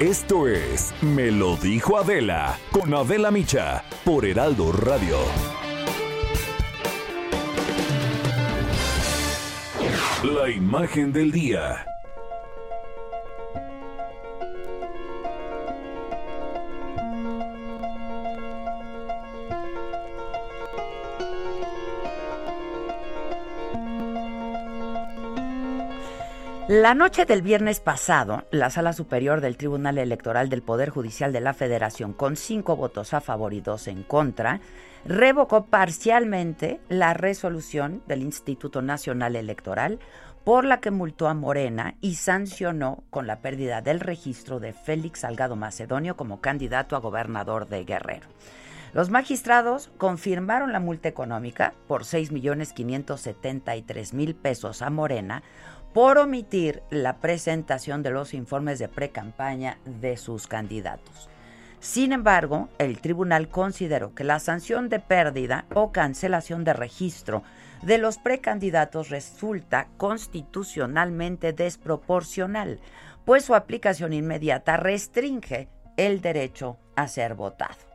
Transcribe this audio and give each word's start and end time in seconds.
Esto 0.00 0.48
es 0.48 0.94
Me 1.02 1.30
lo 1.30 1.56
dijo 1.56 1.98
Adela 1.98 2.58
con 2.70 2.94
Adela 2.94 3.30
Micha 3.30 3.84
por 4.02 4.24
Heraldo 4.24 4.72
Radio. 4.72 5.18
La 10.22 10.48
imagen 10.48 11.12
del 11.12 11.30
día. 11.30 11.99
La 26.72 26.94
noche 26.94 27.26
del 27.26 27.42
viernes 27.42 27.80
pasado, 27.80 28.44
la 28.52 28.70
Sala 28.70 28.92
Superior 28.92 29.40
del 29.40 29.56
Tribunal 29.56 29.98
Electoral 29.98 30.48
del 30.48 30.62
Poder 30.62 30.90
Judicial 30.90 31.32
de 31.32 31.40
la 31.40 31.52
Federación, 31.52 32.12
con 32.12 32.36
cinco 32.36 32.76
votos 32.76 33.12
a 33.12 33.20
favor 33.20 33.54
y 33.54 33.60
dos 33.60 33.88
en 33.88 34.04
contra, 34.04 34.60
revocó 35.04 35.66
parcialmente 35.66 36.80
la 36.88 37.12
resolución 37.12 38.04
del 38.06 38.22
Instituto 38.22 38.82
Nacional 38.82 39.34
Electoral 39.34 39.98
por 40.44 40.64
la 40.64 40.78
que 40.78 40.92
multó 40.92 41.26
a 41.26 41.34
Morena 41.34 41.96
y 42.00 42.14
sancionó 42.14 43.02
con 43.10 43.26
la 43.26 43.40
pérdida 43.40 43.82
del 43.82 43.98
registro 43.98 44.60
de 44.60 44.72
Félix 44.72 45.22
Salgado 45.22 45.56
Macedonio 45.56 46.16
como 46.16 46.40
candidato 46.40 46.94
a 46.94 47.00
gobernador 47.00 47.66
de 47.66 47.82
Guerrero. 47.82 48.28
Los 48.92 49.08
magistrados 49.08 49.88
confirmaron 49.98 50.72
la 50.72 50.80
multa 50.80 51.08
económica 51.08 51.74
por 51.86 52.02
6.573.000 52.02 54.34
pesos 54.34 54.82
a 54.82 54.90
Morena 54.90 55.44
por 55.92 56.18
omitir 56.18 56.82
la 56.90 57.16
presentación 57.16 58.02
de 58.02 58.10
los 58.10 58.34
informes 58.34 58.78
de 58.78 58.88
precampaña 58.88 59.78
de 59.84 60.16
sus 60.16 60.46
candidatos. 60.46 61.28
Sin 61.80 62.12
embargo, 62.12 62.68
el 62.78 63.00
tribunal 63.00 63.48
consideró 63.48 64.14
que 64.14 64.22
la 64.22 64.38
sanción 64.38 64.88
de 64.88 65.00
pérdida 65.00 65.64
o 65.74 65.92
cancelación 65.92 66.62
de 66.62 66.74
registro 66.74 67.42
de 67.82 67.98
los 67.98 68.18
precandidatos 68.18 69.08
resulta 69.08 69.88
constitucionalmente 69.96 71.54
desproporcional, 71.54 72.80
pues 73.24 73.46
su 73.46 73.54
aplicación 73.54 74.12
inmediata 74.12 74.76
restringe 74.76 75.68
el 75.96 76.20
derecho 76.20 76.76
a 76.96 77.08
ser 77.08 77.34
votado. 77.34 77.89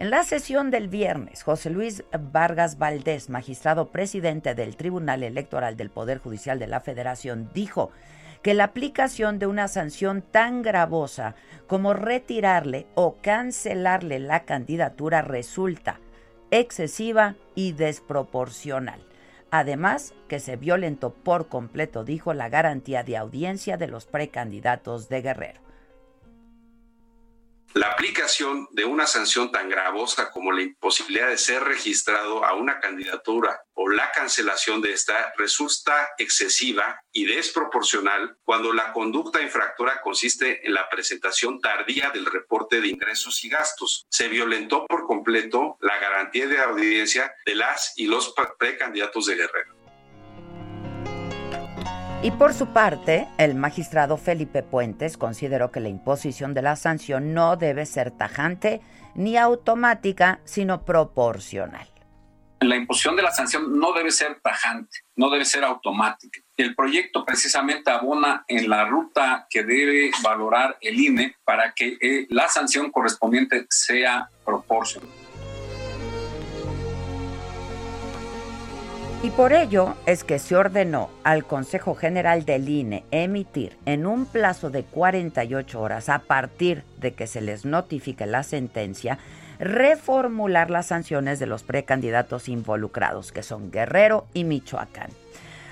En 0.00 0.08
la 0.08 0.24
sesión 0.24 0.70
del 0.70 0.88
viernes, 0.88 1.42
José 1.42 1.68
Luis 1.68 2.04
Vargas 2.18 2.78
Valdés, 2.78 3.28
magistrado 3.28 3.90
presidente 3.90 4.54
del 4.54 4.74
Tribunal 4.74 5.22
Electoral 5.22 5.76
del 5.76 5.90
Poder 5.90 6.16
Judicial 6.16 6.58
de 6.58 6.66
la 6.66 6.80
Federación, 6.80 7.50
dijo 7.52 7.90
que 8.40 8.54
la 8.54 8.64
aplicación 8.64 9.38
de 9.38 9.46
una 9.46 9.68
sanción 9.68 10.22
tan 10.22 10.62
gravosa 10.62 11.34
como 11.66 11.92
retirarle 11.92 12.86
o 12.94 13.16
cancelarle 13.20 14.20
la 14.20 14.46
candidatura 14.46 15.20
resulta 15.20 16.00
excesiva 16.50 17.36
y 17.54 17.72
desproporcional. 17.72 19.02
Además, 19.50 20.14
que 20.28 20.40
se 20.40 20.56
violentó 20.56 21.12
por 21.12 21.48
completo, 21.48 22.04
dijo, 22.04 22.32
la 22.32 22.48
garantía 22.48 23.02
de 23.02 23.18
audiencia 23.18 23.76
de 23.76 23.88
los 23.88 24.06
precandidatos 24.06 25.10
de 25.10 25.20
Guerrero. 25.20 25.60
La 27.72 27.92
aplicación 27.92 28.66
de 28.72 28.84
una 28.84 29.06
sanción 29.06 29.52
tan 29.52 29.68
gravosa 29.68 30.32
como 30.32 30.50
la 30.50 30.62
imposibilidad 30.62 31.28
de 31.28 31.38
ser 31.38 31.62
registrado 31.62 32.44
a 32.44 32.54
una 32.54 32.80
candidatura 32.80 33.62
o 33.74 33.88
la 33.88 34.10
cancelación 34.10 34.82
de 34.82 34.92
esta 34.92 35.32
resulta 35.38 36.10
excesiva 36.18 37.00
y 37.12 37.26
desproporcional 37.26 38.36
cuando 38.42 38.72
la 38.72 38.92
conducta 38.92 39.40
infractora 39.40 40.00
consiste 40.00 40.66
en 40.66 40.74
la 40.74 40.88
presentación 40.88 41.60
tardía 41.60 42.10
del 42.10 42.26
reporte 42.26 42.80
de 42.80 42.88
ingresos 42.88 43.44
y 43.44 43.48
gastos. 43.48 44.04
Se 44.10 44.26
violentó 44.26 44.84
por 44.86 45.06
completo 45.06 45.78
la 45.80 45.96
garantía 45.98 46.48
de 46.48 46.58
audiencia 46.58 47.32
de 47.46 47.54
las 47.54 47.92
y 47.96 48.06
los 48.06 48.34
precandidatos 48.58 49.26
de 49.26 49.36
Guerrero. 49.36 49.79
Y 52.22 52.32
por 52.32 52.52
su 52.52 52.66
parte, 52.66 53.28
el 53.38 53.54
magistrado 53.54 54.18
Felipe 54.18 54.62
Puentes 54.62 55.16
consideró 55.16 55.72
que 55.72 55.80
la 55.80 55.88
imposición 55.88 56.52
de 56.52 56.60
la 56.60 56.76
sanción 56.76 57.32
no 57.32 57.56
debe 57.56 57.86
ser 57.86 58.10
tajante 58.10 58.82
ni 59.14 59.38
automática, 59.38 60.40
sino 60.44 60.84
proporcional. 60.84 61.88
La 62.60 62.76
imposición 62.76 63.16
de 63.16 63.22
la 63.22 63.32
sanción 63.32 63.78
no 63.78 63.94
debe 63.94 64.10
ser 64.10 64.38
tajante, 64.42 64.98
no 65.16 65.30
debe 65.30 65.46
ser 65.46 65.64
automática. 65.64 66.40
El 66.58 66.74
proyecto 66.74 67.24
precisamente 67.24 67.90
abona 67.90 68.44
en 68.48 68.68
la 68.68 68.84
ruta 68.84 69.46
que 69.48 69.62
debe 69.62 70.10
valorar 70.22 70.76
el 70.82 71.00
INE 71.00 71.36
para 71.42 71.72
que 71.72 71.96
eh, 72.02 72.26
la 72.28 72.48
sanción 72.48 72.90
correspondiente 72.90 73.64
sea 73.70 74.28
proporcional. 74.44 75.19
Y 79.22 79.28
por 79.28 79.52
ello 79.52 79.96
es 80.06 80.24
que 80.24 80.38
se 80.38 80.56
ordenó 80.56 81.10
al 81.24 81.44
Consejo 81.44 81.94
General 81.94 82.46
del 82.46 82.66
INE 82.70 83.04
emitir 83.10 83.76
en 83.84 84.06
un 84.06 84.24
plazo 84.24 84.70
de 84.70 84.82
48 84.82 85.78
horas 85.78 86.08
a 86.08 86.20
partir 86.20 86.84
de 86.98 87.12
que 87.12 87.26
se 87.26 87.42
les 87.42 87.66
notifique 87.66 88.24
la 88.24 88.42
sentencia, 88.42 89.18
reformular 89.58 90.70
las 90.70 90.86
sanciones 90.86 91.38
de 91.38 91.44
los 91.44 91.64
precandidatos 91.64 92.48
involucrados, 92.48 93.30
que 93.30 93.42
son 93.42 93.70
Guerrero 93.70 94.26
y 94.32 94.44
Michoacán. 94.44 95.10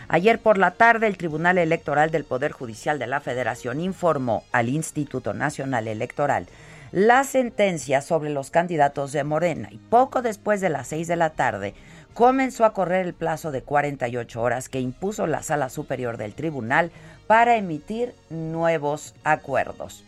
Ayer 0.09 0.39
por 0.41 0.59
la 0.59 0.73
tarde, 0.73 1.07
el 1.07 1.17
Tribunal 1.17 1.57
Electoral 1.57 2.11
del 2.11 2.25
Poder 2.25 2.53
Judicial 2.53 2.99
de 2.99 3.07
la 3.07 3.21
Federación 3.21 3.81
informó 3.81 4.45
al 4.53 4.69
Instituto 4.69 5.33
Nacional 5.33 5.89
Electoral 5.89 6.49
la 6.93 7.25
sentencia 7.25 8.01
sobre 8.01 8.31
los 8.31 8.51
candidatos 8.51 9.13
de 9.13 9.25
Morena 9.25 9.69
y 9.71 9.79
poco 9.79 10.23
después 10.23 10.61
de 10.61 10.71
las 10.71 10.89
seis 10.89 11.09
de 11.09 11.17
la 11.17 11.31
tarde, 11.31 11.75
comenzó 12.15 12.65
a 12.65 12.73
correr 12.73 13.07
el 13.07 13.15
plazo 13.15 13.51
de 13.51 13.63
48 13.63 14.41
horas 14.41 14.69
que 14.69 14.81
impuso 14.81 15.27
la 15.27 15.43
Sala 15.43 15.69
Superior 15.69 16.17
del 16.17 16.35
Tribunal 16.35 16.91
para 17.27 17.57
emitir 17.57 18.15
nuevos 18.31 19.15
acuerdos. 19.25 20.05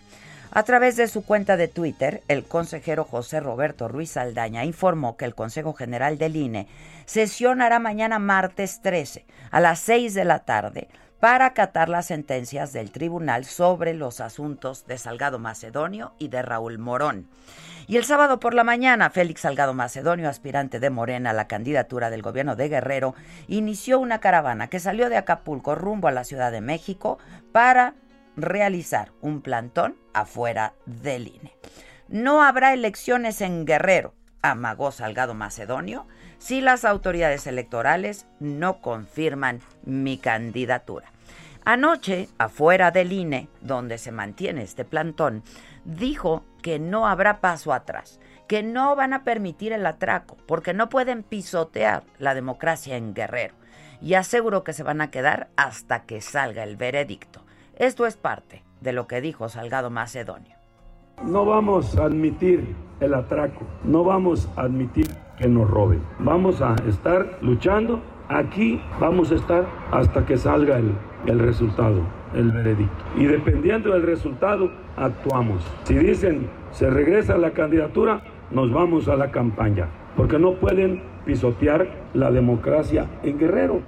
A 0.53 0.65
través 0.65 0.97
de 0.97 1.07
su 1.07 1.25
cuenta 1.25 1.57
de 1.57 1.69
Twitter, 1.69 2.23
el 2.27 2.43
consejero 2.43 3.05
José 3.05 3.39
Roberto 3.39 3.87
Ruiz 3.87 4.17
Aldaña 4.17 4.65
informó 4.65 5.17
que 5.17 5.25
el 5.25 5.37
Consejo 5.37 5.75
General 5.75 6.19
del 6.19 6.35
INE 6.35 6.67
sesionará 7.05 7.79
mañana 7.79 8.19
martes 8.19 8.81
13 8.83 9.25
a 9.53 9.61
las 9.61 9.79
6 9.79 10.15
de 10.15 10.25
la 10.25 10.41
tarde 10.41 10.89
para 11.21 11.47
acatar 11.47 11.89
las 11.89 12.07
sentencias 12.07 12.73
del 12.73 12.91
tribunal 12.91 13.45
sobre 13.45 13.95
los 13.95 14.21
asuntos 14.21 14.87
de 14.87 14.99
Salgado 14.99 15.39
Macedonio 15.39 16.15
y 16.19 16.29
de 16.29 16.43
Raúl 16.43 16.79
Morón. 16.79 17.29
Y 17.87 17.97
el 17.97 18.05
sábado 18.05 18.41
por 18.41 18.55
la 18.55 18.65
mañana, 18.65 19.11
Félix 19.11 19.43
Salgado 19.43 19.75
Macedonio, 19.75 20.29
aspirante 20.29 20.81
de 20.81 20.91
Morena 20.91 21.31
a 21.31 21.35
la 21.35 21.49
candidatura 21.49 22.09
del 22.09 22.23
gobierno 22.23 22.57
de 22.57 22.69
Guerrero, 22.69 23.15
inició 23.49 23.99
una 23.99 24.21
caravana 24.21 24.69
que 24.69 24.81
salió 24.81 25.11
de 25.11 25.17
Acapulco 25.17 25.75
rumbo 25.75 26.09
a 26.09 26.13
la 26.13 26.25
Ciudad 26.25 26.53
de 26.53 26.61
México 26.61 27.19
para 27.53 27.95
realizar 28.37 29.13
un 29.21 29.43
plantón 29.43 29.97
afuera 30.15 30.73
del 30.87 31.29
INE. 31.29 31.55
No 32.09 32.43
habrá 32.43 32.73
elecciones 32.73 33.41
en 33.41 33.67
Guerrero, 33.67 34.15
amagó 34.41 34.93
Salgado 34.93 35.35
Macedonio, 35.35 36.07
si 36.41 36.63
las 36.63 36.85
autoridades 36.85 37.47
electorales 37.47 38.27
no 38.41 38.81
confirman 38.81 39.61
mi 39.85 40.17
candidatura. 40.19 41.13
Anoche, 41.67 42.29
afuera 42.39 42.91
del 42.91 43.13
INE, 43.13 43.49
donde 43.61 43.99
se 43.99 44.11
mantiene 44.11 44.63
este 44.63 44.87
plantón, 44.87 45.45
dijo 45.85 46.43
que 46.63 46.79
no 46.79 47.07
habrá 47.07 47.41
paso 47.41 47.75
atrás, 47.75 48.19
que 48.49 48.63
no 48.63 48.97
van 48.97 49.13
a 49.13 49.23
permitir 49.23 49.73
el 49.73 49.85
atraco, 49.85 50.39
porque 50.47 50.73
no 50.73 50.89
pueden 50.89 51.23
pisotear 51.23 52.03
la 52.19 52.35
democracia 52.35 52.97
en 52.97 53.13
Guerrero. 53.13 53.55
Y 54.01 54.15
aseguró 54.15 54.65
que 54.65 54.73
se 54.73 54.83
van 54.83 55.03
a 55.03 55.11
quedar 55.11 55.51
hasta 55.57 56.05
que 56.05 56.23
salga 56.23 56.65
el 56.65 56.77
veredicto. 56.77 57.45
Esto 57.77 58.07
es 58.07 58.17
parte 58.17 58.65
de 58.81 58.95
lo 58.95 59.07
que 59.07 59.21
dijo 59.21 59.51
Salgado 59.51 59.91
Macedonio. 59.91 60.60
No 61.27 61.45
vamos 61.45 61.99
a 61.99 62.05
admitir 62.05 62.75
el 62.99 63.13
atraco, 63.13 63.61
no 63.85 64.05
vamos 64.05 64.49
a 64.57 64.63
admitir 64.63 65.07
que 65.39 65.49
nos 65.49 65.69
roben. 65.69 66.01
Vamos 66.19 66.63
a 66.63 66.75
estar 66.89 67.39
luchando, 67.43 68.01
aquí 68.29 68.81
vamos 68.99 69.31
a 69.31 69.35
estar 69.35 69.67
hasta 69.91 70.25
que 70.25 70.39
salga 70.39 70.79
el, 70.79 70.93
el 71.27 71.39
resultado, 71.39 72.01
el 72.35 72.51
veredicto. 72.51 73.05
Y 73.19 73.25
dependiendo 73.25 73.93
del 73.93 74.03
resultado, 74.03 74.71
actuamos. 74.97 75.63
Si 75.85 75.95
dicen 75.95 76.49
se 76.71 76.89
regresa 76.89 77.37
la 77.37 77.51
candidatura, 77.51 78.23
nos 78.51 78.73
vamos 78.73 79.07
a 79.09 79.17
la 79.17 79.31
campaña, 79.31 79.89
porque 80.17 80.39
no 80.39 80.55
pueden 80.55 81.03
pisotear 81.27 81.87
la 82.15 82.31
democracia 82.31 83.07
en 83.23 83.39
Guerrero. 83.39 83.83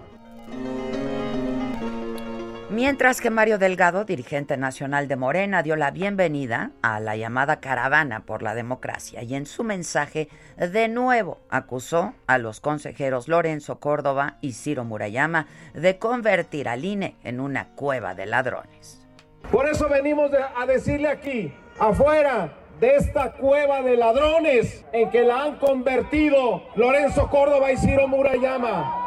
Mientras 2.73 3.21
que 3.21 3.29
Mario 3.29 3.59
Delgado, 3.59 4.07
dirigente 4.07 4.57
nacional 4.57 5.07
de 5.07 5.17
Morena, 5.17 5.63
dio 5.63 5.77
la 5.77 5.91
bienvenida 5.91 6.71
a 6.81 7.01
la 7.01 7.17
llamada 7.17 7.61
caravana 7.61 8.21
por 8.25 8.43
la 8.43 8.55
democracia 8.55 9.23
y 9.23 9.35
en 9.35 9.45
su 9.45 9.63
mensaje 9.63 10.31
de 10.57 10.89
nuevo 10.89 11.37
acusó 11.51 12.15
a 12.27 12.39
los 12.39 12.61
consejeros 12.61 13.29
Lorenzo 13.29 13.79
Córdoba 13.79 14.39
y 14.41 14.55
Ciro 14.55 14.85
Murayama 14.85 15.49
de 15.75 15.99
convertir 15.99 16.67
al 16.67 16.87
INE 16.87 17.17
en 17.25 17.41
una 17.41 17.69
cueva 17.75 18.15
de 18.15 18.25
ladrones. 18.25 19.07
Por 19.51 19.69
eso 19.69 19.87
venimos 19.91 20.31
a 20.33 20.65
decirle 20.65 21.09
aquí 21.09 21.53
afuera 21.79 22.55
de 22.81 22.97
esta 22.97 23.33
cueva 23.33 23.83
de 23.83 23.99
ladrones 23.99 24.83
en 24.95 25.11
que 25.11 25.25
la 25.25 25.43
han 25.43 25.59
convertido 25.59 26.63
Lorenzo 26.75 27.29
Córdoba 27.29 27.71
y 27.71 27.77
Ciro 27.77 28.09
Murayama. 28.09 29.03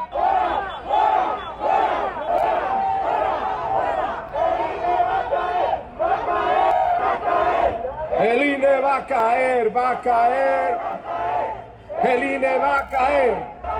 El 8.25 8.43
INE 8.43 8.79
va 8.79 8.95
a 8.97 9.05
caer, 9.05 9.75
va 9.75 9.91
a 9.91 10.01
caer. 10.01 10.77
El 12.03 12.23
INE 12.23 12.57
va 12.57 12.79
a 12.79 12.89
caer. 12.89 13.35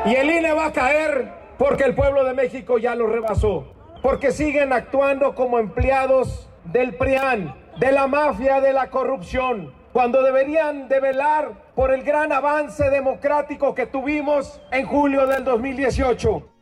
Y 0.05 0.15
el 0.15 0.29
INE 0.29 0.53
va 0.53 0.65
a 0.67 0.71
caer 0.71 1.31
porque 1.57 1.83
el 1.83 1.95
pueblo 1.95 2.23
de 2.23 2.35
México 2.35 2.77
ya 2.77 2.93
lo 2.93 3.07
rebasó. 3.07 3.73
Porque 4.03 4.31
siguen 4.31 4.71
actuando 4.71 5.33
como 5.33 5.57
empleados 5.57 6.47
del 6.65 6.93
PRIAN, 6.93 7.55
de 7.79 7.91
la 7.91 8.05
mafia 8.05 8.61
de 8.61 8.71
la 8.71 8.91
corrupción, 8.91 9.73
cuando 9.91 10.21
deberían 10.21 10.89
de 10.89 10.99
velar 10.99 11.51
por 11.73 11.91
el 11.91 12.03
gran 12.03 12.31
avance 12.31 12.91
democrático 12.91 13.73
que 13.73 13.87
tuvimos 13.87 14.61
en 14.71 14.85
julio 14.85 15.25
del 15.25 15.43
2018. 15.43 16.54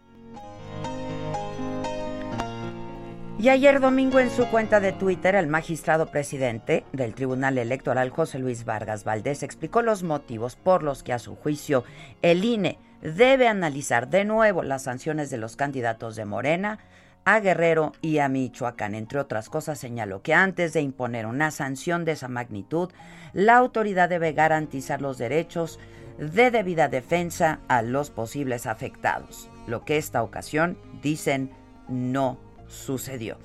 Y 3.43 3.49
ayer 3.49 3.81
domingo 3.81 4.21
en 4.21 4.29
su 4.29 4.47
cuenta 4.47 4.79
de 4.79 4.93
Twitter, 4.93 5.35
el 5.35 5.47
magistrado 5.47 6.05
presidente 6.05 6.85
del 6.93 7.13
Tribunal 7.13 7.57
Electoral, 7.57 8.09
José 8.09 8.39
Luis 8.39 8.63
Vargas 8.63 9.03
Valdés, 9.03 9.43
explicó 9.43 9.81
los 9.81 10.01
motivos 10.01 10.55
por 10.55 10.81
los 10.81 11.03
que 11.03 11.11
a 11.11 11.19
su 11.19 11.35
juicio 11.35 11.83
el 12.21 12.45
INE 12.45 12.79
debe 13.01 13.49
analizar 13.49 14.07
de 14.07 14.23
nuevo 14.23 14.63
las 14.63 14.83
sanciones 14.83 15.29
de 15.29 15.39
los 15.39 15.57
candidatos 15.57 16.15
de 16.15 16.23
Morena, 16.23 16.79
a 17.25 17.41
Guerrero 17.41 17.91
y 18.01 18.19
a 18.19 18.29
Michoacán. 18.29 18.95
Entre 18.95 19.19
otras 19.19 19.49
cosas, 19.49 19.77
señaló 19.77 20.21
que 20.21 20.33
antes 20.33 20.71
de 20.71 20.79
imponer 20.79 21.25
una 21.25 21.51
sanción 21.51 22.05
de 22.05 22.13
esa 22.13 22.29
magnitud, 22.29 22.91
la 23.33 23.57
autoridad 23.57 24.07
debe 24.07 24.31
garantizar 24.31 25.01
los 25.01 25.17
derechos 25.17 25.81
de 26.17 26.49
debida 26.49 26.87
defensa 26.87 27.59
a 27.67 27.81
los 27.81 28.09
posibles 28.09 28.67
afectados, 28.67 29.49
lo 29.67 29.83
que 29.83 29.97
esta 29.97 30.23
ocasión, 30.23 30.77
dicen, 31.01 31.51
no 31.89 32.52
sucedió. 32.73 33.37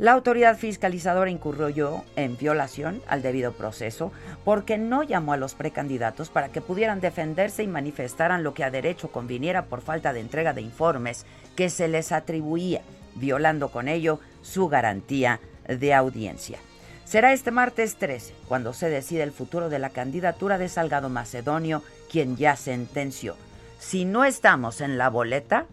La 0.00 0.12
autoridad 0.12 0.56
fiscalizadora 0.56 1.30
incurrió 1.30 2.04
en 2.16 2.38
violación 2.38 3.02
al 3.06 3.20
debido 3.20 3.52
proceso 3.52 4.12
porque 4.44 4.78
no 4.78 5.02
llamó 5.02 5.34
a 5.34 5.36
los 5.36 5.54
precandidatos 5.54 6.30
para 6.30 6.48
que 6.48 6.62
pudieran 6.62 7.02
defenderse 7.02 7.62
y 7.62 7.66
manifestaran 7.66 8.42
lo 8.42 8.54
que 8.54 8.64
a 8.64 8.70
derecho 8.70 9.12
conviniera 9.12 9.66
por 9.66 9.82
falta 9.82 10.14
de 10.14 10.20
entrega 10.20 10.54
de 10.54 10.62
informes 10.62 11.26
que 11.54 11.68
se 11.68 11.86
les 11.86 12.12
atribuía, 12.12 12.80
violando 13.14 13.68
con 13.68 13.88
ello 13.88 14.20
su 14.40 14.68
garantía 14.68 15.38
de 15.68 15.92
audiencia. 15.92 16.58
Será 17.04 17.34
este 17.34 17.50
martes 17.50 17.96
13 17.96 18.32
cuando 18.48 18.72
se 18.72 18.88
decide 18.88 19.22
el 19.22 19.32
futuro 19.32 19.68
de 19.68 19.80
la 19.80 19.90
candidatura 19.90 20.56
de 20.56 20.70
Salgado 20.70 21.10
Macedonio, 21.10 21.82
quien 22.10 22.38
ya 22.38 22.56
sentenció. 22.56 23.36
Si 23.78 24.06
no 24.06 24.24
estamos 24.24 24.80
en 24.80 24.96
la 24.96 25.10
boleta, 25.10 25.66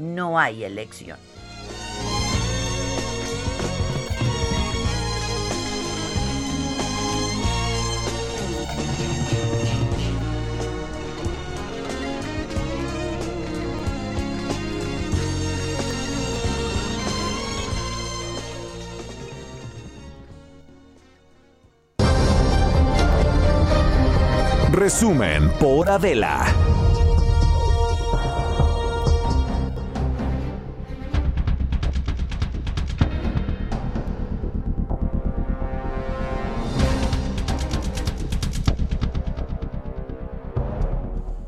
no 0.00 0.40
hay 0.40 0.64
elección. 0.64 1.18
Resumen 24.90 25.48
por 25.60 25.88
Adela. 25.88 26.44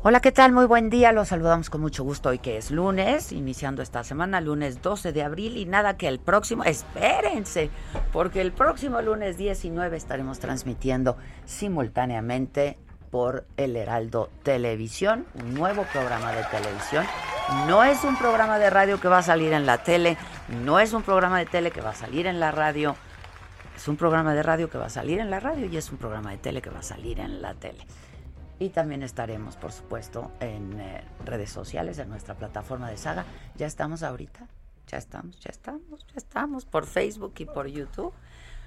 Hola, 0.05 0.21
¿qué 0.21 0.31
tal? 0.31 0.53
Muy 0.53 0.65
buen 0.65 0.89
día. 0.89 1.11
Los 1.11 1.27
saludamos 1.27 1.69
con 1.69 1.81
mucho 1.81 2.05
gusto 2.05 2.29
hoy 2.29 2.39
que 2.39 2.57
es 2.57 2.71
lunes, 2.71 3.33
iniciando 3.33 3.81
esta 3.81 4.05
semana, 4.05 4.39
lunes 4.39 4.81
12 4.81 5.11
de 5.11 5.21
abril 5.21 5.57
y 5.57 5.65
nada 5.65 5.97
que 5.97 6.07
el 6.07 6.19
próximo, 6.19 6.63
espérense, 6.63 7.69
porque 8.13 8.39
el 8.39 8.53
próximo 8.53 9.01
lunes 9.01 9.37
19 9.37 9.97
estaremos 9.97 10.39
transmitiendo 10.39 11.17
simultáneamente 11.45 12.77
por 13.13 13.45
El 13.57 13.75
Heraldo 13.75 14.31
Televisión, 14.41 15.27
un 15.35 15.53
nuevo 15.53 15.85
programa 15.93 16.31
de 16.31 16.43
televisión. 16.45 17.05
No 17.67 17.83
es 17.83 18.03
un 18.03 18.17
programa 18.17 18.57
de 18.57 18.71
radio 18.71 18.99
que 18.99 19.07
va 19.07 19.19
a 19.19 19.21
salir 19.21 19.53
en 19.53 19.67
la 19.67 19.83
tele, 19.83 20.17
no 20.63 20.79
es 20.79 20.93
un 20.93 21.03
programa 21.03 21.37
de 21.37 21.45
tele 21.45 21.69
que 21.69 21.79
va 21.79 21.91
a 21.91 21.93
salir 21.95 22.25
en 22.25 22.39
la 22.39 22.49
radio, 22.49 22.95
es 23.75 23.87
un 23.87 23.97
programa 23.97 24.33
de 24.33 24.41
radio 24.41 24.67
que 24.67 24.79
va 24.79 24.87
a 24.87 24.89
salir 24.89 25.19
en 25.19 25.29
la 25.29 25.39
radio 25.39 25.67
y 25.67 25.77
es 25.77 25.91
un 25.91 25.99
programa 25.99 26.31
de 26.31 26.39
tele 26.39 26.59
que 26.59 26.71
va 26.71 26.79
a 26.79 26.81
salir 26.81 27.19
en 27.19 27.39
la 27.39 27.53
tele. 27.53 27.85
Y 28.57 28.69
también 28.69 29.03
estaremos, 29.03 29.57
por 29.57 29.71
supuesto, 29.71 30.31
en 30.39 30.79
eh, 30.79 31.03
redes 31.23 31.51
sociales, 31.51 31.99
en 31.99 32.09
nuestra 32.09 32.33
plataforma 32.33 32.89
de 32.89 32.97
Saga. 32.97 33.25
Ya 33.53 33.67
estamos 33.67 34.01
ahorita, 34.01 34.47
ya 34.87 34.97
estamos, 34.97 35.39
ya 35.39 35.51
estamos, 35.51 36.07
ya 36.07 36.15
estamos 36.15 36.65
por 36.65 36.87
Facebook 36.87 37.35
y 37.37 37.45
por 37.45 37.67
YouTube. 37.67 38.11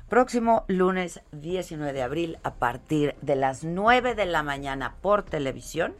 Próximo 0.08 0.64
lunes 0.68 1.20
19 1.32 1.92
de 1.92 2.02
abril 2.02 2.38
a 2.44 2.54
partir 2.54 3.16
de 3.22 3.34
las 3.34 3.64
9 3.64 4.14
de 4.14 4.26
la 4.26 4.44
mañana 4.44 4.94
por 5.02 5.24
televisión. 5.24 5.96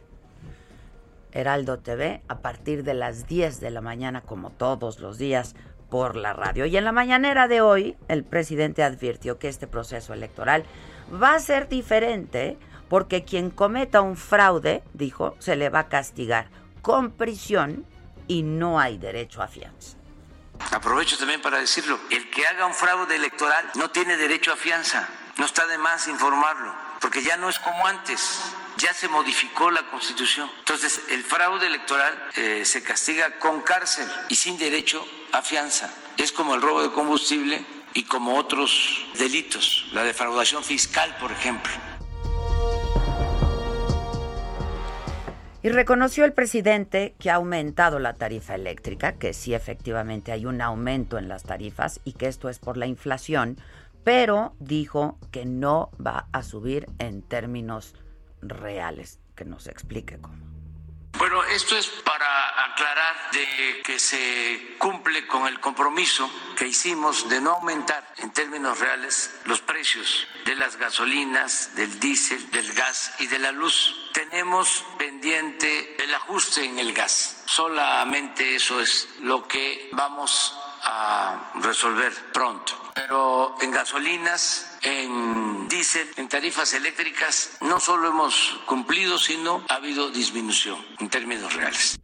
Heraldo 1.33 1.79
TV 1.79 2.21
a 2.29 2.37
partir 2.37 2.85
de 2.85 2.93
las 2.93 3.27
10 3.27 3.59
de 3.59 3.69
la 3.69 3.81
mañana 3.81 4.21
como 4.21 4.49
todos 4.49 5.01
los 5.01 5.17
días 5.17 5.55
por 5.89 6.15
la 6.15 6.31
radio. 6.31 6.65
Y 6.65 6.77
en 6.77 6.85
la 6.85 6.93
mañanera 6.93 7.49
de 7.49 7.59
hoy 7.59 7.97
el 8.07 8.23
presidente 8.23 8.81
advirtió 8.81 9.39
que 9.39 9.49
este 9.49 9.67
proceso 9.67 10.13
electoral 10.13 10.63
va 11.21 11.35
a 11.35 11.39
ser 11.39 11.67
diferente 11.67 12.57
porque 12.87 13.25
quien 13.25 13.49
cometa 13.49 13.99
un 13.99 14.15
fraude, 14.15 14.83
dijo, 14.93 15.35
se 15.39 15.57
le 15.57 15.67
va 15.67 15.79
a 15.79 15.89
castigar 15.89 16.47
con 16.81 17.11
prisión 17.11 17.85
y 18.25 18.43
no 18.43 18.79
hay 18.79 18.97
derecho 18.97 19.41
a 19.41 19.47
fianza. 19.47 19.97
Aprovecho 20.71 21.17
también 21.17 21.41
para 21.41 21.59
decirlo, 21.59 21.99
el 22.09 22.29
que 22.29 22.45
haga 22.47 22.65
un 22.65 22.73
fraude 22.73 23.15
electoral 23.15 23.71
no 23.75 23.89
tiene 23.89 24.17
derecho 24.17 24.53
a 24.53 24.55
fianza, 24.55 25.07
no 25.37 25.45
está 25.45 25.65
de 25.67 25.77
más 25.77 26.07
informarlo, 26.07 26.73
porque 26.99 27.23
ya 27.23 27.37
no 27.37 27.49
es 27.49 27.59
como 27.59 27.87
antes, 27.87 28.41
ya 28.77 28.93
se 28.93 29.07
modificó 29.07 29.71
la 29.71 29.83
constitución. 29.89 30.49
Entonces, 30.59 31.01
el 31.09 31.23
fraude 31.23 31.67
electoral 31.67 32.29
eh, 32.35 32.63
se 32.65 32.83
castiga 32.83 33.39
con 33.39 33.61
cárcel 33.61 34.07
y 34.29 34.35
sin 34.35 34.57
derecho 34.57 35.05
a 35.31 35.41
fianza. 35.41 35.93
Es 36.17 36.31
como 36.31 36.55
el 36.55 36.61
robo 36.61 36.81
de 36.81 36.91
combustible 36.91 37.65
y 37.93 38.03
como 38.03 38.37
otros 38.37 39.05
delitos, 39.17 39.87
la 39.93 40.03
defraudación 40.03 40.63
fiscal, 40.63 41.15
por 41.19 41.31
ejemplo. 41.31 41.71
Y 45.67 45.69
reconoció 45.69 46.23
el 46.23 46.31
presidente 46.31 47.13
que 47.19 47.29
ha 47.29 47.35
aumentado 47.35 47.99
la 47.99 48.13
tarifa 48.13 48.55
eléctrica, 48.55 49.19
que 49.19 49.33
sí 49.33 49.53
efectivamente 49.53 50.31
hay 50.31 50.45
un 50.45 50.61
aumento 50.61 51.17
en 51.17 51.27
las 51.27 51.43
tarifas 51.43 51.99
y 52.05 52.13
que 52.13 52.27
esto 52.27 52.47
es 52.47 52.57
por 52.57 52.77
la 52.77 52.85
inflación, 52.85 53.59
pero 54.05 54.55
dijo 54.59 55.19
que 55.29 55.45
no 55.45 55.91
va 55.99 56.29
a 56.31 56.41
subir 56.43 56.87
en 56.99 57.21
términos 57.21 57.95
reales, 58.41 59.19
que 59.35 59.43
nos 59.43 59.67
explique 59.67 60.17
cómo. 60.21 60.37
Bueno, 61.17 61.43
esto 61.45 61.75
es 61.75 61.87
para 62.05 62.71
aclarar 62.71 63.15
de 63.33 63.81
que 63.83 63.99
se 63.99 64.75
cumple 64.77 65.27
con 65.27 65.47
el 65.47 65.59
compromiso 65.59 66.29
que 66.55 66.67
hicimos 66.67 67.27
de 67.27 67.41
no 67.41 67.55
aumentar 67.55 68.07
en 68.19 68.31
términos 68.31 68.79
reales 68.79 69.41
los 69.45 69.59
precios 69.59 70.27
de 70.45 70.55
las 70.55 70.77
gasolinas, 70.77 71.75
del 71.75 71.99
diésel, 71.99 72.51
del 72.51 72.71
gas 72.73 73.15
y 73.19 73.27
de 73.27 73.39
la 73.39 73.51
luz. 73.51 74.06
Tenemos 74.17 74.83
pendiente 74.97 75.95
el 76.03 76.11
ajuste 76.15 76.65
en 76.65 76.79
el 76.79 76.91
gas. 76.91 77.43
Solamente 77.45 78.55
eso 78.55 78.81
es 78.81 79.07
lo 79.21 79.47
que 79.47 79.89
vamos 79.93 80.57
a 80.81 81.51
resolver 81.61 82.11
pronto 82.33 82.87
pero 82.95 83.55
en 83.61 83.69
gasolinas, 83.69 84.75
en 84.81 85.69
diésel, 85.69 86.09
en 86.15 86.27
tarifas 86.27 86.73
eléctricas, 86.73 87.57
no 87.61 87.79
solo 87.79 88.09
hemos 88.09 88.59
cumplido, 88.65 89.19
sino 89.19 89.63
ha 89.69 89.75
habido 89.75 90.09
disminución 90.09 90.83
en 90.97 91.07
términos 91.07 91.53
reales. 91.53 91.99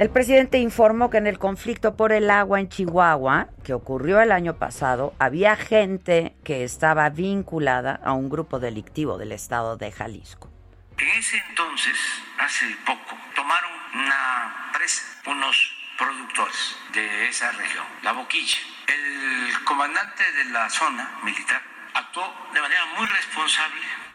El 0.00 0.08
presidente 0.08 0.56
informó 0.56 1.10
que 1.10 1.18
en 1.18 1.26
el 1.26 1.38
conflicto 1.38 1.94
por 1.94 2.12
el 2.12 2.30
agua 2.30 2.58
en 2.58 2.70
Chihuahua, 2.70 3.48
que 3.62 3.74
ocurrió 3.74 4.18
el 4.22 4.32
año 4.32 4.56
pasado, 4.56 5.12
había 5.18 5.56
gente 5.56 6.34
que 6.42 6.64
estaba 6.64 7.10
vinculada 7.10 8.00
a 8.02 8.14
un 8.14 8.30
grupo 8.30 8.58
delictivo 8.58 9.18
del 9.18 9.32
estado 9.32 9.76
de 9.76 9.92
Jalisco. 9.92 10.48
En 10.96 11.06
ese 11.06 11.36
entonces, 11.50 11.98
hace 12.38 12.64
poco, 12.86 13.14
tomaron 13.36 13.72
una 13.92 14.70
presa, 14.72 15.02
unos 15.26 15.76
productores 15.98 16.76
de 16.94 17.28
esa 17.28 17.52
región, 17.52 17.84
la 18.02 18.12
boquilla. 18.12 18.56
El 18.88 19.64
comandante 19.64 20.24
de 20.32 20.44
la 20.46 20.70
zona 20.70 21.10
militar 21.22 21.60
actuó 21.92 22.24
de 22.54 22.60
manera 22.62 22.86
muy 22.96 23.06
responsable. 23.06 24.09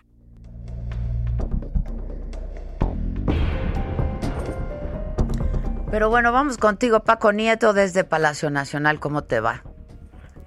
Pero 5.95 6.09
bueno, 6.09 6.33
vamos 6.33 6.57
contigo, 6.57 6.99
Paco 7.05 7.31
Nieto, 7.31 7.71
desde 7.71 8.03
Palacio 8.03 8.49
Nacional. 8.49 8.99
¿Cómo 8.99 9.21
te 9.21 9.39
va? 9.39 9.61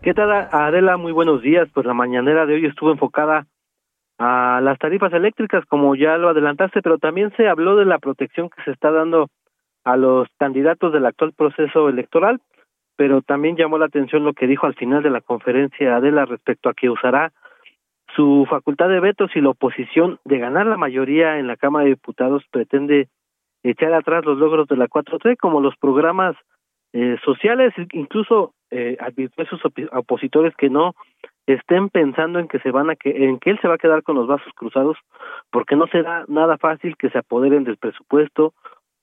¿Qué 0.03 0.13
tal, 0.13 0.31
Adela? 0.31 0.99
Muy 0.99 1.11
buenos 1.11 1.41
días. 1.41 1.67
Pues 1.73 1.87
la 1.87 1.95
mañanera 1.95 2.45
de 2.45 2.53
hoy 2.53 2.67
estuvo 2.67 2.93
enfocada 2.93 3.47
a 4.19 4.61
las 4.63 4.79
tarifas 4.79 5.11
eléctricas, 5.15 5.65
como 5.65 5.97
ya 5.97 6.19
lo 6.19 6.29
adelantaste, 6.29 6.83
pero 6.83 6.99
también 6.99 7.33
se 7.35 7.49
habló 7.49 7.77
de 7.77 7.87
la 7.87 7.99
protección 7.99 8.51
que 8.51 8.63
se 8.63 8.73
está 8.73 8.91
dando 8.91 9.29
a 9.85 9.97
los 9.97 10.29
candidatos 10.39 10.93
del 10.93 11.07
actual 11.07 11.33
proceso 11.33 11.89
electoral, 11.89 12.43
pero 12.97 13.23
también 13.23 13.57
llamó 13.57 13.79
la 13.79 13.87
atención 13.87 14.25
lo 14.25 14.35
que 14.35 14.47
dijo 14.47 14.67
al 14.67 14.75
final 14.75 15.03
de 15.03 15.09
la 15.09 15.23
conferencia 15.23 15.97
Adela 15.97 16.27
respecto 16.27 16.69
a 16.69 16.75
que 16.75 16.91
usará 16.91 17.33
su 18.15 18.47
facultad 18.51 18.91
de 18.91 19.01
veto 19.01 19.29
si 19.29 19.41
la 19.41 19.49
oposición 19.49 20.19
de 20.27 20.41
ganar 20.41 20.67
la 20.67 20.77
mayoría 20.77 21.39
en 21.39 21.47
la 21.47 21.57
Cámara 21.57 21.85
de 21.85 21.93
Diputados 21.93 22.45
pretende 22.51 23.09
echar 23.71 23.93
atrás 23.95 24.25
los 24.25 24.39
logros 24.39 24.69
de 24.69 24.77
la 24.77 24.89
4T 24.89 25.37
como 25.37 25.61
los 25.61 25.77
programas 25.77 26.37
eh, 26.93 27.17
sociales, 27.25 27.75
incluso 27.93 28.55
eh, 28.71 28.97
advirtió 29.01 29.45
a 29.45 29.49
sus 29.49 29.61
opositores 29.93 30.55
que 30.57 30.71
no 30.71 30.95
estén 31.47 31.89
pensando 31.89 32.39
en 32.39 32.49
que 32.49 32.59
se 32.61 32.71
van 32.71 32.91
a 32.91 32.97
que 32.97 33.11
en 33.11 33.39
que 33.39 33.51
él 33.51 33.59
se 33.61 33.69
va 33.69 33.75
a 33.75 33.79
quedar 33.79 34.03
con 34.03 34.17
los 34.17 34.27
vasos 34.27 34.53
cruzados 34.55 34.97
porque 35.51 35.77
no 35.77 35.87
será 35.87 36.25
nada 36.29 36.59
fácil 36.59 36.97
que 36.97 37.09
se 37.09 37.19
apoderen 37.19 37.65
del 37.65 37.79
presupuesto 37.79 38.53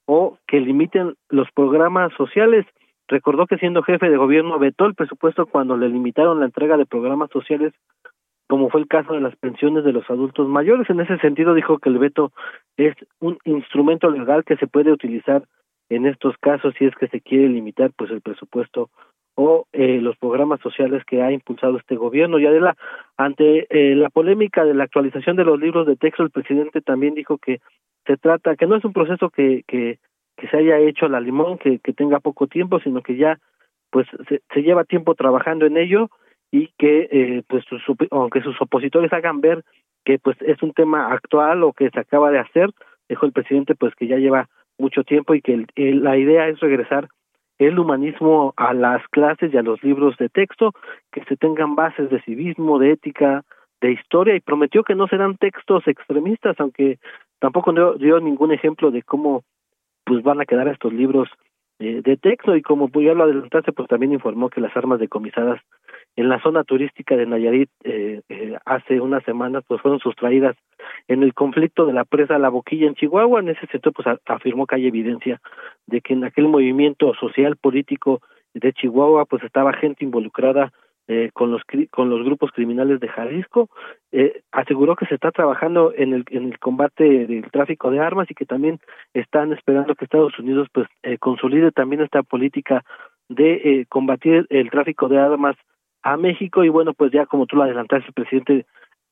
o 0.05 0.37
que 0.47 0.59
limiten 0.59 1.15
los 1.29 1.47
programas 1.51 2.13
sociales. 2.13 2.65
Recordó 3.07 3.47
que 3.47 3.57
siendo 3.57 3.83
jefe 3.83 4.09
de 4.09 4.17
gobierno 4.17 4.59
vetó 4.59 4.85
el 4.85 4.95
presupuesto 4.95 5.45
cuando 5.47 5.77
le 5.77 5.89
limitaron 5.89 6.39
la 6.39 6.45
entrega 6.45 6.77
de 6.77 6.85
programas 6.85 7.29
sociales, 7.31 7.73
como 8.47 8.69
fue 8.69 8.81
el 8.81 8.87
caso 8.87 9.13
de 9.13 9.21
las 9.21 9.35
pensiones 9.35 9.83
de 9.83 9.93
los 9.93 10.09
adultos 10.09 10.47
mayores. 10.47 10.89
En 10.89 10.99
ese 10.99 11.17
sentido 11.17 11.53
dijo 11.53 11.79
que 11.79 11.89
el 11.89 11.97
veto 11.97 12.31
es 12.77 12.95
un 13.19 13.37
instrumento 13.45 14.09
legal 14.09 14.43
que 14.43 14.57
se 14.57 14.67
puede 14.67 14.91
utilizar 14.91 15.43
en 15.89 16.05
estos 16.05 16.35
casos 16.39 16.73
si 16.77 16.85
es 16.85 16.95
que 16.95 17.07
se 17.07 17.21
quiere 17.21 17.47
limitar 17.49 17.91
pues 17.95 18.11
el 18.11 18.21
presupuesto 18.21 18.89
o 19.35 19.67
eh, 19.73 19.99
los 20.01 20.15
programas 20.17 20.61
sociales 20.61 21.03
que 21.05 21.21
ha 21.21 21.31
impulsado 21.31 21.77
este 21.77 21.95
gobierno. 21.95 22.39
Y 22.39 22.45
Adela, 22.45 22.75
ante 23.17 23.67
eh, 23.69 23.95
la 23.95 24.09
polémica 24.09 24.63
de 24.63 24.73
la 24.73 24.85
actualización 24.85 25.35
de 25.35 25.43
los 25.43 25.59
libros 25.59 25.85
de 25.85 25.97
texto, 25.97 26.23
el 26.23 26.31
presidente 26.31 26.81
también 26.81 27.15
dijo 27.15 27.37
que 27.37 27.59
se 28.05 28.17
trata, 28.17 28.55
que 28.55 28.67
no 28.67 28.75
es 28.75 28.85
un 28.85 28.93
proceso 28.93 29.29
que, 29.29 29.63
que, 29.67 29.99
que 30.37 30.47
se 30.47 30.57
haya 30.57 30.77
hecho 30.79 31.07
a 31.07 31.09
la 31.09 31.19
limón, 31.19 31.57
que, 31.57 31.79
que 31.79 31.93
tenga 31.93 32.19
poco 32.19 32.47
tiempo, 32.47 32.79
sino 32.79 33.01
que 33.01 33.17
ya 33.17 33.39
pues 33.89 34.07
se, 34.29 34.41
se 34.53 34.61
lleva 34.61 34.83
tiempo 34.83 35.15
trabajando 35.15 35.65
en 35.65 35.77
ello 35.77 36.09
y 36.55 36.69
que 36.77 37.09
eh, 37.11 37.43
pues 37.49 37.65
sus, 37.65 37.81
aunque 38.11 38.41
sus 38.41 38.55
opositores 38.61 39.11
hagan 39.11 39.41
ver 39.41 39.65
que 40.05 40.19
pues 40.19 40.37
es 40.41 40.63
un 40.63 40.71
tema 40.71 41.11
actual 41.11 41.63
o 41.63 41.73
que 41.73 41.89
se 41.89 41.99
acaba 41.99 42.31
de 42.31 42.39
hacer, 42.39 42.69
dijo 43.09 43.25
el 43.25 43.33
presidente 43.33 43.75
pues 43.75 43.93
que 43.95 44.07
ya 44.07 44.15
lleva 44.15 44.47
mucho 44.77 45.03
tiempo 45.03 45.35
y 45.35 45.41
que 45.41 45.65
la 45.75 46.17
idea 46.17 46.47
es 46.47 46.61
regresar 46.61 47.09
el 47.57 47.77
humanismo 47.77 48.53
a 48.55 48.73
las 48.73 49.05
clases 49.09 49.53
y 49.53 49.57
a 49.57 49.63
los 49.63 49.83
libros 49.83 50.15
de 50.17 50.29
texto, 50.29 50.71
que 51.11 51.25
se 51.25 51.35
tengan 51.35 51.75
bases 51.75 52.09
de 52.09 52.21
civismo, 52.21 52.79
de 52.79 52.91
ética, 52.91 53.43
de 53.81 53.91
historia 53.91 54.33
y 54.35 54.39
prometió 54.39 54.83
que 54.83 54.95
no 54.95 55.07
serán 55.07 55.35
textos 55.35 55.85
extremistas, 55.87 56.55
aunque 56.59 56.99
tampoco 57.39 57.73
dio, 57.97 58.19
ningún 58.21 58.53
ejemplo 58.53 58.91
de 58.91 59.03
cómo 59.03 59.43
pues 60.05 60.23
van 60.23 60.39
a 60.39 60.45
quedar 60.45 60.69
estos 60.69 60.93
libros 60.93 61.27
de 61.79 62.17
texto 62.17 62.55
y 62.55 62.61
como 62.61 62.89
ya 63.01 63.13
lo 63.13 63.25
adelantaste 63.25 63.73
pues 63.73 63.89
también 63.89 64.13
informó 64.13 64.49
que 64.49 64.61
las 64.61 64.75
armas 64.77 64.99
decomisadas 64.99 65.59
en 66.15 66.29
la 66.29 66.41
zona 66.41 66.63
turística 66.63 67.17
de 67.17 67.25
Nayarit 67.25 67.69
eh, 67.83 68.21
eh, 68.29 68.57
hace 68.65 69.01
unas 69.01 69.23
semanas 69.23 69.63
pues 69.67 69.81
fueron 69.81 69.99
sustraídas 69.99 70.55
en 71.07 71.23
el 71.23 71.33
conflicto 71.33 71.85
de 71.85 71.93
la 71.93 72.05
presa 72.05 72.39
La 72.39 72.49
Boquilla 72.49 72.87
en 72.87 72.95
Chihuahua. 72.95 73.41
En 73.41 73.49
ese 73.49 73.67
sentido 73.67 73.91
pues 73.91 74.07
afirmó 74.25 74.65
que 74.65 74.75
hay 74.75 74.87
evidencia 74.87 75.41
de 75.87 76.01
que 76.01 76.13
en 76.13 76.23
aquel 76.23 76.47
movimiento 76.47 77.13
social 77.15 77.57
político 77.57 78.21
de 78.53 78.71
Chihuahua 78.71 79.25
pues 79.25 79.43
estaba 79.43 79.73
gente 79.73 80.05
involucrada 80.05 80.71
eh, 81.07 81.29
con 81.33 81.51
los 81.51 81.61
con 81.91 82.09
los 82.09 82.23
grupos 82.23 82.51
criminales 82.51 82.99
de 82.99 83.07
Jalisco 83.07 83.69
eh, 84.11 84.41
aseguró 84.51 84.95
que 84.95 85.05
se 85.05 85.15
está 85.15 85.31
trabajando 85.31 85.93
en 85.95 86.13
el 86.13 86.23
en 86.31 86.45
el 86.45 86.59
combate 86.59 87.27
del 87.27 87.51
tráfico 87.51 87.91
de 87.91 87.99
armas 87.99 88.29
y 88.29 88.33
que 88.33 88.45
también 88.45 88.79
están 89.13 89.53
esperando 89.53 89.93
que 89.95 90.05
Estados 90.05 90.37
Unidos 90.39 90.67
pues 90.73 90.87
eh, 91.03 91.17
consolide 91.19 91.71
también 91.71 92.01
esta 92.01 92.23
política 92.23 92.83
de 93.29 93.53
eh, 93.53 93.85
combatir 93.87 94.47
el 94.49 94.69
tráfico 94.71 95.07
de 95.07 95.19
armas 95.19 95.55
a 96.01 96.17
México. 96.17 96.63
Y 96.63 96.69
bueno 96.69 96.93
pues 96.93 97.11
ya 97.11 97.25
como 97.25 97.45
tú 97.45 97.57
lo 97.57 97.63
adelantaste 97.63 98.07
el 98.07 98.13
presidente 98.13 98.65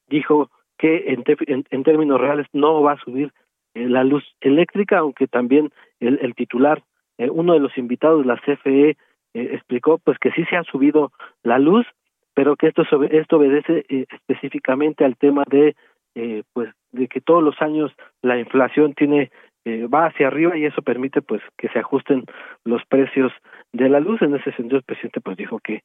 dijo 0.08 0.50
que 0.78 1.14
en, 1.14 1.24
en, 1.70 1.84
términos 1.84 2.20
reales 2.20 2.48
no 2.54 2.82
va 2.82 2.94
a 2.94 3.00
subir 3.00 3.32
eh, 3.74 3.88
la 3.88 4.04
luz 4.04 4.24
eléctrica 4.42 5.00
aunque 5.00 5.28
también 5.28 5.72
el, 6.00 6.20
el 6.22 6.34
titular 6.36 6.84
eh, 7.18 7.30
uno 7.30 7.54
de 7.54 7.60
los 7.60 7.78
invitados 7.78 8.26
la 8.26 8.38
CFE 8.38 8.98
eh, 9.34 9.50
explicó 9.54 9.98
pues 9.98 10.18
que 10.20 10.32
sí 10.32 10.46
se 10.46 10.56
ha 10.56 10.64
subido 10.64 11.12
la 11.44 11.60
luz, 11.60 11.86
pero 12.34 12.56
que 12.56 12.68
esto 12.68 12.84
esto 13.12 13.38
obedece 13.38 13.86
eh, 13.90 14.06
específicamente 14.12 15.04
al 15.04 15.18
tema 15.18 15.44
de 15.50 15.76
eh, 16.16 16.44
pues 16.54 16.70
de 16.92 17.08
que 17.08 17.22
todos 17.22 17.44
los 17.44 17.60
años 17.62 17.92
la 18.22 18.38
inflación 18.38 18.94
tiene 18.94 19.32
va 19.66 20.08
hacia 20.08 20.28
arriba 20.28 20.58
y 20.58 20.66
eso 20.66 20.82
permite 20.82 21.22
pues 21.22 21.42
que 21.58 21.70
se 21.70 21.80
ajusten 21.80 22.26
los 22.66 22.84
precios 22.86 23.32
de 23.72 23.88
la 23.88 24.02
luz. 24.02 24.22
En 24.22 24.36
ese 24.36 24.52
sentido 24.52 24.76
el 24.76 24.84
presidente 24.84 25.22
pues 25.22 25.38
dijo 25.38 25.60
que 25.60 25.84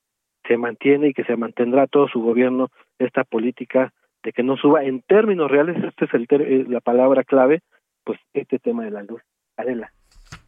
se 0.48 0.56
mantiene 0.56 1.08
y 1.08 1.14
que 1.14 1.22
se 1.22 1.36
mantendrá 1.36 1.86
todo 1.86 2.08
su 2.08 2.20
gobierno 2.20 2.70
esta 2.98 3.22
política 3.22 3.92
de 4.24 4.32
que 4.32 4.42
no 4.42 4.56
suba 4.56 4.82
en 4.82 5.02
términos 5.02 5.48
reales, 5.48 5.76
esta 5.84 6.06
es 6.06 6.14
el 6.14 6.66
la 6.68 6.80
palabra 6.80 7.22
clave, 7.22 7.60
pues 8.02 8.18
este 8.34 8.58
tema 8.58 8.84
de 8.84 8.90
la 8.90 9.04
luz. 9.04 9.22
Adela. 9.56 9.92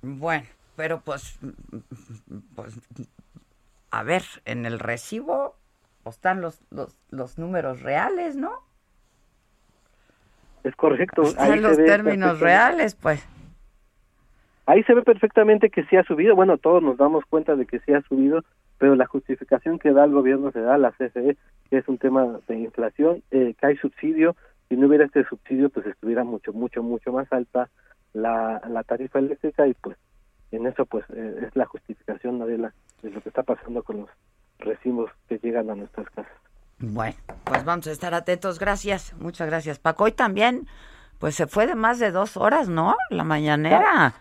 Bueno, 0.02 0.44
pero 0.80 1.02
pues, 1.02 1.38
pues, 2.56 2.80
a 3.90 4.02
ver, 4.02 4.22
en 4.46 4.64
el 4.64 4.78
recibo 4.78 5.54
están 6.06 6.40
los, 6.40 6.62
los, 6.70 6.96
los 7.10 7.38
números 7.38 7.82
reales, 7.82 8.34
¿no? 8.34 8.50
Es 10.64 10.74
correcto. 10.76 11.20
Están 11.20 11.60
los 11.60 11.76
términos 11.76 12.40
reales, 12.40 12.94
pues. 12.94 13.28
Ahí 14.64 14.82
se 14.84 14.94
ve 14.94 15.02
perfectamente 15.02 15.68
que 15.68 15.84
sí 15.84 15.96
ha 15.96 16.02
subido. 16.04 16.34
Bueno, 16.34 16.56
todos 16.56 16.82
nos 16.82 16.96
damos 16.96 17.26
cuenta 17.26 17.56
de 17.56 17.66
que 17.66 17.80
sí 17.80 17.92
ha 17.92 18.00
subido, 18.00 18.42
pero 18.78 18.94
la 18.94 19.04
justificación 19.04 19.78
que 19.78 19.92
da 19.92 20.06
el 20.06 20.12
gobierno 20.12 20.50
se 20.52 20.60
da 20.60 20.76
a 20.76 20.78
la 20.78 20.92
CFE, 20.92 21.36
que 21.68 21.76
es 21.76 21.86
un 21.88 21.98
tema 21.98 22.40
de 22.48 22.58
inflación, 22.58 23.22
eh, 23.32 23.54
que 23.60 23.66
hay 23.66 23.76
subsidio. 23.76 24.34
Si 24.70 24.76
no 24.76 24.86
hubiera 24.86 25.04
este 25.04 25.24
subsidio, 25.24 25.68
pues 25.68 25.84
estuviera 25.88 26.24
mucho, 26.24 26.54
mucho, 26.54 26.82
mucho 26.82 27.12
más 27.12 27.30
alta 27.30 27.68
la, 28.14 28.62
la 28.66 28.82
tarifa 28.82 29.18
eléctrica 29.18 29.66
y 29.66 29.74
pues 29.74 29.98
en 30.52 30.66
eso 30.66 30.84
pues 30.86 31.04
eh, 31.10 31.46
es 31.46 31.56
la 31.56 31.66
justificación 31.66 32.38
de, 32.40 32.58
la, 32.58 32.72
de 33.02 33.10
lo 33.10 33.20
que 33.20 33.28
está 33.28 33.42
pasando 33.42 33.82
con 33.82 34.00
los 34.00 34.10
recibos 34.58 35.10
que 35.28 35.38
llegan 35.38 35.70
a 35.70 35.74
nuestras 35.74 36.08
casas. 36.10 36.32
Bueno, 36.78 37.16
pues 37.44 37.64
vamos 37.64 37.86
a 37.86 37.92
estar 37.92 38.14
atentos. 38.14 38.58
Gracias, 38.58 39.14
muchas 39.18 39.48
gracias, 39.48 39.78
Paco. 39.78 40.04
Hoy 40.04 40.12
también, 40.12 40.66
pues 41.18 41.34
se 41.34 41.46
fue 41.46 41.66
de 41.66 41.74
más 41.74 41.98
de 41.98 42.10
dos 42.10 42.36
horas, 42.36 42.68
¿no? 42.68 42.96
La 43.10 43.24
mañanera. 43.24 44.14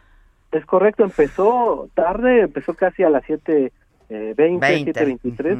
Es 0.51 0.65
correcto, 0.65 1.03
empezó 1.03 1.89
tarde, 1.93 2.41
empezó 2.41 2.73
casi 2.73 3.03
a 3.03 3.09
las 3.09 3.23
siete 3.25 3.71
eh, 4.09 4.33
veinte, 4.35 4.83
siete 4.83 5.05
veintitrés. 5.05 5.59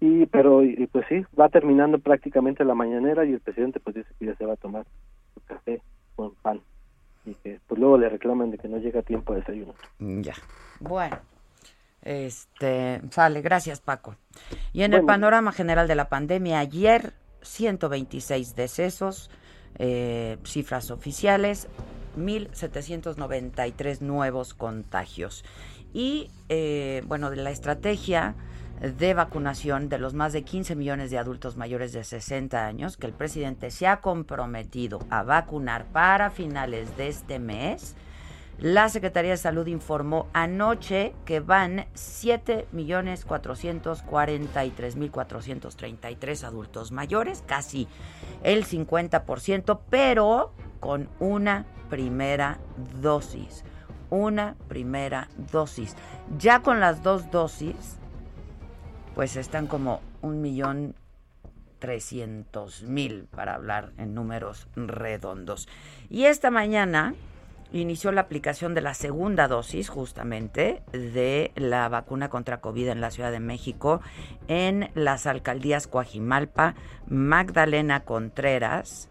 Y, 0.00 0.26
pero, 0.26 0.62
y, 0.62 0.86
pues 0.88 1.06
sí, 1.08 1.24
va 1.40 1.48
terminando 1.48 1.98
prácticamente 1.98 2.64
la 2.64 2.74
mañanera 2.74 3.24
y 3.24 3.32
el 3.32 3.40
presidente 3.40 3.80
pues 3.80 3.96
dice 3.96 4.10
que 4.18 4.26
ya 4.26 4.34
se 4.36 4.44
va 4.44 4.52
a 4.52 4.56
tomar 4.56 4.84
su 5.32 5.40
café 5.46 5.80
con 6.16 6.34
pan 6.42 6.60
y 7.26 7.34
que 7.34 7.60
pues 7.66 7.78
luego 7.80 7.98
le 7.98 8.08
reclaman 8.08 8.50
de 8.50 8.58
que 8.58 8.68
no 8.68 8.78
llega 8.78 9.00
a 9.00 9.02
tiempo 9.02 9.34
de 9.34 9.40
desayuno. 9.40 9.74
Ya. 9.98 10.34
Bueno. 10.80 11.18
Este, 12.02 13.00
sale, 13.10 13.42
gracias 13.42 13.80
Paco. 13.80 14.14
Y 14.72 14.82
en 14.82 14.94
el 14.94 15.04
panorama 15.04 15.50
general 15.50 15.88
de 15.88 15.96
la 15.96 16.08
pandemia, 16.08 16.60
ayer 16.60 17.14
126 17.42 18.54
decesos, 18.54 19.28
eh, 19.78 20.38
cifras 20.44 20.92
oficiales, 20.92 21.68
1.793 22.16 24.00
nuevos 24.02 24.54
contagios. 24.54 25.44
Y 25.92 26.30
eh, 26.48 27.02
bueno, 27.06 27.30
de 27.30 27.36
la 27.36 27.50
estrategia 27.50 28.36
de 28.80 29.14
vacunación 29.14 29.88
de 29.88 29.98
los 29.98 30.14
más 30.14 30.32
de 30.32 30.42
15 30.42 30.76
millones 30.76 31.10
de 31.10 31.18
adultos 31.18 31.56
mayores 31.56 31.92
de 31.92 32.04
60 32.04 32.66
años 32.66 32.96
que 32.96 33.06
el 33.06 33.12
presidente 33.12 33.70
se 33.70 33.86
ha 33.86 34.00
comprometido 34.00 35.00
a 35.10 35.22
vacunar 35.22 35.86
para 35.86 36.30
finales 36.30 36.96
de 36.96 37.08
este 37.08 37.38
mes, 37.38 37.96
la 38.58 38.88
Secretaría 38.88 39.32
de 39.32 39.36
Salud 39.36 39.66
informó 39.66 40.28
anoche 40.32 41.14
que 41.26 41.40
van 41.40 41.86
7 41.92 42.66
millones 42.72 43.26
443 43.26 44.96
mil 44.96 45.10
433 45.10 46.44
adultos 46.44 46.90
mayores, 46.90 47.44
casi 47.46 47.86
el 48.42 48.64
50%, 48.64 49.78
pero 49.90 50.54
con 50.80 51.10
una 51.20 51.66
primera 51.90 52.58
dosis. 53.02 53.62
Una 54.08 54.54
primera 54.68 55.28
dosis. 55.52 55.94
Ya 56.38 56.62
con 56.62 56.80
las 56.80 57.02
dos 57.02 57.30
dosis, 57.30 57.98
pues 59.16 59.36
están 59.36 59.66
como 59.66 60.02
un 60.20 60.42
millón 60.42 60.94
trescientos 61.78 62.82
mil 62.82 63.24
para 63.34 63.54
hablar 63.54 63.92
en 63.96 64.14
números 64.14 64.68
redondos. 64.76 65.68
Y 66.10 66.26
esta 66.26 66.50
mañana 66.50 67.14
inició 67.72 68.12
la 68.12 68.20
aplicación 68.20 68.74
de 68.74 68.82
la 68.82 68.92
segunda 68.92 69.48
dosis 69.48 69.88
justamente 69.88 70.82
de 70.92 71.50
la 71.56 71.88
vacuna 71.88 72.28
contra 72.28 72.60
COVID 72.60 72.88
en 72.88 73.00
la 73.00 73.10
Ciudad 73.10 73.32
de 73.32 73.40
México 73.40 74.02
en 74.48 74.90
las 74.94 75.26
alcaldías 75.26 75.86
Coajimalpa, 75.86 76.74
Magdalena 77.08 78.00
Contreras, 78.00 79.08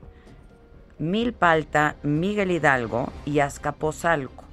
Milpalta, 1.00 1.96
Miguel 2.04 2.52
Hidalgo 2.52 3.12
y 3.26 3.40
Azcapotzalco. 3.40 4.44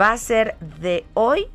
Va 0.00 0.10
a 0.10 0.18
ser 0.18 0.58
de 0.58 1.06
hoy, 1.14 1.46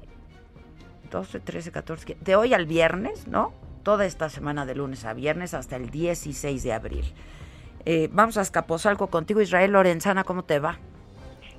12, 1.13 1.39
13, 1.41 1.71
14, 1.71 2.17
de 2.19 2.35
hoy 2.35 2.55
al 2.55 2.65
viernes, 2.65 3.27
¿no? 3.27 3.53
Toda 3.83 4.05
esta 4.05 4.29
semana 4.29 4.65
de 4.65 4.73
lunes 4.73 5.05
a 5.05 5.13
viernes 5.13 5.53
hasta 5.53 5.75
el 5.75 5.91
16 5.91 6.63
de 6.63 6.73
abril. 6.73 7.13
Eh, 7.85 8.09
vamos 8.11 8.37
a 8.37 8.41
Azcapotzalco 8.41 9.07
contigo, 9.07 9.39
Israel 9.39 9.73
Lorenzana, 9.73 10.23
¿cómo 10.23 10.43
te 10.43 10.57
va? 10.57 10.79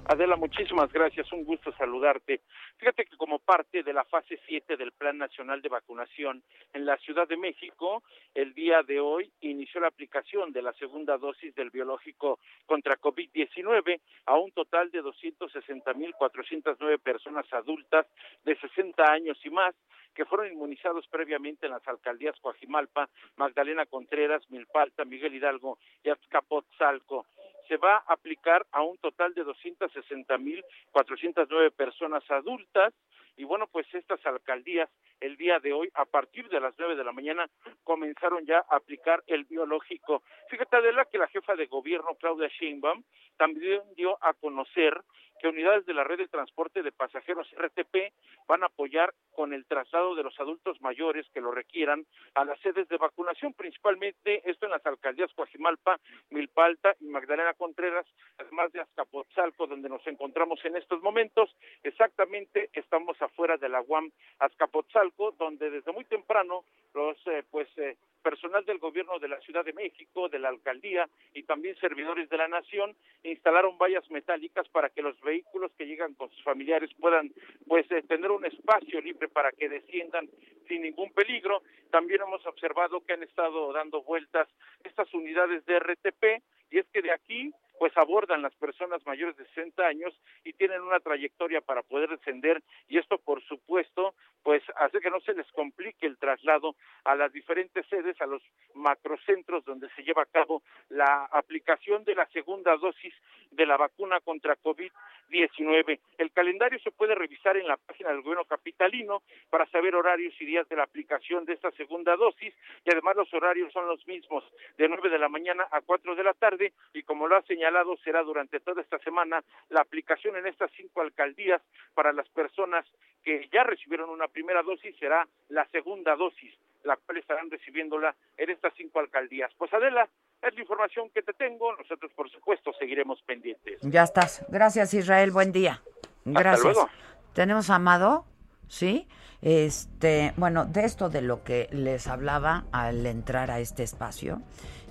Adela, 0.07 0.37
muchísimas 0.37 0.93
gracias, 0.93 1.33
un 1.33 1.45
gusto 1.45 1.73
saludarte. 1.73 2.43
Fíjate 2.77 3.07
que 3.07 3.17
como 3.17 3.39
parte 3.39 3.83
de 3.83 3.95
la 3.95 4.05
fase 4.05 4.39
7 4.47 4.77
del 4.77 4.93
Plan 4.93 5.17
Nacional 5.17 5.63
de 5.63 5.71
Vacunación 5.71 6.43
en 6.75 6.85
la 6.85 6.99
Ciudad 6.99 7.27
de 7.27 7.39
México, 7.39 8.03
el 8.35 8.53
día 8.53 8.83
de 8.83 9.01
hoy 9.01 9.33
inició 9.41 9.81
la 9.81 9.89
aplicación 9.89 10.53
de 10.53 10.61
la 10.61 10.75
segunda 10.75 11.17
dosis 11.17 11.55
del 11.55 11.71
biológico 11.71 12.39
contra 12.67 13.01
COVID-19 13.01 13.99
a 14.27 14.37
un 14.37 14.53
total 14.53 14.91
de 14.91 15.03
260.409 15.03 16.99
personas 17.01 17.51
adultas 17.55 18.07
de 18.45 18.57
60 18.57 19.11
años 19.11 19.39
y 19.43 19.49
más 19.49 19.75
que 20.15 20.27
fueron 20.27 20.53
inmunizados 20.53 21.09
previamente 21.09 21.65
en 21.65 21.73
las 21.73 21.89
alcaldías 21.89 22.39
Coajimalpa, 22.41 23.09
Magdalena 23.37 23.87
Contreras, 23.87 24.43
Milpalta, 24.51 25.07
Miguel 25.07 25.35
Hidalgo 25.35 25.79
y 26.05 26.11
Azcapotzalco 26.11 27.27
se 27.69 27.77
va 27.77 27.97
a 27.97 28.13
aplicar 28.13 28.67
a 28.73 28.83
un 28.83 28.97
total 28.99 29.33
de 29.35 29.45
260.409 29.45 31.71
personas 31.73 32.23
adultas. 32.31 32.95
Y 33.37 33.45
bueno, 33.45 33.67
pues 33.67 33.87
estas 33.93 34.25
alcaldías 34.27 34.89
el 35.25 35.37
día 35.37 35.59
de 35.59 35.73
hoy, 35.73 35.89
a 35.95 36.05
partir 36.05 36.49
de 36.51 36.61
las 36.61 36.75
nueve 36.79 36.97
de 36.97 37.05
la 37.05 37.13
mañana, 37.13 37.49
comenzaron 37.83 38.45
ya 38.45 38.59
a 38.69 38.77
aplicar 38.77 39.23
el 39.27 39.45
biológico. 39.45 40.23
Fíjate, 40.51 40.77
Adela, 40.77 41.07
que 41.07 41.19
la 41.19 41.29
jefa 41.29 41.57
de 41.57 41.67
gobierno, 41.67 42.15
Claudia 42.21 42.49
Sheinbaum, 42.49 43.03
también 43.39 43.81
dio 43.97 44.19
a 44.23 44.35
conocer 44.35 45.01
que 45.41 45.49
unidades 45.49 45.85
de 45.87 45.95
la 45.95 46.05
red 46.05 46.19
de 46.19 46.29
transporte 46.29 46.83
de 46.83 46.93
pasajeros 46.93 47.47
RTP 47.57 48.15
van 48.47 48.63
a 48.63 48.67
apoyar 48.67 49.13
con 49.33 49.53
el 49.53 49.67
traslado 49.67 50.15
de 50.15 50.23
los 50.23 50.39
adultos 50.39 50.81
mayores 50.81 51.27
que 51.35 51.41
lo 51.41 51.51
requieran 51.51 52.07
a 52.35 52.45
las 52.45 52.59
sedes 52.61 52.89
de 52.89 52.97
vacunación, 52.97 53.53
principalmente 53.53 54.49
esto 54.49 54.67
en 54.67 54.73
las 54.73 54.87
alcaldías 54.87 55.33
Coajimalpa, 55.35 55.99
Milpalta 56.31 56.95
y 57.01 57.07
Magdalena 57.07 57.55
Contreras, 57.55 58.07
además 58.39 58.73
de 58.73 58.81
Azcapotzalco, 58.81 59.67
donde 59.67 59.89
nos 59.89 60.07
encontramos 60.07 60.65
en 60.65 60.77
estos 60.77 61.03
momentos. 61.03 61.55
Exactamente 61.83 62.71
estamos 62.73 63.21
afuera 63.21 63.57
de 63.57 63.69
la 63.69 63.83
UAM 63.83 64.11
Azcapotzalco, 64.39 65.14
donde 65.39 65.71
desde 65.71 65.93
muy 65.93 66.05
temprano 66.05 66.65
los 66.95 67.17
eh, 67.27 67.43
pues 67.51 67.69
eh, 67.79 67.97
personal 68.23 68.65
del 68.65 68.79
gobierno 68.79 69.19
de 69.19 69.29
la 69.29 69.41
Ciudad 69.41 69.65
de 69.65 69.73
México, 69.73 70.29
de 70.29 70.39
la 70.39 70.49
alcaldía 70.49 71.09
y 71.35 71.43
también 71.43 71.77
servidores 71.77 72.29
de 72.31 72.39
la 72.39 72.49
nación 72.49 72.97
instalaron 73.23 73.77
vallas 73.79 74.11
metálicas 74.11 74.67
para 74.69 74.89
que 74.89 75.03
los 75.03 75.21
vehículos 75.21 75.73
que 75.77 75.87
llegan 75.87 76.15
con 76.15 76.31
sus 76.31 76.43
familiares 76.43 76.91
puedan 76.99 77.33
pues 77.69 77.91
eh, 77.93 78.03
tener 78.09 78.31
un 78.31 78.45
espacio 78.47 79.01
libre 79.01 79.29
para 79.29 79.53
que 79.53 79.69
desciendan 79.69 80.29
sin 80.67 80.83
ningún 80.83 81.13
peligro. 81.13 81.63
También 81.91 82.23
hemos 82.23 82.45
observado 82.47 83.05
que 83.05 83.13
han 83.13 83.23
estado 83.23 83.73
dando 83.73 84.03
vueltas 84.03 84.49
estas 84.83 85.13
unidades 85.13 85.65
de 85.67 85.79
RTP 85.79 86.43
y 86.71 86.79
es 86.79 86.87
que 86.89 87.03
de 87.03 87.13
aquí 87.13 87.53
pues 87.79 87.97
abordan 87.97 88.43
las 88.43 88.55
personas 88.55 89.05
mayores 89.07 89.37
de 89.37 89.47
60 89.47 89.85
años 89.85 90.15
y 90.45 90.53
tienen 90.53 90.83
una 90.83 91.01
trayectoria 91.01 91.61
para 91.61 91.83
poder 91.83 92.11
descender 92.11 92.63
y 92.89 92.99
esto 92.99 93.19
por 93.19 93.43
supuesto 93.43 94.15
pues 94.43 94.63
hace 94.77 95.01
que 95.01 95.11
no 95.11 95.21
se 95.21 95.33
les 95.33 95.51
complique 95.53 96.07
el 96.07 96.19
traslado 96.19 96.77
a 97.05 97.15
las 97.15 97.33
diferentes 97.33 97.87
sedes, 97.87 98.21
a 98.21 98.27
los 98.27 98.43
macrocentros 98.75 99.65
donde 99.65 99.89
se 99.97 100.03
lleva 100.03 100.23
a 100.23 100.27
cabo 100.27 100.63
la 100.91 101.25
aplicación 101.33 102.05
de 102.05 102.15
la 102.15 102.27
segunda 102.27 102.77
dosis 102.77 103.15
de 103.51 103.67
la 103.67 103.77
vacuna 103.77 104.21
contra 104.21 104.57
COVID-19. 104.57 105.99
El 106.19 106.33
calendario 106.33 106.79
se 106.81 106.91
puede 106.91 107.15
revisar 107.15 107.57
en 107.57 107.69
la 107.69 107.77
página 107.79 108.11
del 108.11 108.21
gobierno 108.21 108.45
capitalino 108.45 109.23
para 109.49 109.67
saber 109.67 109.95
horarios 109.95 110.35
y 110.41 110.45
días 110.45 110.69
de 110.69 110.77
la 110.77 110.83
aplicación 110.83 111.45
de 111.45 111.55
esta 111.55 111.71
segunda 111.73 112.17
dosis 112.17 112.55
y 112.85 112.91
además 112.91 113.17
los 113.17 113.33
horarios 113.33 113.73
son 113.73 113.87
los 113.87 114.07
mismos 114.07 114.45
de 114.77 114.89
9 114.89 115.09
de 115.09 115.19
la 115.19 115.29
mañana 115.29 115.67
a 115.71 115.81
4 115.81 116.15
de 116.15 116.25
la 116.25 116.35
tarde 116.35 116.73
y 116.93 117.03
como 117.03 117.27
lo 117.29 117.37
ha 117.37 117.43
señalado 117.43 117.64
será 118.03 118.23
durante 118.23 118.61
toda 118.61 118.83
esta 118.83 118.99
semana 118.99 119.43
la 119.71 119.81
aplicación 119.81 120.37
en 120.37 120.47
estas 120.47 120.71
cinco 120.77 121.01
alcaldías 121.01 121.63
para 121.95 122.13
las 122.13 122.29
personas 122.29 122.85
que 123.23 123.49
ya 123.53 123.65
recibieron 123.65 124.11
una 124.11 124.29
primera 124.29 124.63
dosis 124.63 124.95
será 124.99 125.27
la 125.49 125.67
segunda 125.69 126.15
dosis, 126.17 126.53
la 126.83 126.97
cual 126.97 127.19
estarán 127.19 127.51
recibiéndola 127.51 128.15
en 128.37 128.51
estas 128.51 128.75
cinco 128.77 129.01
alcaldías. 129.01 129.51
Pues 129.57 129.73
Adela, 129.73 130.09
es 130.43 130.55
la 130.55 130.61
información 130.61 131.09
que 131.11 131.23
te 131.23 131.33
tengo. 131.33 131.75
Nosotros, 131.77 132.13
por 132.15 132.31
supuesto, 132.31 132.73
seguiremos 132.79 133.23
pendientes. 133.23 133.81
Ya 133.83 134.03
estás. 134.03 134.45
Gracias, 134.49 134.93
Israel. 134.93 135.31
Buen 135.31 135.53
día. 135.53 135.81
Gracias. 136.25 136.75
luego. 136.75 136.91
Tenemos 137.33 137.71
a 137.71 137.77
Amado, 137.77 138.27
¿sí? 138.69 139.09
Este, 139.43 140.33
bueno, 140.37 140.65
de 140.65 140.85
esto 140.85 141.09
de 141.09 141.21
lo 141.21 141.45
que 141.45 141.69
les 141.71 142.07
hablaba 142.07 142.65
al 142.73 143.05
entrar 143.07 143.51
a 143.51 143.61
este 143.61 143.83
espacio, 143.83 144.41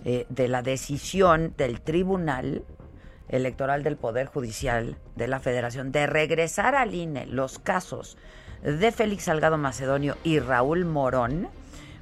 eh, 0.06 0.26
de 0.30 0.48
la 0.48 0.62
decisión 0.62 1.54
del 1.58 1.82
Tribunal 1.82 2.63
Electoral 3.30 3.84
del 3.84 3.98
Poder 3.98 4.28
Judicial 4.28 4.98
de 5.16 5.28
la 5.28 5.39
Federación 5.39 5.92
de 5.92 6.08
regresar 6.08 6.76
al 6.76 6.94
INE 6.94 7.26
los 7.26 7.58
casos 7.60 8.18
de 8.62 8.92
Félix 8.92 9.24
Salgado 9.24 9.58
Macedonio 9.58 10.16
y 10.24 10.39
Raúl 10.39 10.86
Morón. 10.86 11.48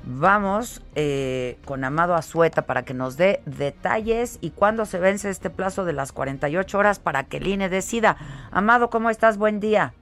Vamos 0.03 0.83
eh, 0.95 1.57
con 1.65 1.83
Amado 1.83 2.15
Azueta 2.15 2.63
para 2.63 2.83
que 2.83 2.93
nos 2.93 3.17
dé 3.17 3.41
detalles 3.45 4.39
y 4.41 4.49
cuándo 4.49 4.85
se 4.85 4.99
vence 4.99 5.29
este 5.29 5.51
plazo 5.51 5.85
de 5.85 5.93
las 5.93 6.11
48 6.11 6.77
horas 6.77 6.99
para 6.99 7.25
que 7.25 7.37
el 7.37 7.47
INE 7.47 7.69
decida. 7.69 8.17
Amado, 8.51 8.89
¿cómo 8.89 9.09
estás? 9.09 9.37
Buen 9.37 9.59
día. 9.59 9.93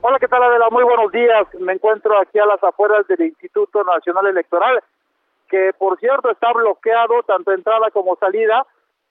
Hola, 0.00 0.18
¿qué 0.18 0.28
tal 0.28 0.42
Adela? 0.42 0.68
Muy 0.70 0.84
buenos 0.84 1.12
días. 1.12 1.46
Me 1.60 1.74
encuentro 1.74 2.18
aquí 2.18 2.38
a 2.38 2.46
las 2.46 2.62
afueras 2.62 3.06
del 3.08 3.20
Instituto 3.20 3.84
Nacional 3.84 4.28
Electoral, 4.28 4.80
que 5.48 5.72
por 5.78 5.98
cierto 5.98 6.30
está 6.30 6.52
bloqueado 6.52 7.22
tanto 7.22 7.52
entrada 7.52 7.90
como 7.90 8.16
salida, 8.16 8.66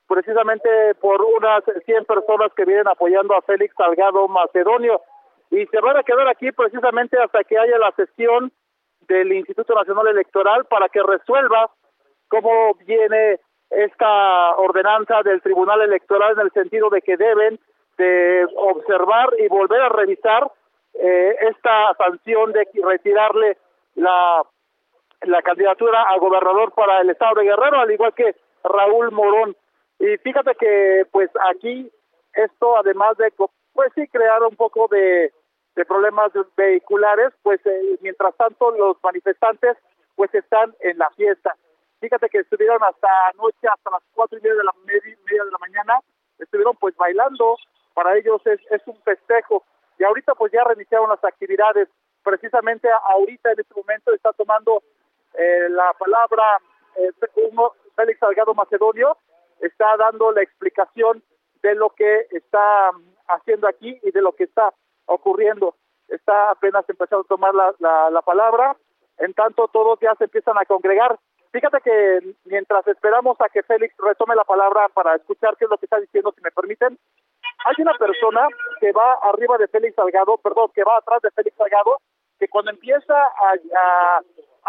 precisamente 0.08 0.96
por 1.02 1.22
unas 1.22 1.64
100 1.86 2.06
personas 2.06 2.54
que 2.56 2.66
vienen 2.66 2.88
apoyando 2.88 3.36
a 3.36 3.42
Félix 3.42 3.76
Salgado 3.76 4.28
Macedonio. 4.28 5.02
Y 5.50 5.66
se 5.68 5.80
van 5.80 5.98
a 5.98 6.04
quedar 6.04 6.28
aquí 6.28 6.52
precisamente 6.52 7.18
hasta 7.18 7.44
que 7.44 7.58
haya 7.58 7.78
la 7.78 7.92
sesión 7.92 8.52
del 9.08 9.32
Instituto 9.34 9.74
Nacional 9.74 10.08
Electoral 10.08 10.66
para 10.66 10.90
que 10.90 11.02
resuelva 11.02 11.72
cómo 12.28 12.74
viene 12.86 13.40
esta 13.70 14.56
ordenanza 14.56 15.24
del 15.24 15.42
Tribunal 15.42 15.82
Electoral 15.82 16.34
en 16.34 16.46
el 16.46 16.52
sentido 16.52 16.90
de 16.90 17.02
que 17.02 17.18
deben 17.18 17.60
de 17.98 18.48
observar 18.56 19.30
y 19.40 19.48
volver 19.48 19.82
a 19.82 19.90
revisar 19.90 20.52
eh, 20.94 21.36
esta 21.42 21.94
sanción 21.98 22.54
de 22.54 22.68
retirarle 22.84 23.58
la, 23.96 24.44
la 25.22 25.42
candidatura 25.42 26.04
a 26.04 26.18
gobernador 26.18 26.72
para 26.74 27.02
el 27.02 27.10
estado 27.10 27.36
de 27.36 27.46
Guerrero, 27.46 27.80
al 27.80 27.92
igual 27.92 28.14
que 28.14 28.36
Raúl 28.64 29.12
Morón. 29.12 29.56
Y 30.00 30.18
fíjate 30.18 30.56
que 30.56 31.06
pues 31.12 31.30
aquí 31.50 31.92
esto 32.34 32.78
además 32.78 33.18
de 33.18 33.32
pues 33.74 33.92
sí 33.96 34.08
crear 34.08 34.44
un 34.44 34.56
poco 34.56 34.88
de, 34.90 35.32
de 35.76 35.86
problemas 35.86 36.32
vehiculares, 36.56 37.34
pues 37.44 37.60
eh, 37.66 37.98
mientras 38.02 38.36
tanto 38.36 38.72
los 38.72 38.98
manifestantes 39.04 39.78
pues 40.16 40.34
están 40.34 40.76
en 40.80 40.98
la 40.98 41.10
fiesta. 41.12 41.56
Fíjate 42.00 42.30
que 42.30 42.40
estuvieron 42.40 42.84
hasta 42.84 43.08
anoche, 43.34 43.68
hasta 43.68 43.92
las 43.92 44.04
cuatro 44.14 44.38
y 44.38 44.42
media 44.42 44.56
de 44.56 44.64
la, 44.64 44.74
media, 44.86 45.44
de 45.44 45.52
la 45.52 45.58
mañana, 45.60 46.00
estuvieron 46.38 46.76
pues 46.78 46.96
bailando, 46.96 47.58
para 47.94 48.16
ellos 48.18 48.42
es, 48.46 48.60
es 48.72 48.82
un 48.88 49.00
festejo. 49.02 49.64
Y 49.98 50.04
ahorita 50.04 50.36
pues 50.36 50.52
ya 50.52 50.64
reiniciaron 50.64 51.10
las 51.10 51.24
actividades. 51.24 51.90
Precisamente 52.24 52.88
ahorita 53.10 53.52
en 53.52 53.60
este 53.60 53.74
momento 53.76 54.14
está 54.14 54.34
tomando 54.34 54.84
eh, 55.38 55.70
la 55.70 55.94
palabra 55.94 56.60
eh, 56.96 57.12
Félix 57.96 58.20
Salgado 58.20 58.54
Macedonio, 58.54 59.18
está 59.60 59.98
dando 59.98 60.32
la 60.32 60.42
explicación 60.42 61.24
de 61.62 61.76
lo 61.76 61.90
que 61.92 62.28
está 62.32 62.92
haciendo 63.28 63.68
aquí 63.68 64.00
y 64.04 64.12
de 64.12 64.22
lo 64.22 64.34
que 64.34 64.46
está 64.46 64.74
ocurriendo. 65.06 65.76
Está 66.08 66.52
apenas 66.52 66.88
empezando 66.88 67.22
a 67.22 67.28
tomar 67.28 67.54
la, 67.54 68.10
la, 68.10 68.22
palabra, 68.22 68.76
en 69.18 69.34
tanto 69.34 69.68
todos 69.68 70.00
ya 70.00 70.16
se 70.16 70.26
empiezan 70.26 70.58
a 70.58 70.66
congregar. 70.66 71.20
Fíjate 71.52 71.82
que 71.82 72.36
mientras 72.46 72.88
esperamos 72.88 73.40
a 73.42 73.50
que 73.50 73.64
Félix 73.64 73.96
retome 73.98 74.36
la 74.36 74.44
palabra 74.44 74.90
para 74.90 75.16
escuchar 75.16 75.56
qué 75.58 75.66
es 75.66 75.72
lo 75.72 75.78
que 75.78 75.86
está 75.86 76.00
diciendo, 76.00 76.32
si 76.36 76.42
me 76.42 76.52
permiten, 76.52 76.98
hay 77.66 77.76
una 77.80 77.94
persona 77.94 78.48
que 78.80 78.92
va 78.92 79.14
arriba 79.24 79.58
de 79.58 79.68
Félix 79.68 79.96
Salgado, 79.96 80.38
perdón, 80.38 80.72
que 80.74 80.84
va 80.84 80.98
atrás 80.98 81.22
de 81.22 81.32
Félix 81.32 81.58
Salgado, 81.58 81.98
que 82.40 82.48
cuando 82.48 82.72
empieza 82.72 83.16
a, 83.16 83.54
a 83.54 84.22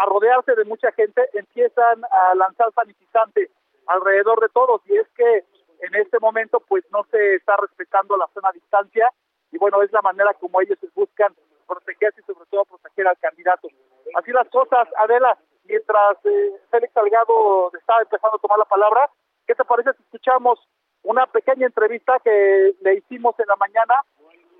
rodearse 0.05 0.55
de 0.55 0.65
mucha 0.65 0.91
gente, 0.91 1.27
empiezan 1.33 2.03
a 2.05 2.35
lanzar 2.35 2.71
sanitizante 2.73 3.49
alrededor 3.87 4.39
de 4.41 4.49
todos 4.49 4.81
y 4.85 4.97
es 4.97 5.07
que 5.15 5.43
en 5.81 5.95
este 5.95 6.19
momento 6.19 6.59
pues 6.67 6.83
no 6.91 7.03
se 7.11 7.35
está 7.35 7.55
respetando 7.57 8.17
la 8.17 8.27
zona 8.33 8.51
distancia 8.51 9.11
y 9.51 9.57
bueno, 9.57 9.81
es 9.81 9.91
la 9.91 10.01
manera 10.01 10.33
como 10.35 10.61
ellos 10.61 10.77
buscan 10.93 11.33
protegerse 11.67 12.21
y 12.21 12.23
sobre 12.23 12.45
todo 12.49 12.65
proteger 12.65 13.07
al 13.07 13.17
candidato. 13.17 13.67
Así 14.15 14.31
las 14.31 14.47
cosas, 14.49 14.87
Adela, 14.97 15.37
mientras 15.65 16.17
eh, 16.25 16.51
Félix 16.69 16.93
Salgado 16.93 17.71
está 17.77 17.95
empezando 18.01 18.37
a 18.37 18.39
tomar 18.39 18.59
la 18.59 18.65
palabra, 18.65 19.09
¿qué 19.47 19.55
te 19.55 19.63
parece 19.63 19.93
si 19.93 20.03
escuchamos 20.03 20.59
una 21.03 21.25
pequeña 21.27 21.65
entrevista 21.65 22.19
que 22.23 22.75
le 22.81 22.95
hicimos 22.95 23.39
en 23.39 23.47
la 23.47 23.55
mañana 23.55 23.95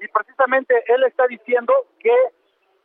y 0.02 0.08
precisamente 0.08 0.74
él 0.88 1.04
está 1.04 1.28
diciendo 1.28 1.74
que 2.00 2.14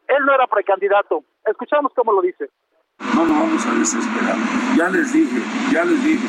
él 0.09 0.27
no 0.27 0.35
era 0.35 0.47
precandidato. 0.47 1.25
Escuchamos 1.47 1.93
cómo 1.95 2.13
lo 2.13 2.23
dice. 2.23 2.49
No 3.15 3.27
nos 3.27 3.39
vamos 3.39 3.67
a 3.67 3.75
desesperar. 3.75 4.37
Ya 4.77 4.89
les 4.89 5.13
dije, 5.13 5.43
ya 5.73 5.85
les 5.85 6.03
dije 6.05 6.27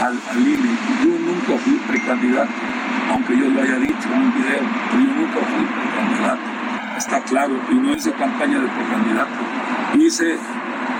al, 0.00 0.18
al 0.30 0.40
INE, 0.40 0.78
yo 1.04 1.18
nunca 1.18 1.62
fui 1.62 1.74
precandidato, 1.88 2.50
aunque 3.10 3.36
yo 3.36 3.48
lo 3.48 3.62
haya 3.62 3.76
dicho 3.76 4.08
en 4.08 4.22
un 4.22 4.32
video, 4.34 4.62
pero 4.90 5.04
yo 5.04 5.14
nunca 5.14 5.40
fui 5.40 5.66
precandidato. 5.66 6.40
Está 6.96 7.22
claro, 7.24 7.54
y 7.70 7.74
no 7.74 7.94
hice 7.94 8.12
campaña 8.12 8.58
de 8.60 8.68
precandidato. 8.68 9.30
Hice, 9.98 10.38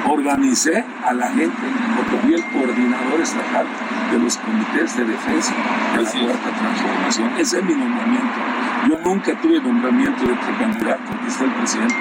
organicé 0.08 0.84
a 1.04 1.12
la 1.12 1.28
gente, 1.28 1.62
porque 1.96 2.16
fui 2.22 2.34
el 2.34 2.44
coordinador 2.52 3.20
estatal 3.20 3.66
de 4.10 4.18
los 4.18 4.36
comités 4.38 4.96
de 4.96 5.04
defensa 5.04 5.54
de 5.96 6.02
la 6.02 6.10
cuarta 6.10 6.58
transformación. 6.58 7.28
Ese 7.38 7.58
es 7.58 7.64
mi 7.64 7.74
nombramiento. 7.74 8.40
Yo 8.88 8.98
nunca 8.98 9.40
tuve 9.40 9.60
nombramiento 9.60 10.26
de 10.26 10.34
precandidato, 10.34 11.02
aquí 11.14 11.26
está 11.28 11.44
el 11.44 11.52
presidente 11.52 11.94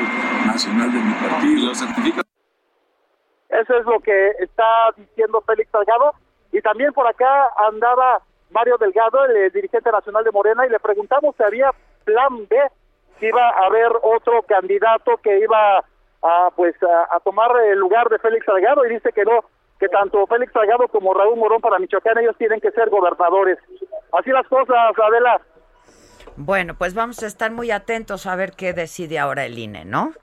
nacional 0.45 0.91
de 0.91 0.99
mi 0.99 1.13
partido. 1.13 1.67
Lo 1.67 1.75
certifica. 1.75 2.21
Eso 3.49 3.77
es 3.77 3.85
lo 3.85 3.99
que 3.99 4.29
está 4.39 4.65
diciendo 4.97 5.43
Félix 5.45 5.69
Salgado. 5.71 6.13
Y 6.51 6.61
también 6.61 6.91
por 6.93 7.07
acá 7.07 7.49
andaba 7.69 8.21
Mario 8.49 8.77
Delgado, 8.77 9.25
el 9.25 9.51
dirigente 9.51 9.91
nacional 9.91 10.23
de 10.23 10.31
Morena, 10.31 10.65
y 10.65 10.69
le 10.69 10.79
preguntamos 10.79 11.35
si 11.37 11.43
había 11.43 11.71
plan 12.03 12.47
B, 12.49 12.57
si 13.19 13.27
iba 13.27 13.49
a 13.49 13.65
haber 13.67 13.91
otro 14.03 14.41
candidato 14.43 15.17
que 15.17 15.39
iba 15.39 15.83
a, 16.21 16.49
pues, 16.55 16.75
a, 16.84 17.15
a 17.15 17.19
tomar 17.19 17.51
el 17.65 17.79
lugar 17.79 18.10
de 18.10 18.19
Félix 18.19 18.45
Salgado, 18.45 18.86
y 18.86 18.89
dice 18.89 19.12
que 19.12 19.23
no, 19.23 19.41
que 19.79 19.89
tanto 19.89 20.27
Félix 20.27 20.53
Salgado 20.53 20.88
como 20.88 21.13
Raúl 21.13 21.39
Morón 21.39 21.60
para 21.60 21.79
Michoacán, 21.79 22.19
ellos 22.19 22.38
tienen 22.38 22.62
que 22.62 22.71
ser 22.71 22.89
gobernadores. 22.89 23.57
Así 24.13 24.29
las 24.29 24.47
cosas, 24.47 24.75
Adela. 25.03 25.41
Bueno, 26.36 26.75
pues 26.75 26.93
vamos 26.93 27.21
a 27.23 27.27
estar 27.27 27.51
muy 27.51 27.71
atentos 27.71 28.25
a 28.25 28.36
ver 28.36 28.51
qué 28.51 28.73
decide 28.73 29.19
ahora 29.19 29.45
el 29.45 29.57
INE, 29.57 29.86
¿no? 29.86 30.13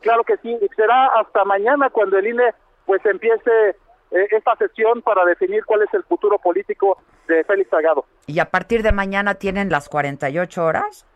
Claro 0.00 0.24
que 0.24 0.36
sí, 0.38 0.58
será 0.76 1.06
hasta 1.18 1.44
mañana 1.44 1.90
cuando 1.90 2.18
el 2.18 2.26
INE 2.26 2.54
pues 2.86 3.04
empiece 3.06 3.70
eh, 4.10 4.26
esta 4.30 4.56
sesión 4.56 5.02
para 5.02 5.24
definir 5.24 5.64
cuál 5.64 5.82
es 5.82 5.94
el 5.94 6.02
futuro 6.04 6.38
político 6.38 6.98
de 7.26 7.44
Félix 7.44 7.70
Salgado. 7.70 8.04
¿Y 8.26 8.38
a 8.40 8.50
partir 8.50 8.82
de 8.82 8.92
mañana 8.92 9.34
tienen 9.34 9.70
las 9.70 9.88
48 9.88 10.64
horas? 10.64 11.06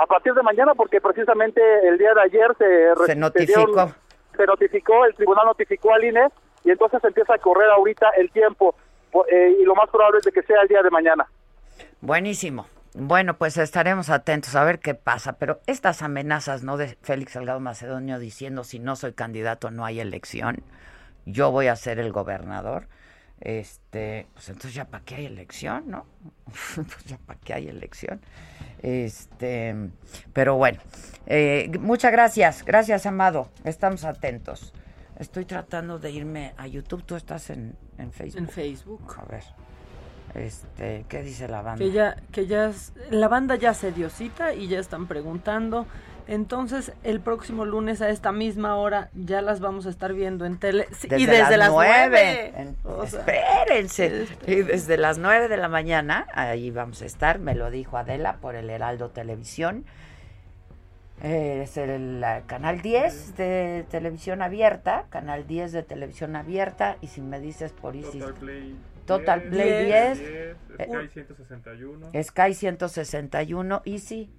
A 0.00 0.06
partir 0.06 0.32
de 0.34 0.42
mañana, 0.42 0.74
porque 0.74 1.00
precisamente 1.00 1.60
el 1.86 1.98
día 1.98 2.14
de 2.14 2.22
ayer 2.22 2.54
se, 2.56 3.06
se 3.06 3.16
notificó. 3.16 3.92
Se, 4.36 4.46
notificó, 4.46 5.04
el 5.04 5.14
tribunal 5.14 5.46
notificó 5.46 5.92
al 5.92 6.04
INE 6.04 6.28
y 6.64 6.70
entonces 6.70 7.02
empieza 7.02 7.34
a 7.34 7.38
correr 7.38 7.68
ahorita 7.70 8.10
el 8.16 8.30
tiempo 8.30 8.74
eh, 9.30 9.56
y 9.60 9.64
lo 9.64 9.74
más 9.74 9.90
probable 9.90 10.18
es 10.18 10.24
de 10.24 10.32
que 10.32 10.42
sea 10.42 10.62
el 10.62 10.68
día 10.68 10.82
de 10.82 10.90
mañana. 10.90 11.26
Buenísimo. 12.00 12.66
Bueno, 12.94 13.34
pues 13.34 13.56
estaremos 13.58 14.10
atentos 14.10 14.54
a 14.56 14.64
ver 14.64 14.78
qué 14.78 14.94
pasa, 14.94 15.38
pero 15.38 15.60
estas 15.66 16.02
amenazas, 16.02 16.62
¿no? 16.62 16.76
De 16.76 16.96
Félix 17.02 17.32
Salgado 17.32 17.60
Macedonio 17.60 18.18
diciendo 18.18 18.64
si 18.64 18.78
no 18.78 18.96
soy 18.96 19.12
candidato 19.12 19.70
no 19.70 19.84
hay 19.84 20.00
elección, 20.00 20.62
yo 21.26 21.50
voy 21.50 21.66
a 21.66 21.76
ser 21.76 21.98
el 21.98 22.12
gobernador, 22.12 22.86
este, 23.40 24.26
pues 24.34 24.48
entonces 24.48 24.74
ya 24.74 24.84
para 24.84 25.04
qué 25.04 25.16
hay 25.16 25.26
elección, 25.26 25.84
¿no? 25.90 26.06
pues 26.74 27.04
ya 27.06 27.18
para 27.18 27.38
qué 27.40 27.54
hay 27.54 27.68
elección. 27.68 28.20
Este, 28.82 29.74
pero 30.32 30.56
bueno, 30.56 30.80
eh, 31.26 31.70
muchas 31.80 32.12
gracias, 32.12 32.64
gracias 32.64 33.06
Amado, 33.06 33.48
estamos 33.64 34.04
atentos. 34.04 34.72
Estoy 35.18 35.44
tratando 35.44 35.98
de 35.98 36.12
irme 36.12 36.54
a 36.56 36.68
YouTube, 36.68 37.02
tú 37.02 37.16
estás 37.16 37.50
en, 37.50 37.76
en 37.98 38.12
Facebook. 38.12 38.40
En 38.40 38.48
Facebook. 38.48 39.16
A 39.18 39.24
ver. 39.24 39.42
Este, 40.34 41.04
¿qué 41.08 41.22
dice 41.22 41.48
la 41.48 41.62
banda? 41.62 41.84
Que 41.84 41.90
ya, 41.90 42.16
que 42.30 42.46
ya, 42.46 42.70
la 43.10 43.28
banda 43.28 43.56
ya 43.56 43.74
se 43.74 43.92
dio 43.92 44.10
cita 44.10 44.54
y 44.54 44.68
ya 44.68 44.78
están 44.78 45.06
preguntando. 45.08 45.86
Entonces, 46.28 46.92
el 47.04 47.20
próximo 47.20 47.64
lunes 47.64 48.02
a 48.02 48.10
esta 48.10 48.32
misma 48.32 48.76
hora 48.76 49.08
ya 49.14 49.40
las 49.40 49.60
vamos 49.60 49.86
a 49.86 49.90
estar 49.90 50.12
viendo 50.12 50.44
en 50.44 50.58
tele. 50.58 50.86
Sí, 50.92 51.08
desde 51.08 51.22
y 51.22 51.26
desde 51.26 51.56
las, 51.56 51.70
nueve. 51.70 52.52
En, 52.54 52.76
espérense. 53.02 54.24
Este... 54.24 54.52
Y 54.52 54.62
desde 54.62 54.98
las 54.98 55.16
nueve 55.16 55.48
de 55.48 55.56
la 55.56 55.68
mañana, 55.68 56.26
ahí 56.34 56.70
vamos 56.70 57.00
a 57.00 57.06
estar, 57.06 57.38
me 57.38 57.54
lo 57.54 57.70
dijo 57.70 57.96
Adela 57.96 58.36
por 58.42 58.56
el 58.56 58.68
Heraldo 58.68 59.08
Televisión. 59.08 59.86
Eh, 61.22 61.62
es 61.64 61.78
el 61.78 62.22
uh, 62.22 62.46
canal 62.46 62.82
10 62.82 63.36
de 63.36 63.86
televisión 63.90 64.42
abierta, 64.42 65.06
canal 65.08 65.46
10 65.46 65.72
de 65.72 65.82
televisión 65.82 66.36
abierta, 66.36 66.98
y 67.00 67.06
si 67.08 67.22
me 67.22 67.40
dices 67.40 67.72
por 67.72 67.96
Isis. 67.96 68.20
Total 68.20 68.34
Play 68.34 68.76
Total 69.06 69.42
Play 69.44 69.86
10, 69.86 70.18
10, 70.18 70.56
10 70.76 70.88
Sky 70.90 71.08
161. 71.08 72.10
Sky 72.22 72.54
161, 72.54 73.82
Easy 73.86 74.30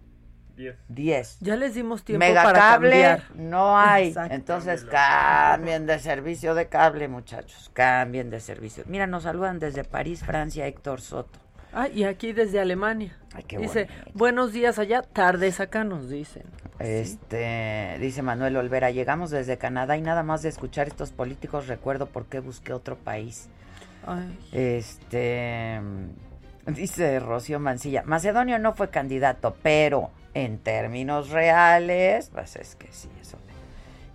10. 0.60 0.76
10. 0.90 1.38
Ya 1.40 1.56
les 1.56 1.74
dimos 1.74 2.04
tiempo 2.04 2.20
Mega 2.26 2.44
para 2.44 2.60
cable 2.60 2.90
cambiar. 2.90 3.24
no 3.36 3.78
hay. 3.80 4.14
Entonces 4.30 4.84
cambien 4.84 5.86
de 5.86 6.00
servicio 6.00 6.54
de 6.54 6.68
cable, 6.68 7.08
muchachos. 7.08 7.72
Cambien 7.74 8.30
de 8.30 8.42
servicio. 8.42 8.84
Mira, 8.86 9.08
nos 9.08 9.24
saludan 9.24 9.58
desde 9.60 9.86
París, 9.86 10.22
Francia, 10.24 10.68
Héctor 10.68 11.00
Soto. 11.00 11.40
Ah, 11.72 11.88
y 11.88 12.04
aquí 12.04 12.34
desde 12.34 12.60
Alemania. 12.60 13.18
Ay, 13.34 13.44
qué 13.44 13.58
dice, 13.58 13.86
bonito. 13.86 14.12
buenos 14.16 14.52
días 14.52 14.80
allá, 14.80 15.02
tardes 15.02 15.60
acá 15.62 15.84
nos 15.86 16.10
dicen. 16.10 16.44
Este, 16.80 17.96
dice 18.00 18.22
Manuel 18.22 18.58
Olvera, 18.58 18.92
llegamos 18.92 19.30
desde 19.30 19.58
Canadá 19.58 19.96
y 19.96 20.02
nada 20.02 20.24
más 20.24 20.42
de 20.42 20.50
escuchar 20.50 20.88
estos 20.88 21.12
políticos 21.12 21.68
recuerdo 21.68 22.08
por 22.08 22.26
qué 22.26 22.40
busqué 22.40 22.74
otro 22.74 22.98
país. 22.98 23.50
Ay. 24.06 24.38
Este, 24.52 25.80
dice 26.66 27.20
Rocío 27.20 27.60
Mancilla, 27.60 28.04
Macedonio 28.04 28.60
no 28.60 28.74
fue 28.74 28.90
candidato, 28.90 29.56
pero 29.62 30.10
en 30.34 30.60
términos 30.60 31.30
reales, 31.30 32.30
pues 32.34 32.56
es 32.56 32.76
que 32.76 32.88
sí, 32.92 33.10
eso. 33.22 33.38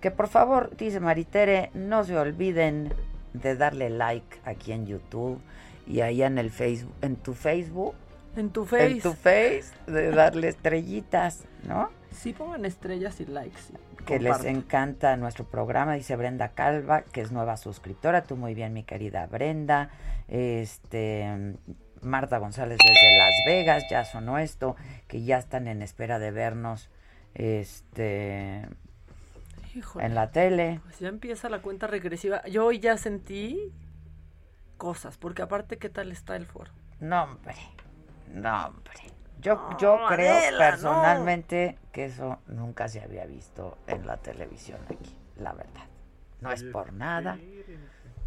Que 0.01 0.11
por 0.11 0.27
favor, 0.27 0.75
dice 0.77 0.99
Maritere, 0.99 1.71
no 1.73 2.03
se 2.03 2.17
olviden 2.17 2.93
de 3.33 3.55
darle 3.55 3.89
like 3.89 4.39
aquí 4.45 4.71
en 4.71 4.85
YouTube 4.85 5.41
y 5.87 6.01
allá 6.01 6.27
en 6.27 6.37
el 6.37 6.51
Facebook, 6.51 6.93
en 7.01 7.15
tu 7.15 7.33
Facebook. 7.33 7.95
En 8.35 8.49
tu 8.49 8.65
face. 8.65 8.91
En 8.91 9.01
tu 9.01 9.13
face, 9.13 9.65
de 9.87 10.11
darle 10.11 10.49
estrellitas, 10.49 11.45
¿no? 11.67 11.89
Sí, 12.11 12.33
pongan 12.33 12.65
estrellas 12.65 13.19
y 13.19 13.25
likes. 13.25 13.61
que 14.05 14.19
les 14.19 14.43
encanta 14.45 15.17
nuestro 15.17 15.45
programa, 15.45 15.95
dice 15.95 16.15
Brenda 16.15 16.49
Calva, 16.49 17.01
que 17.01 17.21
es 17.21 17.31
nueva 17.31 17.57
suscriptora, 17.57 18.23
tú 18.23 18.35
muy 18.35 18.53
bien, 18.53 18.73
mi 18.73 18.83
querida 18.83 19.25
Brenda, 19.25 19.89
este 20.27 21.55
Marta 22.05 22.37
González 22.37 22.77
desde 22.77 23.17
Las 23.17 23.33
Vegas, 23.45 23.83
ya 23.89 24.05
sonó 24.05 24.37
esto, 24.37 24.75
que 25.07 25.23
ya 25.23 25.37
están 25.37 25.67
en 25.67 25.81
espera 25.81 26.19
de 26.19 26.31
vernos 26.31 26.89
este 27.33 28.67
Híjole. 29.73 30.05
en 30.05 30.15
la 30.15 30.31
tele. 30.31 30.79
Pues 30.83 30.99
ya 30.99 31.09
empieza 31.09 31.49
la 31.49 31.61
cuenta 31.61 31.87
regresiva. 31.87 32.43
Yo 32.45 32.65
hoy 32.65 32.79
ya 32.79 32.97
sentí 32.97 33.73
cosas, 34.77 35.17
porque 35.17 35.41
aparte, 35.41 35.77
¿qué 35.77 35.89
tal 35.89 36.11
está 36.11 36.35
el 36.35 36.45
foro? 36.45 36.71
No, 36.99 37.23
hombre, 37.23 37.55
no, 38.31 38.67
hombre. 38.67 38.93
Yo, 39.41 39.69
yo 39.79 39.99
creo 40.07 40.33
Adela, 40.33 40.51
no. 40.51 40.71
personalmente 40.71 41.77
que 41.91 42.05
eso 42.05 42.39
nunca 42.47 42.87
se 42.87 43.01
había 43.01 43.25
visto 43.25 43.77
en 43.85 44.07
la 44.07 44.17
televisión 44.17 44.79
aquí, 44.89 45.15
la 45.37 45.53
verdad. 45.53 45.85
No 46.41 46.51
es 46.51 46.63
por 46.63 46.93
nada. 46.93 47.37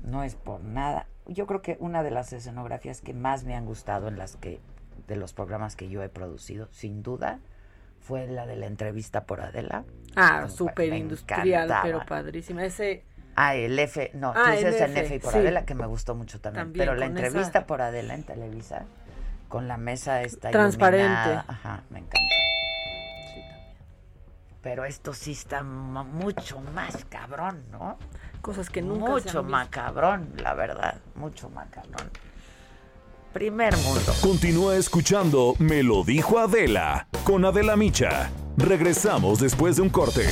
No 0.02 0.22
es 0.22 0.34
por 0.36 0.62
nada. 0.62 1.06
Yo 1.28 1.46
creo 1.46 1.62
que 1.62 1.76
una 1.80 2.02
de 2.02 2.10
las 2.10 2.32
escenografías 2.32 3.00
que 3.00 3.12
más 3.14 3.44
me 3.44 3.54
han 3.54 3.66
gustado 3.66 4.08
en 4.08 4.16
las 4.18 4.36
que 4.36 4.60
de 5.06 5.16
los 5.16 5.32
programas 5.32 5.76
que 5.76 5.88
yo 5.88 6.02
he 6.02 6.08
producido, 6.08 6.68
sin 6.72 7.02
duda, 7.02 7.38
fue 8.00 8.26
la 8.26 8.46
de 8.46 8.56
la 8.56 8.66
entrevista 8.66 9.24
por 9.24 9.40
Adela. 9.40 9.84
Ah, 10.16 10.48
súper 10.48 10.92
industrial, 10.94 11.48
encantaba. 11.48 11.82
pero 11.82 12.06
padrísima. 12.06 12.64
Ese, 12.64 13.04
Ah, 13.36 13.54
el 13.54 13.78
F, 13.78 14.10
no, 14.14 14.32
tú 14.32 14.40
Ah, 14.44 14.50
dices 14.52 14.80
el 14.80 14.90
el 14.90 14.96
F, 15.04 15.14
y 15.14 15.18
por 15.20 15.32
sí. 15.32 15.38
Adela, 15.38 15.64
que 15.64 15.74
me 15.74 15.86
gustó 15.86 16.14
mucho 16.16 16.40
también. 16.40 16.66
También, 16.66 16.86
pero 16.88 16.96
la 16.98 17.06
entrevista 17.06 17.58
esa- 17.60 17.66
por 17.66 17.82
Adela 17.82 18.14
en 18.14 18.24
Televisa, 18.24 18.86
con 19.48 19.68
la 19.68 19.76
mesa 19.76 20.22
esta 20.22 20.50
Transparente. 20.50 21.04
iluminada, 21.06 21.44
Ajá, 21.46 21.84
me 21.90 21.98
encantó. 22.00 22.18
Pero 24.60 24.84
esto 24.84 25.14
sí 25.14 25.32
está 25.32 25.62
mucho 25.62 26.60
más 26.60 27.04
cabrón, 27.04 27.64
¿no? 27.70 27.96
Cosas 28.38 28.70
que 28.70 28.82
nunca 28.82 29.06
se 29.06 29.10
Mucho 29.10 29.16
han 29.16 29.24
visto. 29.24 29.42
macabrón, 29.44 30.32
la 30.38 30.54
verdad, 30.54 31.00
mucho 31.14 31.48
macabrón. 31.50 32.10
Primer 33.32 33.76
mundo. 33.76 34.12
Continúa 34.22 34.76
escuchando 34.76 35.54
Me 35.58 35.82
lo 35.82 36.02
dijo 36.02 36.38
Adela 36.38 37.08
con 37.24 37.44
Adela 37.44 37.76
Micha. 37.76 38.30
Regresamos 38.56 39.38
después 39.38 39.76
de 39.76 39.82
un 39.82 39.90
corte. 39.90 40.26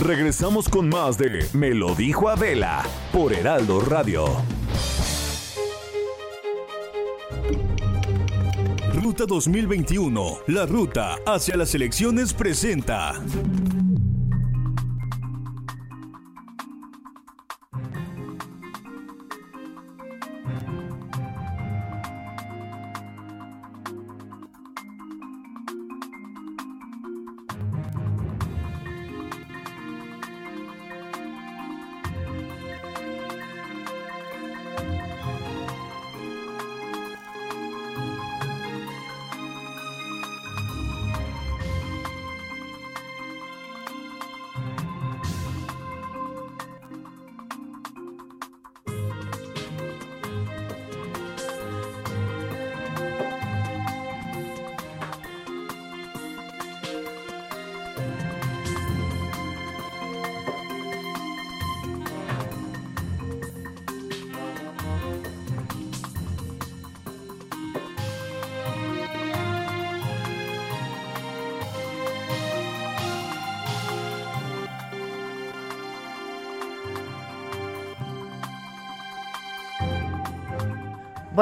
Regresamos 0.00 0.68
con 0.68 0.88
más 0.88 1.18
de 1.18 1.46
Me 1.52 1.70
lo 1.74 1.94
dijo 1.94 2.28
Adela 2.28 2.84
por 3.12 3.32
Heraldo 3.32 3.80
Radio. 3.80 4.26
Ruta 8.94 9.24
2021, 9.26 10.38
la 10.48 10.66
ruta 10.66 11.16
hacia 11.26 11.56
las 11.56 11.74
elecciones 11.74 12.32
presenta. 12.32 13.14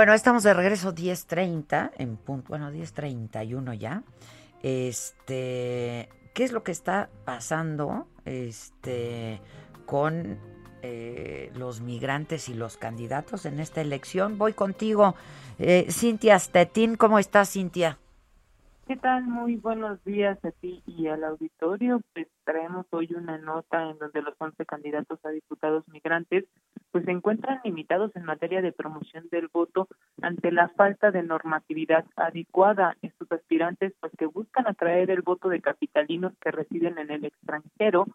Bueno, 0.04 0.16
estamos 0.16 0.42
de 0.42 0.52
regreso 0.52 0.94
10.30 0.94 1.92
en 1.96 2.18
punto, 2.18 2.48
bueno, 2.50 2.70
10.31 2.70 3.72
ya. 3.78 4.02
Este, 4.62 6.10
¿qué 6.34 6.44
es 6.44 6.52
lo 6.52 6.62
que 6.62 6.72
está 6.72 7.08
pasando 7.24 8.06
este 8.26 9.40
con 9.86 10.38
eh, 10.82 11.50
los 11.54 11.80
migrantes 11.80 12.50
y 12.50 12.54
los 12.54 12.76
candidatos 12.76 13.46
en 13.46 13.58
esta 13.60 13.80
elección? 13.80 14.36
Voy 14.36 14.52
contigo, 14.52 15.14
eh, 15.58 15.86
Cintia 15.88 16.38
Stettin. 16.38 16.96
¿Cómo 16.96 17.18
estás, 17.18 17.50
Cintia? 17.50 17.98
¿Qué 18.86 18.96
tal? 18.96 19.24
Muy 19.24 19.56
buenos 19.56 20.04
días 20.04 20.38
a 20.44 20.50
ti 20.50 20.82
y 20.86 21.06
al 21.06 21.24
auditorio. 21.24 22.02
Pues 22.12 22.26
traemos 22.44 22.84
hoy 22.90 23.08
una 23.16 23.38
nota 23.38 23.88
en 23.88 23.96
donde 23.96 24.20
los 24.20 24.34
11 24.38 24.66
candidatos 24.66 25.18
a 25.24 25.30
diputados 25.30 25.88
migrantes 25.88 26.44
pues 26.90 27.06
se 27.06 27.10
encuentran 27.10 27.62
limitados 27.64 28.14
en 28.14 28.26
materia 28.26 28.60
de 28.60 28.72
promoción 28.72 29.26
del 29.30 29.48
voto 29.48 29.88
ante 30.20 30.52
la 30.52 30.68
falta 30.68 31.10
de 31.10 31.22
normatividad 31.22 32.04
adecuada. 32.14 32.94
Estos 33.00 33.32
aspirantes 33.32 33.94
pues 34.00 34.12
que 34.18 34.26
buscan 34.26 34.66
atraer 34.66 35.10
el 35.10 35.22
voto 35.22 35.48
de 35.48 35.62
capitalinos 35.62 36.34
que 36.42 36.50
residen 36.50 36.98
en 36.98 37.10
el 37.10 37.24
extranjero 37.24 38.06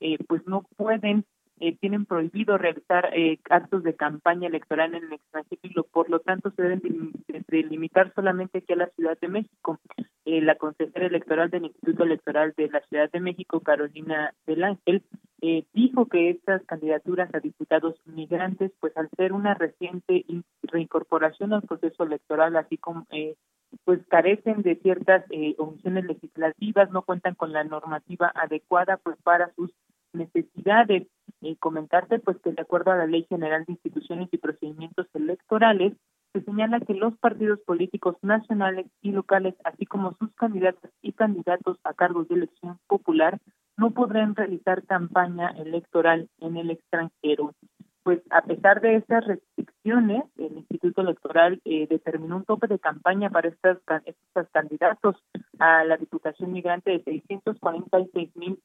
eh, 0.00 0.18
pues 0.28 0.46
no 0.46 0.62
pueden 0.76 1.24
eh, 1.60 1.76
tienen 1.76 2.06
prohibido 2.06 2.58
realizar 2.58 3.10
eh, 3.14 3.38
actos 3.50 3.82
de 3.82 3.94
campaña 3.94 4.48
electoral 4.48 4.94
en 4.94 5.04
el 5.04 5.12
extranjero 5.14 5.60
y 5.62 5.74
por 5.90 6.10
lo 6.10 6.20
tanto 6.20 6.50
se 6.52 6.62
deben 6.62 7.12
delimitar 7.48 8.12
solamente 8.14 8.58
aquí 8.58 8.72
a 8.72 8.76
la 8.76 8.90
Ciudad 8.90 9.18
de 9.20 9.28
México. 9.28 9.78
Eh, 10.24 10.42
la 10.42 10.56
consejera 10.56 11.06
electoral 11.06 11.50
del 11.50 11.64
Instituto 11.64 12.04
Electoral 12.04 12.52
de 12.56 12.68
la 12.68 12.80
Ciudad 12.82 13.10
de 13.10 13.20
México, 13.20 13.60
Carolina 13.60 14.34
del 14.46 14.64
Ángel, 14.64 15.02
eh, 15.40 15.64
dijo 15.72 16.06
que 16.06 16.30
estas 16.30 16.64
candidaturas 16.64 17.32
a 17.32 17.40
diputados 17.40 17.94
migrantes, 18.06 18.72
pues 18.80 18.96
al 18.96 19.08
ser 19.16 19.32
una 19.32 19.54
reciente 19.54 20.24
reincorporación 20.62 21.52
al 21.52 21.62
proceso 21.62 22.02
electoral, 22.02 22.56
así 22.56 22.76
como 22.76 23.06
eh, 23.10 23.36
pues 23.84 24.00
carecen 24.08 24.62
de 24.62 24.76
ciertas 24.76 25.24
eh, 25.30 25.54
omisiones 25.58 26.06
legislativas, 26.06 26.90
no 26.90 27.02
cuentan 27.02 27.34
con 27.34 27.52
la 27.52 27.64
normativa 27.64 28.32
adecuada 28.34 28.96
pues 28.96 29.16
para 29.22 29.52
sus 29.54 29.70
necesidades. 30.12 31.06
Eh, 31.42 31.56
comentarte 31.58 32.18
pues 32.18 32.36
que 32.38 32.52
de 32.52 32.62
acuerdo 32.62 32.90
a 32.90 32.96
la 32.96 33.06
Ley 33.06 33.26
General 33.28 33.64
de 33.64 33.72
Instituciones 33.72 34.28
y 34.32 34.38
Procedimientos 34.38 35.06
Electorales, 35.14 35.94
se 36.32 36.42
señala 36.42 36.80
que 36.80 36.94
los 36.94 37.16
partidos 37.18 37.60
políticos 37.60 38.16
nacionales 38.22 38.86
y 39.02 39.12
locales, 39.12 39.54
así 39.64 39.86
como 39.86 40.14
sus 40.18 40.34
candidatos 40.34 40.90
y 41.00 41.12
candidatos 41.12 41.78
a 41.84 41.94
cargos 41.94 42.28
de 42.28 42.36
elección 42.36 42.78
popular, 42.86 43.38
no 43.76 43.92
podrán 43.92 44.34
realizar 44.34 44.84
campaña 44.84 45.50
electoral 45.50 46.28
en 46.40 46.56
el 46.56 46.70
extranjero. 46.70 47.54
Pues 48.02 48.20
a 48.30 48.42
pesar 48.42 48.80
de 48.80 48.96
estas 48.96 49.26
restricciones, 49.26 50.24
el 50.36 50.58
Instituto 50.58 51.02
Electoral 51.02 51.60
eh, 51.64 51.86
determinó 51.88 52.36
un 52.36 52.44
tope 52.44 52.66
de 52.66 52.78
campaña 52.78 53.30
para 53.30 53.48
estas, 53.48 53.78
estos 54.04 54.48
candidatos 54.50 55.16
a 55.58 55.84
la 55.84 55.96
Diputación 55.96 56.52
Migrante 56.52 56.90
de 56.90 57.02
646 57.02 58.36
mil 58.36 58.58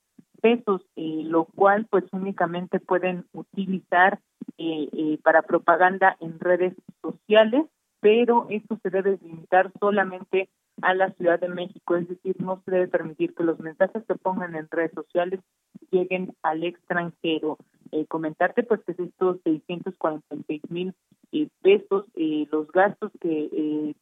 pesos, 0.44 0.82
eh, 0.98 1.22
lo 1.24 1.46
cual 1.46 1.88
pues 1.90 2.04
únicamente 2.12 2.82
pueden 2.82 3.26
utilizar 3.32 4.20
eh, 4.58 4.90
eh, 4.92 5.18
para 5.24 5.42
propaganda 5.42 6.18
en 6.20 6.38
redes 6.38 6.74
sociales, 7.02 7.66
pero 8.02 8.48
esto 8.50 8.78
se 8.84 8.90
debe 8.90 9.18
limitar 9.22 9.72
solamente 9.80 10.50
a 10.82 10.94
la 10.94 11.12
Ciudad 11.12 11.40
de 11.40 11.48
México, 11.48 11.96
es 11.96 12.10
decir, 12.10 12.36
no 12.40 12.62
se 12.66 12.72
debe 12.72 12.88
permitir 12.90 13.34
que 13.34 13.44
los 13.44 13.58
mensajes 13.60 14.04
que 14.06 14.16
pongan 14.16 14.56
en 14.56 14.68
redes 14.70 14.92
sociales 14.94 15.40
lleguen 15.92 16.36
al 16.44 16.64
extranjero. 16.66 17.58
Eh, 17.92 18.06
comentarte 18.08 18.64
pues 18.64 18.82
que 18.86 18.92
estos 19.02 19.40
646 19.44 20.62
mil 20.70 20.94
eh, 21.32 21.48
pesos, 21.62 22.06
eh, 22.16 22.48
los 22.52 22.68
gastos 22.72 23.12
que, 23.22 23.96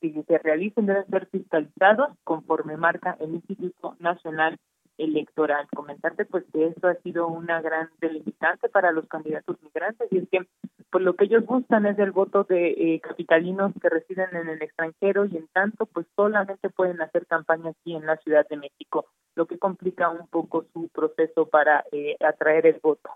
que 0.00 0.22
se 0.22 0.38
realicen 0.38 0.86
deben 0.86 1.06
ser 1.06 1.26
fiscalizados 1.26 2.10
conforme 2.22 2.76
marca 2.76 3.16
el 3.18 3.34
Instituto 3.34 3.96
Nacional 3.98 4.58
electoral. 5.00 5.66
Comentarte 5.74 6.24
pues 6.24 6.44
que 6.52 6.66
esto 6.66 6.88
ha 6.88 6.94
sido 6.96 7.26
una 7.28 7.60
gran 7.60 7.90
delimitante 8.00 8.68
para 8.68 8.92
los 8.92 9.06
candidatos 9.08 9.56
migrantes 9.62 10.08
y 10.10 10.18
es 10.18 10.28
que 10.28 10.46
pues 10.90 11.04
lo 11.04 11.14
que 11.14 11.24
ellos 11.24 11.46
buscan 11.46 11.86
es 11.86 11.98
el 11.98 12.10
voto 12.10 12.44
de 12.44 12.70
eh, 12.70 13.00
capitalinos 13.00 13.72
que 13.80 13.88
residen 13.88 14.34
en 14.34 14.48
el 14.48 14.62
extranjero 14.62 15.24
y 15.24 15.36
en 15.36 15.46
tanto 15.48 15.86
pues 15.86 16.06
solamente 16.16 16.68
pueden 16.68 17.00
hacer 17.00 17.26
campaña 17.26 17.70
aquí 17.70 17.94
en 17.94 18.06
la 18.06 18.16
Ciudad 18.18 18.46
de 18.48 18.56
México, 18.56 19.06
lo 19.36 19.46
que 19.46 19.58
complica 19.58 20.08
un 20.08 20.26
poco 20.26 20.64
su 20.72 20.88
proceso 20.88 21.46
para 21.46 21.84
eh, 21.92 22.16
atraer 22.20 22.66
el 22.66 22.80
voto. 22.82 23.10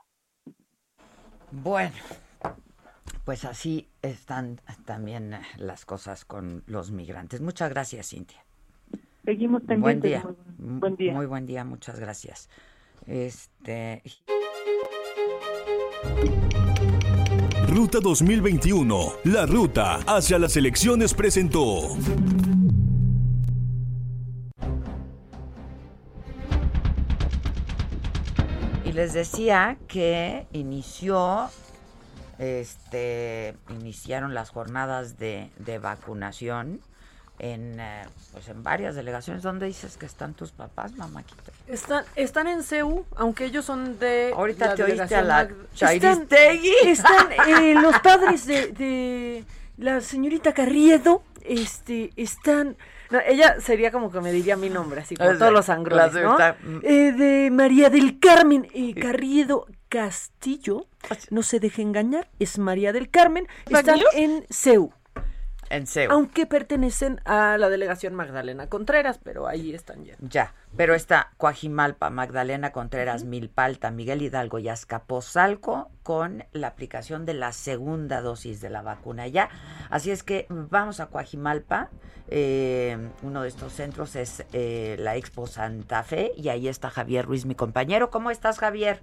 Bueno, 1.51 1.95
pues 3.25 3.45
así 3.45 3.89
están 4.03 4.61
también 4.85 5.37
las 5.59 5.85
cosas 5.85 6.25
con 6.25 6.63
los 6.67 6.91
migrantes. 6.91 7.41
Muchas 7.41 7.71
gracias, 7.71 8.11
Cintia. 8.11 8.44
Seguimos 9.25 9.63
pendientes. 9.63 10.23
Buen 10.23 10.37
día. 10.37 10.37
Muy, 10.59 10.79
buen 10.81 10.97
día. 10.97 11.13
Muy 11.15 11.27
buen 11.27 11.47
día, 11.47 11.65
muchas 11.65 11.99
gracias. 11.99 12.51
Este. 13.07 14.03
Ruta 17.69 18.01
2021, 18.01 19.13
la 19.25 19.47
ruta 19.47 20.01
hacia 20.07 20.39
las 20.39 20.57
elecciones 20.57 21.15
presentó. 21.15 21.97
Y 28.85 28.93
les 28.93 29.15
decía 29.15 29.79
que 29.89 30.47
inició, 30.53 31.49
este, 32.39 33.57
iniciaron 33.71 34.35
las 34.35 34.51
jornadas 34.51 35.19
de, 35.19 35.51
de 35.59 35.79
vacunación 35.79 36.81
en, 37.39 37.79
eh, 37.81 38.03
pues 38.33 38.49
en 38.49 38.63
varias 38.63 38.95
delegaciones. 38.95 39.43
¿Dónde 39.43 39.67
dices 39.67 39.97
que 39.97 40.07
están 40.07 40.35
tus 40.35 40.53
papás, 40.53 40.93
mamáquita? 40.97 41.53
Están, 41.67 42.05
están 42.17 42.47
en 42.47 42.63
CEU, 42.63 43.05
aunque 43.17 43.45
ellos 43.47 43.65
son 43.65 43.99
de. 43.99 44.33
Ahorita 44.35 44.67
la 44.69 44.75
te 44.75 44.83
oíste 44.85 45.15
a 45.17 45.23
la 45.23 45.49
Chairistegui. 45.75 46.73
Están, 46.85 47.33
están, 47.33 47.49
eh, 47.63 47.75
los 47.75 47.99
padres 48.01 48.47
de, 48.47 48.69
de 48.69 49.45
la 49.79 50.01
señorita 50.01 50.53
Carriedo. 50.53 51.23
Este, 51.43 52.11
están. 52.17 52.75
no, 53.11 53.19
ella 53.27 53.61
sería 53.61 53.91
como 53.91 54.11
que 54.11 54.19
me 54.21 54.33
diría 54.33 54.57
mi 54.57 54.71
nombre, 54.71 55.01
así 55.03 55.15
como 55.15 55.31
Es 55.31 55.39
todos 55.39 55.51
de- 55.51 55.55
los 55.57 55.69
angrones, 55.69 56.15
¿no? 56.15 56.39
señorita- 56.39 56.57
Eh, 56.83 57.13
de 57.13 57.51
María 57.51 57.91
del 57.91 58.19
Carmen 58.19 58.67
eh, 58.73 58.95
Carriedo 58.95 59.67
Castillo. 59.91 60.87
No 61.31 61.43
se 61.43 61.61
deje 61.61 61.83
engañar, 61.83 62.29
es 62.39 62.59
María 62.59 62.93
del 62.95 63.11
Carmen. 63.11 63.47
Están 63.69 64.01
en 64.15 64.47
CEU. 64.51 64.91
En 65.75 65.89
CEU. 65.89 66.13
Aunque 66.13 66.47
pertenecen 66.47 67.21
a 67.25 67.59
la 67.59 67.69
delegación 67.69 68.15
Magdalena 68.15 68.69
Contreras, 68.69 69.19
pero 69.19 69.49
ahí 69.49 69.75
están 69.75 70.05
ya. 70.05 70.15
Ya, 70.21 70.55
pero 70.77 70.95
está 70.95 71.33
Coajimalpa, 71.37 72.11
Magdalena 72.11 72.71
Contreras, 72.71 73.25
Milpalta, 73.25 73.91
Miguel 73.91 74.23
Hidalgo 74.23 74.61
y 74.61 74.69
Azcapotzalco 74.69 75.91
con 76.05 76.45
la 76.53 76.69
aplicación 76.69 77.27
de 77.27 77.35
la 77.35 77.51
segunda 77.51 78.21
dosis 78.21 78.61
de 78.61 78.71
la 78.71 78.83
vacuna 78.83 79.27
ya. 79.27 79.49
Así 79.91 80.13
es 80.13 80.23
que 80.23 80.47
vamos 80.49 81.01
a 81.01 81.07
Coajimalpa. 81.07 81.91
eh, 82.29 82.97
uno 83.23 83.43
de 83.43 83.49
estos 83.49 83.73
centros 83.73 84.15
es 84.15 84.45
eh, 84.53 84.97
la 85.01 85.17
Expo 85.17 85.49
Santa 85.49 86.05
Fe 86.05 86.33
y 86.37 86.51
ahí 86.51 86.69
está 86.69 86.89
Javier 86.89 87.27
Ruiz, 87.27 87.47
mi 87.47 87.57
compañero. 87.57 88.11
¿Cómo 88.11 88.31
estás, 88.31 88.59
Javier? 88.61 89.01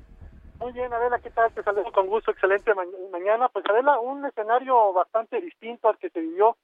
Muy 0.61 0.73
bien, 0.73 0.93
Adela, 0.93 1.19
¿qué 1.19 1.31
tal? 1.31 1.51
Te 1.53 1.63
saludo 1.63 1.91
con 1.91 2.07
gusto, 2.07 2.31
excelente 2.31 2.73
ma- 2.75 2.85
mañana. 3.11 3.49
Pues 3.49 3.65
Adela, 3.67 3.99
un 3.99 4.23
escenario 4.25 4.93
bastante 4.93 5.41
distinto 5.41 5.89
al 5.89 5.97
que 5.97 6.09
se 6.11 6.19
vivió 6.21 6.55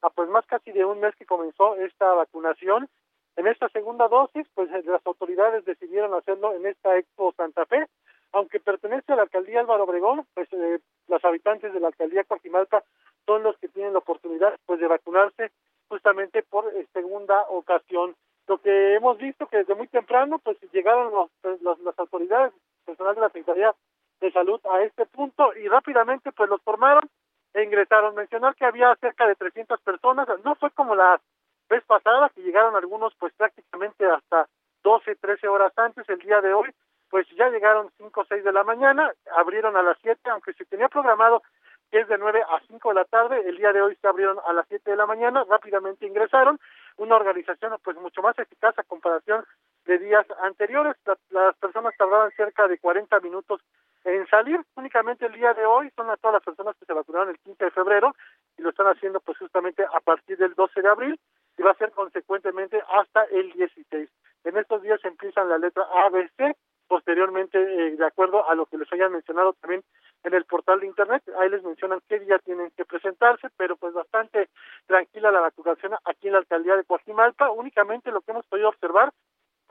a 0.00 0.10
pues 0.10 0.28
más 0.30 0.46
casi 0.46 0.72
de 0.72 0.84
un 0.84 1.00
mes 1.00 1.14
que 1.16 1.26
comenzó 1.26 1.76
esta 1.76 2.14
vacunación. 2.14 2.88
En 3.36 3.46
esta 3.46 3.68
segunda 3.68 4.08
dosis, 4.08 4.46
pues 4.54 4.70
eh, 4.72 4.82
las 4.86 5.06
autoridades 5.06 5.64
decidieron 5.66 6.14
hacerlo 6.14 6.54
en 6.54 6.66
esta 6.66 6.96
Expo 6.96 7.32
Santa 7.36 7.66
Fe, 7.66 7.86
aunque 8.32 8.58
pertenece 8.58 9.12
a 9.12 9.16
la 9.16 9.22
alcaldía 9.22 9.60
Álvaro 9.60 9.84
Obregón, 9.84 10.26
pues 10.34 10.48
eh, 10.52 10.80
los 11.08 11.24
habitantes 11.24 11.72
de 11.74 11.80
la 11.80 11.88
alcaldía 11.88 12.24
Coajimalpa 12.24 12.82
son 13.26 13.42
los 13.42 13.56
que 13.58 13.68
tienen 13.68 13.92
la 13.92 13.98
oportunidad 14.00 14.58
pues 14.66 14.80
de 14.80 14.86
vacunarse 14.86 15.50
justamente 15.88 16.42
por 16.42 16.66
eh, 16.74 16.86
segunda 16.94 17.42
ocasión. 17.50 18.14
Lo 18.48 18.58
que 18.58 18.94
hemos 18.94 19.18
visto 19.18 19.46
que 19.46 19.58
desde 19.58 19.74
muy 19.74 19.88
temprano 19.88 20.38
pues 20.38 20.56
llegaron 20.72 21.12
los, 21.12 21.30
los- 21.60 21.78
las 21.80 21.98
autoridades 21.98 22.52
personal 22.82 23.14
de 23.14 23.20
la 23.20 23.28
Secretaría 23.28 23.74
de 24.20 24.32
Salud 24.32 24.60
a 24.70 24.82
este 24.82 25.06
punto 25.06 25.54
y 25.56 25.68
rápidamente 25.68 26.32
pues 26.32 26.48
los 26.48 26.62
formaron 26.62 27.08
e 27.54 27.62
ingresaron. 27.62 28.14
Mencionar 28.14 28.54
que 28.54 28.64
había 28.64 28.94
cerca 28.96 29.26
de 29.26 29.34
300 29.34 29.80
personas, 29.80 30.28
no 30.44 30.54
fue 30.54 30.70
como 30.70 30.94
la 30.94 31.20
vez 31.68 31.82
pasada 31.84 32.30
que 32.30 32.42
llegaron 32.42 32.76
algunos 32.76 33.14
pues 33.18 33.32
prácticamente 33.34 34.06
hasta 34.06 34.46
12, 34.82 35.16
13 35.16 35.48
horas 35.48 35.72
antes. 35.76 36.08
El 36.08 36.18
día 36.20 36.40
de 36.40 36.54
hoy, 36.54 36.70
pues 37.10 37.26
ya 37.36 37.48
llegaron 37.48 37.90
5 37.98 38.20
o 38.20 38.24
6 38.24 38.44
de 38.44 38.52
la 38.52 38.64
mañana, 38.64 39.12
abrieron 39.36 39.76
a 39.76 39.82
las 39.82 39.98
7, 40.02 40.30
aunque 40.30 40.52
se 40.54 40.64
tenía 40.64 40.88
programado 40.88 41.42
que 41.90 42.00
es 42.00 42.08
de 42.08 42.16
9 42.16 42.42
a 42.48 42.58
5 42.68 42.88
de 42.88 42.94
la 42.94 43.04
tarde, 43.04 43.46
el 43.46 43.58
día 43.58 43.70
de 43.70 43.82
hoy 43.82 43.94
se 44.00 44.08
abrieron 44.08 44.38
a 44.46 44.54
las 44.54 44.66
7 44.68 44.90
de 44.90 44.96
la 44.96 45.04
mañana, 45.04 45.44
rápidamente 45.44 46.06
ingresaron, 46.06 46.58
una 46.96 47.16
organización 47.16 47.76
pues 47.84 47.98
mucho 47.98 48.22
más 48.22 48.38
eficaz 48.38 48.78
a 48.78 48.82
comparación 48.82 49.44
de 49.86 49.98
días 49.98 50.26
anteriores, 50.42 50.96
La- 51.04 51.18
las 51.30 51.56
personas 51.56 51.94
tardaban 51.96 52.30
cerca 52.32 52.68
de 52.68 52.78
40 52.78 53.18
minutos 53.20 53.60
en 54.04 54.26
salir, 54.26 54.60
únicamente 54.76 55.26
el 55.26 55.32
día 55.32 55.54
de 55.54 55.64
hoy 55.64 55.90
son 55.94 56.10
a 56.10 56.16
todas 56.16 56.34
las 56.34 56.42
personas 56.42 56.76
que 56.76 56.84
se 56.86 56.92
vacunaron 56.92 57.28
el 57.30 57.38
15 57.38 57.64
de 57.66 57.70
febrero 57.70 58.14
y 58.58 58.62
lo 58.62 58.70
están 58.70 58.86
haciendo 58.88 59.20
pues 59.20 59.38
justamente 59.38 59.84
a 59.84 60.00
partir 60.00 60.36
del 60.38 60.54
12 60.54 60.82
de 60.82 60.88
abril 60.88 61.20
y 61.56 61.62
va 61.62 61.70
a 61.70 61.76
ser 61.76 61.92
consecuentemente 61.92 62.82
hasta 62.88 63.24
el 63.24 63.52
16. 63.52 64.08
En 64.44 64.56
estos 64.56 64.82
días 64.82 64.98
empiezan 65.04 65.48
la 65.48 65.58
letra 65.58 65.84
A, 65.94 66.08
B, 66.10 66.28
C, 66.36 66.56
posteriormente 66.88 67.58
eh, 67.58 67.96
de 67.96 68.04
acuerdo 68.06 68.48
a 68.50 68.54
lo 68.56 68.66
que 68.66 68.76
les 68.76 68.92
hayan 68.92 69.12
mencionado 69.12 69.52
también 69.60 69.82
en 70.24 70.34
el 70.34 70.44
portal 70.46 70.80
de 70.80 70.86
internet, 70.86 71.22
ahí 71.38 71.48
les 71.48 71.62
mencionan 71.62 72.00
qué 72.08 72.18
día 72.20 72.38
tienen 72.40 72.70
que 72.76 72.84
presentarse, 72.84 73.48
pero 73.56 73.76
pues 73.76 73.92
bastante 73.94 74.48
tranquila 74.86 75.30
la 75.30 75.40
vacunación 75.40 75.94
aquí 76.04 76.26
en 76.26 76.32
la 76.34 76.38
alcaldía 76.40 76.76
de 76.76 76.84
Coajimalpa, 76.84 77.50
únicamente 77.50 78.10
lo 78.10 78.20
que 78.20 78.32
hemos 78.32 78.46
podido 78.46 78.68
observar 78.68 79.12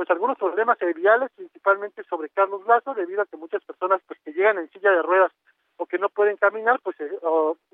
pues 0.01 0.09
algunos 0.09 0.35
problemas 0.35 0.79
viales, 0.95 1.29
principalmente 1.35 2.03
sobre 2.05 2.29
Carlos 2.29 2.65
Lazo, 2.65 2.95
debido 2.95 3.21
a 3.21 3.27
que 3.27 3.37
muchas 3.37 3.63
personas 3.63 4.01
pues 4.07 4.19
que 4.25 4.33
llegan 4.33 4.57
en 4.57 4.67
silla 4.71 4.89
de 4.89 5.03
ruedas 5.03 5.31
o 5.77 5.85
que 5.85 5.99
no 5.99 6.09
pueden 6.09 6.37
caminar, 6.37 6.79
pues 6.81 6.99
eh, 7.01 7.19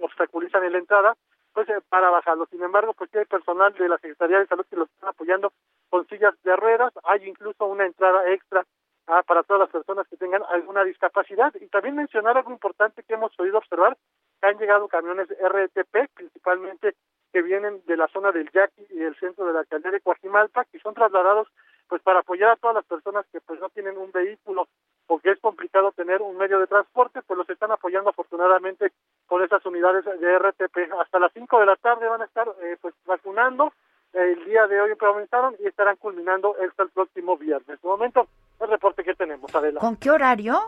obstaculizan 0.01 0.61
en 0.65 0.73
la 0.73 0.79
entrada, 0.79 1.15
pues 1.53 1.69
eh, 1.69 1.79
para 1.87 2.09
bajarlo. 2.09 2.45
Sin 2.47 2.61
embargo, 2.61 2.93
pues 2.95 3.15
hay 3.15 3.23
personal 3.23 3.73
de 3.75 3.87
la 3.87 3.97
Secretaría 3.99 4.39
de 4.39 4.47
Salud 4.47 4.65
que 4.69 4.75
los 4.75 4.89
están 4.89 5.07
apoyando 5.07 5.53
con 5.89 6.05
sillas 6.09 6.33
de 6.43 6.53
ruedas, 6.57 6.91
hay 7.05 7.25
incluso 7.29 7.65
una 7.65 7.85
entrada 7.85 8.29
extra 8.29 8.65
ah, 9.07 9.23
para 9.25 9.43
todas 9.43 9.61
las 9.61 9.69
personas 9.69 10.05
que 10.09 10.17
tengan 10.17 10.43
alguna 10.49 10.83
discapacidad. 10.83 11.53
Y 11.61 11.67
también 11.67 11.95
mencionar 11.95 12.35
algo 12.37 12.51
importante 12.51 13.03
que 13.03 13.13
hemos 13.13 13.33
podido 13.37 13.57
observar, 13.57 13.95
que 14.41 14.47
han 14.47 14.57
llegado 14.57 14.89
camiones 14.89 15.29
RTP, 15.29 16.13
principalmente 16.13 16.93
que 17.31 17.41
vienen 17.41 17.81
de 17.85 17.95
la 17.95 18.09
zona 18.09 18.33
del 18.33 18.51
Yaqui 18.51 18.85
y 18.89 18.97
del 18.97 19.15
centro 19.15 19.45
de 19.45 19.53
la 19.53 19.59
alcaldía 19.59 19.91
de 19.91 20.01
Coajimalpa, 20.01 20.65
que 20.65 20.79
son 20.79 20.93
trasladados 20.93 21.47
pues 21.89 22.01
para 22.01 22.19
apoyar 22.19 22.51
a 22.51 22.55
todas 22.55 22.75
las 22.75 22.85
personas 22.85 23.25
que 23.31 23.39
pues 23.41 23.59
no 23.59 23.69
tienen 23.69 23.97
un 23.97 24.11
vehículo 24.11 24.67
o 25.07 25.19
que 25.19 25.31
es 25.31 25.39
complicado 25.39 25.91
tener 25.93 26.21
un 26.21 26.37
medio 26.37 26.59
de 26.59 26.67
transporte, 26.67 27.21
pues 27.21 27.37
los 27.37 27.49
están 27.49 27.71
apoyando 27.71 28.09
afortunadamente 28.09 28.91
con 29.27 29.41
esas 29.43 29.65
unidades 29.65 30.03
de 30.05 30.39
RTP. 30.39 30.91
Hasta 30.99 31.19
las 31.19 31.31
5 31.33 31.59
de 31.59 31.65
la 31.65 31.75
tarde 31.77 32.07
van 32.09 32.21
a 32.21 32.25
estar 32.25 32.47
eh, 32.61 32.77
pues 32.81 32.93
vacunando. 33.05 33.71
El 34.13 34.43
día 34.45 34.67
de 34.67 34.81
hoy 34.81 34.95
comenzaron 34.97 35.55
y 35.59 35.67
estarán 35.67 35.95
culminando 35.97 36.55
hasta 36.65 36.83
el 36.83 36.89
próximo 36.89 37.37
viernes. 37.37 37.81
De 37.81 37.87
momento, 37.87 38.27
el 38.59 38.67
reporte 38.69 39.03
que 39.03 39.13
tenemos, 39.13 39.53
Adela. 39.55 39.79
¿Con 39.79 39.95
qué 39.97 40.09
horario? 40.11 40.59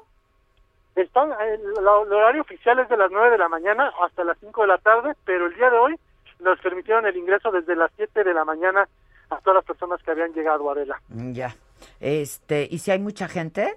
Están, 0.95 1.31
el, 1.41 1.73
la- 1.75 2.01
el 2.01 2.13
horario 2.13 2.41
oficial 2.41 2.79
es 2.79 2.89
de 2.89 2.97
las 2.97 3.09
9 3.11 3.31
de 3.31 3.37
la 3.37 3.47
mañana 3.49 3.93
hasta 4.01 4.23
las 4.23 4.37
5 4.39 4.61
de 4.61 4.67
la 4.67 4.77
tarde, 4.79 5.13
pero 5.25 5.45
el 5.47 5.55
día 5.55 5.69
de 5.69 5.77
hoy 5.77 5.99
nos 6.39 6.59
permitieron 6.59 7.05
el 7.05 7.15
ingreso 7.17 7.51
desde 7.51 7.75
las 7.75 7.91
7 7.95 8.23
de 8.23 8.33
la 8.33 8.43
mañana 8.45 8.87
a 9.29 9.37
todas 9.41 9.55
las 9.55 9.65
personas 9.65 10.01
que 10.03 10.11
habían 10.11 10.33
llegado 10.33 10.69
a 10.69 10.73
Adela. 10.73 10.99
Mm, 11.09 11.31
Ya. 11.33 11.55
Este, 11.99 12.67
¿y 12.69 12.77
si 12.79 12.91
hay 12.91 12.99
mucha 12.99 13.27
gente? 13.27 13.75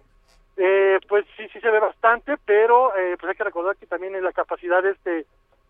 Eh, 0.56 0.98
pues 1.08 1.24
sí, 1.36 1.46
sí 1.52 1.60
se 1.60 1.70
ve 1.70 1.78
bastante, 1.78 2.36
pero 2.44 2.94
eh, 2.96 3.16
pues 3.18 3.30
hay 3.30 3.36
que 3.36 3.44
recordar 3.44 3.76
que 3.76 3.86
también 3.86 4.14
en 4.16 4.24
la 4.24 4.32
capacidad 4.32 4.82
de 4.82 4.90
este 4.90 5.26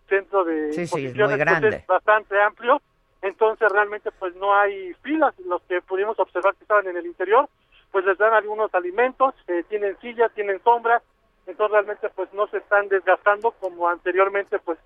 centro 0.09 0.45
de 0.45 0.73
Sí, 0.73 0.87
sí, 0.87 1.07
es 1.07 1.15
muy 1.15 1.25
pues, 1.27 1.37
grande. 1.37 1.69
es 1.69 1.87
bastante 1.87 2.41
amplio, 2.41 2.81
entonces 3.21 3.71
realmente 3.71 4.11
pues 4.19 4.35
no 4.37 4.55
hay 4.55 4.93
filas, 5.03 5.39
los 5.47 5.63
que 5.63 5.81
pudimos 5.83 6.19
observar 6.19 6.55
que 6.57 6.65
estaban 6.65 6.87
en 6.89 6.97
el 6.97 7.07
interior, 7.07 7.49
pues 7.93 8.05
les 8.05 8.19
dan 8.19 8.33
algunos 8.35 8.75
alimentos, 8.75 9.35
eh, 9.47 9.63
tienen 9.69 9.97
silla, 10.01 10.29
tienen 10.31 10.61
sombra, 10.65 11.01
entonces 11.47 11.73
realmente 11.73 12.09
pues 12.11 12.33
no 12.33 12.47
se 12.49 12.59
están 12.59 12.89
desgastando 12.89 13.53
como 13.53 13.89
anteriormente 13.89 14.59
pues 14.59 14.79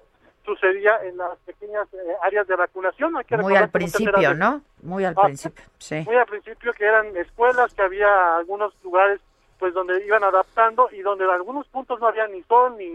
sucedía 0.46 0.92
en 1.04 1.18
las 1.18 1.36
pequeñas 1.40 1.86
eh, 1.92 1.98
áreas 2.22 2.46
de 2.46 2.56
vacunación. 2.56 3.14
Hay 3.18 3.24
que 3.24 3.36
Muy 3.36 3.54
al 3.56 3.68
principio, 3.68 4.32
¿no? 4.34 4.62
Muy 4.82 5.04
al 5.04 5.12
Ah, 5.18 5.24
principio, 5.24 5.62
sí. 5.76 6.02
muy 6.06 6.16
al 6.16 6.24
principio 6.26 6.72
que 6.72 6.84
eran 6.86 7.14
escuelas, 7.16 7.74
que 7.74 7.82
había 7.82 8.36
algunos 8.36 8.72
lugares 8.82 9.20
pues 9.58 9.74
donde 9.74 10.02
iban 10.06 10.22
adaptando 10.24 10.88
y 10.92 11.00
donde 11.02 11.24
en 11.24 11.30
algunos 11.30 11.66
puntos 11.68 12.00
no 12.00 12.08
había 12.08 12.26
ni 12.28 12.42
sol, 12.44 12.76
ni 12.78 12.88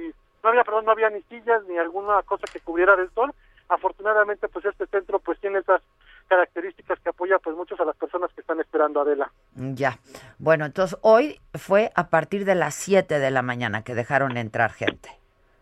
no 0.43 0.49
había, 0.49 0.63
perdón, 0.63 0.85
no 0.85 0.91
había 0.91 1.09
ni 1.11 1.21
sillas, 1.23 1.63
ni 1.67 1.77
alguna 1.77 2.23
cosa 2.23 2.47
que 2.51 2.59
cubriera 2.61 2.95
del 2.95 3.11
sol. 3.11 3.31
Afortunadamente 3.69 4.47
pues 4.47 4.65
este 4.65 4.87
centro 4.87 5.19
pues 5.19 5.39
tiene 5.39 5.59
esas 5.59 5.81
características 6.27 6.99
que 6.99 7.09
apoya 7.09 7.39
pues 7.39 7.55
muchos 7.55 7.79
a 7.79 7.85
las 7.85 7.95
personas 7.95 8.31
que 8.33 8.41
están 8.41 8.59
esperando 8.59 9.01
Adela. 9.01 9.31
Ya. 9.55 9.99
Bueno, 10.39 10.65
entonces 10.65 10.97
hoy 11.01 11.39
fue 11.53 11.91
a 11.95 12.07
partir 12.07 12.45
de 12.45 12.55
las 12.55 12.73
7 12.75 13.19
de 13.19 13.31
la 13.31 13.41
mañana 13.41 13.83
que 13.83 13.95
dejaron 13.95 14.37
entrar 14.37 14.71
gente. 14.71 15.09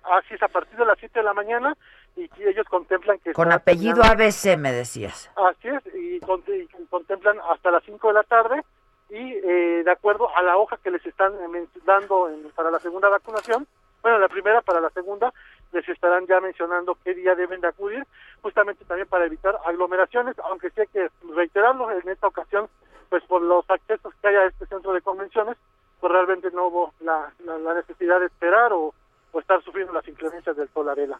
Así 0.10 0.34
es, 0.34 0.42
a 0.44 0.48
partir 0.48 0.78
de 0.78 0.86
las 0.86 0.98
7 1.00 1.20
de 1.20 1.24
la 1.24 1.34
mañana 1.34 1.76
y 2.16 2.30
ellos 2.44 2.66
contemplan 2.68 3.20
que... 3.20 3.34
Con 3.34 3.52
apellido 3.52 4.02
ABC, 4.04 4.58
me 4.58 4.72
decías. 4.72 5.32
Así 5.36 5.68
es, 5.68 5.84
y, 5.94 6.20
con- 6.20 6.44
y 6.48 6.66
contemplan 6.88 7.38
hasta 7.50 7.72
las 7.72 7.84
5 7.84 8.08
de 8.08 8.14
la 8.14 8.24
tarde 8.24 8.64
y 9.10 9.34
eh, 9.34 9.82
de 9.84 9.92
acuerdo 9.92 10.36
a 10.36 10.42
la 10.44 10.58
hoja 10.58 10.78
que 10.84 10.92
les 10.92 11.06
están 11.06 11.34
eh, 11.56 11.68
dando 11.86 12.30
en- 12.30 12.50
para 12.52 12.72
la 12.72 12.80
segunda 12.80 13.10
vacunación, 13.10 13.68
bueno, 14.02 14.18
la 14.20 14.30
primera 14.30 14.62
para 14.62 14.80
la 14.82 14.90
segunda, 14.92 15.34
les 15.74 15.88
estarán 15.90 16.26
ya 16.26 16.40
mencionando 16.40 16.98
qué 17.04 17.14
día 17.14 17.36
deben 17.36 17.62
de 17.62 17.68
acudir, 17.68 18.06
justamente 18.42 18.86
también 18.86 19.08
para 19.08 19.26
evitar 19.26 19.58
aglomeraciones, 19.66 20.38
aunque 20.40 20.70
sí 20.72 20.82
hay 20.82 20.88
que 20.88 21.10
reiterarlo 21.36 21.92
en 21.92 22.08
esta 22.10 22.28
ocasión, 22.28 22.68
pues 23.10 23.24
por 23.26 23.42
los 23.42 23.70
accesos 23.70 24.14
que 24.22 24.28
hay 24.30 24.36
a 24.36 24.46
este 24.46 24.66
centro 24.68 24.94
de 24.94 25.02
convenciones, 25.02 25.58
pues 26.00 26.12
realmente 26.14 26.50
no 26.52 26.68
hubo 26.68 26.94
la, 27.02 27.32
la, 27.44 27.58
la 27.58 27.74
necesidad 27.74 28.20
de 28.20 28.28
esperar 28.28 28.72
o, 28.74 28.94
o 29.32 29.40
estar 29.40 29.62
sufriendo 29.64 29.94
las 29.94 30.08
inclemencias 30.08 30.56
del 30.58 30.70
sol 30.74 30.90
Arela. 30.90 31.20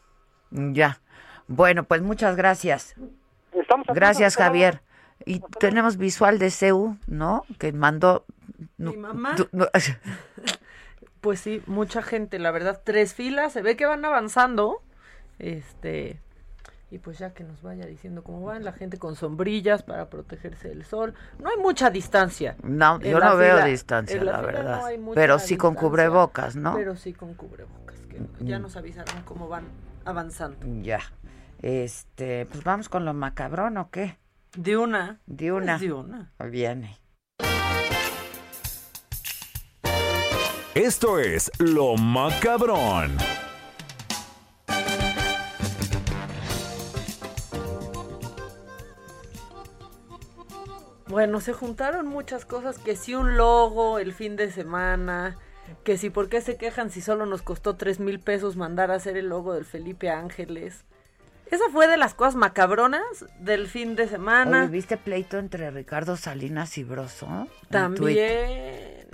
Ya. 0.50 1.00
Bueno, 1.48 1.84
pues 1.84 2.02
muchas 2.02 2.36
gracias. 2.36 2.94
Estamos 3.52 3.86
Gracias. 3.88 4.36
Javier. 4.36 4.82
Y 5.26 5.40
tenemos 5.58 5.96
visual 5.96 6.38
de 6.38 6.50
CEU, 6.50 6.96
¿no? 7.06 7.44
Que 7.58 7.72
mandó... 7.72 8.24
Mi 8.78 8.96
mamá. 8.96 9.34
tú- 9.36 9.48
no- 9.52 9.66
Pues 11.20 11.40
sí, 11.40 11.62
mucha 11.66 12.00
gente, 12.02 12.38
la 12.38 12.50
verdad, 12.50 12.80
tres 12.82 13.12
filas, 13.14 13.52
se 13.52 13.60
ve 13.60 13.76
que 13.76 13.84
van 13.84 14.02
avanzando. 14.06 14.80
Este, 15.38 16.18
y 16.90 16.98
pues 16.98 17.18
ya 17.18 17.34
que 17.34 17.44
nos 17.44 17.60
vaya 17.60 17.84
diciendo 17.84 18.22
cómo 18.22 18.42
van, 18.46 18.64
la 18.64 18.72
gente 18.72 18.98
con 18.98 19.16
sombrillas 19.16 19.82
para 19.82 20.08
protegerse 20.08 20.68
del 20.68 20.84
sol. 20.84 21.12
No 21.38 21.50
hay 21.50 21.58
mucha 21.58 21.90
distancia. 21.90 22.56
No, 22.62 22.96
En 22.96 23.02
yo 23.10 23.20
no 23.20 23.36
veo 23.36 23.62
distancia, 23.66 24.22
la, 24.24 24.40
verdad. 24.40 24.80
no 24.80 24.86
hay 24.86 24.96
mucha 24.98 25.14
Pero 25.20 25.38
sí 25.38 25.58
con 25.58 25.74
cubrebocas, 25.74 26.56
¿no? 26.56 26.74
Pero 26.74 26.96
sí 26.96 27.12
con 27.12 27.34
cubrebocas, 27.34 27.99
ya 28.40 28.58
nos 28.58 28.76
avisaron 28.76 29.22
cómo 29.24 29.48
van 29.48 29.64
avanzando. 30.04 30.58
Ya. 30.82 31.00
Este, 31.62 32.46
pues 32.46 32.64
vamos 32.64 32.88
con 32.88 33.04
lo 33.04 33.14
macabrón 33.14 33.76
o 33.76 33.90
qué? 33.90 34.18
De 34.56 34.76
una. 34.76 35.20
De 35.26 35.52
una. 35.52 35.78
De 35.78 35.92
una. 35.92 36.32
Viene. 36.50 36.98
Esto 40.74 41.18
es 41.18 41.50
Lo 41.58 41.96
Macabrón. 41.96 43.16
Bueno, 51.08 51.40
se 51.40 51.52
juntaron 51.52 52.06
muchas 52.06 52.44
cosas 52.44 52.78
que 52.78 52.94
sí 52.94 53.16
un 53.16 53.36
logo 53.36 53.98
el 53.98 54.12
fin 54.14 54.36
de 54.36 54.52
semana, 54.52 55.36
que 55.84 55.96
si 55.96 56.10
por 56.10 56.28
qué 56.28 56.40
se 56.40 56.56
quejan 56.56 56.90
si 56.90 57.00
solo 57.00 57.26
nos 57.26 57.42
costó 57.42 57.76
tres 57.76 58.00
mil 58.00 58.20
pesos 58.20 58.56
mandar 58.56 58.90
a 58.90 58.94
hacer 58.94 59.16
el 59.16 59.28
logo 59.28 59.54
del 59.54 59.64
Felipe 59.64 60.10
Ángeles. 60.10 60.84
Esa 61.50 61.68
fue 61.72 61.88
de 61.88 61.96
las 61.96 62.14
cosas 62.14 62.36
macabronas 62.36 63.02
del 63.40 63.66
fin 63.66 63.96
de 63.96 64.06
semana. 64.06 64.62
Oye, 64.62 64.70
¿viste 64.70 64.96
pleito 64.96 65.36
entre 65.38 65.70
Ricardo 65.70 66.16
Salinas 66.16 66.78
y 66.78 66.84
Broso? 66.84 67.48
También. 67.70 69.08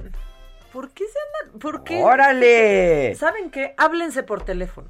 ¿Por 0.72 0.90
qué 0.90 1.04
se 1.04 1.18
andan? 1.44 1.58
¿Por 1.58 1.82
qué? 1.82 2.02
¡Órale! 2.02 3.14
¿Saben 3.14 3.50
qué? 3.50 3.74
Háblense 3.78 4.22
por 4.22 4.44
teléfono. 4.44 4.88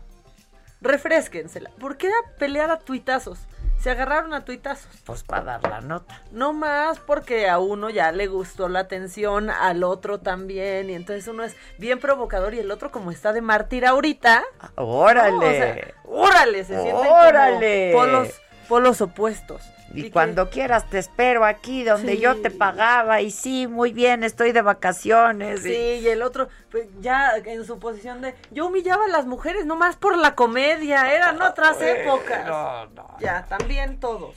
Refresquensela. 0.80 1.70
¿Por 1.78 1.96
qué 1.96 2.10
pelear 2.38 2.70
a 2.72 2.80
tuitazos? 2.80 3.38
Se 3.80 3.90
agarraron 3.90 4.34
a 4.34 4.44
tuitazos. 4.44 4.90
Pues 5.04 5.22
para 5.22 5.42
dar 5.44 5.62
la 5.62 5.80
nota. 5.80 6.22
No 6.32 6.52
más 6.52 6.98
porque 6.98 7.48
a 7.48 7.58
uno 7.58 7.88
ya 7.90 8.10
le 8.10 8.26
gustó 8.26 8.68
la 8.68 8.80
atención, 8.80 9.48
al 9.50 9.84
otro 9.84 10.18
también, 10.18 10.90
y 10.90 10.94
entonces 10.94 11.28
uno 11.28 11.44
es 11.44 11.54
bien 11.78 12.00
provocador 12.00 12.54
y 12.54 12.58
el 12.58 12.70
otro 12.70 12.90
como 12.90 13.10
está 13.10 13.32
de 13.32 13.42
mártir 13.42 13.86
ahorita. 13.86 14.42
¡Órale! 14.74 15.30
no, 15.30 15.38
o 15.38 15.42
sea, 15.42 15.94
¡Órale! 16.04 16.64
Se 16.64 16.80
sienten 16.82 17.06
¡Órale! 17.06 17.92
como 17.92 18.04
polos, 18.04 18.28
polos 18.68 19.00
opuestos. 19.00 19.62
Y, 19.94 20.10
cuando 20.10 20.50
quieras 20.50 20.88
te 20.90 20.98
espero 20.98 21.44
aquí 21.44 21.82
donde 21.84 22.16
Sí. 22.16 22.20
yo 22.20 22.36
te 22.42 22.50
pagaba 22.50 23.20
y 23.22 23.30
sí, 23.30 23.66
muy 23.66 23.92
bien, 23.92 24.24
estoy 24.24 24.52
de 24.52 24.60
vacaciones. 24.62 25.62
Sí, 25.62 25.70
y 26.02 26.08
el 26.08 26.22
otro, 26.22 26.48
pues, 26.70 26.86
ya 27.00 27.36
en 27.36 27.64
su 27.64 27.78
posición 27.78 28.20
de, 28.20 28.34
yo 28.50 28.66
humillaba 28.66 29.04
a 29.04 29.08
las 29.08 29.26
mujeres 29.26 29.64
nomás 29.64 29.96
por 29.96 30.18
la 30.18 30.34
comedia, 30.34 31.14
eran 31.14 31.40
otras 31.40 31.80
épocas. 31.80 32.46
no, 32.46 32.86
no. 32.86 33.16
Ya, 33.20 33.44
también 33.48 33.98
todos, 33.98 34.34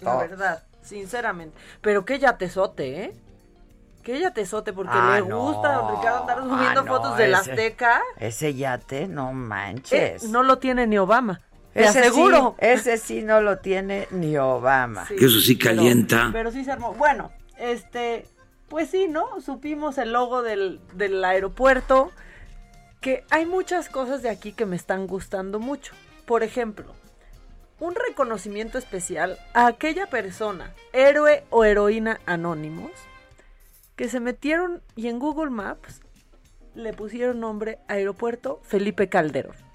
la 0.00 0.12
Todos. 0.12 0.30
verdad, 0.30 0.62
sinceramente. 0.82 1.56
Pero 1.82 2.04
que 2.04 2.18
ya 2.18 2.36
tesote, 2.36 3.04
¿eh? 3.04 3.12
Que 4.02 4.20
ya 4.20 4.30
tesote, 4.32 4.72
porque 4.72 4.92
Ah, 4.94 5.18
le 5.20 5.28
no. 5.28 5.40
gusta 5.40 5.72
a 5.74 5.76
don 5.78 5.96
Ricardo 5.96 6.20
andar 6.20 6.38
subiendo 6.38 6.80
Ah, 6.80 6.84
no, 6.84 6.86
fotos 6.96 7.16
de 7.16 7.26
la 7.28 7.38
ese- 7.40 7.50
Azteca. 7.50 8.00
Ese 8.18 8.54
yate, 8.54 9.08
no 9.08 9.30
Eh, 9.30 9.34
manches. 9.34 10.24
no 10.30 10.42
lo 10.44 10.58
tiene 10.58 10.86
ni 10.86 10.96
Obama, 10.96 11.40
te 11.76 11.84
ese 11.88 12.00
aseguro. 12.00 12.56
Sí, 12.58 12.66
ese 12.66 12.98
sí 12.98 13.22
no 13.22 13.40
lo 13.40 13.58
tiene 13.58 14.08
ni 14.10 14.36
Obama. 14.36 15.06
Que 15.08 15.26
eso 15.26 15.40
sí 15.40 15.56
pero- 15.56 15.76
calienta. 15.76 16.30
Pero, 16.32 16.50
sí 16.50 16.64
se 16.64 16.72
armó. 16.72 16.94
Bueno, 16.94 17.32
este, 17.58 18.26
pues 18.68 18.90
sí, 18.90 19.08
¿no? 19.08 19.40
Supimos 19.40 19.98
el 19.98 20.12
logo 20.12 20.42
del, 20.42 20.80
del 20.94 21.24
aeropuerto. 21.24 22.10
Que 23.00 23.24
hay 23.30 23.46
muchas 23.46 23.88
cosas 23.88 24.22
de 24.22 24.30
aquí 24.30 24.52
que 24.52 24.66
me 24.66 24.76
están 24.76 25.06
gustando 25.06 25.60
mucho. 25.60 25.92
Por 26.24 26.42
ejemplo, 26.42 26.92
un 27.78 27.94
reconocimiento 27.94 28.78
especial 28.78 29.38
a 29.54 29.66
aquella 29.66 30.06
persona, 30.06 30.72
héroe 30.92 31.44
o 31.50 31.64
heroína 31.64 32.20
anónimos, 32.26 32.90
que 33.96 34.08
se 34.08 34.18
metieron 34.20 34.82
y 34.96 35.08
en 35.08 35.18
Google 35.18 35.50
Maps 35.50 36.00
le 36.74 36.92
pusieron 36.92 37.40
nombre 37.40 37.78
Aeropuerto 37.88 38.60
Felipe 38.64 39.08
Calderón. 39.08 39.65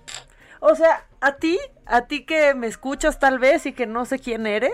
O 0.63 0.75
sea, 0.75 1.05
a 1.21 1.35
ti, 1.37 1.59
a 1.87 2.05
ti 2.05 2.23
que 2.23 2.53
me 2.53 2.67
escuchas 2.67 3.17
tal 3.19 3.39
vez 3.39 3.65
y 3.65 3.73
que 3.73 3.87
no 3.87 4.05
sé 4.05 4.19
quién 4.19 4.45
eres, 4.45 4.71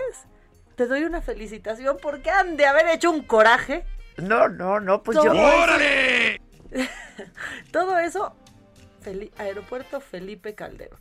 te 0.76 0.86
doy 0.86 1.04
una 1.04 1.22
felicitación 1.22 1.96
porque 2.00 2.30
han 2.30 2.58
de 2.58 2.66
haber 2.66 2.86
hecho 2.88 3.10
un 3.10 3.22
coraje. 3.22 3.84
No, 4.18 4.48
no, 4.48 4.80
no, 4.80 5.02
pues 5.02 5.16
Todo 5.16 5.32
yo. 5.32 5.32
eso- 5.32 6.86
Todo 7.72 7.98
eso, 7.98 8.36
Aeropuerto 9.38 10.00
Felipe 10.00 10.54
Calderón. 10.54 11.00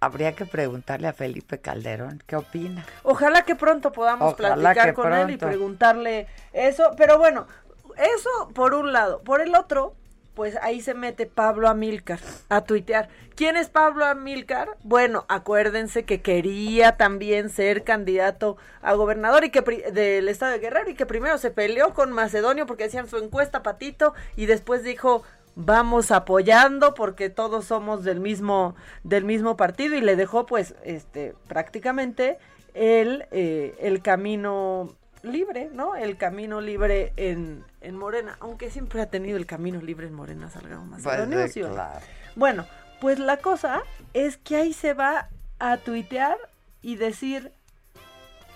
Habría 0.00 0.34
que 0.34 0.44
preguntarle 0.44 1.06
a 1.08 1.12
Felipe 1.12 1.60
Calderón, 1.60 2.22
¿qué 2.26 2.34
opina? 2.36 2.84
Ojalá 3.04 3.42
que 3.42 3.54
pronto 3.54 3.92
podamos 3.92 4.34
Ojalá 4.34 4.56
platicar 4.56 4.94
con 4.94 5.12
él 5.14 5.30
y 5.30 5.36
preguntarle 5.36 6.26
eso. 6.52 6.90
Pero 6.96 7.18
bueno, 7.18 7.46
eso 7.96 8.50
por 8.52 8.74
un 8.74 8.92
lado. 8.92 9.22
Por 9.22 9.40
el 9.40 9.54
otro, 9.54 9.94
pues 10.34 10.56
ahí 10.62 10.80
se 10.80 10.94
mete 10.94 11.26
Pablo 11.26 11.68
Amilcar 11.68 12.20
a 12.48 12.62
tuitear. 12.62 13.08
¿Quién 13.36 13.56
es 13.56 13.68
Pablo 13.68 14.04
Amilcar? 14.04 14.68
Bueno, 14.82 15.24
acuérdense 15.28 16.04
que 16.04 16.20
quería 16.20 16.96
también 16.96 17.50
ser 17.50 17.84
candidato 17.84 18.56
a 18.82 18.94
gobernador 18.94 19.44
y 19.44 19.50
que 19.50 19.62
del 19.92 20.28
estado 20.28 20.52
de 20.52 20.58
Guerrero 20.58 20.90
y 20.90 20.94
que 20.94 21.06
primero 21.06 21.38
se 21.38 21.50
peleó 21.50 21.94
con 21.94 22.12
Macedonio 22.12 22.66
porque 22.66 22.84
hacían 22.84 23.08
su 23.08 23.18
encuesta 23.18 23.62
patito 23.62 24.14
y 24.36 24.46
después 24.46 24.82
dijo 24.82 25.22
vamos 25.56 26.10
apoyando 26.10 26.94
porque 26.94 27.30
todos 27.30 27.66
somos 27.66 28.02
del 28.02 28.18
mismo 28.18 28.74
del 29.04 29.24
mismo 29.24 29.56
partido 29.56 29.94
y 29.94 30.00
le 30.00 30.16
dejó 30.16 30.46
pues 30.46 30.74
este 30.82 31.34
prácticamente 31.46 32.38
el 32.74 33.26
eh, 33.30 33.76
el 33.80 34.02
camino 34.02 34.96
libre, 35.24 35.70
¿no? 35.72 35.96
El 35.96 36.16
camino 36.16 36.60
libre 36.60 37.12
en, 37.16 37.64
en 37.84 37.96
Morena, 37.96 38.36
aunque 38.40 38.70
siempre 38.70 39.00
ha 39.00 39.10
tenido 39.10 39.36
el 39.36 39.46
camino 39.46 39.80
libre 39.80 40.06
en 40.06 40.14
Morena, 40.14 40.50
Salgado 40.50 40.84
Macedonio, 40.84 41.38
Pues, 41.38 41.52
claro. 41.54 42.00
Bueno, 42.34 42.66
pues 43.00 43.18
la 43.18 43.36
cosa 43.36 43.82
es 44.14 44.36
que 44.38 44.56
ahí 44.56 44.72
se 44.72 44.94
va 44.94 45.28
a 45.58 45.76
tuitear 45.76 46.36
y 46.82 46.96
decir 46.96 47.52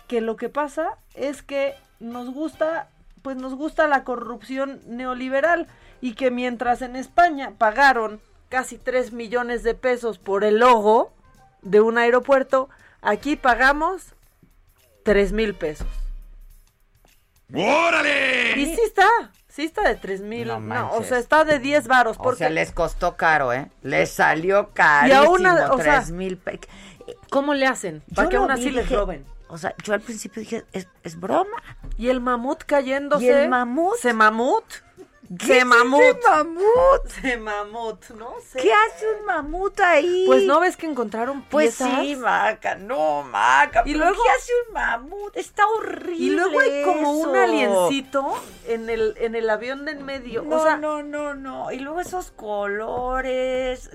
que 0.07 0.21
lo 0.21 0.37
que 0.37 0.49
pasa 0.49 0.97
es 1.15 1.43
que 1.43 1.75
nos 2.01 2.33
gusta, 2.33 2.89
pues 3.23 3.37
nos 3.37 3.55
gusta 3.55 3.87
la 3.87 4.05
corrupción 4.05 4.81
neoliberal 4.87 5.67
y 6.01 6.15
que 6.15 6.31
mientras 6.31 6.83
en 6.83 6.97
España 6.97 7.53
pagaron 7.59 8.21
casi 8.49 8.79
3 8.79 9.13
millones 9.13 9.63
de 9.63 9.75
pesos 9.75 10.19
por 10.19 10.45
el 10.45 10.59
logo 10.59 11.13
de 11.63 11.81
un 11.81 11.99
aeropuerto, 11.99 12.71
aquí 13.03 13.37
pagamos 13.37 14.15
3 15.05 15.33
mil 15.33 15.55
pesos. 15.55 16.08
¡Órale! 17.55 18.53
Y 18.61 18.67
sí 18.75 18.81
está, 18.85 19.09
sí 19.49 19.65
está 19.65 19.83
de 19.89 19.95
3 19.95 20.21
mil, 20.21 20.49
No 20.49 20.61
no, 20.61 20.93
o 20.93 21.03
sea, 21.03 21.19
está 21.19 21.45
de 21.45 21.59
10 21.59 21.87
varos. 21.89 22.17
O 22.19 22.23
Porque 22.23 22.39
sea, 22.39 22.51
les 22.51 22.73
costó 22.73 23.17
caro, 23.17 23.53
¿eh? 23.53 23.71
Les 23.83 24.11
salió 24.11 24.71
carísimo, 24.75 25.23
aún 25.25 25.47
a- 25.47 25.73
o 25.73 25.79
sea, 25.81 25.97
tres 26.01 26.11
mil 26.11 26.37
pe- 26.37 26.61
¿Cómo 27.31 27.55
le 27.55 27.67
hacen? 27.67 28.03
Yo 28.09 28.15
Para 28.17 28.29
que 28.29 28.37
aún 28.37 28.51
así 28.51 28.71
les 28.71 28.91
roben. 28.91 29.25
O 29.49 29.57
sea, 29.57 29.75
yo 29.83 29.95
al 29.95 30.01
principio 30.03 30.41
dije, 30.41 30.65
es, 30.73 30.89
es 31.03 31.19
broma. 31.19 31.57
Y 31.97 32.09
el 32.11 32.21
mamut 32.21 32.65
cayéndose. 32.65 33.25
¿Y 33.25 33.29
el 33.29 33.49
mamut? 33.49 33.97
¿Se 33.97 34.13
mamut? 34.13 34.65
¿Qué 35.39 35.45
Se 35.47 35.59
es 35.59 35.65
mamut. 35.67 36.01
ese 36.01 36.19
mamut? 36.31 37.07
Se 37.21 37.37
mamut, 37.37 38.09
no 38.17 38.33
sé. 38.51 38.61
¿Qué 38.61 38.73
hace 38.73 39.07
un 39.19 39.27
mamut 39.27 39.79
ahí? 39.81 40.25
Pues 40.27 40.45
no 40.45 40.59
ves 40.61 40.77
que 40.79 40.87
encontraron 40.87 41.43
Pues 41.51 41.77
piezas? 41.77 42.01
sí, 42.01 42.17
Maca, 42.17 42.77
no, 42.77 43.25
Maca. 43.25 43.83
Y 43.85 43.93
¿pero 43.93 44.07
luego- 44.07 44.23
¿Qué 44.25 44.31
hace 44.31 44.53
un 44.67 44.73
mamut? 44.75 45.37
Está 45.37 45.67
horrible. 45.67 46.17
Y 46.25 46.31
luego 46.31 46.59
hay 46.61 46.83
como 46.83 47.13
un 47.13 47.37
aliencito 47.37 48.27
en 48.67 48.89
el, 48.89 49.15
en 49.19 49.35
el 49.35 49.51
avión 49.51 49.85
de 49.85 49.93
en 49.93 50.05
medio. 50.05 50.43
No, 50.45 50.57
o 50.57 50.63
sea, 50.63 50.77
no, 50.79 51.03
no, 51.03 51.35
no. 51.35 51.71
Y 51.73 51.79
luego 51.81 52.01
esos 52.01 52.31
colores. 52.31 53.91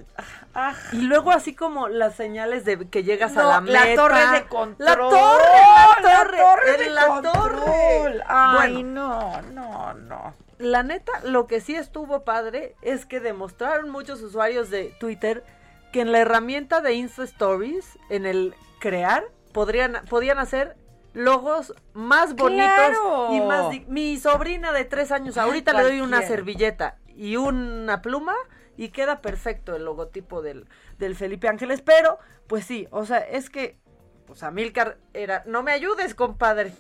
Ah, 0.54 0.74
y 0.92 0.98
luego 1.02 1.32
así 1.32 1.56
como 1.56 1.88
las 1.88 2.16
señales 2.16 2.64
de 2.66 2.88
que 2.90 3.04
llegas 3.04 3.36
a 3.38 3.42
No, 3.42 3.50
la 3.50 3.62
la 3.62 3.86
meta. 3.86 4.02
torre 4.02 4.28
de 4.34 4.46
control. 4.46 4.86
La 4.88 4.96
torre, 4.96 5.50
la 6.04 6.10
La 6.12 6.18
torre, 6.18 6.38
torre 6.38 6.78
de 6.78 6.90
la 6.92 7.08
control. 7.08 7.34
torre. 7.34 8.24
Ay, 8.28 8.72
Bueno, 8.84 9.42
no, 9.42 9.42
no, 9.52 9.94
no. 9.96 10.36
La 10.58 10.84
neta, 10.84 11.12
lo 11.24 11.48
que 11.48 11.62
sí 11.62 11.76
estuvo 11.76 12.24
padre 12.24 12.76
es 12.82 13.06
que 13.06 13.20
demostraron 13.20 13.90
muchos 13.90 14.22
usuarios 14.22 14.70
de 14.70 14.96
Twitter 15.00 15.44
que 15.92 16.02
en 16.02 16.12
la 16.12 16.20
herramienta 16.20 16.82
de 16.82 16.94
Insta 16.94 17.24
Stories, 17.24 18.00
en 18.10 18.26
el 18.26 18.56
crear, 18.80 19.24
podrían, 19.54 20.02
podían 20.10 20.40
hacer 20.40 20.76
logos 21.14 21.74
más 21.94 22.36
bonitos 22.36 22.74
¡Claro! 22.74 23.30
y 23.34 23.42
más... 23.42 23.88
Mi 23.88 24.18
sobrina 24.18 24.72
de 24.72 24.86
tres 24.86 25.12
años, 25.12 25.38
Ay, 25.38 25.46
ahorita 25.46 25.74
le 25.74 25.84
doy 25.84 26.02
una 26.02 26.24
servilleta 26.24 26.98
y 27.08 27.36
una 27.36 28.02
pluma 28.02 28.34
y 28.76 28.90
queda 28.90 29.22
perfecto 29.22 29.76
el 29.76 29.86
logotipo 29.86 30.42
del, 30.42 30.68
del 30.98 31.16
Felipe 31.16 31.48
Ángeles, 31.48 31.82
pero 31.82 32.18
pues 32.48 32.66
sí, 32.66 32.88
o 32.90 33.06
sea, 33.06 33.20
es 33.20 33.50
que 33.50 33.78
pues 34.26 34.42
Amilcar 34.42 34.98
era, 35.14 35.44
no 35.46 35.64
me 35.64 35.72
ayudes, 35.72 36.16
compadre. 36.16 36.74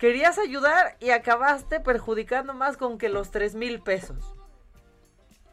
Querías 0.00 0.38
ayudar 0.38 0.96
y 0.98 1.10
acabaste 1.10 1.78
perjudicando 1.78 2.54
más 2.54 2.78
con 2.78 2.96
que 2.96 3.10
los 3.10 3.30
tres 3.30 3.54
mil 3.54 3.80
pesos. 3.80 4.34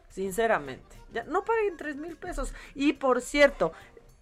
Sinceramente. 0.08 0.96
Ya, 1.12 1.24
no 1.24 1.44
paguen 1.44 1.76
tres 1.76 1.96
mil 1.96 2.16
pesos. 2.16 2.54
Y 2.74 2.94
por 2.94 3.20
cierto, 3.20 3.72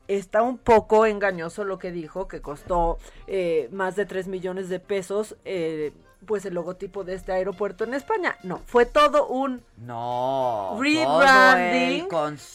está 0.09 0.43
un 0.43 0.59
poco 0.59 1.07
engañoso 1.07 1.65
lo 1.65 1.79
que 1.79 1.93
dijo, 1.93 2.27
que 2.27 2.41
costó 2.41 2.99
eh, 3.29 3.69
más 3.73 3.97
de 3.97 4.07
3 4.07 4.29
millones 4.29 4.69
de 4.69 4.81
pesos, 4.81 5.37
eh, 5.45 5.93
pues 6.27 6.45
el 6.45 6.55
logotipo 6.55 7.05
de 7.05 7.15
este 7.15 7.33
aeropuerto 7.33 7.85
en 7.85 7.95
España. 7.95 8.37
No, 8.43 8.59
fue 8.67 8.85
todo 8.85 9.27
un 9.29 9.63
No. 9.79 10.77
rebranding 10.81 12.09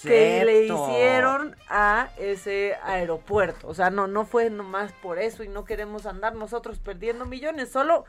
que 0.04 0.44
le 0.46 0.66
hicieron 0.66 1.56
a 1.70 2.10
ese 2.18 2.76
aeropuerto. 2.84 3.68
O 3.68 3.74
sea, 3.74 3.90
no, 3.90 4.08
no 4.08 4.26
fue 4.26 4.50
nomás 4.50 4.92
por 5.02 5.18
eso 5.20 5.44
y 5.44 5.48
no 5.48 5.64
queremos 5.66 6.06
andar 6.06 6.36
nosotros 6.36 6.80
perdiendo 6.80 7.26
millones, 7.26 7.72
solo 7.72 8.06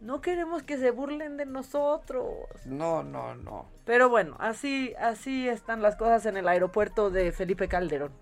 no 0.00 0.20
queremos 0.20 0.62
que 0.62 0.76
se 0.78 0.90
burlen 0.92 1.36
de 1.36 1.46
nosotros. 1.46 2.26
No, 2.64 3.02
no, 3.02 3.34
no. 3.34 3.66
Pero 3.84 4.08
bueno, 4.08 4.36
así, 4.38 4.94
así 5.00 5.48
están 5.48 5.82
las 5.82 5.96
cosas 5.96 6.24
en 6.26 6.36
el 6.36 6.46
aeropuerto 6.46 7.10
de 7.10 7.32
Felipe 7.32 7.66
Calderón. 7.66 8.12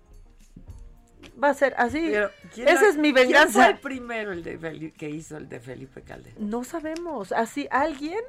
Va 1.41 1.49
a 1.49 1.53
ser 1.53 1.73
así. 1.77 2.09
Pero, 2.11 2.31
¿quién 2.53 2.67
Esa 2.67 2.87
es 2.89 2.95
mi 2.97 3.13
¿quién 3.13 3.27
venganza. 3.27 3.63
fue 3.63 3.71
el 3.71 3.77
primero 3.79 4.31
el 4.31 4.43
de 4.43 4.91
que 4.97 5.09
hizo 5.09 5.37
el 5.37 5.47
de 5.49 5.59
Felipe 5.59 6.01
Calderón? 6.01 6.49
No 6.49 6.63
sabemos. 6.63 7.31
Así 7.31 7.67
alguien 7.71 8.19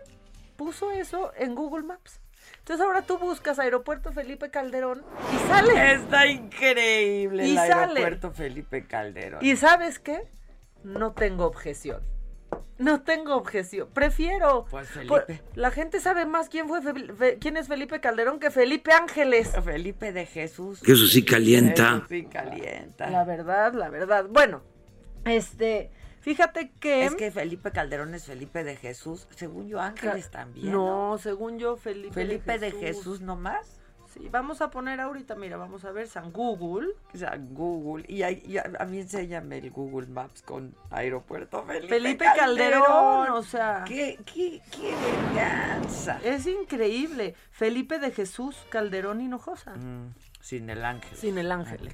puso 0.57 0.91
eso 0.91 1.33
en 1.37 1.55
Google 1.55 1.85
Maps. 1.85 2.21
Entonces 2.61 2.85
ahora 2.85 3.03
tú 3.03 3.19
buscas 3.19 3.59
aeropuerto 3.59 4.13
Felipe 4.13 4.51
Calderón 4.51 5.03
y 5.35 5.49
sale. 5.49 5.93
Está 5.95 6.27
increíble 6.27 7.47
Y 7.47 7.51
el 7.53 7.57
sale. 7.57 7.73
aeropuerto 8.01 8.31
Felipe 8.33 8.87
Calderón. 8.87 9.45
¿Y 9.45 9.57
sabes 9.57 9.99
qué? 9.99 10.23
No 10.85 11.13
tengo 11.13 11.45
objeción. 11.47 12.03
No 12.79 13.03
tengo 13.03 13.35
objeción. 13.37 13.89
Prefiero. 13.93 14.67
Pues 14.71 14.89
Por- 15.09 15.25
Felipe. 15.27 15.43
la 15.55 15.71
gente 15.71 16.01
sabe 16.01 16.27
más 16.27 16.49
quién 16.49 16.69
fue 16.69 16.81
Fe- 16.83 17.13
Fe- 17.15 17.39
quién 17.41 17.57
es 17.57 17.69
Felipe 17.69 18.01
Calderón 18.01 18.39
que 18.39 18.51
Felipe 18.51 18.93
Ángeles. 18.93 19.53
Felipe 19.65 20.13
de 20.13 20.27
Jesús. 20.27 20.81
Que 20.83 20.93
eso 20.93 21.07
sí 21.07 21.25
calienta. 21.25 21.97
Eso 21.99 22.07
sí 22.09 22.25
calienta. 22.25 23.11
La 23.11 23.25
verdad, 23.25 23.73
la 23.75 23.89
verdad. 23.89 24.27
Bueno, 24.31 24.63
este, 25.25 25.91
fíjate 26.21 26.71
que 26.81 27.05
Es 27.07 27.15
que 27.15 27.31
Felipe 27.31 27.71
Calderón 27.73 28.15
es 28.15 28.25
Felipe 28.27 28.65
de 28.65 28.77
Jesús. 28.77 29.27
Según 29.37 29.69
yo, 29.69 29.81
Ángeles 29.81 30.31
también. 30.31 30.73
No, 30.73 31.11
No, 31.13 31.19
según 31.19 31.59
yo 31.59 31.77
Felipe, 31.77 32.15
Felipe 32.15 32.59
de 32.59 32.71
Jesús 32.73 33.21
nomás. 33.21 33.78
Sí, 34.09 34.29
vamos 34.31 34.61
a 34.63 34.71
poner 34.71 35.01
ahorita, 35.01 35.35
mira, 35.35 35.57
vamos 35.59 35.85
a 35.85 35.91
ver 35.93 36.09
San 36.09 36.33
Google. 36.33 36.89
Sea, 37.15 37.37
Google. 37.39 38.05
Y, 38.09 38.23
ahí- 38.23 38.43
y 38.47 38.57
a, 38.57 38.65
a 38.79 38.85
mí 38.87 38.99
enséñame 39.01 39.59
el 39.59 39.71
Google 39.71 40.07
Maps 40.07 40.41
con 40.43 40.75
aeropuerto 40.91 41.63
Felipe, 41.65 41.89
Felipe 41.89 42.25
Calderón, 42.37 43.31
o 43.33 43.43
sea. 43.43 43.85
¡Qué, 43.87 44.19
qué, 44.25 44.63
qué 44.71 44.95
venganza! 44.95 46.21
Es 46.25 46.47
increíble. 46.47 47.35
Felipe 47.51 47.99
de 47.99 48.11
Jesús 48.11 48.57
Calderón 48.71 49.21
Hinojosa. 49.21 49.75
Mm, 49.77 50.15
sin 50.41 50.71
el 50.71 50.85
ángel. 50.85 51.17
Sin 51.17 51.37
el 51.39 51.53
ángel. 51.53 51.91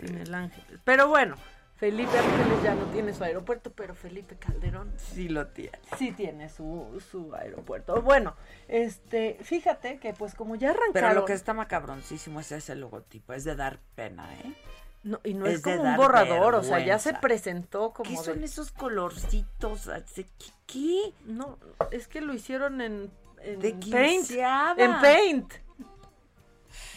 Sin 0.00 0.18
el 0.18 0.34
ángel. 0.34 0.80
Pero 0.84 1.08
bueno, 1.08 1.36
Felipe 1.82 2.16
Ángeles 2.16 2.62
ya 2.62 2.76
no 2.76 2.84
tiene 2.92 3.12
su 3.12 3.24
aeropuerto, 3.24 3.72
pero 3.72 3.92
Felipe 3.92 4.36
Calderón 4.36 4.92
Sí 4.96 5.28
lo 5.28 5.48
tiene. 5.48 5.80
sí 5.98 6.12
tiene 6.12 6.48
su, 6.48 7.02
su 7.10 7.34
aeropuerto. 7.34 8.00
Bueno, 8.02 8.36
este, 8.68 9.36
fíjate 9.42 9.98
que 9.98 10.12
pues 10.12 10.36
como 10.36 10.54
ya 10.54 10.70
arrancaron. 10.70 10.92
Pero 10.92 11.12
lo 11.12 11.24
que 11.24 11.32
está 11.32 11.54
macabroncísimo 11.54 12.38
es 12.38 12.52
ese 12.52 12.76
logotipo. 12.76 13.32
Es 13.32 13.42
de 13.42 13.56
dar 13.56 13.80
pena, 13.96 14.32
¿eh? 14.32 14.54
No, 15.02 15.18
y 15.24 15.34
no 15.34 15.46
es, 15.46 15.60
como 15.60 15.82
un 15.82 15.96
borrador, 15.96 16.54
o 16.54 16.62
sea, 16.62 16.78
ya 16.78 17.00
se 17.00 17.14
presentó 17.14 17.92
como 17.92 18.08
¿Qué 18.08 18.16
son 18.16 18.38
de- 18.38 18.44
esos 18.44 18.70
colorcitos? 18.70 19.90
¿Qué? 20.14 20.26
qué? 20.68 21.12
No, 21.24 21.58
es 21.90 22.06
que 22.06 22.20
lo 22.20 22.32
hicieron 22.32 22.80
en, 22.80 23.10
en 23.40 23.58
De 23.58 23.72
Paint. 23.72 24.30
En 24.76 25.00
Paint. 25.00 25.52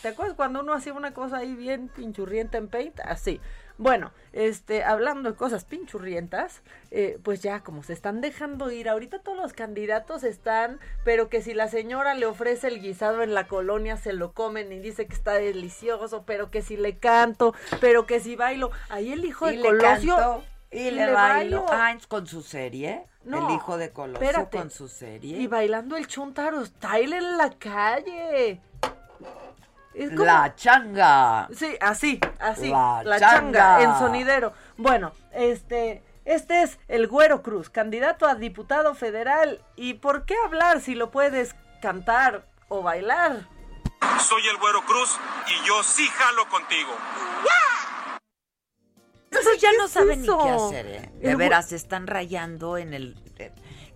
¿Te 0.04 0.10
acuerdas 0.10 0.36
cuando 0.36 0.60
uno 0.60 0.74
hacía 0.74 0.94
una 0.94 1.16
cosa 1.16 1.38
ahí 1.38 1.56
bien 1.56 1.88
pinchurrienta 1.90 2.60
en 2.60 2.68
Paint? 2.68 3.00
Así. 3.00 3.42
Bueno, 3.78 4.12
este, 4.32 4.84
hablando 4.86 5.30
de 5.32 5.36
cosas 5.36 5.66
pinchurrientas, 5.66 6.62
eh, 6.92 7.20
pues 7.24 7.42
ya 7.42 7.60
como 7.62 7.84
se 7.84 7.92
están 7.92 8.22
dejando 8.22 8.72
ir, 8.72 8.88
ahorita 8.88 9.20
todos 9.20 9.38
los 9.38 9.52
candidatos 9.52 10.24
están, 10.24 10.80
pero 11.04 11.28
que 11.28 11.42
si 11.42 11.54
la 11.54 11.68
señora 11.68 12.14
le 12.14 12.26
ofrece 12.26 12.70
el 12.70 12.80
guisado 12.82 13.22
en 13.22 13.34
la 13.34 13.48
colonia 13.48 13.98
se 13.98 14.14
lo 14.14 14.32
comen 14.32 14.72
y 14.72 14.80
dice 14.80 15.08
que 15.08 15.14
está 15.14 15.34
delicioso, 15.34 16.24
pero 16.26 16.52
que 16.52 16.62
si 16.62 16.78
le 16.78 16.98
canto, 16.98 17.54
pero 17.82 18.06
que 18.06 18.22
si 18.22 18.38
bailo, 18.38 18.72
ahí 18.90 19.12
el 19.12 19.26
hijo 19.26 19.50
Y 19.50 19.58
de 19.58 19.64
le 19.64 19.68
Colosio 19.70 20.16
canto, 20.16 20.44
y, 20.72 20.78
y 20.80 20.92
le 20.92 21.06
le 21.08 21.12
bailo. 21.12 21.66
bailo. 21.66 21.66
Ah, 21.70 21.98
con 22.08 22.28
su 22.28 22.42
serie. 22.42 23.04
No, 23.26 23.50
el 23.50 23.56
hijo 23.56 23.78
de 23.78 23.90
Colosio 23.92 24.24
espérate. 24.24 24.58
con 24.58 24.70
su 24.70 24.88
serie. 24.88 25.38
Y 25.38 25.48
bailando 25.48 25.98
el 25.98 26.08
chuntaro 26.08 26.66
style 26.66 27.14
en 27.14 27.38
la 27.38 27.50
calle. 27.52 28.62
Es 29.96 30.10
como- 30.12 30.26
La 30.26 30.54
changa. 30.56 31.48
Sí, 31.56 31.78
así, 31.80 32.20
así. 32.40 32.70
La 32.70 33.02
La, 33.04 33.20
changa. 33.20 33.78
changa. 33.78 33.82
en 33.84 33.98
sonidero. 33.98 34.54
Bueno, 34.78 35.14
este, 35.32 36.04
este 36.26 36.64
es 36.64 36.78
el 36.88 37.08
Güero 37.08 37.42
Cruz, 37.42 37.70
candidato 37.70 38.28
a 38.28 38.36
diputado 38.36 38.94
federal. 38.96 39.64
¿Y 39.76 39.96
por 39.96 40.26
qué 40.26 40.36
hablar 40.46 40.82
si 40.82 40.96
lo 40.96 41.12
puedes 41.12 41.56
cantar 41.82 42.46
o 42.68 42.82
bailar? 42.82 43.48
Soy 44.20 44.42
el 44.48 44.58
Güero 44.58 44.82
Cruz 44.86 45.18
y 45.48 45.68
yo 45.68 45.82
sí 45.84 46.06
jalo 46.08 46.48
contigo. 46.50 46.92
Entonces 49.32 49.62
ya 49.62 49.72
¿qué 49.72 49.78
no 49.78 49.88
saben 49.88 50.24
eso? 50.24 50.38
ni 50.38 50.44
qué 50.44 50.50
hacer, 50.50 50.86
¿eh? 50.88 51.12
De 51.20 51.32
El 51.32 51.38
veras, 51.38 51.70
se 51.70 51.76
están 51.76 52.08
rayando 52.08 52.78
en 52.78 52.94
el... 52.94 53.16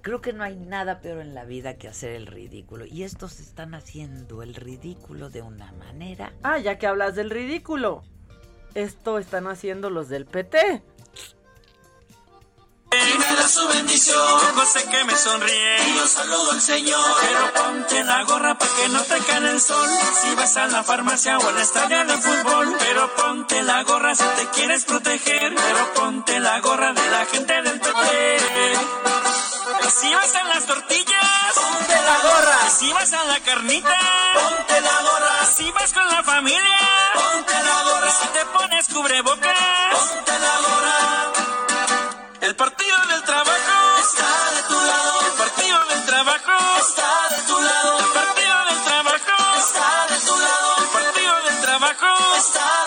Creo 0.01 0.21
que 0.21 0.31
no 0.31 0.43
hay 0.43 0.55
nada 0.55 1.01
peor 1.01 1.19
en 1.19 1.33
la 1.33 1.43
vida 1.43 1.77
que 1.77 1.87
hacer 1.87 2.11
el 2.11 2.25
ridículo. 2.25 2.85
Y 2.85 3.03
estos 3.03 3.39
están 3.39 3.73
haciendo 3.75 4.43
el 4.43 4.55
ridículo 4.55 5.29
de 5.29 5.41
una 5.41 5.71
manera... 5.73 6.33
Ah, 6.41 6.57
ya 6.57 6.77
que 6.77 6.87
hablas 6.87 7.15
del 7.15 7.29
ridículo. 7.29 8.03
Esto 8.75 9.17
están 9.17 9.47
haciendo 9.47 9.89
los 9.89 10.07
del 10.07 10.25
PT. 10.25 10.81
Y 12.91 13.17
me 13.19 13.35
da 13.35 13.47
su 13.47 13.67
bendición. 13.67 14.17
Yo 14.55 14.65
sé 14.65 14.89
que 14.89 15.03
me 15.03 15.15
sonríe. 15.15 15.89
Y 15.89 15.95
yo 15.95 16.07
saludo 16.07 16.51
al 16.53 16.61
Señor. 16.61 17.05
Pero 17.21 17.53
ponte 17.53 18.03
la 18.03 18.23
gorra 18.23 18.57
para 18.57 18.71
que 18.75 18.89
no 18.89 19.01
te 19.03 19.19
caiga 19.19 19.51
el 19.51 19.61
sol. 19.61 19.87
Si 20.21 20.35
vas 20.35 20.57
a 20.57 20.67
la 20.67 20.83
farmacia 20.83 21.37
o 21.37 21.47
al 21.47 21.57
estadio 21.57 22.05
de 22.05 22.17
fútbol. 22.17 22.75
Pero 22.79 23.15
ponte 23.15 23.61
la 23.63 23.83
gorra 23.83 24.15
si 24.15 24.23
te 24.23 24.47
quieres 24.55 24.85
proteger. 24.85 25.53
Pero 25.53 25.93
ponte 25.93 26.39
la 26.39 26.59
gorra 26.61 26.93
de 26.93 27.11
la 27.11 27.25
gente 27.25 27.61
del 27.61 27.79
PP. 27.79 29.28
Si 29.99 30.13
vas 30.13 30.33
a 30.35 30.43
las 30.45 30.65
tortillas, 30.65 31.53
ponte 31.55 31.93
la 31.93 32.17
gorra. 32.23 32.69
Si 32.69 32.93
vas 32.93 33.11
a 33.11 33.23
la 33.25 33.39
carnita, 33.41 33.97
ponte 34.33 34.79
la 34.79 35.01
gorra. 35.01 35.45
Si 35.45 35.69
vas 35.71 35.91
con 35.91 36.07
la 36.07 36.23
familia, 36.23 36.79
ponte 37.15 37.53
la 37.53 37.83
gorra. 37.83 38.09
Si 38.09 38.27
te 38.27 38.45
pones 38.45 38.87
cubrebocas, 38.87 39.55
ponte 39.91 40.39
la 40.39 40.55
gorra. 40.67 41.33
El 42.41 42.55
partido 42.55 42.97
del 43.09 43.23
trabajo 43.23 43.77
está 43.99 44.51
de 44.55 44.63
tu 44.69 44.79
lado. 44.89 45.19
El 45.27 45.33
partido 45.33 45.85
del 45.89 46.05
trabajo 46.05 46.53
está 46.79 47.35
de 47.35 47.41
tu 47.43 47.61
lado. 47.61 47.99
El 47.99 48.11
partido 48.19 48.55
del 48.69 48.83
trabajo 48.83 49.35
está 49.59 50.07
de 50.13 50.19
tu 50.27 50.39
lado. 50.39 50.77
El 50.77 50.87
partido 50.97 51.33
del 51.43 51.61
trabajo 51.61 52.35
está 52.37 52.78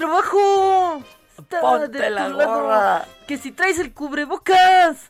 trabajo. 0.00 1.02
Ponte 1.60 1.98
de 1.98 2.10
la 2.10 2.28
gorra. 2.28 3.04
Que 3.26 3.36
si 3.36 3.52
traes 3.52 3.78
el 3.78 3.92
cubrebocas. 3.92 5.08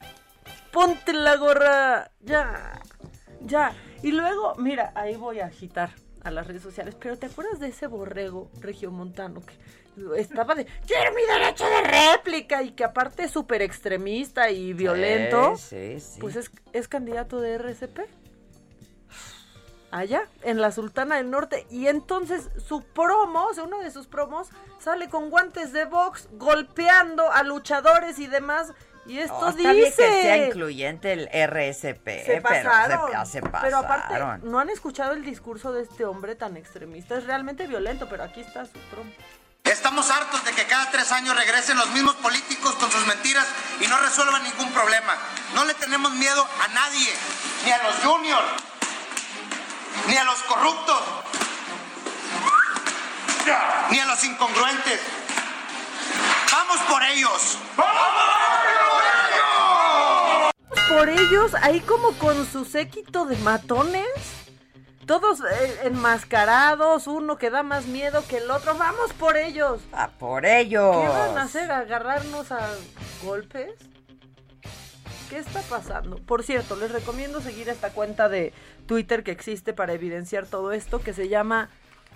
Ponte 0.72 1.12
la 1.12 1.36
gorra. 1.36 2.11
Ya. 2.20 2.80
Ya. 3.41 3.72
Y 4.03 4.12
luego, 4.12 4.55
mira, 4.57 4.93
ahí 4.95 5.16
voy 5.16 5.41
a 5.41 5.47
agitar 5.47 5.91
a 6.22 6.30
las 6.30 6.47
redes 6.47 6.62
sociales. 6.62 6.97
Pero 6.99 7.18
¿te 7.18 7.26
acuerdas 7.26 7.61
de 7.61 7.68
ese 7.68 7.86
borrego 7.86 8.51
regiomontano 8.61 9.43
que 9.43 9.55
estaba 10.16 10.55
de 10.55 10.64
quiero 10.86 11.12
mi 11.14 11.22
derecho 11.22 11.64
de 11.64 11.82
réplica 11.82 12.62
y 12.62 12.72
que 12.72 12.84
aparte 12.84 13.24
es 13.24 13.30
súper 13.30 13.62
extremista 13.62 14.51
y 14.51 14.72
violento? 14.72 15.57
Sí, 15.57 15.99
sí, 15.99 16.01
sí. 16.01 16.20
Pues 16.20 16.36
es, 16.36 16.51
es 16.72 16.88
candidato 16.88 17.41
de 17.41 17.55
RCP. 17.55 18.01
Allá, 19.93 20.22
en 20.43 20.61
la 20.61 20.70
Sultana 20.70 21.16
del 21.16 21.30
Norte. 21.30 21.66
Y 21.70 21.88
entonces 21.88 22.49
su 22.66 22.82
promo, 22.82 23.47
o 23.47 23.55
sea, 23.55 23.64
uno 23.64 23.80
de 23.80 23.91
sus 23.91 24.07
promos, 24.07 24.49
sale 24.78 25.09
con 25.09 25.30
guantes 25.30 25.72
de 25.72 25.84
box 25.84 26.28
golpeando 26.32 27.30
a 27.32 27.43
luchadores 27.43 28.18
y 28.18 28.26
demás. 28.26 28.72
Y 29.07 29.18
esto 29.18 29.41
No, 29.41 29.53
dice. 29.53 29.62
está 29.62 29.72
bien 29.72 29.93
que 29.97 30.22
sea 30.22 30.47
incluyente 30.47 31.12
el 31.12 31.26
RSP, 31.26 32.05
Se 32.05 32.24
pero 32.26 32.43
pasaron. 32.43 33.07
se, 33.07 33.12
ya 33.12 33.24
se 33.24 33.43
pasaron. 33.43 33.62
Pero 33.62 33.78
aparte, 33.78 34.47
no 34.47 34.61
han 34.61 34.70
escuchado 34.70 35.12
el 35.14 35.24
discurso 35.24 35.72
de 35.72 35.82
este 35.82 36.05
hombre 36.05 36.36
tan 36.36 36.57
extremista. 36.57 37.16
Es 37.16 37.24
realmente 37.24 37.66
violento, 37.66 38.09
pero 38.09 38.22
aquí 38.24 38.41
está 38.43 38.66
su 38.66 38.78
promo. 38.93 39.11
Estamos 39.64 40.11
hartos 40.11 40.45
de 40.45 40.53
que 40.53 40.64
cada 40.66 40.91
tres 40.91 41.11
años 41.12 41.36
regresen 41.36 41.76
los 41.76 41.91
mismos 41.91 42.14
políticos 42.16 42.74
con 42.76 42.91
sus 42.91 43.07
mentiras 43.07 43.47
y 43.80 43.86
no 43.86 43.99
resuelvan 43.99 44.43
ningún 44.45 44.70
problema. 44.72 45.14
No 45.55 45.64
le 45.64 45.74
tenemos 45.74 46.12
miedo 46.12 46.47
a 46.64 46.68
nadie, 46.68 47.09
ni 47.64 47.70
a 47.70 47.82
los 47.84 47.95
juniors, 48.05 48.47
ni 50.09 50.16
a 50.16 50.24
los 50.24 50.43
corruptos, 50.43 51.01
ni 53.91 53.99
a 53.99 54.07
los 54.07 54.24
incongruentes. 54.24 55.01
Vamos 56.53 56.78
por 56.88 57.03
ellos. 57.03 57.59
Por 60.88 61.09
ellos, 61.09 61.55
ahí 61.55 61.80
como 61.80 62.12
con 62.18 62.51
su 62.51 62.64
séquito 62.64 63.24
de 63.26 63.36
matones. 63.38 64.07
Todos 65.07 65.41
eh, 65.41 65.80
enmascarados, 65.84 67.07
uno 67.07 67.36
que 67.36 67.51
da 67.51 67.62
más 67.62 67.86
miedo 67.86 68.24
que 68.28 68.38
el 68.38 68.51
otro. 68.51 68.76
Vamos 68.76 69.12
por 69.12 69.36
ellos. 69.36 69.80
Ah, 69.93 70.11
por 70.18 70.47
ellos. 70.47 70.97
¿Qué 70.97 71.09
van 71.09 71.38
a 71.38 71.43
hacer? 71.43 71.70
¿Agarrarnos 71.70 72.53
a 72.53 72.68
golpes? 73.22 73.72
¿Qué 75.31 75.39
está 75.39 75.61
pasando? 75.62 76.16
Por 76.18 76.43
cierto, 76.43 76.74
les 76.76 76.91
recomiendo 76.91 77.41
seguir 77.41 77.68
esta 77.68 77.91
cuenta 77.91 78.28
de 78.28 78.53
Twitter 78.87 79.22
que 79.22 79.31
existe 79.31 79.72
para 79.72 79.93
evidenciar 79.93 80.45
todo 80.47 80.72
esto, 80.72 81.01
que 81.01 81.12
se 81.12 81.28
llama 81.28 81.70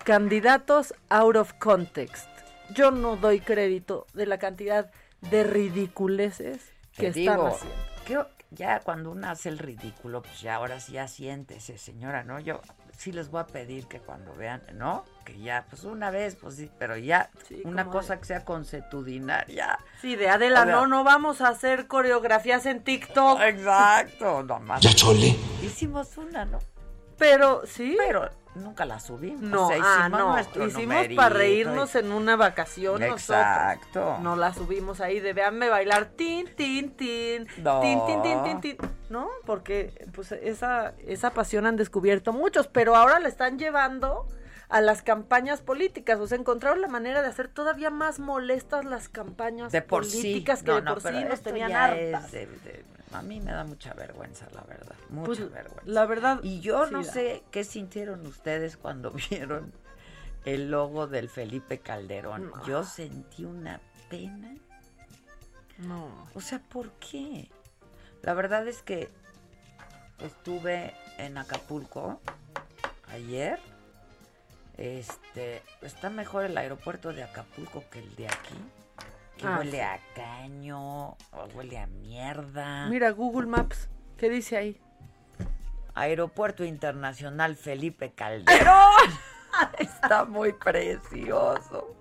Candidatos 0.05 0.93
Out 1.09 1.37
of 1.37 1.53
Context. 1.55 2.29
Yo 2.75 2.91
no 2.91 3.17
doy 3.17 3.41
crédito 3.41 4.07
de 4.15 4.27
la 4.27 4.39
cantidad 4.39 4.91
de 5.31 5.45
ridiculeces 5.45 6.61
que 6.97 7.13
Te 7.13 7.21
están 7.21 7.37
digo, 7.37 7.47
haciendo. 7.47 7.77
¿qué- 8.05 8.45
ya 8.51 8.81
cuando 8.81 9.11
uno 9.11 9.29
hace 9.31 9.49
el 9.49 9.59
ridículo, 9.59 10.23
pues 10.23 10.41
ya 10.41 10.57
ahora 10.57 10.79
sí 10.81 10.93
ya 10.93 11.09
siéntese, 11.09 11.79
señora, 11.79 12.23
¿no? 12.25 12.39
Yo 12.41 12.61
sí 12.97 13.13
les 13.13 13.31
voy 13.31 13.41
a 13.41 13.47
pedir 13.47 13.87
que 13.87 14.01
cuando 14.01 14.35
vean, 14.35 14.63
¿no? 14.75 15.05
Que 15.25 15.39
ya, 15.39 15.65
pues 15.71 15.85
una 15.85 16.11
vez, 16.11 16.37
pues 16.37 16.57
sí, 16.57 16.71
pero 16.79 16.97
ya 16.97 17.31
una 17.65 17.87
cosa 17.87 18.19
que 18.19 18.25
sea 18.27 18.45
consuetudinaria. 18.45 19.79
Sí, 20.01 20.17
de 20.17 20.29
Adela, 20.29 20.63
O 20.63 20.65
sea- 20.65 20.73
no, 20.75 20.87
no 20.87 21.05
vamos 21.05 21.41
a 21.41 21.49
hacer 21.49 21.87
coreografías 21.87 22.67
en 22.67 22.83
TikTok. 22.85 23.41
Exacto, 23.41 24.43
nomás. 24.43 24.81
Ya 24.83 24.93
chole. 24.95 25.37
Hicimos 25.63 26.17
una, 26.19 26.45
¿no? 26.45 26.59
Pero, 27.19 27.63
sí. 27.67 27.97
Pero 27.99 28.31
nunca 28.55 28.85
la 28.85 29.01
subimos. 29.01 29.41
No, 29.43 29.67
o 29.67 29.69
sea, 29.69 29.79
ah, 30.05 30.09
no. 30.09 30.39
Hicimos 30.67 31.07
para 31.17 31.35
y- 31.35 31.39
reírnos 31.39 31.95
en 31.97 32.13
una 32.13 32.37
vacación 32.37 33.03
Exacto. 33.03 34.01
nosotros. 34.01 34.21
No 34.21 34.37
la 34.37 34.55
subimos 34.55 35.01
ahí 35.01 35.21
de 35.21 35.33
véanme 35.33 35.69
bailar 35.69 36.07
tin, 36.07 36.47
tin, 36.55 36.91
tin, 36.97 37.47
No. 37.59 37.81
tin, 37.81 37.99
tin, 38.07 38.23
tin, 38.23 38.43
tin, 38.45 38.61
tin. 38.61 38.77
¿No? 39.11 39.29
Porque 39.47 40.07
pues 40.15 40.33
esa, 40.33 40.95
esa 41.07 41.31
pasión 41.31 41.67
han 41.67 41.77
descubierto 41.77 42.33
muchos, 42.33 42.69
pero 42.69 42.95
ahora 42.97 43.19
la 43.21 43.29
están 43.29 43.59
llevando 43.59 44.27
a 44.69 44.81
las 44.81 45.03
campañas 45.03 45.61
políticas. 45.61 46.19
O 46.21 46.27
sea, 46.27 46.39
encontraron 46.39 46.81
la 46.81 46.89
manera 46.89 47.23
de 47.23 47.29
hacer 47.29 47.49
todavía 47.49 47.91
más 47.91 48.19
molestas 48.19 48.85
las 48.85 49.09
campañas 49.09 49.71
de 49.73 49.83
por 49.83 50.05
sí. 50.05 50.17
políticas 50.19 50.63
que 50.63 50.71
No, 50.71 50.77
de 50.77 50.83
por 50.83 51.01
sí 51.03 51.25
nos 51.29 51.43
tenían 51.43 51.73
hartas. 51.73 52.25
es 52.27 52.33
de- 52.33 52.47
de- 52.47 52.85
a 53.15 53.23
mí 53.23 53.41
me 53.41 53.53
da 53.53 53.65
mucha 53.65 53.95
vergüenza, 53.95 54.47
la 54.55 54.63
verdad. 54.63 54.95
Mucha 55.11 55.27
Pues, 55.27 55.51
vergüenza. 55.53 55.83
La 55.91 56.07
verdad. 56.07 56.41
Y 56.43 56.61
yo 56.61 56.87
sí 56.87 56.93
no 56.93 57.05
da. 57.05 57.13
sé 57.13 57.43
qué 57.51 57.65
sintieron 57.65 58.27
ustedes 58.27 58.77
cuando 58.77 59.11
vieron 59.31 59.73
el 60.45 60.71
logo 60.71 61.07
del 61.07 61.29
Felipe 61.29 61.79
Calderón. 61.81 62.51
No. 62.51 62.67
Yo 62.67 62.85
sentí 62.85 63.45
una 63.45 63.81
pena. 64.11 64.55
No. 65.79 66.29
O 66.35 66.41
sea, 66.41 66.59
¿por 66.61 66.91
qué? 66.93 67.51
La 68.23 68.35
verdad 68.35 68.67
es 68.69 68.83
que 68.83 69.09
estuve 70.21 70.95
en 71.19 71.39
Acapulco 71.39 72.21
ayer. 73.13 73.59
Este, 74.77 75.63
está 75.83 76.11
mejor 76.11 76.45
el 76.45 76.57
aeropuerto 76.59 77.13
de 77.13 77.23
Acapulco 77.23 77.85
que 77.91 78.01
el 78.01 78.15
de 78.17 78.27
aquí. 78.27 78.55
Que 79.37 79.47
Ah, 79.47 79.57
huele 79.59 79.83
a 79.83 79.99
caño, 80.15 81.09
o 81.11 81.17
huele 81.55 81.79
a 81.79 81.87
mierda. 81.87 82.87
Mira, 82.87 83.11
Google 83.11 83.47
Maps, 83.47 83.89
¿qué 84.17 84.29
dice 84.31 84.57
ahí? 84.57 84.81
Aeropuerto 85.95 86.65
Internacional 86.65 87.57
Felipe 87.57 88.13
Calderón. 88.13 89.11
Está 89.79 90.25
muy 90.25 90.53
precioso. 90.53 91.97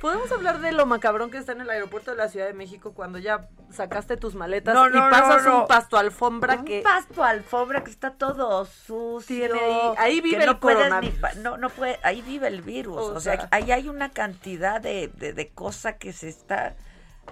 ¿Podemos 0.00 0.30
hablar 0.30 0.60
de 0.60 0.72
lo 0.72 0.84
macabrón 0.86 1.30
que 1.30 1.38
está 1.38 1.52
en 1.52 1.62
el 1.62 1.70
aeropuerto 1.70 2.10
de 2.10 2.16
la 2.18 2.28
Ciudad 2.28 2.46
de 2.46 2.52
México 2.52 2.92
cuando 2.94 3.18
ya 3.18 3.48
sacaste 3.70 4.16
tus 4.16 4.34
maletas 4.34 4.74
No, 4.74 4.88
y 4.88 4.92
pasas 5.10 5.44
no, 5.44 5.60
un 5.62 5.66
pasto 5.66 5.96
alfombra 5.96 6.56
Un 6.56 6.64
que 6.64 6.82
pasto 6.82 7.24
alfombra 7.24 7.82
que 7.82 7.90
está 7.90 8.12
todo 8.12 8.64
sucio. 8.66 9.54
Ahí- 9.54 9.94
ahí 9.98 10.20
vive 10.20 10.44
el 10.44 10.58
coronavirus. 10.58 11.36
no, 11.38 11.56
no 11.56 11.70
puede, 11.70 11.98
ahí 12.02 12.20
vive 12.22 12.46
el 12.48 12.60
virus. 12.62 12.96
O 12.98 13.14
O, 13.14 13.20
sea, 13.20 13.36
sea. 13.36 13.48
ahí 13.50 13.72
hay 13.72 13.88
una 13.88 14.10
cantidad 14.10 14.80
de, 14.80 15.08
de, 15.08 15.32
de 15.32 15.48
cosa 15.48 15.96
que 15.96 16.12
se 16.12 16.28
está. 16.28 16.76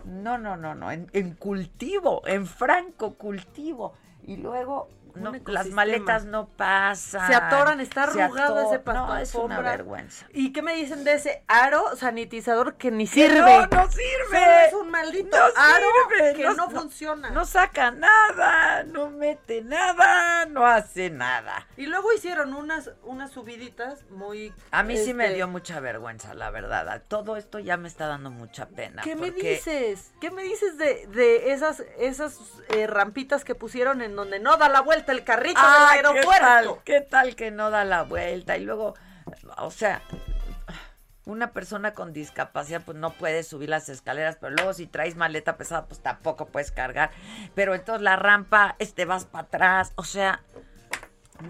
No, 0.05 0.39
no, 0.39 0.57
no, 0.57 0.75
no. 0.75 0.91
En, 0.91 1.09
en 1.13 1.35
cultivo, 1.35 2.23
en 2.27 2.47
franco 2.47 3.15
cultivo. 3.15 3.93
Y 4.27 4.39
luego 4.39 4.89
Un 5.04 5.04
no, 5.15 5.33
las 5.47 5.67
maletas 5.69 6.25
no 6.25 6.49
pasan. 6.49 7.27
se 7.27 7.35
atoran, 7.35 7.81
está 7.81 8.05
arrugado 8.05 8.61
ese 8.69 8.79
pasto 8.79 9.07
No, 9.07 9.17
es 9.19 9.35
una 9.35 9.61
vergüenza. 9.61 10.27
¿Y 10.33 10.53
qué 10.53 10.63
me 10.63 10.75
dicen 10.75 11.05
de 11.05 11.15
ese 11.15 11.45
aro 11.49 11.97
sanitizador 11.97 12.75
que 12.77 12.91
ni 12.91 13.07
sirve? 13.07 13.41
No, 13.41 13.67
no 13.67 13.91
sirve. 13.91 14.67
Es 14.67 14.73
un 14.75 14.91
maldito 14.91 15.37
No 15.37 15.45
aro 15.45 15.87
sirve, 16.09 16.35
que 16.35 16.45
no- 16.55 16.71
funciona. 16.71 17.31
No 17.31 17.45
saca 17.45 17.91
nada, 17.91 18.83
no 18.85 19.11
mete 19.11 19.63
nada, 19.63 20.47
no 20.47 20.67
hace 20.67 21.11
nada. 21.11 21.67
Y 21.77 21.87
luego 21.87 22.13
hicieron 22.13 22.55
unas, 22.55 22.91
unas 23.05 23.31
subiditas 23.31 24.05
muy... 24.11 24.53
A 24.71 24.83
mí 24.83 24.97
sí 24.97 25.15
me 25.15 25.25
este, 25.25 25.37
dio 25.37 25.49
mucha 25.49 25.81
vergüenza, 25.81 26.35
la 26.35 26.51
verdad. 26.51 27.03
Todo 27.09 27.37
esto 27.37 27.59
ya 27.59 27.77
me 27.77 27.89
está 27.89 28.07
dando 28.07 28.31
mucha 28.31 28.67
pena. 28.69 29.03
¿Qué 29.03 29.17
me 29.17 29.31
dices? 29.31 30.13
¿Qué 30.21 30.31
me 30.31 30.43
dices 30.43 30.79
de, 30.79 31.07
de 31.09 31.53
esas, 31.53 31.81
esas 31.99 32.39
eh, 32.71 32.87
rampitas 32.87 33.45
que 33.45 33.55
pusieron 33.55 34.03
en 34.03 34.17
donde 34.17 34.39
no 34.41 34.57
da 34.57 34.69
la 34.69 34.81
vuelta 34.81 35.04
el 35.13 35.25
carrito 35.25 35.61
Ah, 35.63 35.91
del 35.93 36.03
¿qué 36.03 36.09
aeropuerto? 36.09 36.41
tal? 36.45 36.83
¿Qué 36.85 37.01
tal 37.01 37.37
que 37.37 37.51
no 37.51 37.71
da 37.71 37.85
la 37.85 38.03
vuelta? 38.03 38.57
Y 38.57 38.65
luego, 38.65 38.95
o 39.59 39.71
sea, 39.71 40.03
una 41.27 41.53
persona 41.53 41.95
con 41.95 42.13
discapacidad 42.13 42.83
pues 42.85 42.99
no 42.99 43.11
puede 43.11 43.43
subir 43.43 43.69
las 43.71 43.89
escaleras, 43.89 44.37
pero 44.41 44.55
luego 44.55 44.75
si 44.75 44.87
traes 44.87 45.17
maleta 45.17 45.57
pesada 45.57 45.87
pues 45.87 46.01
tampoco 46.01 46.47
puedes 46.47 46.71
cargar. 46.71 47.11
Pero 47.55 47.75
entonces 47.75 48.03
la 48.03 48.17
rampa, 48.17 48.77
este 48.79 49.05
vas 49.05 49.25
para 49.25 49.45
atrás, 49.45 49.93
o 49.97 50.05
sea, 50.05 50.43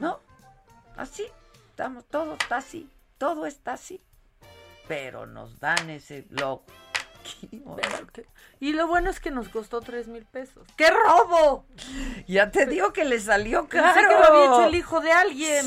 no, 0.00 0.20
así, 0.96 1.26
estamos, 1.70 2.04
todo 2.06 2.34
está 2.34 2.58
así, 2.58 2.88
todo 3.18 3.46
está 3.46 3.72
así. 3.74 4.00
Pero 4.86 5.26
nos 5.26 5.58
dan 5.60 5.90
ese 5.90 6.26
Y 8.60 8.72
lo 8.72 8.86
bueno 8.86 9.10
es 9.10 9.20
que 9.20 9.30
nos 9.30 9.48
costó 9.48 9.80
tres 9.80 10.08
mil 10.08 10.24
pesos. 10.24 10.66
¡Qué 10.76 10.90
robo! 10.90 11.64
Ya 12.26 12.50
te 12.50 12.66
digo 12.66 12.92
que 12.92 13.04
le 13.04 13.20
salió 13.20 13.68
caro. 13.68 13.92
Pensé 13.94 14.08
que 14.08 14.14
lo 14.14 14.24
había 14.24 14.44
hecho 14.44 14.66
el 14.66 14.74
hijo 14.74 15.00
de 15.00 15.12
alguien. 15.12 15.66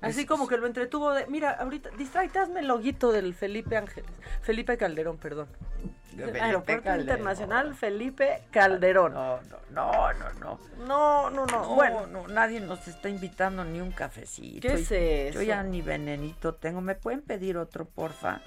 Así 0.00 0.26
como 0.26 0.46
que 0.46 0.58
lo 0.58 0.66
entretuvo 0.66 1.12
de, 1.12 1.26
mira, 1.28 1.52
ahorita, 1.52 1.88
distráete, 1.96 2.38
hazme 2.38 2.60
el 2.60 2.68
loguito 2.68 3.10
del 3.10 3.34
Felipe 3.34 3.76
Ángeles. 3.78 4.10
Felipe 4.42 4.76
Calderón, 4.76 5.16
perdón. 5.16 5.48
Felipe 6.14 6.40
Aeropuerto 6.42 6.84
Calderón. 6.84 7.00
Internacional 7.00 7.74
Felipe 7.74 8.42
Calderón. 8.50 9.14
No, 9.14 9.40
no, 9.42 9.58
no, 9.70 10.12
no, 10.12 10.32
no. 10.40 10.60
No, 10.86 11.30
no, 11.30 11.46
no. 11.46 11.62
No, 11.62 11.74
bueno, 11.74 12.06
no, 12.06 12.28
nadie 12.28 12.60
nos 12.60 12.86
está 12.86 13.08
invitando 13.08 13.64
ni 13.64 13.80
un 13.80 13.92
cafecito. 13.92 14.68
¿Qué 14.68 14.74
es 14.74 14.92
eso? 14.92 15.40
Yo 15.40 15.42
ya 15.42 15.62
ni 15.62 15.80
venenito 15.80 16.54
tengo. 16.54 16.82
¿Me 16.82 16.94
pueden 16.94 17.22
pedir 17.22 17.56
otro, 17.56 17.86
porfa? 17.86 18.42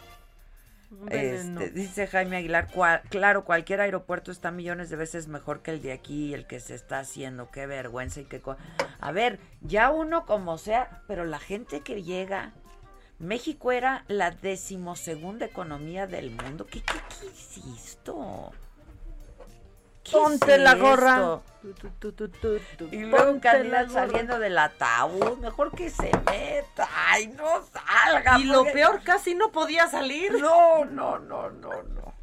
Este, 1.09 1.69
dice 1.71 2.07
Jaime 2.07 2.37
Aguilar, 2.37 2.69
"Cua- 2.71 3.01
claro, 3.09 3.43
cualquier 3.43 3.81
aeropuerto 3.81 4.31
está 4.31 4.51
millones 4.51 4.89
de 4.89 4.95
veces 4.95 5.27
mejor 5.27 5.61
que 5.61 5.71
el 5.71 5.81
de 5.81 5.91
aquí, 5.91 6.33
el 6.33 6.47
que 6.47 6.59
se 6.59 6.75
está 6.75 6.99
haciendo. 6.99 7.49
Qué 7.51 7.65
vergüenza 7.65 8.21
y 8.21 8.25
qué... 8.25 8.39
co- 8.41 8.57
A 8.99 9.11
ver, 9.11 9.39
ya 9.61 9.91
uno 9.91 10.25
como 10.25 10.57
sea, 10.57 11.03
pero 11.07 11.25
la 11.25 11.39
gente 11.39 11.81
que 11.81 12.03
llega... 12.03 12.53
México 13.19 13.71
era 13.71 14.05
la 14.07 14.29
decimosegunda 14.31 15.47
economía 15.47 16.05
del 16.05 16.29
mundo. 16.31 16.67
¿Qué, 16.67 16.81
qué, 16.83 16.93
qué 17.19 17.27
es 17.27 17.57
esto? 17.85 18.51
¿Qué 20.09 20.17
Ponte 20.17 20.55
es 20.55 20.61
la 20.61 20.75
gorra. 20.75 21.15
esto? 21.15 21.43
Tu, 21.61 21.73
tu, 21.73 21.89
tu, 21.89 22.11
tu, 22.13 22.29
tu, 22.29 22.59
tu, 22.77 22.95
Y 22.95 22.99
luego 22.99 23.31
un 23.31 23.39
candidato 23.39 23.91
saliendo 23.91 24.39
del 24.39 24.57
ataúd, 24.57 25.37
mejor 25.39 25.71
que 25.75 25.89
se 25.89 26.09
meta. 26.25 26.87
Ay, 27.09 27.27
no 27.27 27.61
salga. 27.73 28.39
Y 28.39 28.45
lo 28.45 28.63
peor, 28.63 29.01
casi 29.03 29.35
no 29.35 29.51
podía 29.51 29.87
salir. 29.87 30.31
No, 30.39 30.85
no, 30.85 31.19
no, 31.19 31.49
no, 31.49 31.83
no. 31.83 32.13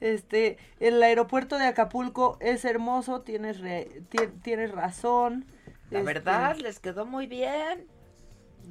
Este, 0.00 0.58
el 0.78 1.02
aeropuerto 1.02 1.58
de 1.58 1.66
Acapulco 1.66 2.36
es 2.40 2.64
hermoso, 2.64 3.22
tienes, 3.22 3.58
re- 3.58 4.02
ti- 4.10 4.28
tienes 4.42 4.70
razón. 4.70 5.46
La 5.90 5.98
Este, 6.00 6.12
verdad, 6.12 6.56
les 6.56 6.78
quedó 6.78 7.04
muy 7.06 7.26
bien. 7.26 7.88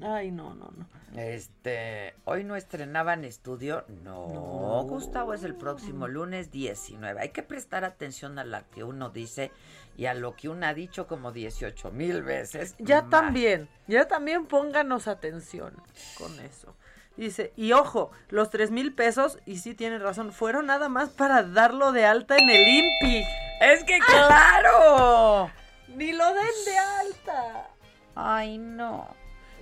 Ay, 0.01 0.31
no, 0.31 0.53
no, 0.53 0.71
no. 0.77 0.87
Este, 1.15 2.15
hoy 2.25 2.43
no 2.43 2.55
estrenaban 2.55 3.23
estudio. 3.23 3.85
No, 4.03 4.27
No. 4.27 4.83
Gustavo, 4.83 5.33
es 5.33 5.43
el 5.43 5.55
próximo 5.55 6.07
lunes 6.07 6.51
19. 6.51 7.19
Hay 7.19 7.29
que 7.29 7.43
prestar 7.43 7.85
atención 7.85 8.37
a 8.39 8.43
lo 8.43 8.59
que 8.71 8.83
uno 8.83 9.09
dice 9.09 9.51
y 9.95 10.05
a 10.05 10.13
lo 10.13 10.35
que 10.35 10.49
uno 10.49 10.65
ha 10.65 10.73
dicho 10.73 11.07
como 11.07 11.31
18 11.31 11.91
mil 11.91 12.23
veces. 12.23 12.75
Ya 12.79 13.01
más. 13.01 13.09
también, 13.09 13.69
ya 13.87 14.07
también 14.07 14.45
pónganos 14.45 15.07
atención 15.07 15.73
con 16.17 16.39
eso. 16.39 16.75
Dice, 17.15 17.51
y 17.55 17.71
ojo, 17.73 18.11
los 18.29 18.51
tres 18.51 18.69
mil 18.69 18.93
pesos, 18.93 19.39
y 19.45 19.57
sí 19.57 19.73
tiene 19.73 19.97
razón, 19.97 20.31
fueron 20.31 20.67
nada 20.67 20.87
más 20.87 21.09
para 21.09 21.41
darlo 21.41 21.91
de 21.91 22.05
alta 22.05 22.37
en 22.37 22.47
el 22.47 22.67
INPI. 22.67 23.23
Es 23.59 23.83
que 23.85 23.97
claro. 23.99 25.49
Ni 25.87 26.11
lo 26.11 26.25
den 26.25 26.65
de 26.65 26.77
alta. 26.77 27.69
Ay, 28.13 28.59
no. 28.59 29.07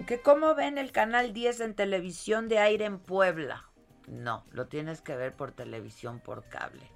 Que 0.07 0.21
cómo 0.21 0.53
ven 0.55 0.77
el 0.77 0.91
canal 0.91 1.33
10 1.33 1.61
en 1.61 1.73
televisión 1.73 2.47
de 2.47 2.59
aire 2.59 2.85
en 2.85 2.99
Puebla. 2.99 3.69
No, 4.07 4.45
lo 4.51 4.67
tienes 4.67 5.01
que 5.01 5.15
ver 5.15 5.33
por 5.33 5.51
televisión 5.51 6.19
por 6.19 6.47
cable. 6.47 6.91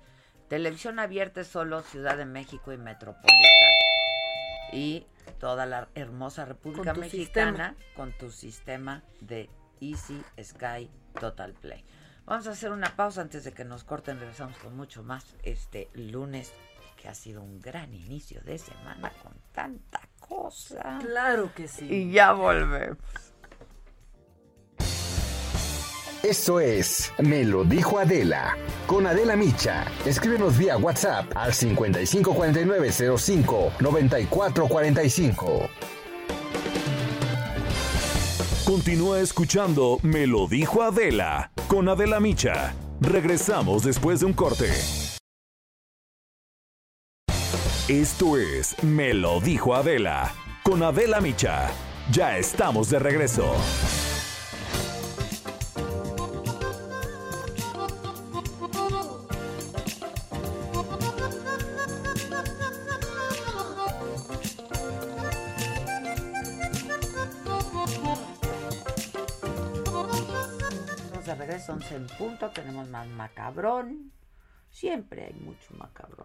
Televisión 0.48 1.00
abierta 1.00 1.42
es 1.42 1.48
solo 1.48 1.82
Ciudad 1.82 2.18
de 2.18 2.26
México 2.26 2.74
y 2.74 2.78
Metropolitana. 2.78 3.74
Y 4.74 5.08
toda 5.40 5.66
la 5.66 5.90
hermosa 5.96 6.46
República 6.46 6.92
Con 6.92 7.02
Mexicana 7.02 7.76
con 7.96 8.16
tu 8.18 8.32
sistema 8.32 9.04
de 9.22 9.50
Easy 9.80 10.22
Sky 10.42 10.92
Total 11.20 11.54
Play. 11.54 11.84
Vamos 12.26 12.48
a 12.48 12.52
hacer 12.52 12.72
una 12.72 12.96
pausa 12.96 13.22
antes 13.22 13.44
de 13.44 13.54
que 13.54 13.66
nos 13.66 13.84
corten. 13.84 14.20
Regresamos 14.20 14.58
con 14.58 14.76
mucho 14.76 15.04
más 15.04 15.36
este 15.42 15.90
lunes, 15.94 16.54
que 16.98 17.08
ha 17.08 17.16
sido 17.16 17.42
un 17.42 17.60
gran 17.60 17.94
inicio 17.94 18.42
de 18.42 18.58
semana 18.60 19.12
con 19.24 19.34
tanta 19.52 20.09
cosa. 20.30 21.00
Claro 21.02 21.52
que 21.56 21.68
sí. 21.68 21.88
Y 21.90 22.12
ya 22.12 22.32
volvemos. 22.32 22.98
Eso 26.24 26.60
es, 26.60 27.14
me 27.18 27.46
lo 27.46 27.64
dijo 27.64 27.98
Adela. 27.98 28.58
Con 28.88 29.08
Adela 29.08 29.38
Micha. 29.38 29.86
Escríbenos 30.06 30.58
vía 30.58 30.76
WhatsApp 30.78 31.32
al 31.36 31.54
554905 31.54 33.72
9445. 33.80 35.70
Continúa 38.66 39.22
escuchando 39.22 40.00
Me 40.04 40.28
lo 40.28 40.48
dijo 40.48 40.84
Adela 40.84 41.52
con 41.68 41.88
Adela 41.88 42.20
Micha. 42.20 42.74
Regresamos 43.00 43.84
después 43.84 44.20
de 44.20 44.26
un 44.26 44.34
corte. 44.34 44.70
Esto 47.90 48.38
es 48.38 48.84
Me 48.84 49.16
lo 49.16 49.42
dijo 49.42 49.74
Adela 49.74 50.32
con 50.62 50.84
Adela 50.84 51.20
Micha. 51.22 51.72
Ya 52.12 52.38
estamos 52.38 52.92
de 52.92 53.00
regreso. 53.00 53.52
De 71.26 71.34
regreso, 71.34 71.74
11 71.74 71.96
en 71.96 72.08
punto, 72.20 72.52
tenemos 72.52 72.88
más 72.90 73.08
macabrón. 73.08 74.12
Siempre 74.70 75.26
hay 75.26 75.34
mucho 75.34 75.74
macabrón. 75.76 76.19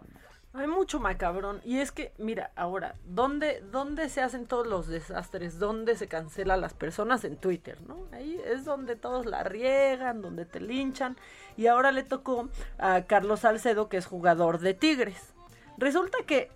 Hay 0.55 0.67
mucho 0.67 1.01
macabrón. 1.01 1.59
Y 1.65 1.79
es 1.79 1.91
que, 1.91 2.13
mira, 2.17 2.51
ahora, 2.55 2.95
¿dónde, 3.03 3.61
¿dónde 3.71 4.07
se 4.07 4.21
hacen 4.21 4.47
todos 4.47 4.65
los 4.65 4.87
desastres? 4.87 5.59
¿Dónde 5.59 5.97
se 5.97 6.07
cancelan 6.07 6.61
las 6.61 6.73
personas? 6.73 7.25
En 7.25 7.35
Twitter, 7.35 7.81
¿no? 7.81 8.07
Ahí 8.13 8.41
es 8.45 8.63
donde 8.63 8.95
todos 8.95 9.25
la 9.25 9.43
riegan, 9.43 10.21
donde 10.21 10.45
te 10.45 10.61
linchan. 10.61 11.17
Y 11.57 11.67
ahora 11.67 11.91
le 11.91 12.03
tocó 12.03 12.47
a 12.77 13.01
Carlos 13.01 13.41
Salcedo, 13.41 13.89
que 13.89 13.97
es 13.97 14.05
jugador 14.05 14.59
de 14.59 14.73
Tigres. 14.73 15.33
Resulta 15.77 16.19
que, 16.25 16.49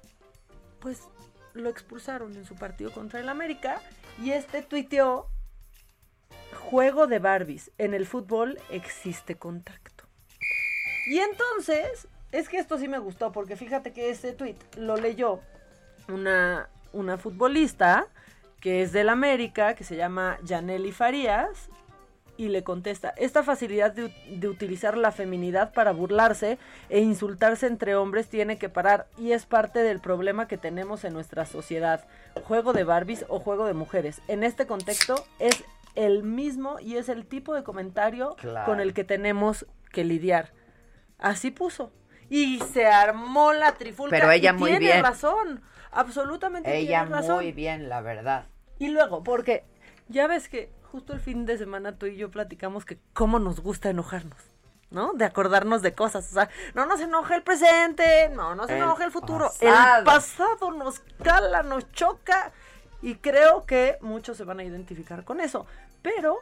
pues, 0.80 1.10
lo 1.54 1.68
expulsaron 1.68 2.34
en 2.36 2.45
su 2.45 2.56
partido 2.56 2.91
contra 2.91 3.20
el 3.20 3.28
América. 3.28 3.82
Y 4.24 4.32
este 4.32 4.62
tuiteó, 4.62 5.28
juego 6.70 7.06
de 7.08 7.20
Barbies. 7.20 7.72
En 7.78 7.93
el 7.93 8.06
fútbol 8.06 8.60
existe 8.70 9.36
contacto. 9.36 10.06
Y 11.08 11.20
entonces, 11.20 12.08
es 12.32 12.49
que 12.49 12.57
esto 12.57 12.77
sí 12.77 12.88
me 12.88 12.99
gustó, 12.99 13.32
porque 13.32 13.55
fíjate 13.55 13.91
que 13.93 14.09
este 14.09 14.34
tweet 14.34 14.55
lo 14.77 14.95
leyó 14.97 15.39
una, 16.07 16.69
una 16.93 17.17
futbolista 17.17 18.07
que 18.59 18.82
es 18.82 18.91
del 18.91 19.09
América, 19.09 19.73
que 19.75 19.84
se 19.84 19.95
llama 19.95 20.38
Janely 20.47 20.91
Farías, 20.91 21.69
y 22.36 22.47
le 22.47 22.63
contesta, 22.63 23.09
esta 23.17 23.43
facilidad 23.43 23.91
de, 23.91 24.13
de 24.30 24.47
utilizar 24.47 24.97
la 24.97 25.11
feminidad 25.11 25.73
para 25.73 25.91
burlarse 25.91 26.57
e 26.88 26.99
insultarse 27.01 27.67
entre 27.67 27.95
hombres 27.97 28.30
tiene 28.30 28.57
que 28.57 28.69
parar 28.69 29.07
y 29.17 29.34
es 29.34 29.45
parte 29.45 29.80
del 29.80 29.99
problema 29.99 30.47
que 30.47 30.57
tenemos 30.57 31.03
en 31.03 31.11
nuestra 31.11 31.45
sociedad. 31.45 32.05
Juego 32.45 32.71
de 32.71 32.86
Barbies 32.86 33.25
o 33.27 33.39
juego 33.39 33.65
de 33.65 33.73
mujeres. 33.73 34.21
En 34.30 34.43
este 34.45 34.67
contexto 34.67 35.15
es 35.39 35.65
el 35.95 36.23
mismo 36.23 36.80
y 36.80 36.95
es 36.95 37.09
el 37.09 37.25
tipo 37.25 37.53
de 37.53 37.63
comentario 37.63 38.36
Claro. 38.39 38.65
con 38.65 38.80
el 38.80 38.93
que 38.93 39.03
tenemos 39.03 39.65
que 39.91 40.05
lidiar. 40.05 40.53
Así 41.17 41.51
puso. 41.51 41.91
Y 42.30 42.59
se 42.73 42.86
armó 42.86 43.53
la 43.53 43.73
trifulca. 43.73 44.11
Pero 44.15 44.32
ella 44.32 44.51
y 44.51 44.53
muy 44.57 44.69
tiene 44.71 44.86
bien. 44.86 45.03
razón. 45.03 45.61
Absolutamente 45.91 46.77
Ella 46.77 47.01
tiene 47.05 47.15
razón. 47.15 47.36
muy 47.38 47.51
bien, 47.51 47.89
la 47.89 48.01
verdad. 48.01 48.45
Y 48.77 48.89
luego, 48.89 49.23
porque 49.23 49.65
ya 50.07 50.27
ves 50.27 50.47
que 50.47 50.71
justo 50.91 51.13
el 51.13 51.19
fin 51.19 51.45
de 51.45 51.57
semana 51.57 51.97
tú 51.97 52.05
y 52.05 52.15
yo 52.15 52.30
platicamos 52.32 52.86
que 52.86 52.99
cómo 53.13 53.39
nos 53.39 53.59
gusta 53.61 53.89
enojarnos, 53.89 54.38
¿no? 54.91 55.13
De 55.13 55.25
acordarnos 55.25 55.82
de 55.82 55.93
cosas. 55.93 56.30
O 56.32 56.34
sea, 56.34 56.49
no 56.75 56.86
nos 56.86 57.01
enoja 57.01 57.36
el 57.36 57.43
presente, 57.43 58.30
no 58.30 58.53
nos 58.55 58.69
enoja 58.69 59.03
el 59.05 59.11
futuro. 59.11 59.45
pasado. 59.59 59.99
El 59.99 60.03
pasado 60.05 60.71
nos 60.71 60.99
cala, 61.23 61.63
nos 61.63 61.91
choca. 61.91 62.51
Y 63.01 63.15
creo 63.15 63.65
que 63.65 63.97
muchos 64.01 64.38
se 64.38 64.43
van 64.43 64.59
a 64.59 64.63
identificar 64.63 65.23
con 65.23 65.39
eso. 65.39 65.65
Pero, 66.01 66.39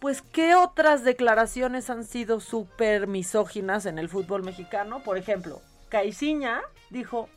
pues, 0.00 0.22
¿qué 0.22 0.54
otras 0.54 1.04
declaraciones 1.04 1.90
han 1.90 2.04
sido 2.04 2.40
súper 2.40 3.06
misóginas 3.06 3.86
en 3.86 3.98
el 3.98 4.08
fútbol 4.08 4.42
mexicano? 4.42 5.02
Por 5.02 5.18
ejemplo, 5.18 5.60
Caiciña 5.90 6.62
dijo, 6.88 7.28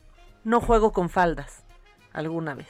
no 0.44 0.60
juego 0.60 0.92
con 0.92 1.10
faldas, 1.10 1.64
alguna 2.12 2.54
vez. 2.54 2.68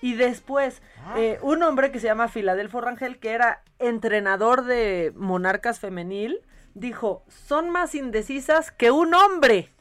Y 0.00 0.14
después, 0.14 0.82
eh, 1.16 1.38
un 1.42 1.62
hombre 1.62 1.90
que 1.90 1.98
se 1.98 2.06
llama 2.06 2.28
Filadelfo 2.28 2.80
Rangel, 2.80 3.18
que 3.18 3.32
era 3.32 3.62
entrenador 3.78 4.64
de 4.64 5.12
Monarcas 5.16 5.80
Femenil, 5.80 6.40
dijo, 6.74 7.24
son 7.28 7.70
más 7.70 7.94
indecisas 7.94 8.70
que 8.70 8.92
un 8.92 9.14
hombre. 9.14 9.72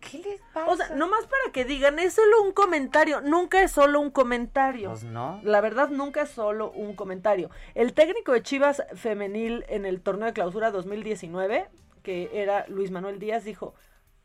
¿Qué 0.00 0.18
les 0.18 0.40
pasa? 0.52 0.70
O 0.70 0.76
sea, 0.76 0.88
nomás 0.96 1.26
para 1.26 1.52
que 1.52 1.64
digan, 1.64 1.98
es 1.98 2.14
solo 2.14 2.42
un 2.42 2.52
comentario, 2.52 3.20
nunca 3.20 3.62
es 3.62 3.70
solo 3.70 4.00
un 4.00 4.10
comentario. 4.10 4.90
Pues 4.90 5.04
no. 5.04 5.40
La 5.42 5.60
verdad, 5.60 5.90
nunca 5.90 6.22
es 6.22 6.30
solo 6.30 6.70
un 6.72 6.94
comentario. 6.94 7.50
El 7.74 7.92
técnico 7.92 8.32
de 8.32 8.42
Chivas 8.42 8.82
Femenil 8.94 9.64
en 9.68 9.84
el 9.84 10.00
torneo 10.00 10.26
de 10.26 10.32
clausura 10.32 10.70
2019, 10.70 11.68
que 12.02 12.30
era 12.32 12.66
Luis 12.68 12.90
Manuel 12.90 13.18
Díaz, 13.18 13.44
dijo, 13.44 13.74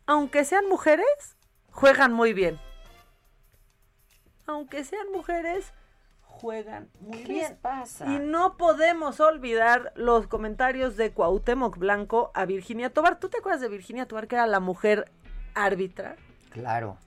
aunque 0.05 0.45
sean 0.45 0.67
mujeres, 0.69 1.05
juegan 1.71 2.13
muy 2.13 2.33
bien. 2.33 2.59
Aunque 4.47 4.83
sean 4.83 5.11
mujeres, 5.11 5.73
juegan 6.21 6.89
muy 6.99 7.23
¿Qué 7.23 7.33
bien. 7.33 7.49
les 7.49 7.59
pasa? 7.59 8.05
Y 8.05 8.19
no 8.19 8.57
podemos 8.57 9.19
olvidar 9.19 9.91
los 9.95 10.27
comentarios 10.27 10.95
de 10.95 11.11
Cuauhtémoc 11.11 11.77
Blanco 11.77 12.31
a 12.33 12.45
Virginia 12.45 12.91
Tobar. 12.93 13.19
¿Tú 13.19 13.29
te 13.29 13.39
acuerdas 13.39 13.61
de 13.61 13.69
Virginia 13.69 14.07
Tobar, 14.07 14.27
que 14.27 14.35
era 14.35 14.45
la 14.47 14.59
mujer 14.59 15.11
árbitra? 15.55 16.15
Claro. 16.51 16.97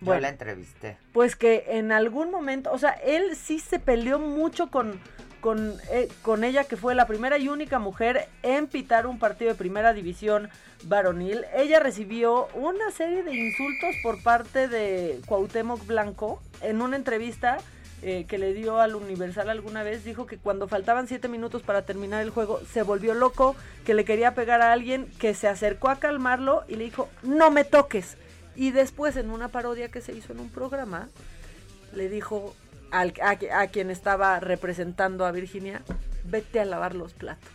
Yo 0.00 0.06
Bueno. 0.06 0.20
la 0.22 0.28
entrevisté. 0.28 0.96
Pues 1.12 1.34
que 1.34 1.64
en 1.68 1.90
algún 1.90 2.30
momento, 2.30 2.70
o 2.72 2.78
sea, 2.78 2.90
él 2.90 3.36
sí 3.36 3.58
se 3.58 3.78
peleó 3.78 4.18
mucho 4.18 4.70
con, 4.70 5.00
con, 5.40 5.74
eh, 5.90 6.08
con 6.22 6.44
ella, 6.44 6.64
que 6.64 6.76
fue 6.76 6.94
la 6.94 7.06
primera 7.06 7.38
y 7.38 7.48
única 7.48 7.78
mujer 7.78 8.28
en 8.42 8.66
pitar 8.66 9.06
un 9.06 9.18
partido 9.18 9.50
de 9.52 9.56
primera 9.56 9.92
división 9.94 10.50
varonil. 10.84 11.44
Ella 11.54 11.80
recibió 11.80 12.48
una 12.54 12.90
serie 12.90 13.22
de 13.22 13.34
insultos 13.34 13.94
por 14.02 14.22
parte 14.22 14.68
de 14.68 15.20
Cuauhtémoc 15.26 15.86
Blanco 15.86 16.42
en 16.60 16.82
una 16.82 16.96
entrevista 16.96 17.58
eh, 18.06 18.26
que 18.26 18.36
le 18.36 18.52
dio 18.52 18.82
al 18.82 18.94
Universal 18.94 19.48
alguna 19.48 19.82
vez. 19.82 20.04
Dijo 20.04 20.26
que 20.26 20.36
cuando 20.36 20.68
faltaban 20.68 21.08
siete 21.08 21.26
minutos 21.26 21.62
para 21.62 21.86
terminar 21.86 22.22
el 22.22 22.28
juego, 22.28 22.60
se 22.70 22.82
volvió 22.82 23.14
loco, 23.14 23.56
que 23.86 23.94
le 23.94 24.04
quería 24.04 24.34
pegar 24.34 24.60
a 24.60 24.72
alguien, 24.74 25.06
que 25.18 25.32
se 25.32 25.48
acercó 25.48 25.88
a 25.88 25.98
calmarlo 25.98 26.64
y 26.68 26.76
le 26.76 26.84
dijo, 26.84 27.08
no 27.22 27.50
me 27.50 27.64
toques. 27.64 28.18
Y 28.56 28.72
después 28.72 29.16
en 29.16 29.30
una 29.30 29.48
parodia 29.48 29.90
que 29.90 30.02
se 30.02 30.12
hizo 30.12 30.34
en 30.34 30.40
un 30.40 30.50
programa, 30.50 31.08
le 31.94 32.10
dijo 32.10 32.54
a, 32.90 33.06
a 33.22 33.66
quien 33.68 33.90
estaba 33.90 34.38
representando 34.38 35.24
a 35.24 35.32
Virginia, 35.32 35.82
vete 36.24 36.60
a 36.60 36.66
lavar 36.66 36.94
los 36.94 37.14
platos. 37.14 37.48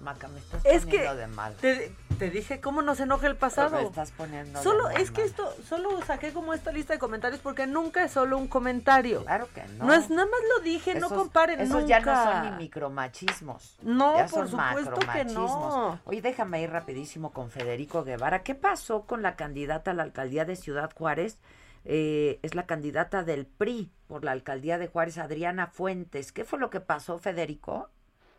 Maca, 0.00 0.28
me 0.28 0.38
estás 0.38 0.64
Es 0.64 0.84
poniendo 0.84 1.12
que 1.12 1.16
de 1.20 1.26
mal. 1.28 1.54
te, 1.56 1.94
te 2.18 2.30
dije 2.30 2.60
cómo 2.60 2.82
nos 2.82 3.00
enoja 3.00 3.26
el 3.26 3.36
pasado. 3.36 3.76
Me 3.76 3.82
estás 3.82 4.10
poniendo 4.12 4.58
de 4.58 4.62
Solo, 4.64 4.84
mal, 4.84 5.00
es 5.00 5.10
que 5.10 5.22
esto, 5.22 5.52
solo 5.68 6.00
saqué 6.06 6.32
como 6.32 6.54
esta 6.54 6.72
lista 6.72 6.92
de 6.94 6.98
comentarios 6.98 7.40
porque 7.40 7.66
nunca 7.66 8.04
es 8.04 8.12
solo 8.12 8.36
un 8.38 8.48
comentario. 8.48 9.22
Claro 9.24 9.48
que 9.54 9.62
no. 9.78 9.86
No 9.86 9.94
es 9.94 10.10
nada 10.10 10.26
más 10.26 10.40
lo 10.56 10.62
dije, 10.64 10.94
no 10.94 11.06
Esos- 11.06 11.18
comparen 11.18 11.60
Esos 11.60 11.82
nunca. 11.82 11.86
ya 11.86 12.00
no 12.00 12.24
son 12.24 12.50
ni 12.50 12.64
micromachismos. 12.64 13.76
No, 13.82 14.16
Ya 14.16 14.26
por 14.26 14.48
son 14.48 14.50
supuesto 14.50 14.98
que 15.12 15.24
no. 15.26 16.00
Oye, 16.04 16.22
déjame 16.22 16.62
ir 16.62 16.70
rapidísimo 16.70 17.32
con 17.32 17.50
Federico 17.50 18.04
Guevara. 18.04 18.42
¿Qué 18.42 18.54
pasó 18.54 19.02
con 19.06 19.22
la 19.22 19.36
candidata 19.36 19.90
a 19.90 19.94
la 19.94 20.02
alcaldía 20.02 20.44
de 20.44 20.56
Ciudad 20.56 20.90
Juárez? 20.96 21.38
Eh, 21.84 22.38
es 22.42 22.54
la 22.54 22.66
candidata 22.66 23.22
del 23.24 23.46
PRI 23.46 23.90
por 24.06 24.22
la 24.22 24.32
alcaldía 24.32 24.76
de 24.76 24.86
Juárez, 24.88 25.16
Adriana 25.16 25.66
Fuentes. 25.68 26.30
¿Qué 26.32 26.44
fue 26.44 26.58
lo 26.58 26.68
que 26.68 26.80
pasó, 26.80 27.18
Federico? 27.18 27.88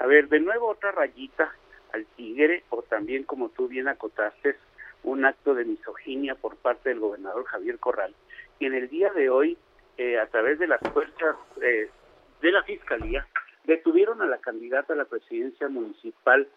A 0.02 0.08
ver, 0.08 0.30
de 0.30 0.39
nuevo 0.39 0.68
otra 0.68 0.91
rayita 0.91 1.54
al 1.93 2.08
tigre, 2.16 2.64
o 2.70 2.82
también, 2.82 3.24
como 3.24 3.49
tú 3.49 3.68
bien 3.68 3.88
acotaste, 3.88 4.58
un 5.04 5.26
acto 5.26 5.54
de 5.54 5.64
misoginia 5.64 6.34
por 6.34 6.56
parte 6.56 6.89
del 6.89 6.99
gobernador 6.99 7.45
Javier 7.45 7.78
Corral. 7.78 8.16
Y 8.58 8.66
en 8.66 8.74
el 8.74 8.89
día 8.89 9.14
de 9.14 9.30
hoy, 9.30 9.60
eh, 9.99 10.18
a 10.18 10.26
través 10.26 10.58
de 10.58 10.66
las 10.66 10.80
fuerzas 10.91 11.36
eh, 11.62 11.91
de 12.41 12.52
la 12.52 12.64
Fiscalía, 12.64 13.28
detuvieron 13.66 14.24
a 14.24 14.26
la 14.26 14.39
candidata 14.39 14.93
a 14.93 14.95
la 14.95 15.06
presidencia 15.06 15.70
municipal 15.70 16.47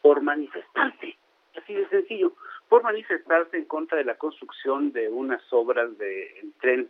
por 0.00 0.22
manifestarse, 0.22 1.18
así 1.58 1.74
de 1.74 1.86
sencillo, 1.90 2.32
por 2.70 2.84
manifestarse 2.84 3.58
en 3.58 3.66
contra 3.66 3.98
de 3.98 4.04
la 4.04 4.14
construcción 4.14 4.92
de 4.92 5.10
unas 5.10 5.42
obras 5.52 5.98
del 5.98 6.54
tren, 6.58 6.88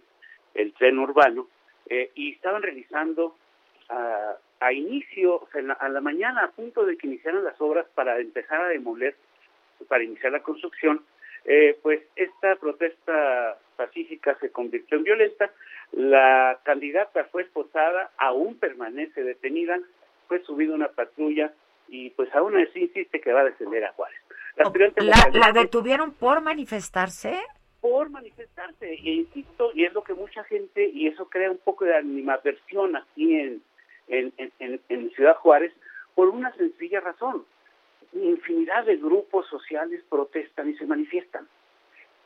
el 0.54 0.72
tren 0.74 1.00
urbano, 1.00 1.48
eh, 1.88 2.12
y 2.14 2.34
estaban 2.34 2.62
realizando 2.62 3.36
a, 3.88 4.36
a 4.60 4.72
inicio, 4.72 5.36
o 5.36 5.48
sea, 5.52 5.60
en 5.60 5.68
la- 5.68 5.74
a 5.74 5.88
la 5.88 6.00
mañana, 6.00 6.44
a 6.44 6.50
punto 6.50 6.84
de 6.84 6.96
que 6.96 7.06
iniciaran 7.06 7.44
las 7.44 7.60
obras 7.60 7.86
para 7.94 8.18
empezar 8.18 8.60
a 8.60 8.68
demoler, 8.68 9.14
para 9.88 10.02
iniciar 10.04 10.32
la 10.32 10.42
construcción, 10.42 11.04
eh, 11.44 11.78
pues 11.82 12.00
esta 12.16 12.56
protesta 12.56 13.56
pacífica 13.76 14.36
se 14.40 14.50
convirtió 14.50 14.98
en 14.98 15.04
violenta. 15.04 15.50
La 15.92 16.58
candidata 16.64 17.24
fue 17.26 17.42
esposada, 17.42 18.10
aún 18.18 18.56
permanece 18.58 19.22
detenida, 19.22 19.78
fue 20.26 20.42
subida 20.44 20.74
una 20.74 20.88
patrulla 20.88 21.52
y 21.88 22.10
pues 22.10 22.34
aún 22.34 22.56
así 22.58 22.80
insiste 22.80 23.20
que 23.20 23.32
va 23.32 23.40
a 23.40 23.44
descender 23.44 23.84
a 23.84 23.92
Juárez. 23.92 24.18
La, 24.56 24.64
aspirante 24.64 25.00
¿La, 25.02 25.16
localista- 25.16 25.38
la 25.38 25.52
detuvieron 25.60 26.12
por 26.12 26.40
manifestarse? 26.42 27.38
por 27.80 28.10
manifestarse. 28.10 28.92
E 28.92 29.10
insisto, 29.12 29.70
y 29.72 29.84
es 29.84 29.92
lo 29.92 30.02
que 30.02 30.12
mucha 30.12 30.42
gente, 30.44 30.84
y 30.88 31.06
eso 31.06 31.30
crea 31.30 31.48
un 31.48 31.58
poco 31.58 31.84
de 31.84 31.94
animadversión 31.96 32.96
aquí 32.96 33.36
en, 33.38 33.62
en, 34.08 34.32
en- 34.38 34.80
en- 34.88 35.10
Ciudad 35.10 35.36
Juárez, 35.36 35.72
por 36.14 36.28
una 36.28 36.52
sencilla 36.56 37.00
razón. 37.00 37.44
Infinidad 38.12 38.84
de 38.84 38.96
grupos 38.96 39.46
sociales 39.48 40.02
protestan 40.08 40.70
y 40.70 40.76
se 40.76 40.86
manifiestan. 40.86 41.46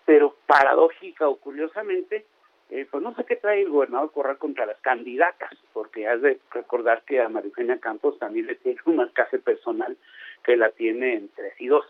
Pero 0.04 0.36
paradójica 0.46 1.28
o 1.28 1.36
curiosamente, 1.36 2.24
eh, 2.70 2.86
pues 2.90 3.02
no 3.02 3.14
sé 3.14 3.24
qué 3.24 3.36
trae 3.36 3.62
el 3.62 3.68
gobernador 3.70 4.12
Corral 4.12 4.38
contra 4.38 4.66
las 4.66 4.78
candidatas, 4.80 5.50
porque 5.72 6.06
has 6.08 6.22
de 6.22 6.38
recordar 6.52 7.02
que 7.02 7.20
a 7.20 7.28
María 7.28 7.78
Campos 7.80 8.18
también 8.18 8.46
le 8.46 8.54
tiene 8.56 8.80
un 8.86 8.96
marcaje 8.96 9.38
personal 9.38 9.96
que 10.44 10.56
la 10.56 10.70
tiene 10.70 11.14
en 11.14 11.28
tres 11.30 11.54
y 11.60 11.66
dos. 11.68 11.84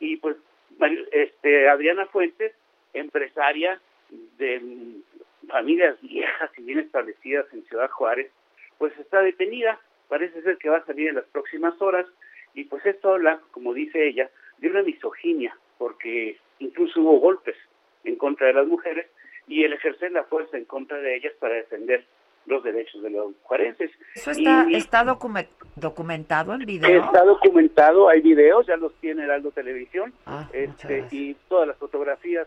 Y 0.00 0.16
pues 0.16 0.36
este, 1.12 1.68
Adriana 1.68 2.06
Fuentes, 2.06 2.52
empresaria 2.92 3.80
de 4.38 4.60
mm, 4.60 5.48
familias 5.48 6.00
viejas 6.02 6.50
y 6.58 6.62
bien 6.62 6.80
establecidas 6.80 7.46
en 7.52 7.64
Ciudad 7.66 7.90
Juárez, 7.90 8.30
pues 8.78 8.96
está 8.98 9.20
detenida. 9.22 9.80
Parece 10.08 10.40
ser 10.42 10.58
que 10.58 10.68
va 10.68 10.78
a 10.78 10.86
salir 10.86 11.08
en 11.08 11.16
las 11.16 11.24
próximas 11.26 11.80
horas. 11.80 12.06
Y 12.54 12.64
pues 12.64 12.84
esto 12.86 13.14
habla, 13.14 13.40
como 13.50 13.74
dice 13.74 14.06
ella, 14.08 14.30
de 14.58 14.68
una 14.68 14.82
misoginia, 14.82 15.56
porque 15.78 16.38
incluso 16.58 17.00
hubo 17.00 17.18
golpes 17.20 17.56
en 18.04 18.16
contra 18.16 18.46
de 18.46 18.54
las 18.54 18.66
mujeres 18.66 19.06
y 19.46 19.64
el 19.64 19.72
ejercer 19.74 20.12
la 20.12 20.24
fuerza 20.24 20.56
en 20.56 20.64
contra 20.64 20.96
de 20.98 21.16
ellas 21.16 21.32
para 21.38 21.54
defender 21.54 22.04
los 22.46 22.62
derechos 22.62 23.02
de 23.02 23.10
los 23.10 23.34
juarenses. 23.42 23.90
¿Eso 24.14 24.30
está, 24.30 24.64
Y- 24.68 24.76
está 24.76 25.04
docume- 25.04 25.48
documentado 25.74 26.54
en 26.54 26.60
video? 26.64 27.04
Está 27.04 27.24
documentado, 27.24 28.08
hay 28.08 28.20
videos, 28.22 28.66
ya 28.68 28.76
los 28.76 28.94
tiene 29.00 29.24
Heraldo 29.24 29.50
Televisión, 29.50 30.14
Ah, 30.24 30.48
este, 30.52 31.04
y 31.10 31.34
todas 31.48 31.66
las 31.68 31.76
fotografías 31.76 32.46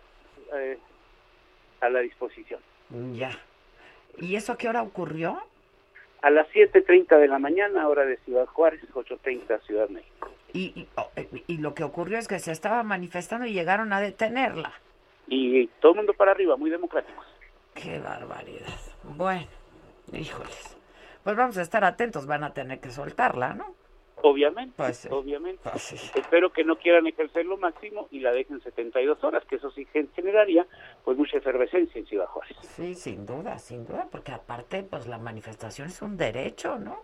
eh, 0.56 0.78
a 1.82 1.90
la 1.90 2.00
disposición. 2.00 2.62
Ya. 3.14 3.32
¿Y 4.18 4.36
eso 4.36 4.54
a 4.54 4.58
qué 4.58 4.70
hora 4.70 4.82
ocurrió? 4.82 5.40
A 6.22 6.30
las 6.30 6.48
7.30 6.50 7.18
de 7.18 7.28
la 7.28 7.40
mañana, 7.40 7.88
hora 7.88 8.06
de 8.06 8.18
Ciudad 8.18 8.46
Juárez, 8.46 8.82
8.30 8.94 9.62
Ciudad 9.62 9.90
México. 9.90 10.30
Y, 10.52 10.74
y, 10.76 10.88
oh, 10.96 11.10
eh, 11.16 11.30
y 11.48 11.58
lo 11.58 11.74
que 11.74 11.84
ocurrió 11.84 12.18
es 12.18 12.28
que 12.28 12.40
se 12.40 12.52
estaba 12.52 12.84
manifestando 12.84 13.46
y 13.46 13.54
llegaron 13.54 13.94
a 13.94 14.02
detenerla. 14.02 14.74
Y 15.28 15.68
todo 15.80 15.92
el 15.94 15.98
mundo 15.98 16.14
para 16.14 16.32
arriba, 16.32 16.58
muy 16.58 16.70
democráticos. 16.70 17.26
Qué 17.74 18.00
barbaridad. 18.00 18.68
Bueno, 19.04 19.48
híjoles. 20.12 20.78
Pues 21.24 21.36
vamos 21.36 21.58
a 21.58 21.62
estar 21.62 21.84
atentos, 21.84 22.26
van 22.26 22.44
a 22.44 22.54
tener 22.54 22.80
que 22.80 22.90
soltarla, 22.90 23.54
¿no? 23.54 23.76
Obviamente, 24.22 24.74
Pues 24.76 24.98
sí. 24.98 25.08
obviamente. 25.12 25.62
Pues 25.70 25.82
sí. 25.82 25.96
Espero 26.20 26.52
que 26.52 26.64
no 26.64 26.76
quieran 26.78 27.08
ejercer 27.08 27.46
lo 27.46 27.58
máximo 27.58 28.08
y 28.12 28.20
la 28.20 28.32
dejen 28.32 28.62
72 28.62 29.24
horas, 29.24 29.44
que 29.46 29.56
eso 29.56 29.72
sí 29.72 29.86
gen- 29.94 30.10
generaría 30.16 30.66
pues 31.06 31.18
mucha 31.18 31.38
efervescencia 31.38 32.00
en 32.00 32.06
Ciudad 32.06 32.26
Juárez. 32.28 32.58
Sí, 32.62 32.96
sin 32.96 33.26
duda, 33.26 33.58
sin 33.60 33.86
duda, 33.86 34.08
porque 34.12 34.32
aparte, 34.32 34.84
pues 34.84 35.08
la 35.08 35.18
manifestación 35.18 35.88
es 35.88 36.02
un 36.02 36.18
derecho, 36.18 36.78
¿no? 36.78 37.02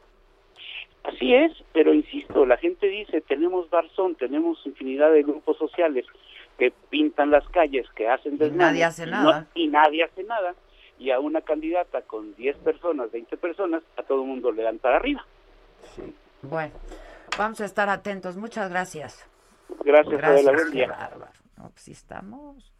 Así 1.03 1.33
es, 1.35 1.51
pero 1.71 1.93
insisto, 1.93 2.45
la 2.45 2.57
gente 2.57 2.87
dice, 2.87 3.21
tenemos 3.21 3.69
Barzón, 3.69 4.15
tenemos 4.15 4.59
infinidad 4.65 5.11
de 5.11 5.21
grupos 5.23 5.55
sociales 5.57 6.05
que 6.57 6.71
pintan 6.89 7.29
las 7.31 7.47
calles, 7.49 7.85
que 7.95 8.07
hacen 8.07 8.37
desmanes, 8.37 8.57
nadie 8.71 8.83
hace 8.85 9.03
y 9.03 9.11
nada. 9.11 9.47
y 9.53 9.67
nadie 9.67 10.03
hace 10.03 10.23
nada, 10.23 10.55
y 10.97 11.11
a 11.11 11.19
una 11.19 11.41
candidata 11.41 12.01
con 12.01 12.33
10 12.35 12.57
personas, 12.57 13.11
20 13.11 13.37
personas, 13.37 13.83
a 13.97 14.03
todo 14.03 14.21
el 14.23 14.27
mundo 14.27 14.51
le 14.51 14.63
dan 14.63 14.79
para 14.79 14.95
arriba. 14.97 15.23
Bueno, 16.49 16.73
vamos 17.37 17.59
a 17.61 17.65
estar 17.65 17.89
atentos. 17.89 18.37
Muchas 18.37 18.69
gracias. 18.69 19.25
Gracias, 19.83 20.23
Adela, 20.23 20.51
buen 20.51 20.71
día. 20.71 20.87
bárbaro. 20.87 21.31
No, 21.57 21.69
pues 21.69 21.81
sí 21.83 21.91
estamos. 21.91 22.73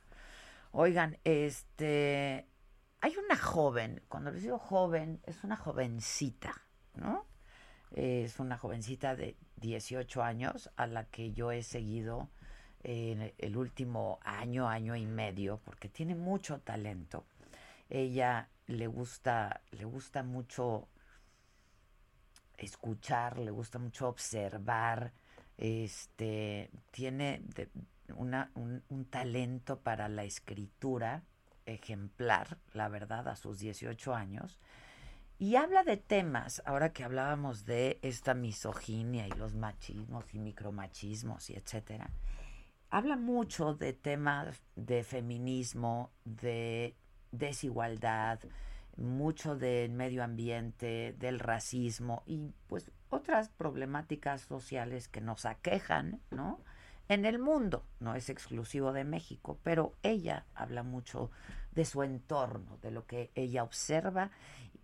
Oigan, 0.71 1.17
este, 1.23 2.47
hay 3.01 3.15
una 3.17 3.37
joven, 3.37 4.01
cuando 4.07 4.31
les 4.31 4.43
digo 4.43 4.59
joven, 4.59 5.21
es 5.25 5.43
una 5.43 5.55
jovencita, 5.55 6.53
¿no? 6.95 7.25
Es 7.91 8.39
una 8.39 8.57
jovencita 8.57 9.15
de 9.15 9.35
18 9.57 10.21
años 10.21 10.69
a 10.75 10.85
la 10.85 11.05
que 11.05 11.31
yo 11.31 11.51
he 11.51 11.63
seguido 11.63 12.29
en 12.83 13.33
el 13.37 13.57
último 13.57 14.19
año, 14.23 14.67
año 14.67 14.95
y 14.95 15.05
medio, 15.05 15.59
porque 15.63 15.89
tiene 15.89 16.13
mucho 16.13 16.59
talento. 16.59 17.25
Ella 17.89 18.49
le 18.67 18.87
gusta, 18.87 19.61
le 19.71 19.85
gusta 19.85 20.23
mucho 20.23 20.87
escuchar, 22.57 23.39
le 23.39 23.51
gusta 23.51 23.79
mucho 23.79 24.07
observar, 24.07 25.13
este, 25.57 26.69
tiene 26.91 27.43
una, 28.15 28.51
un, 28.55 28.83
un 28.89 29.05
talento 29.05 29.79
para 29.79 30.09
la 30.09 30.23
escritura 30.23 31.23
ejemplar, 31.65 32.57
la 32.73 32.89
verdad, 32.89 33.27
a 33.27 33.35
sus 33.35 33.59
18 33.59 34.13
años. 34.13 34.59
Y 35.37 35.57
habla 35.57 35.83
de 35.83 35.97
temas, 35.97 36.61
ahora 36.65 36.93
que 36.93 37.03
hablábamos 37.03 37.65
de 37.65 37.99
esta 38.01 38.33
misoginia 38.33 39.27
y 39.27 39.31
los 39.31 39.53
machismos 39.53 40.33
y 40.33 40.39
micromachismos 40.39 41.49
y 41.49 41.55
etcétera, 41.55 42.09
habla 42.89 43.17
mucho 43.17 43.73
de 43.73 43.91
temas 43.91 44.61
de 44.75 45.03
feminismo, 45.03 46.11
de 46.23 46.95
desigualdad, 47.31 48.39
mucho 48.97 49.55
del 49.55 49.91
medio 49.91 50.23
ambiente, 50.23 51.15
del 51.19 51.39
racismo 51.39 52.23
y 52.25 52.53
pues 52.67 52.91
otras 53.09 53.49
problemáticas 53.49 54.41
sociales 54.41 55.07
que 55.07 55.21
nos 55.21 55.45
aquejan, 55.45 56.21
¿no? 56.31 56.59
En 57.07 57.25
el 57.25 57.37
mundo, 57.37 57.85
no 57.99 58.15
es 58.15 58.29
exclusivo 58.29 58.91
de 58.91 59.03
México, 59.03 59.59
pero 59.63 59.93
ella 60.01 60.45
habla 60.55 60.81
mucho 60.81 61.29
de 61.73 61.85
su 61.85 62.01
entorno, 62.01 62.77
de 62.81 62.89
lo 62.89 63.05
que 63.05 63.31
ella 63.35 63.63
observa 63.63 64.31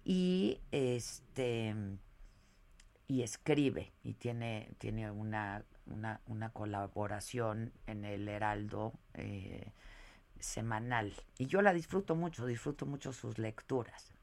y 0.04 0.60
este 0.72 1.76
y 3.08 3.24
escribe 3.24 3.92
y 4.04 4.14
tiene 4.14 4.70
tiene 4.78 5.12
una 5.12 5.66
una, 5.86 6.50
colaboración 6.54 7.74
en 7.88 8.06
el 8.06 8.28
Heraldo 8.28 8.94
eh, 9.14 9.72
semanal 10.42 11.14
y 11.38 11.48
yo 11.48 11.62
la 11.62 11.74
disfruto 11.74 12.16
mucho 12.16 12.46
disfruto 12.46 12.86
mucho 12.86 13.14
sus 13.14 13.38
lecturas 13.38 14.14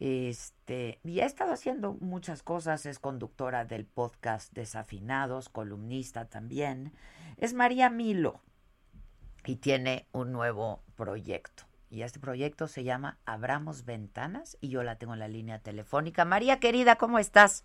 este 0.00 1.00
y 1.04 1.20
ha 1.20 1.26
estado 1.26 1.52
haciendo 1.52 1.94
muchas 1.94 2.42
cosas 2.42 2.84
es 2.86 2.98
conductora 2.98 3.64
del 3.64 3.86
podcast 3.86 4.52
Desafinados 4.52 5.48
columnista 5.48 6.26
también 6.26 6.92
es 7.36 7.54
María 7.54 7.90
Milo 7.90 8.40
y 9.44 9.56
tiene 9.56 10.06
un 10.12 10.32
nuevo 10.32 10.82
proyecto 10.96 11.64
y 11.94 12.02
este 12.02 12.18
proyecto 12.18 12.66
se 12.66 12.82
llama 12.82 13.18
Abramos 13.24 13.84
Ventanas 13.84 14.58
y 14.60 14.68
yo 14.68 14.82
la 14.82 14.96
tengo 14.96 15.12
en 15.12 15.20
la 15.20 15.28
línea 15.28 15.60
telefónica. 15.60 16.24
María 16.24 16.58
querida, 16.58 16.96
¿cómo 16.96 17.20
estás? 17.20 17.64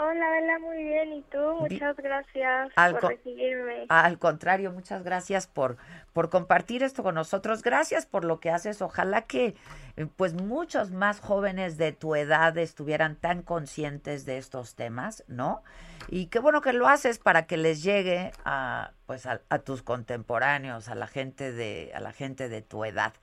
Hola, 0.00 0.30
Bella, 0.30 0.58
muy 0.60 0.84
bien. 0.84 1.12
¿Y 1.12 1.22
tú? 1.22 1.38
Muchas 1.58 1.96
gracias 1.96 2.70
Al 2.76 2.92
por 2.92 3.10
recibirme. 3.10 3.86
Al 3.88 4.18
contrario, 4.18 4.70
muchas 4.70 5.02
gracias 5.02 5.48
por, 5.48 5.76
por 6.12 6.30
compartir 6.30 6.84
esto 6.84 7.02
con 7.02 7.16
nosotros. 7.16 7.62
Gracias 7.62 8.06
por 8.06 8.24
lo 8.24 8.38
que 8.38 8.50
haces. 8.50 8.80
Ojalá 8.80 9.22
que 9.22 9.56
eh, 9.96 10.06
pues 10.16 10.34
muchos 10.34 10.92
más 10.92 11.18
jóvenes 11.18 11.78
de 11.78 11.90
tu 11.90 12.14
edad 12.14 12.56
estuvieran 12.58 13.16
tan 13.16 13.42
conscientes 13.42 14.24
de 14.24 14.38
estos 14.38 14.76
temas, 14.76 15.24
¿no? 15.26 15.64
Y 16.06 16.26
qué 16.26 16.38
bueno 16.38 16.60
que 16.60 16.72
lo 16.72 16.86
haces 16.86 17.18
para 17.18 17.46
que 17.46 17.56
les 17.56 17.82
llegue 17.82 18.30
a 18.44 18.92
pues 19.06 19.26
a, 19.26 19.40
a 19.48 19.58
tus 19.58 19.82
contemporáneos, 19.82 20.88
a 20.88 20.94
la 20.94 21.08
gente 21.08 21.50
de 21.50 21.90
a 21.94 21.98
la 21.98 22.12
gente 22.12 22.48
de 22.48 22.62
tu 22.62 22.84
edad. 22.84 23.14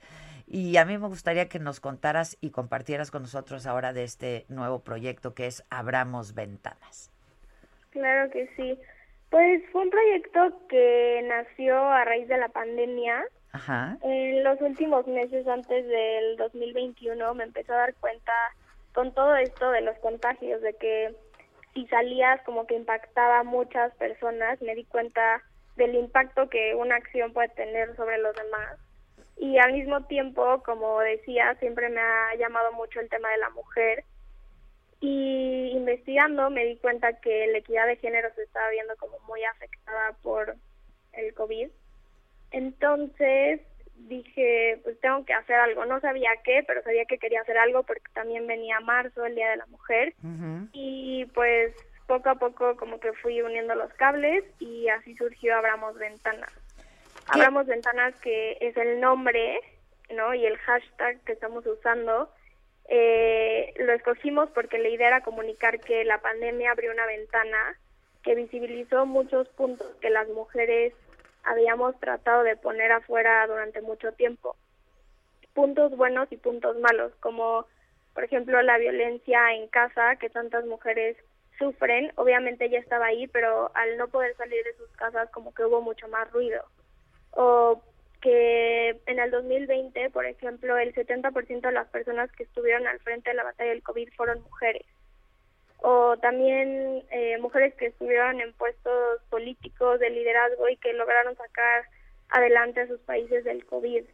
Y 0.46 0.76
a 0.76 0.84
mí 0.84 0.96
me 0.96 1.08
gustaría 1.08 1.48
que 1.48 1.58
nos 1.58 1.80
contaras 1.80 2.38
y 2.40 2.50
compartieras 2.50 3.10
con 3.10 3.22
nosotros 3.22 3.66
ahora 3.66 3.92
de 3.92 4.04
este 4.04 4.46
nuevo 4.48 4.80
proyecto 4.80 5.34
que 5.34 5.46
es 5.46 5.64
Abramos 5.70 6.34
Ventanas. 6.34 7.10
Claro 7.90 8.30
que 8.30 8.48
sí. 8.56 8.78
Pues 9.30 9.62
fue 9.72 9.82
un 9.82 9.90
proyecto 9.90 10.66
que 10.68 11.20
nació 11.24 11.76
a 11.76 12.04
raíz 12.04 12.28
de 12.28 12.38
la 12.38 12.48
pandemia. 12.48 13.24
Ajá. 13.52 13.98
En 14.02 14.44
los 14.44 14.60
últimos 14.60 15.06
meses 15.08 15.48
antes 15.48 15.86
del 15.88 16.36
2021 16.36 17.34
me 17.34 17.44
empecé 17.44 17.72
a 17.72 17.76
dar 17.76 17.94
cuenta 17.94 18.32
con 18.94 19.12
todo 19.12 19.34
esto 19.36 19.70
de 19.72 19.80
los 19.80 19.98
contagios, 19.98 20.62
de 20.62 20.74
que 20.74 21.14
si 21.74 21.86
salías 21.88 22.40
como 22.42 22.66
que 22.66 22.76
impactaba 22.76 23.40
a 23.40 23.44
muchas 23.44 23.94
personas, 23.96 24.62
me 24.62 24.74
di 24.74 24.84
cuenta 24.84 25.42
del 25.76 25.94
impacto 25.94 26.48
que 26.48 26.74
una 26.74 26.96
acción 26.96 27.32
puede 27.32 27.48
tener 27.48 27.94
sobre 27.96 28.18
los 28.18 28.34
demás. 28.36 28.78
Y 29.36 29.58
al 29.58 29.72
mismo 29.72 30.04
tiempo, 30.06 30.62
como 30.64 31.00
decía, 31.00 31.54
siempre 31.60 31.88
me 31.88 32.00
ha 32.00 32.34
llamado 32.36 32.72
mucho 32.72 33.00
el 33.00 33.08
tema 33.08 33.30
de 33.30 33.38
la 33.38 33.50
mujer. 33.50 34.04
Y 35.00 35.72
investigando 35.72 36.48
me 36.48 36.64
di 36.64 36.76
cuenta 36.78 37.20
que 37.20 37.46
la 37.48 37.58
equidad 37.58 37.86
de 37.86 37.96
género 37.96 38.28
se 38.34 38.42
estaba 38.42 38.70
viendo 38.70 38.96
como 38.96 39.18
muy 39.26 39.44
afectada 39.44 40.16
por 40.22 40.56
el 41.12 41.34
COVID. 41.34 41.68
Entonces 42.50 43.60
dije, 43.94 44.80
pues 44.84 44.98
tengo 45.00 45.24
que 45.24 45.34
hacer 45.34 45.56
algo. 45.56 45.84
No 45.84 46.00
sabía 46.00 46.30
qué, 46.44 46.64
pero 46.66 46.82
sabía 46.82 47.04
que 47.04 47.18
quería 47.18 47.42
hacer 47.42 47.58
algo 47.58 47.82
porque 47.82 48.10
también 48.14 48.46
venía 48.46 48.80
marzo, 48.80 49.24
el 49.24 49.34
Día 49.34 49.50
de 49.50 49.56
la 49.56 49.66
Mujer. 49.66 50.14
Y 50.72 51.26
pues 51.34 51.74
poco 52.06 52.30
a 52.30 52.36
poco 52.36 52.76
como 52.76 53.00
que 53.00 53.12
fui 53.14 53.42
uniendo 53.42 53.74
los 53.74 53.92
cables 53.94 54.44
y 54.60 54.88
así 54.88 55.14
surgió 55.16 55.56
Abramos 55.56 55.98
Ventanas. 55.98 56.52
Abramos 57.28 57.66
Ventanas 57.66 58.14
que 58.22 58.56
es 58.60 58.76
el 58.76 59.00
nombre, 59.00 59.60
¿no? 60.14 60.34
Y 60.34 60.46
el 60.46 60.56
hashtag 60.58 61.20
que 61.24 61.32
estamos 61.32 61.66
usando. 61.66 62.30
Eh, 62.88 63.74
lo 63.78 63.92
escogimos 63.92 64.48
porque 64.50 64.78
la 64.78 64.88
idea 64.88 65.08
era 65.08 65.22
comunicar 65.22 65.80
que 65.80 66.04
la 66.04 66.20
pandemia 66.20 66.70
abrió 66.70 66.92
una 66.92 67.06
ventana 67.06 67.76
que 68.22 68.36
visibilizó 68.36 69.06
muchos 69.06 69.48
puntos 69.50 69.88
que 70.00 70.10
las 70.10 70.28
mujeres 70.28 70.92
habíamos 71.42 71.98
tratado 71.98 72.44
de 72.44 72.56
poner 72.56 72.92
afuera 72.92 73.46
durante 73.46 73.80
mucho 73.80 74.12
tiempo. 74.12 74.56
Puntos 75.52 75.96
buenos 75.96 76.30
y 76.30 76.36
puntos 76.36 76.78
malos, 76.78 77.12
como 77.20 77.66
por 78.14 78.24
ejemplo 78.24 78.62
la 78.62 78.78
violencia 78.78 79.52
en 79.54 79.68
casa 79.68 80.16
que 80.16 80.30
tantas 80.30 80.64
mujeres 80.66 81.16
sufren. 81.58 82.12
Obviamente 82.16 82.70
ya 82.70 82.78
estaba 82.78 83.06
ahí, 83.06 83.26
pero 83.26 83.70
al 83.74 83.96
no 83.96 84.08
poder 84.08 84.36
salir 84.36 84.62
de 84.64 84.74
sus 84.74 84.90
casas 84.92 85.28
como 85.30 85.52
que 85.54 85.64
hubo 85.64 85.80
mucho 85.80 86.06
más 86.08 86.30
ruido. 86.30 86.64
O 87.36 87.80
que 88.20 89.00
en 89.06 89.18
el 89.18 89.30
2020, 89.30 90.10
por 90.10 90.26
ejemplo, 90.26 90.76
el 90.76 90.94
70% 90.94 91.60
de 91.60 91.72
las 91.72 91.88
personas 91.88 92.32
que 92.32 92.42
estuvieron 92.42 92.86
al 92.86 92.98
frente 93.00 93.30
de 93.30 93.36
la 93.36 93.44
batalla 93.44 93.70
del 93.70 93.82
COVID 93.82 94.08
fueron 94.16 94.42
mujeres 94.42 94.84
o 95.78 96.16
también 96.16 97.04
eh, 97.10 97.38
mujeres 97.38 97.74
que 97.74 97.86
estuvieron 97.86 98.40
en 98.40 98.52
puestos 98.54 99.22
políticos 99.30 100.00
de 100.00 100.10
liderazgo 100.10 100.68
y 100.68 100.76
que 100.76 100.92
lograron 100.92 101.36
sacar 101.36 101.84
adelante 102.30 102.80
a 102.80 102.86
sus 102.88 103.00
países 103.00 103.44
del 103.44 103.64
COVID. 103.66 104.04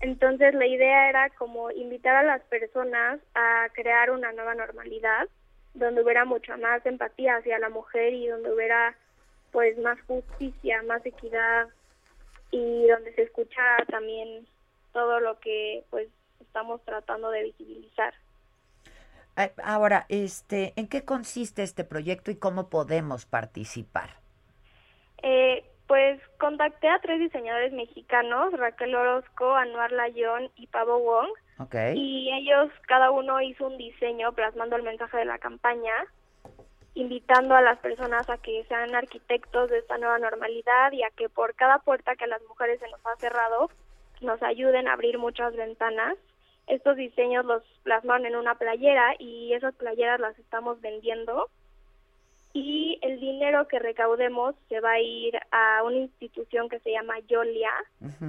Entonces 0.00 0.54
la 0.54 0.66
idea 0.66 1.08
era 1.08 1.30
como 1.30 1.70
invitar 1.70 2.16
a 2.16 2.22
las 2.22 2.42
personas 2.42 3.20
a 3.34 3.68
crear 3.72 4.10
una 4.10 4.32
nueva 4.32 4.54
normalidad 4.54 5.28
donde 5.74 6.02
hubiera 6.02 6.24
mucha 6.24 6.56
más 6.56 6.84
empatía 6.86 7.36
hacia 7.36 7.58
la 7.58 7.68
mujer 7.68 8.12
y 8.12 8.28
donde 8.28 8.52
hubiera 8.52 8.96
pues 9.52 9.78
más 9.78 10.00
justicia, 10.02 10.82
más 10.82 11.04
equidad 11.06 11.68
y 12.50 12.86
donde 12.88 13.14
se 13.14 13.22
escuchara 13.22 13.84
también 13.86 14.46
todo 14.92 15.20
lo 15.20 15.38
que 15.40 15.84
pues 15.90 16.08
estamos 16.40 16.82
tratando 16.84 17.30
de 17.30 17.44
visibilizar. 17.44 18.14
Ahora, 19.64 20.06
este, 20.08 20.72
¿en 20.76 20.86
qué 20.86 21.04
consiste 21.04 21.62
este 21.62 21.82
proyecto 21.82 22.30
y 22.30 22.36
cómo 22.36 22.70
podemos 22.70 23.26
participar? 23.26 24.10
Eh, 25.22 25.64
pues 25.86 26.20
contacté 26.38 26.88
a 26.88 27.00
tres 27.00 27.18
diseñadores 27.18 27.72
mexicanos, 27.72 28.52
Raquel 28.52 28.94
Orozco, 28.94 29.54
Anuar 29.54 29.90
Layón 29.90 30.50
y 30.56 30.66
Pavo 30.68 31.00
Wong. 31.00 31.28
Y 31.94 32.30
ellos, 32.32 32.70
cada 32.86 33.10
uno 33.10 33.40
hizo 33.40 33.66
un 33.66 33.76
diseño 33.78 34.32
plasmando 34.32 34.76
el 34.76 34.82
mensaje 34.82 35.18
de 35.18 35.24
la 35.24 35.38
campaña, 35.38 35.92
invitando 36.94 37.54
a 37.56 37.62
las 37.62 37.78
personas 37.78 38.28
a 38.30 38.38
que 38.38 38.64
sean 38.68 38.94
arquitectos 38.94 39.70
de 39.70 39.78
esta 39.78 39.98
nueva 39.98 40.18
normalidad 40.18 40.92
y 40.92 41.02
a 41.02 41.10
que 41.10 41.28
por 41.28 41.54
cada 41.54 41.78
puerta 41.78 42.14
que 42.14 42.24
a 42.24 42.28
las 42.28 42.42
mujeres 42.42 42.80
se 42.80 42.88
nos 42.88 43.04
ha 43.04 43.16
cerrado, 43.16 43.70
nos 44.20 44.42
ayuden 44.42 44.88
a 44.88 44.92
abrir 44.92 45.18
muchas 45.18 45.54
ventanas. 45.56 46.16
Estos 46.66 46.96
diseños 46.96 47.44
los 47.44 47.62
plasman 47.82 48.24
en 48.26 48.36
una 48.36 48.54
playera 48.54 49.14
y 49.18 49.52
esas 49.52 49.74
playeras 49.74 50.20
las 50.20 50.38
estamos 50.38 50.80
vendiendo. 50.80 51.50
Y 52.52 53.00
el 53.02 53.18
dinero 53.18 53.66
que 53.66 53.80
recaudemos 53.80 54.54
se 54.68 54.78
va 54.78 54.92
a 54.92 55.00
ir 55.00 55.36
a 55.50 55.82
una 55.82 55.96
institución 55.96 56.68
que 56.68 56.78
se 56.78 56.92
llama 56.92 57.18
Yolia, 57.26 57.72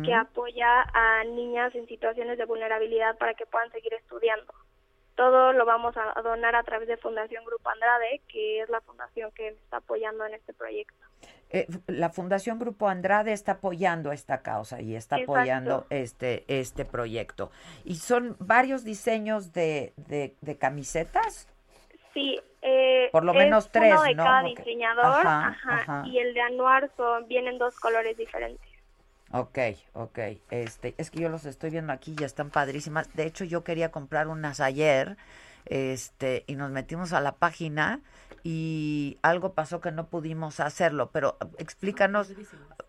que 0.04 0.14
apoya 0.14 0.82
a 0.94 1.24
niñas 1.26 1.76
en 1.76 1.88
situaciones 1.88 2.40
de 2.40 2.46
vulnerabilidad 2.46 3.16
para 3.20 3.36
que 3.36 3.46
puedan 3.46 3.72
seguir 3.72 3.94
estudiando. 3.94 4.52
Todo 5.16 5.54
lo 5.54 5.66
vamos 5.66 5.96
a 5.98 6.22
donar 6.22 6.56
a 6.56 6.64
través 6.64 6.88
de 6.88 6.98
Fundación 6.98 7.46
Grupo 7.46 7.70
Andrade, 7.70 8.22
que 8.28 8.62
es 8.62 8.70
la 8.70 8.82
fundación 8.82 9.32
que 9.32 9.50
está 9.50 9.78
apoyando 9.78 10.26
en 10.26 10.34
este 10.34 10.54
proyecto. 10.54 11.06
Eh, 11.50 11.68
la 11.88 12.10
Fundación 12.10 12.60
Grupo 12.60 12.90
Andrade 12.90 13.32
está 13.32 13.54
apoyando 13.54 14.12
esta 14.12 14.42
causa 14.42 14.82
y 14.82 14.96
está 14.96 15.18
apoyando 15.18 15.86
este 15.90 16.44
este 16.48 16.86
proyecto. 16.86 17.52
¿Y 17.84 17.96
son 17.96 18.36
varios 18.40 18.84
diseños 18.84 19.54
de, 19.54 19.94
de, 19.96 20.58
camisetas? 20.58 21.48
Sí. 22.14 22.42
Eh, 22.62 23.10
Por 23.12 23.24
lo 23.24 23.34
menos 23.34 23.72
tres, 23.72 23.94
uno 23.94 24.04
de 24.04 24.16
cada 24.16 24.42
diseñador 24.42 25.24
y 26.06 26.18
el 26.18 26.34
de 26.34 26.42
Anuar 26.42 26.90
son, 26.98 27.28
vienen 27.28 27.60
dos 27.60 27.80
colores 27.80 28.18
diferentes. 28.18 28.65
Ok, 29.38 29.60
ok. 29.92 30.18
Este, 30.50 30.96
es 30.98 31.12
que 31.12 31.20
yo 31.20 31.28
los 31.28 31.46
estoy 31.46 31.70
viendo 31.70 31.92
aquí, 31.92 32.16
ya 32.16 32.26
están 32.26 32.52
padrísimas. 32.52 33.14
De 33.16 33.26
hecho, 33.26 33.44
yo 33.44 33.66
quería 33.66 33.92
comprar 33.92 34.30
unas 34.30 34.62
ayer, 34.62 35.18
este, 35.66 36.46
y 36.48 36.56
nos 36.56 36.72
metimos 36.72 37.12
a 37.12 37.20
la 37.20 37.34
página 37.34 38.00
y 38.44 39.18
algo 39.24 39.54
pasó 39.54 39.82
que 39.82 39.92
no 39.92 40.08
pudimos 40.08 40.62
hacerlo, 40.62 41.10
pero 41.12 41.36
explícanos, 41.58 42.34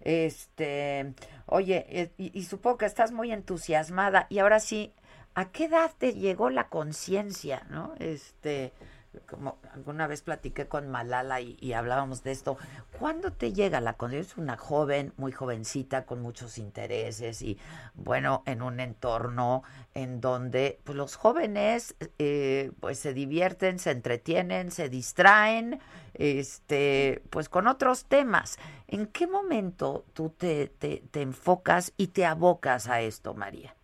Este, 0.00 1.14
oye, 1.46 1.86
eh, 1.88 2.10
y, 2.16 2.36
y 2.36 2.44
supongo 2.44 2.78
que 2.78 2.86
estás 2.86 3.12
muy 3.12 3.30
entusiasmada 3.30 4.26
y 4.30 4.40
ahora 4.40 4.58
sí, 4.58 4.92
¿a 5.34 5.52
qué 5.52 5.66
edad 5.66 5.90
te 5.96 6.14
llegó 6.14 6.50
la 6.50 6.68
conciencia, 6.68 7.66
no? 7.70 7.94
Este, 7.98 8.72
como 9.20 9.58
alguna 9.72 10.06
vez 10.06 10.22
platiqué 10.22 10.68
con 10.68 10.88
Malala 10.88 11.40
y, 11.40 11.72
hablábamos 11.72 12.22
de 12.22 12.32
esto, 12.32 12.56
¿cuándo 12.98 13.32
te 13.32 13.52
llega 13.52 13.80
la 13.80 13.96
eres 14.10 14.36
una 14.36 14.56
joven, 14.56 15.12
muy 15.16 15.32
jovencita, 15.32 16.04
con 16.04 16.20
muchos 16.20 16.58
intereses 16.58 17.42
y 17.42 17.58
bueno, 17.94 18.42
en 18.46 18.62
un 18.62 18.80
entorno 18.80 19.62
en 19.94 20.20
donde 20.20 20.80
pues, 20.84 20.96
los 20.96 21.16
jóvenes 21.16 21.94
eh, 22.18 22.72
pues 22.80 22.98
se 22.98 23.14
divierten, 23.14 23.78
se 23.78 23.90
entretienen, 23.90 24.70
se 24.70 24.88
distraen, 24.88 25.80
este, 26.14 27.22
pues 27.30 27.48
con 27.48 27.66
otros 27.66 28.06
temas. 28.06 28.58
¿En 28.88 29.06
qué 29.06 29.26
momento 29.26 30.04
tú 30.12 30.30
te, 30.30 30.68
te, 30.68 31.02
te 31.10 31.22
enfocas 31.22 31.92
y 31.96 32.08
te 32.08 32.26
abocas 32.26 32.88
a 32.88 33.00
esto, 33.00 33.34
María? 33.34 33.74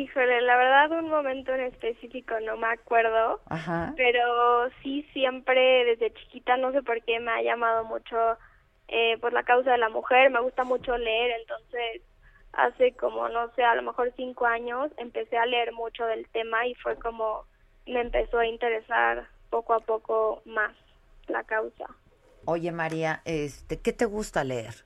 Híjole, 0.00 0.40
la 0.40 0.56
verdad 0.56 0.98
un 0.98 1.10
momento 1.10 1.52
en 1.52 1.60
específico 1.60 2.40
no 2.40 2.56
me 2.56 2.68
acuerdo, 2.68 3.42
pero 3.98 4.70
sí 4.82 5.06
siempre 5.12 5.84
desde 5.84 6.14
chiquita, 6.14 6.56
no 6.56 6.72
sé 6.72 6.82
por 6.82 7.02
qué 7.02 7.20
me 7.20 7.30
ha 7.30 7.42
llamado 7.42 7.84
mucho 7.84 8.16
eh, 8.88 9.18
por 9.20 9.34
la 9.34 9.42
causa 9.42 9.72
de 9.72 9.76
la 9.76 9.90
mujer, 9.90 10.30
me 10.30 10.40
gusta 10.40 10.64
mucho 10.64 10.96
leer, 10.96 11.32
entonces 11.38 12.00
hace 12.54 12.96
como, 12.96 13.28
no 13.28 13.52
sé, 13.52 13.62
a 13.62 13.74
lo 13.74 13.82
mejor 13.82 14.10
cinco 14.16 14.46
años, 14.46 14.90
empecé 14.96 15.36
a 15.36 15.44
leer 15.44 15.74
mucho 15.74 16.06
del 16.06 16.26
tema 16.30 16.66
y 16.66 16.74
fue 16.76 16.96
como 16.96 17.44
me 17.86 18.00
empezó 18.00 18.38
a 18.38 18.46
interesar 18.46 19.28
poco 19.50 19.74
a 19.74 19.80
poco 19.80 20.40
más 20.46 20.74
la 21.28 21.44
causa. 21.44 21.84
Oye, 22.46 22.72
María, 22.72 23.20
este, 23.26 23.82
¿qué 23.82 23.92
te 23.92 24.06
gusta 24.06 24.44
leer? 24.44 24.76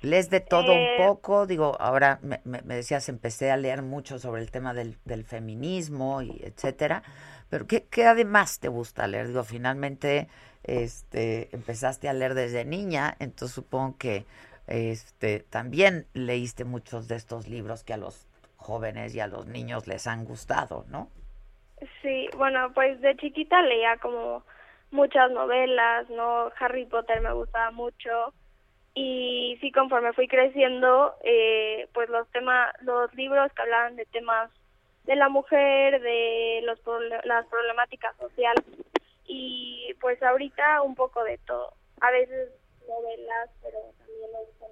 ¿Lees 0.00 0.30
de 0.30 0.40
todo 0.40 0.74
Eh, 0.74 0.76
un 0.76 0.88
poco? 0.88 1.46
Digo, 1.46 1.76
ahora 1.80 2.18
me, 2.22 2.40
me- 2.44 2.62
me 2.62 2.76
decías, 2.76 3.08
empecé 3.08 3.50
a 3.50 3.56
leer 3.56 3.82
mucho 3.82 4.18
sobre 4.18 4.42
el 4.42 4.50
tema 4.50 4.74
del, 4.74 4.96
del 5.04 5.24
feminismo 5.24 6.22
y 6.22 6.40
etcétera, 6.44 7.02
pero 7.50 7.66
¿qué, 7.66 7.86
¿qué 7.86 8.06
además 8.06 8.60
te 8.60 8.68
gusta 8.68 9.06
leer? 9.08 9.28
Digo, 9.28 9.42
finalmente 9.44 10.28
este, 10.64 11.48
empezaste 11.54 12.08
a 12.08 12.12
leer 12.12 12.34
desde 12.34 12.64
niña, 12.64 13.16
entonces 13.18 13.54
supongo 13.54 13.96
que 13.98 14.26
este, 14.68 15.40
también 15.40 16.06
leíste 16.14 16.64
muchos 16.64 17.08
de 17.08 17.16
estos 17.16 17.48
libros 17.48 17.82
que 17.84 17.94
a 17.94 17.96
los 17.96 18.26
jóvenes 18.56 19.14
y 19.14 19.20
a 19.20 19.26
los 19.26 19.46
niños 19.46 19.86
les 19.88 20.06
han 20.06 20.24
gustado, 20.24 20.84
¿no? 20.88 21.10
Sí, 22.02 22.28
bueno, 22.36 22.72
pues 22.74 23.00
de 23.00 23.16
chiquita 23.16 23.62
leía 23.62 23.96
como 23.98 24.44
muchas 24.90 25.30
novelas, 25.30 26.08
¿no? 26.10 26.50
Harry 26.58 26.86
Potter 26.86 27.20
me 27.20 27.32
gustaba 27.32 27.70
mucho 27.70 28.34
y 29.00 29.56
sí, 29.60 29.70
conforme 29.70 30.12
fui 30.12 30.26
creciendo, 30.26 31.14
eh, 31.22 31.88
pues 31.94 32.08
los 32.08 32.28
temas, 32.30 32.74
los 32.82 33.14
libros 33.14 33.52
que 33.52 33.62
hablaban 33.62 33.94
de 33.94 34.04
temas 34.06 34.50
de 35.04 35.14
la 35.14 35.28
mujer, 35.28 36.00
de 36.00 36.62
los 36.64 36.80
las 37.24 37.46
problemáticas 37.46 38.16
sociales 38.16 38.64
y 39.26 39.94
pues 40.00 40.20
ahorita 40.20 40.82
un 40.82 40.96
poco 40.96 41.22
de 41.22 41.38
todo. 41.38 41.74
A 42.00 42.10
veces 42.10 42.50
novelas, 42.88 43.50
pero 43.62 43.78
también 43.98 44.32
me 44.32 44.38
gusta 44.40 44.66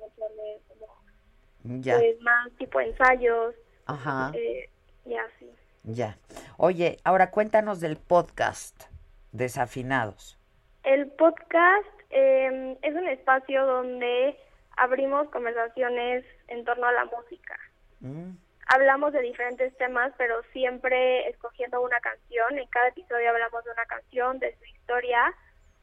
como 0.68 1.80
Ya, 1.82 1.98
pues 1.98 2.20
más 2.20 2.50
tipo 2.58 2.80
ensayos 2.80 3.54
ajá. 3.86 4.32
eh, 4.34 4.68
y 5.04 5.14
así. 5.14 5.48
Ya. 5.84 6.18
Oye, 6.56 6.98
ahora 7.04 7.30
cuéntanos 7.30 7.80
del 7.80 7.96
podcast 7.96 8.86
Desafinados. 9.30 10.36
El 10.82 11.12
podcast 11.12 11.95
eh, 12.10 12.76
es 12.82 12.94
un 12.94 13.08
espacio 13.08 13.66
donde 13.66 14.36
abrimos 14.76 15.28
conversaciones 15.30 16.24
en 16.48 16.64
torno 16.64 16.86
a 16.86 16.92
la 16.92 17.04
música. 17.06 17.58
Mm, 18.00 18.32
Hablamos 18.68 19.12
de 19.12 19.20
diferentes 19.20 19.76
temas, 19.76 20.12
pero 20.18 20.42
siempre 20.52 21.28
escogiendo 21.28 21.80
una 21.80 22.00
canción. 22.00 22.58
En 22.58 22.66
cada 22.66 22.88
episodio 22.88 23.30
hablamos 23.30 23.64
de 23.64 23.70
una 23.70 23.86
canción, 23.86 24.40
de 24.40 24.56
su 24.56 24.64
historia. 24.64 25.32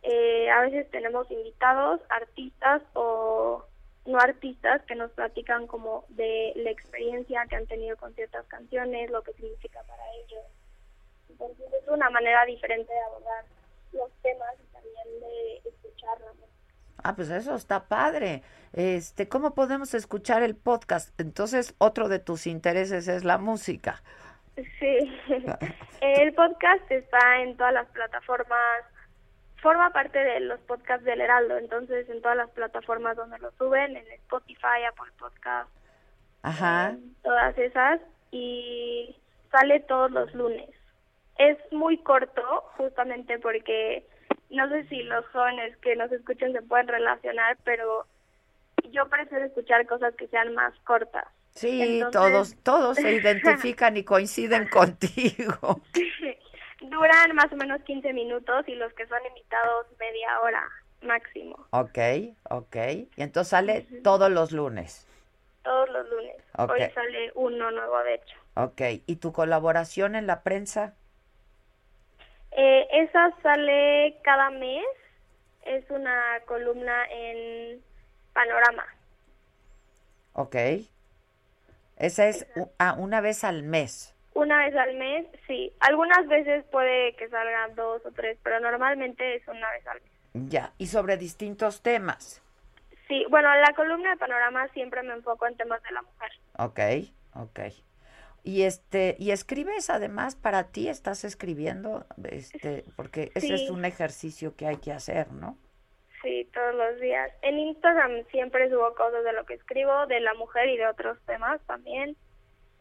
Eh, 0.01 0.49
a 0.49 0.61
veces 0.61 0.91
tenemos 0.91 1.31
invitados, 1.31 2.01
artistas 2.09 2.81
o 2.93 3.63
no 4.05 4.19
artistas 4.19 4.81
que 4.81 4.95
nos 4.95 5.11
platican 5.11 5.65
como 5.65 6.03
de 6.09 6.51
la 6.57 6.71
experiencia 6.71 7.45
que 7.49 7.55
han 7.55 7.67
tenido 7.67 7.95
con 7.95 8.13
ciertas 8.15 8.45
canciones, 8.47 9.09
lo 9.09 9.21
que 9.23 9.31
significa 9.31 9.81
para 9.83 10.03
ellos. 10.15 10.43
Entonces 11.29 11.65
es 11.81 11.87
una 11.87 12.09
manera 12.09 12.43
diferente 12.43 12.91
de 12.91 12.99
abordar 12.99 13.45
los 13.93 14.11
temas 14.21 14.53
y 14.61 14.73
también 14.73 15.19
de 15.19 15.69
escuchar 15.69 16.19
la 16.21 16.33
música. 16.33 16.47
Ah, 17.03 17.15
pues 17.15 17.29
eso 17.29 17.55
está 17.55 17.87
padre. 17.87 18.43
Este, 18.71 19.27
¿cómo 19.27 19.53
podemos 19.53 19.93
escuchar 19.93 20.41
el 20.43 20.55
podcast? 20.55 21.19
Entonces, 21.19 21.75
otro 21.77 22.07
de 22.07 22.19
tus 22.19 22.47
intereses 22.47 23.07
es 23.07 23.23
la 23.23 23.37
música. 23.37 24.01
Sí, 24.55 25.19
el 26.01 26.33
podcast 26.33 26.89
está 26.91 27.41
en 27.41 27.57
todas 27.57 27.73
las 27.73 27.87
plataformas, 27.89 28.83
forma 29.61 29.89
parte 29.91 30.19
de 30.19 30.41
los 30.41 30.59
podcasts 30.61 31.03
del 31.05 31.21
Heraldo, 31.21 31.57
entonces 31.57 32.07
en 32.09 32.21
todas 32.21 32.37
las 32.37 32.49
plataformas 32.51 33.17
donde 33.17 33.39
lo 33.39 33.51
suben, 33.53 33.97
en 33.97 34.05
Spotify, 34.11 34.83
Apple 34.87 35.11
Podcast, 35.17 35.69
Ajá. 36.43 36.95
todas 37.23 37.57
esas, 37.57 37.99
y 38.31 39.15
sale 39.51 39.79
todos 39.81 40.11
los 40.11 40.33
lunes. 40.35 40.69
Es 41.37 41.57
muy 41.71 41.97
corto, 41.97 42.41
justamente 42.77 43.39
porque 43.39 44.05
no 44.49 44.69
sé 44.69 44.87
si 44.87 45.03
los 45.03 45.25
jóvenes 45.27 45.75
que 45.77 45.95
nos 45.95 46.11
escuchen 46.11 46.53
se 46.53 46.61
pueden 46.61 46.87
relacionar, 46.87 47.57
pero 47.63 48.05
yo 48.91 49.07
prefiero 49.09 49.45
escuchar 49.45 49.85
cosas 49.87 50.13
que 50.15 50.27
sean 50.27 50.53
más 50.53 50.73
cortas. 50.81 51.25
Sí, 51.51 51.81
Entonces- 51.99 52.11
todos, 52.21 52.55
todos 52.63 52.97
se 52.97 53.11
identifican 53.13 53.97
y 53.97 54.03
coinciden 54.03 54.67
contigo. 54.69 55.81
Duran 56.81 57.35
más 57.35 57.51
o 57.51 57.55
menos 57.55 57.81
15 57.83 58.11
minutos 58.13 58.67
y 58.67 58.75
los 58.75 58.93
que 58.93 59.07
son 59.07 59.19
invitados 59.25 59.87
media 59.99 60.39
hora 60.41 60.63
máximo, 61.01 61.57
Ok, 61.71 61.97
ok. 62.49 62.75
Y 63.17 63.21
entonces 63.23 63.49
sale 63.49 63.81
todos 64.03 64.31
los 64.31 64.51
lunes. 64.53 65.05
todos 65.63 65.89
los 65.89 66.09
lunes. 66.09 66.35
Hoy 66.57 66.79
sale 66.93 67.31
uno 67.35 67.71
nuevo, 67.71 67.99
de 68.03 68.15
hecho. 68.15 68.37
Ok. 68.55 68.81
¿Y 69.05 69.15
tu 69.17 69.33
colaboración 69.33 70.15
en 70.15 70.27
la 70.27 70.43
prensa? 70.43 70.93
Eh, 72.55 72.87
esa 72.91 73.31
sale 73.41 74.17
cada 74.23 74.49
mes, 74.51 74.85
es 75.65 75.89
una 75.89 76.39
columna 76.45 77.05
en 77.09 77.81
Panorama. 78.33 78.85
Ok. 80.33 80.55
Esa 81.97 82.27
es 82.27 82.47
ah, 82.79 82.95
una 82.97 83.21
vez 83.21 83.43
al 83.43 83.63
mes. 83.63 84.15
Una 84.33 84.57
vez 84.65 84.75
al 84.75 84.95
mes, 84.95 85.27
sí. 85.47 85.71
Algunas 85.79 86.27
veces 86.27 86.65
puede 86.71 87.15
que 87.15 87.29
salgan 87.29 87.75
dos 87.75 88.05
o 88.05 88.11
tres, 88.11 88.37
pero 88.43 88.59
normalmente 88.59 89.35
es 89.35 89.47
una 89.47 89.69
vez 89.71 89.87
al 89.87 90.01
mes. 90.01 90.49
Ya. 90.49 90.73
Y 90.77 90.87
sobre 90.87 91.17
distintos 91.17 91.81
temas. 91.81 92.41
Sí, 93.07 93.25
bueno, 93.29 93.53
en 93.53 93.61
la 93.61 93.73
columna 93.73 94.11
de 94.11 94.17
Panorama 94.17 94.67
siempre 94.69 95.03
me 95.03 95.13
enfoco 95.13 95.45
en 95.45 95.55
temas 95.55 95.81
de 95.83 95.91
la 95.91 96.01
mujer. 96.01 96.31
Ok, 96.57 96.79
ok. 97.35 97.59
Y 98.43 98.63
este, 98.63 99.15
y 99.19 99.31
escribes 99.31 99.89
además 99.89 100.35
para 100.35 100.71
ti, 100.71 100.89
estás 100.89 101.23
escribiendo, 101.23 102.05
este, 102.25 102.83
porque 102.97 103.31
ese 103.35 103.53
es 103.53 103.69
un 103.69 103.85
ejercicio 103.85 104.55
que 104.57 104.67
hay 104.67 104.77
que 104.77 104.91
hacer, 104.91 105.31
¿no? 105.31 105.57
Sí, 106.21 106.49
todos 106.53 106.75
los 106.75 106.99
días. 106.99 107.31
En 107.41 107.57
Instagram 107.57 108.25
siempre 108.31 108.69
subo 108.69 108.93
cosas 108.95 109.23
de 109.23 109.33
lo 109.33 109.45
que 109.45 109.53
escribo, 109.53 110.07
de 110.07 110.19
la 110.19 110.33
mujer 110.33 110.67
y 110.69 110.77
de 110.77 110.87
otros 110.87 111.17
temas 111.25 111.61
también. 111.67 112.17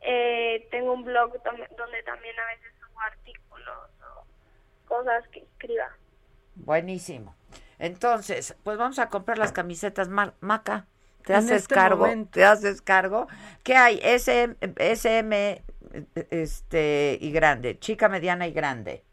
Eh, 0.01 0.67
tengo 0.73 0.93
un 0.93 1.05
blog 1.05 1.33
donde 1.43 2.03
también 2.03 2.35
a 2.41 2.47
veces 2.47 2.73
subo 2.81 3.01
artículos 3.01 3.91
o 4.01 4.25
cosas 4.89 5.27
que 5.29 5.41
escriba. 5.41 5.97
Buenísimo. 6.57 7.37
Entonces, 7.79 8.57
pues 8.63 8.79
vamos 8.79 8.99
a 8.99 9.09
comprar 9.09 9.39
las 9.39 9.53
camisetas 9.53 10.09
Maca. 10.09 10.87
¿Te 11.25 11.35
haces 11.35 11.63
este 11.63 11.75
cargo? 11.75 12.05
momento. 12.05 12.31
¿Te 12.33 12.45
haces 12.45 12.83
cargo? 12.83 13.27
¿Qué 13.63 13.77
hay? 13.77 14.01
SM, 14.03 14.57
SM 14.77 15.63
este, 16.31 17.19
y 17.21 17.33
grande, 17.33 17.79
chica, 17.79 18.09
mediana 18.09 18.47
y 18.47 18.53
grande. 18.53 19.05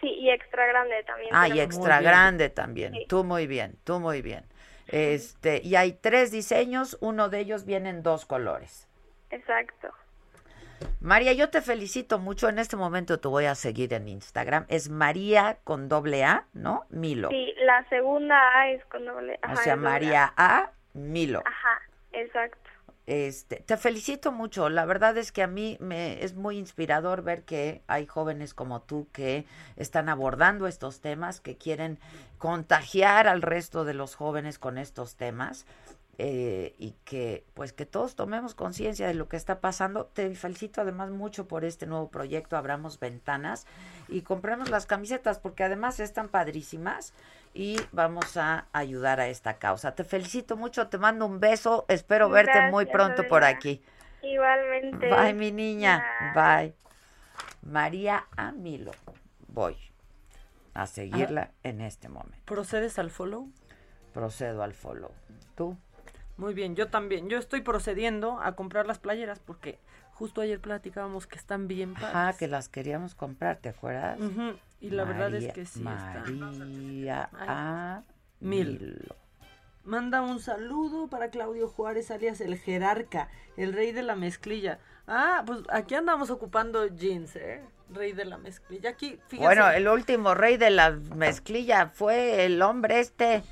Sí, 0.00 0.08
y 0.08 0.30
extra 0.30 0.66
grande 0.66 1.02
también. 1.04 1.30
Ah, 1.32 1.48
y 1.48 1.60
extra 1.60 2.00
grande 2.00 2.50
también. 2.50 2.92
Sí. 2.92 3.06
Tú 3.08 3.24
muy 3.24 3.46
bien, 3.46 3.76
tú 3.84 3.98
muy 3.98 4.22
bien. 4.22 4.44
Este, 4.88 5.60
y 5.64 5.74
hay 5.74 5.92
tres 5.92 6.30
diseños, 6.30 6.96
uno 7.00 7.28
de 7.28 7.40
ellos 7.40 7.64
viene 7.64 7.88
en 7.88 8.02
dos 8.02 8.24
colores. 8.24 8.86
Exacto. 9.30 9.88
María, 11.00 11.32
yo 11.32 11.48
te 11.48 11.62
felicito 11.62 12.18
mucho. 12.18 12.48
En 12.48 12.58
este 12.58 12.76
momento 12.76 13.18
te 13.18 13.28
voy 13.28 13.46
a 13.46 13.54
seguir 13.54 13.94
en 13.94 14.08
Instagram. 14.08 14.66
Es 14.68 14.90
María 14.90 15.58
con 15.64 15.88
doble 15.88 16.22
A, 16.24 16.46
¿no? 16.52 16.84
Milo. 16.90 17.30
Sí, 17.30 17.54
la 17.64 17.88
segunda 17.88 18.36
A 18.58 18.70
es 18.70 18.84
con 18.86 19.04
doble. 19.06 19.40
o 19.42 19.46
ajá, 19.46 19.56
sea, 19.56 19.76
María 19.76 20.32
A. 20.36 20.70
Milo. 20.96 21.42
Ajá, 21.44 21.80
exacto. 22.12 22.70
Este, 23.06 23.56
te 23.64 23.76
felicito 23.76 24.32
mucho. 24.32 24.68
La 24.68 24.84
verdad 24.84 25.16
es 25.16 25.30
que 25.30 25.42
a 25.44 25.46
mí 25.46 25.76
me 25.80 26.24
es 26.24 26.34
muy 26.34 26.58
inspirador 26.58 27.22
ver 27.22 27.44
que 27.44 27.82
hay 27.86 28.04
jóvenes 28.06 28.52
como 28.52 28.82
tú 28.82 29.06
que 29.12 29.46
están 29.76 30.08
abordando 30.08 30.66
estos 30.66 31.00
temas, 31.00 31.40
que 31.40 31.56
quieren 31.56 32.00
contagiar 32.38 33.28
al 33.28 33.42
resto 33.42 33.84
de 33.84 33.94
los 33.94 34.16
jóvenes 34.16 34.58
con 34.58 34.76
estos 34.78 35.14
temas. 35.16 35.66
eh, 36.18 36.74
y 36.78 36.92
que 37.04 37.44
pues 37.54 37.72
que 37.74 37.84
todos 37.84 38.14
tomemos 38.14 38.54
conciencia 38.54 39.06
de 39.06 39.14
lo 39.14 39.28
que 39.28 39.36
está 39.36 39.60
pasando. 39.60 40.06
Te 40.06 40.34
felicito 40.34 40.80
además 40.80 41.10
mucho 41.10 41.46
por 41.46 41.64
este 41.64 41.86
nuevo 41.86 42.08
proyecto 42.10 42.56
Abramos 42.56 42.98
Ventanas 42.98 43.66
y 44.08 44.22
compremos 44.22 44.70
las 44.70 44.86
camisetas 44.86 45.38
porque 45.38 45.64
además 45.64 46.00
están 46.00 46.28
padrísimas 46.28 47.12
y 47.56 47.80
vamos 47.90 48.36
a 48.36 48.66
ayudar 48.72 49.18
a 49.18 49.28
esta 49.28 49.58
causa. 49.58 49.94
Te 49.94 50.04
felicito 50.04 50.58
mucho, 50.58 50.88
te 50.88 50.98
mando 50.98 51.24
un 51.24 51.40
beso, 51.40 51.86
espero 51.88 52.28
verte 52.28 52.70
muy 52.70 52.84
pronto 52.84 53.26
por 53.28 53.44
aquí. 53.44 53.82
Igualmente. 54.22 55.08
Bye, 55.08 55.32
mi 55.32 55.52
niña. 55.52 56.04
Bye. 56.34 56.74
María 57.62 58.26
Amilo. 58.36 58.92
Voy 59.48 59.74
a 60.74 60.86
seguirla 60.86 61.52
en 61.62 61.80
este 61.80 62.10
momento. 62.10 62.44
¿Procedes 62.44 62.98
al 62.98 63.10
follow? 63.10 63.50
Procedo 64.12 64.62
al 64.62 64.74
follow. 64.74 65.12
¿Tú? 65.54 65.78
Muy 66.36 66.52
bien, 66.52 66.76
yo 66.76 66.88
también. 66.88 67.30
Yo 67.30 67.38
estoy 67.38 67.62
procediendo 67.62 68.38
a 68.38 68.54
comprar 68.54 68.86
las 68.86 68.98
playeras 68.98 69.38
porque 69.40 69.78
justo 70.12 70.42
ayer 70.42 70.60
platicábamos 70.60 71.26
que 71.26 71.38
están 71.38 71.68
bien 71.68 71.94
padres. 71.94 72.10
Ajá, 72.10 72.32
que 72.34 72.48
las 72.48 72.68
queríamos 72.68 73.14
comprar, 73.14 73.56
¿te 73.56 73.70
acuerdas? 73.70 74.18
Y 74.80 74.90
la 74.90 75.04
verdad 75.04 75.34
es 75.34 75.52
que 75.52 75.64
sí. 75.64 75.80
está. 75.80 76.24
María 76.30 77.28
Ay, 77.32 77.46
A. 77.48 78.02
Mil. 78.40 78.78
Milo. 78.80 79.16
Manda 79.84 80.20
un 80.20 80.40
saludo 80.40 81.06
para 81.06 81.30
Claudio 81.30 81.68
Juárez, 81.68 82.10
alias 82.10 82.40
el 82.40 82.58
jerarca, 82.58 83.28
el 83.56 83.72
rey 83.72 83.92
de 83.92 84.02
la 84.02 84.16
mezclilla. 84.16 84.80
Ah, 85.06 85.44
pues 85.46 85.60
aquí 85.70 85.94
andamos 85.94 86.30
ocupando 86.30 86.86
jeans, 86.88 87.36
¿eh? 87.36 87.62
Rey 87.90 88.12
de 88.12 88.24
la 88.24 88.36
mezclilla. 88.36 88.90
Aquí. 88.90 89.20
Bueno, 89.38 89.70
el 89.70 89.86
último 89.86 90.34
rey 90.34 90.56
de 90.56 90.70
la 90.70 90.90
mezclilla 90.90 91.86
fue 91.86 92.44
el 92.44 92.60
hombre 92.62 92.98
este. 92.98 93.44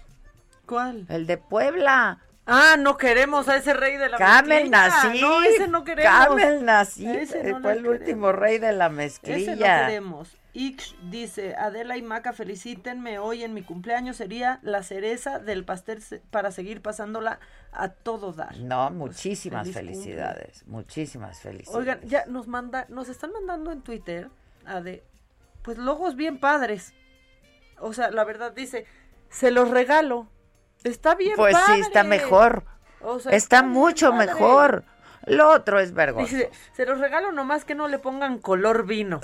¿Cuál? 0.67 1.07
El 1.09 1.29
de 1.29 1.39
Puebla. 1.39 2.19
Ah, 2.47 2.75
no 2.79 2.97
queremos 2.97 3.49
a 3.49 3.57
ese 3.57 3.73
rey 3.73 3.97
de 3.97 4.09
la 4.09 4.19
Camel 4.19 4.69
mezclilla. 4.69 4.89
Nací. 4.89 5.21
No, 5.21 5.43
ese 5.43 5.69
no 5.69 5.85
queremos. 5.85 6.13
Camel 6.13 6.65
Nací. 6.65 7.07
Ese 7.07 7.45
no 7.45 7.61
fue 7.61 7.73
el 7.75 7.87
último 7.87 8.33
rey 8.33 8.59
de 8.59 8.73
la 8.73 8.89
mezclilla. 8.89 9.53
Ese 9.53 9.57
no 9.57 9.87
queremos. 9.87 10.37
Ix 10.56 10.94
dice, 11.10 11.56
Adela 11.56 11.97
y 11.97 12.02
Maca, 12.02 12.32
felicítenme 12.32 13.18
hoy 13.18 13.43
en 13.43 13.55
mi 13.55 13.62
cumpleaños. 13.62 14.16
Sería 14.16 14.60
la 14.62 14.85
cereza 14.85 15.40
del 15.40 15.64
pastel 15.64 16.01
para 16.31 16.52
seguir 16.52 16.81
pasándola 16.81 17.40
a 17.72 17.89
todo 17.89 18.32
dar. 18.32 18.56
No, 18.59 18.89
muchísimas 18.90 19.64
Pues, 19.66 19.74
feliz 19.74 19.98
felicidades. 19.98 20.64
Muchísimas 20.68 21.40
felicidades. 21.40 21.76
Oigan, 21.76 22.01
ya 22.02 22.24
nos 22.26 22.47
manda, 22.47 22.86
nos 22.89 23.09
están 23.09 23.32
mandando 23.32 23.72
en 23.72 23.82
Twitter 23.82 24.31
a 24.64 24.81
de, 24.81 25.02
pues 25.62 25.76
logos 25.76 26.14
bien 26.14 26.39
padres. 26.39 26.94
O 27.81 27.93
sea, 27.93 28.12
la 28.12 28.22
verdad 28.22 28.52
dice, 28.52 28.86
se 29.31 29.51
los 29.51 29.70
regalo. 29.70 30.28
Está 30.85 31.16
bien 31.16 31.35
Pues 31.35 31.56
sí, 31.66 31.81
está 31.81 32.05
padre. 32.05 32.09
mejor. 32.18 32.64
O 33.01 33.18
sea, 33.18 33.32
está 33.32 33.62
mucho 33.64 34.10
padre. 34.12 34.26
mejor. 34.26 34.85
Lo 35.26 35.51
otro 35.51 35.81
es 35.81 35.93
vergonzoso. 35.93 36.36
Dice, 36.36 36.51
se 36.74 36.86
los 36.86 37.01
regalo 37.01 37.32
nomás 37.32 37.64
que 37.64 37.74
no 37.74 37.89
le 37.89 37.98
pongan 37.98 38.39
color 38.39 38.86
vino. 38.86 39.20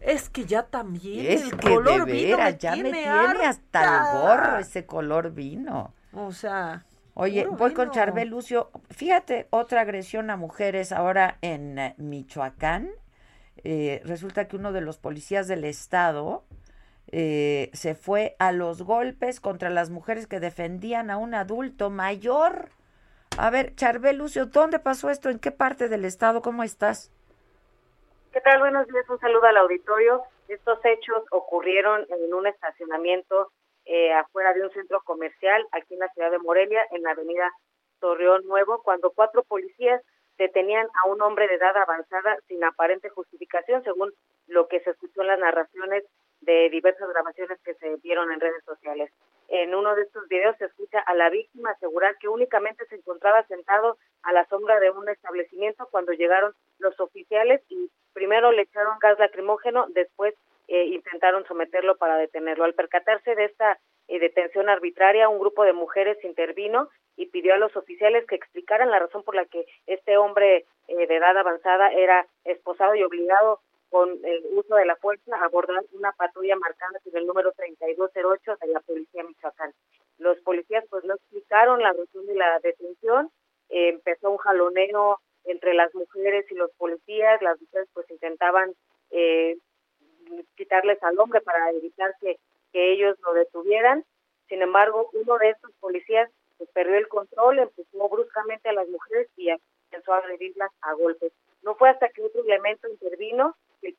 Es 0.00 0.30
que 0.30 0.46
ya 0.46 0.64
también 0.64 1.26
Es 1.26 1.42
el 1.42 1.56
que 1.56 1.68
color 1.68 2.06
de 2.06 2.12
vino 2.12 2.36
veras, 2.36 2.52
me 2.54 2.58
ya 2.58 2.76
me 2.76 2.82
tiene 2.82 3.46
hasta 3.46 3.84
el 3.84 4.20
gorro 4.20 4.58
ese 4.58 4.86
color 4.86 5.32
vino. 5.32 5.92
O 6.12 6.32
sea, 6.32 6.84
Oye, 7.14 7.46
voy 7.46 7.72
con 7.74 7.86
vino. 7.86 7.92
Charbel 7.92 8.28
Lucio. 8.28 8.70
Fíjate, 8.90 9.46
otra 9.50 9.82
agresión 9.82 10.30
a 10.30 10.36
mujeres 10.36 10.90
ahora 10.90 11.38
en 11.42 11.78
eh, 11.78 11.94
Michoacán. 11.98 12.90
Eh, 13.62 14.02
resulta 14.04 14.48
que 14.48 14.56
uno 14.56 14.72
de 14.72 14.80
los 14.80 14.98
policías 14.98 15.46
del 15.46 15.64
estado 15.64 16.44
eh, 17.08 17.70
se 17.72 17.94
fue 17.94 18.34
a 18.38 18.52
los 18.52 18.82
golpes 18.82 19.40
contra 19.40 19.70
las 19.70 19.90
mujeres 19.90 20.26
que 20.26 20.40
defendían 20.40 21.10
a 21.10 21.16
un 21.16 21.34
adulto 21.34 21.90
mayor. 21.90 22.70
A 23.36 23.50
ver, 23.50 23.74
Charbel 23.76 24.18
Lucio, 24.18 24.46
¿dónde 24.46 24.78
pasó 24.78 25.10
esto? 25.10 25.30
¿En 25.30 25.38
qué 25.38 25.50
parte 25.50 25.88
del 25.88 26.04
estado? 26.04 26.42
¿Cómo 26.42 26.62
estás? 26.62 27.10
¿Qué 28.34 28.40
tal? 28.40 28.58
Buenos 28.58 28.88
días, 28.88 29.08
un 29.08 29.20
saludo 29.20 29.44
al 29.44 29.58
auditorio. 29.58 30.24
Estos 30.48 30.80
hechos 30.84 31.22
ocurrieron 31.30 32.04
en 32.08 32.34
un 32.34 32.48
estacionamiento 32.48 33.52
eh, 33.84 34.12
afuera 34.12 34.52
de 34.52 34.64
un 34.64 34.72
centro 34.72 35.00
comercial 35.04 35.64
aquí 35.70 35.94
en 35.94 36.00
la 36.00 36.08
ciudad 36.08 36.32
de 36.32 36.40
Morelia, 36.40 36.82
en 36.90 37.04
la 37.04 37.12
avenida 37.12 37.48
Torreón 38.00 38.44
Nuevo, 38.48 38.82
cuando 38.82 39.12
cuatro 39.12 39.44
policías 39.44 40.02
detenían 40.36 40.88
a 41.00 41.06
un 41.06 41.22
hombre 41.22 41.46
de 41.46 41.54
edad 41.54 41.76
avanzada 41.76 42.36
sin 42.48 42.64
aparente 42.64 43.08
justificación, 43.08 43.84
según 43.84 44.12
lo 44.48 44.66
que 44.66 44.80
se 44.80 44.90
escuchó 44.90 45.20
en 45.20 45.28
las 45.28 45.38
narraciones 45.38 46.02
de 46.40 46.70
diversas 46.70 47.08
grabaciones 47.08 47.60
que 47.62 47.74
se 47.74 47.94
vieron 48.02 48.32
en 48.32 48.40
redes 48.40 48.64
sociales. 48.64 49.12
En 49.48 49.74
uno 49.74 49.94
de 49.94 50.02
estos 50.02 50.26
videos 50.28 50.56
se 50.58 50.66
escucha 50.66 51.00
a 51.00 51.14
la 51.14 51.30
víctima 51.30 51.70
asegurar 51.70 52.16
que 52.18 52.28
únicamente 52.28 52.86
se 52.86 52.96
encontraba 52.96 53.46
sentado 53.46 53.98
a 54.22 54.32
la 54.32 54.46
sombra 54.46 54.80
de 54.80 54.90
un 54.90 55.08
establecimiento 55.08 55.86
cuando 55.90 56.12
llegaron 56.12 56.54
los 56.78 56.98
oficiales 57.00 57.60
y 57.68 57.90
primero 58.12 58.52
le 58.52 58.62
echaron 58.62 58.98
gas 58.98 59.18
lacrimógeno, 59.18 59.86
después 59.90 60.34
eh, 60.68 60.84
intentaron 60.86 61.44
someterlo 61.46 61.96
para 61.96 62.16
detenerlo. 62.16 62.64
Al 62.64 62.74
percatarse 62.74 63.34
de 63.34 63.44
esta 63.44 63.78
eh, 64.08 64.18
detención 64.18 64.68
arbitraria, 64.68 65.28
un 65.28 65.38
grupo 65.38 65.64
de 65.64 65.72
mujeres 65.72 66.22
intervino 66.24 66.88
y 67.16 67.26
pidió 67.26 67.54
a 67.54 67.58
los 67.58 67.76
oficiales 67.76 68.26
que 68.26 68.34
explicaran 68.34 68.90
la 68.90 68.98
razón 68.98 69.22
por 69.22 69.34
la 69.34 69.44
que 69.44 69.66
este 69.86 70.16
hombre 70.16 70.64
eh, 70.88 71.06
de 71.06 71.16
edad 71.16 71.36
avanzada 71.36 71.92
era 71.92 72.26
esposado 72.44 72.94
y 72.94 73.02
obligado 73.02 73.60
con 73.94 74.10
el 74.24 74.44
uso 74.50 74.74
de 74.74 74.86
la 74.86 74.96
fuerza 74.96 75.36
abordar 75.40 75.84
una 75.92 76.10
patrulla 76.10 76.56
marcada 76.56 76.98
con 77.04 77.16
el 77.16 77.28
número 77.28 77.52
3208 77.52 78.56
de 78.60 78.66
la 78.66 78.80
Policía 78.80 79.22
Michoacán. 79.22 79.72
Los 80.18 80.36
policías 80.40 80.84
pues 80.90 81.04
no 81.04 81.14
explicaron 81.14 81.80
la 81.80 81.92
razón 81.92 82.26
de 82.26 82.34
la 82.34 82.58
detención, 82.58 83.30
empezó 83.68 84.32
un 84.32 84.38
jaloneo 84.38 85.20
entre 85.44 85.74
las 85.74 85.94
mujeres 85.94 86.44
y 86.50 86.56
los 86.56 86.72
policías, 86.72 87.40
las 87.40 87.60
mujeres 87.60 87.88
pues 87.94 88.10
intentaban 88.10 88.74
eh, 89.12 89.58
quitarles 90.56 91.00
al 91.04 91.16
hombre 91.20 91.40
para 91.42 91.70
evitar 91.70 92.16
que, 92.20 92.40
que 92.72 92.94
ellos 92.94 93.16
lo 93.20 93.32
detuvieran. 93.34 94.04
Sin 94.48 94.60
embargo, 94.60 95.08
uno 95.12 95.38
de 95.38 95.50
estos 95.50 95.70
policías 95.78 96.28
pues, 96.58 96.68
perdió 96.70 96.96
el 96.96 97.06
control, 97.06 97.60
empujó 97.60 98.08
bruscamente 98.08 98.70
a 98.70 98.72
las 98.72 98.88
mujeres 98.88 99.28
y 99.36 99.50
empezó 99.50 100.14
a 100.14 100.18
agredirlas 100.18 100.72
a 100.80 100.94
golpes. 100.94 101.32
No 101.62 101.76
fue 101.76 101.90
hasta 101.90 102.08
que 102.08 102.22
otro 102.22 102.42
elemento 102.42 102.88
intervino 102.88 103.54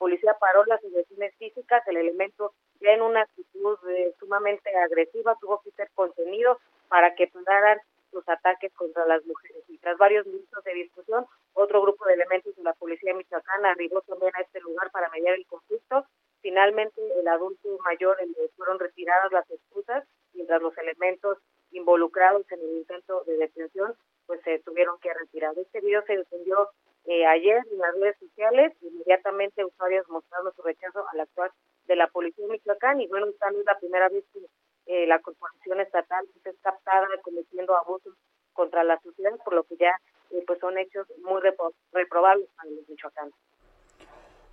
policía 0.06 0.38
paró 0.40 0.64
las 0.66 0.84
agresiones 0.86 1.34
físicas, 1.40 1.82
el 1.88 1.98
elemento 1.98 2.54
ya 2.80 2.92
en 2.92 3.02
una 3.02 3.22
actitud 3.22 3.76
eh, 3.90 4.14
sumamente 4.20 4.70
agresiva 4.78 5.36
tuvo 5.42 5.64
que 5.64 5.72
ser 5.72 5.90
contenido 5.96 6.60
para 6.90 7.16
que 7.16 7.26
pararan 7.26 7.80
los 8.12 8.24
ataques 8.30 8.72
contra 8.74 9.08
las 9.08 9.26
mujeres. 9.26 9.64
Y 9.68 9.80
tras 9.80 9.98
varios 9.98 10.28
minutos 10.28 10.64
de 10.64 10.76
discusión, 10.76 11.26
otro 11.54 11.82
grupo 11.82 12.06
de 12.06 12.14
elementos 12.14 12.56
de 12.56 12.62
la 12.62 12.74
policía 12.74 13.14
de 13.14 13.18
Michoacán 13.18 13.66
arribó 13.66 14.02
también 14.02 14.32
a 14.36 14.42
este 14.42 14.60
lugar 14.60 14.92
para 14.92 15.10
mediar 15.10 15.34
el 15.34 15.48
conflicto. 15.48 16.06
Finalmente, 16.40 17.02
el 17.20 17.28
adulto 17.28 17.68
mayor 17.84 18.16
eh, 18.22 18.50
fueron 18.56 18.78
retiradas 18.78 19.32
las 19.32 19.50
excusas, 19.50 20.04
mientras 20.36 20.62
los 20.62 20.78
elementos 20.78 21.40
involucrados 21.72 22.46
en 22.52 22.60
el 22.60 22.78
intento 22.78 23.24
de 23.26 23.38
detención 23.38 23.96
pues 24.28 24.42
se 24.44 24.60
tuvieron 24.60 25.00
que 25.00 25.14
retirar. 25.14 25.58
Este 25.58 25.82
video 25.82 26.04
se 26.06 26.18
difundió 26.18 26.70
eh, 27.16 27.26
ayer 27.26 27.64
en 27.72 27.78
las 27.78 27.96
redes 27.96 28.18
sociales, 28.20 28.74
inmediatamente 28.82 29.64
usuarios 29.64 30.06
mostraron 30.10 30.54
su 30.54 30.62
rechazo 30.62 31.06
al 31.14 31.22
actuar 31.22 31.52
de 31.88 31.96
la 31.96 32.08
policía 32.08 32.46
de 32.46 32.52
Michoacán 32.52 33.00
y 33.00 33.08
bueno, 33.08 33.28
esta 33.28 33.50
no 33.52 33.60
es 33.60 33.66
la 33.66 33.80
primera 33.80 34.10
vez 34.10 34.26
que 34.34 34.40
eh, 34.88 35.08
la 35.08 35.20
corporación 35.20 35.80
estatal 35.80 36.26
es 36.44 36.56
captada 36.62 37.08
cometiendo 37.24 37.74
abusos 37.78 38.14
contra 38.52 38.84
la 38.84 39.00
sociedad, 39.00 39.32
por 39.46 39.54
lo 39.54 39.64
que 39.64 39.78
ya 39.78 39.92
eh, 40.32 40.44
pues 40.46 40.60
son 40.60 40.78
hechos 40.78 41.08
muy 41.24 41.42
repro 41.42 41.72
reprobables 41.94 42.50
para 42.58 42.70
los 42.72 42.90
michoacanos. 42.90 43.34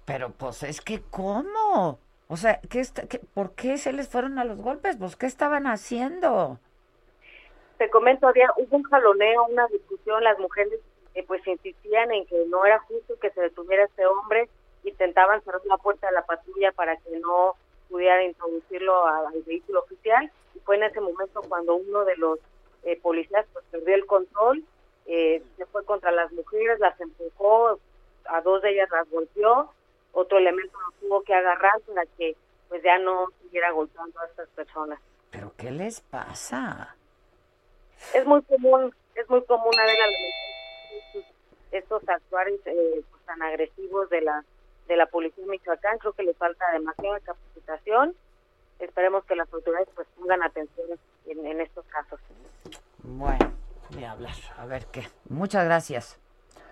Pero 0.04 0.30
pues 0.30 0.62
es 0.62 0.80
que 0.80 1.02
¿cómo? 1.10 1.98
O 2.28 2.36
sea, 2.36 2.60
¿qué 2.70 2.78
está, 2.78 3.08
qué, 3.08 3.18
¿por 3.34 3.56
qué 3.56 3.76
se 3.76 3.92
les 3.92 4.08
fueron 4.08 4.38
a 4.38 4.44
los 4.44 4.58
golpes? 4.58 4.96
Pues 4.96 5.16
¿qué 5.16 5.26
estaban 5.26 5.66
haciendo? 5.66 6.60
Te 7.78 7.90
comento, 7.90 8.28
había, 8.28 8.50
hubo 8.56 8.76
un 8.76 8.84
jaloneo, 8.84 9.46
una 9.46 9.66
discusión, 9.66 10.22
las 10.22 10.38
mujeres 10.38 10.78
eh, 11.22 11.24
pues 11.26 11.46
insistían 11.46 12.10
en 12.12 12.26
que 12.26 12.44
no 12.48 12.64
era 12.64 12.78
justo 12.80 13.18
que 13.20 13.30
se 13.30 13.40
detuviera 13.40 13.84
este 13.84 14.06
hombre, 14.06 14.48
intentaban 14.84 15.42
cerrar 15.42 15.60
la 15.66 15.78
puerta 15.78 16.08
de 16.08 16.14
la 16.14 16.26
patrulla 16.26 16.72
para 16.72 16.96
que 16.96 17.16
no 17.18 17.54
pudiera 17.88 18.22
introducirlo 18.24 19.06
al 19.06 19.42
vehículo 19.42 19.80
oficial 19.80 20.30
y 20.54 20.58
fue 20.60 20.76
en 20.76 20.84
ese 20.84 21.00
momento 21.00 21.42
cuando 21.48 21.76
uno 21.76 22.04
de 22.04 22.16
los 22.16 22.38
eh, 22.84 22.98
policías 23.00 23.46
pues 23.52 23.64
perdió 23.70 23.94
el 23.94 24.06
control, 24.06 24.64
eh, 25.06 25.42
se 25.56 25.66
fue 25.66 25.84
contra 25.84 26.10
las 26.10 26.32
mujeres, 26.32 26.80
las 26.80 26.98
empujó, 27.00 27.78
a 28.24 28.40
dos 28.40 28.62
de 28.62 28.70
ellas 28.70 28.88
las 28.90 29.08
golpeó, 29.10 29.72
otro 30.12 30.38
elemento 30.38 30.78
lo 30.78 31.08
tuvo 31.08 31.22
que 31.22 31.34
agarrar 31.34 31.80
para 31.86 32.06
que 32.16 32.36
pues 32.68 32.82
ya 32.82 32.98
no 32.98 33.28
siguiera 33.42 33.70
golpeando 33.70 34.18
a 34.20 34.26
estas 34.26 34.48
personas. 34.50 34.98
¿Pero 35.30 35.52
qué 35.56 35.70
les 35.70 36.00
pasa? 36.00 36.96
Es 38.14 38.26
muy 38.26 38.42
común, 38.42 38.94
es 39.14 39.28
muy 39.28 39.44
común 39.44 39.72
a 39.78 39.84
ver 39.84 40.00
a 40.00 40.06
estos, 41.72 42.08
actuarios 42.08 42.60
eh, 42.66 43.02
pues, 43.10 43.22
tan 43.24 43.42
agresivos 43.42 44.08
de 44.10 44.20
la 44.20 44.44
de 44.88 44.96
la 44.96 45.06
policía 45.06 45.44
de 45.44 45.50
Michoacán, 45.50 45.98
creo 45.98 46.12
que 46.12 46.22
les 46.22 46.36
falta 46.36 46.64
demasiada 46.72 47.20
capacitación. 47.20 48.14
Esperemos 48.78 49.24
que 49.24 49.36
las 49.36 49.52
autoridades 49.52 49.88
pues 49.94 50.08
pongan 50.18 50.42
atención 50.42 50.98
en, 51.26 51.46
en 51.46 51.60
estos 51.60 51.84
casos. 51.86 52.18
Bueno, 53.02 53.52
ni 53.96 54.04
hablar. 54.04 54.34
A 54.58 54.66
ver 54.66 54.86
qué. 54.86 55.06
Muchas 55.28 55.64
gracias. 55.64 56.18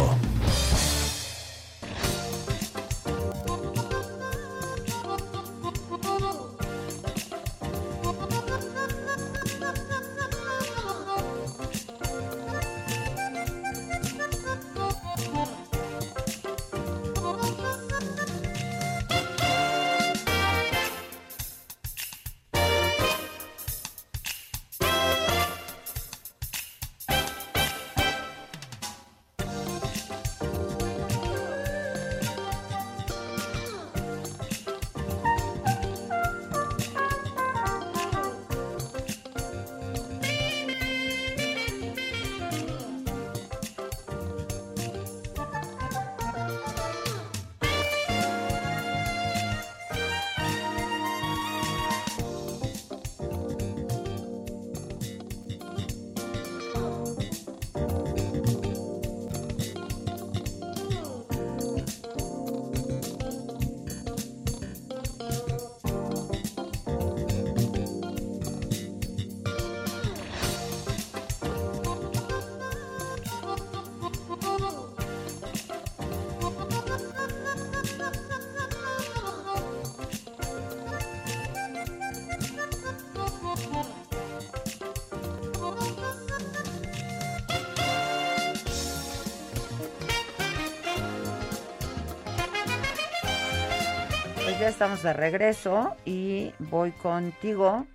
Pues 94.58 94.66
ya 94.66 94.68
estamos 94.70 95.04
de 95.04 95.12
regreso 95.12 95.94
y 96.04 96.52
voy 96.58 96.90
contigo, 96.90 97.86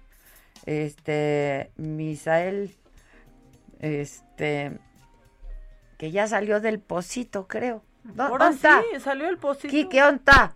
este, 0.66 1.72
Misael, 1.76 2.74
este, 3.82 4.80
que 5.98 6.12
ya 6.12 6.26
salió 6.26 6.62
del 6.62 6.80
pocito, 6.80 7.50
creo. 7.50 7.84
¿Dó- 8.06 8.24
Ahora 8.28 8.46
¿Dónde 8.46 8.56
está? 8.56 8.82
sí, 8.94 9.00
salió 9.02 9.28
el 9.28 9.38
pocito. 9.40 9.70
¿Qué, 9.70 9.90
qué 9.90 10.04
onda? 10.04 10.56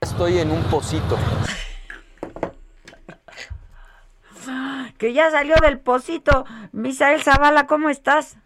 Estoy 0.00 0.38
en 0.38 0.50
un 0.50 0.62
pocito. 0.70 1.18
Que 4.96 5.12
ya 5.12 5.30
salió 5.30 5.56
del 5.60 5.78
pocito. 5.80 6.46
Misael 6.72 7.22
Zavala, 7.22 7.66
¿cómo 7.66 7.90
estás? 7.90 8.38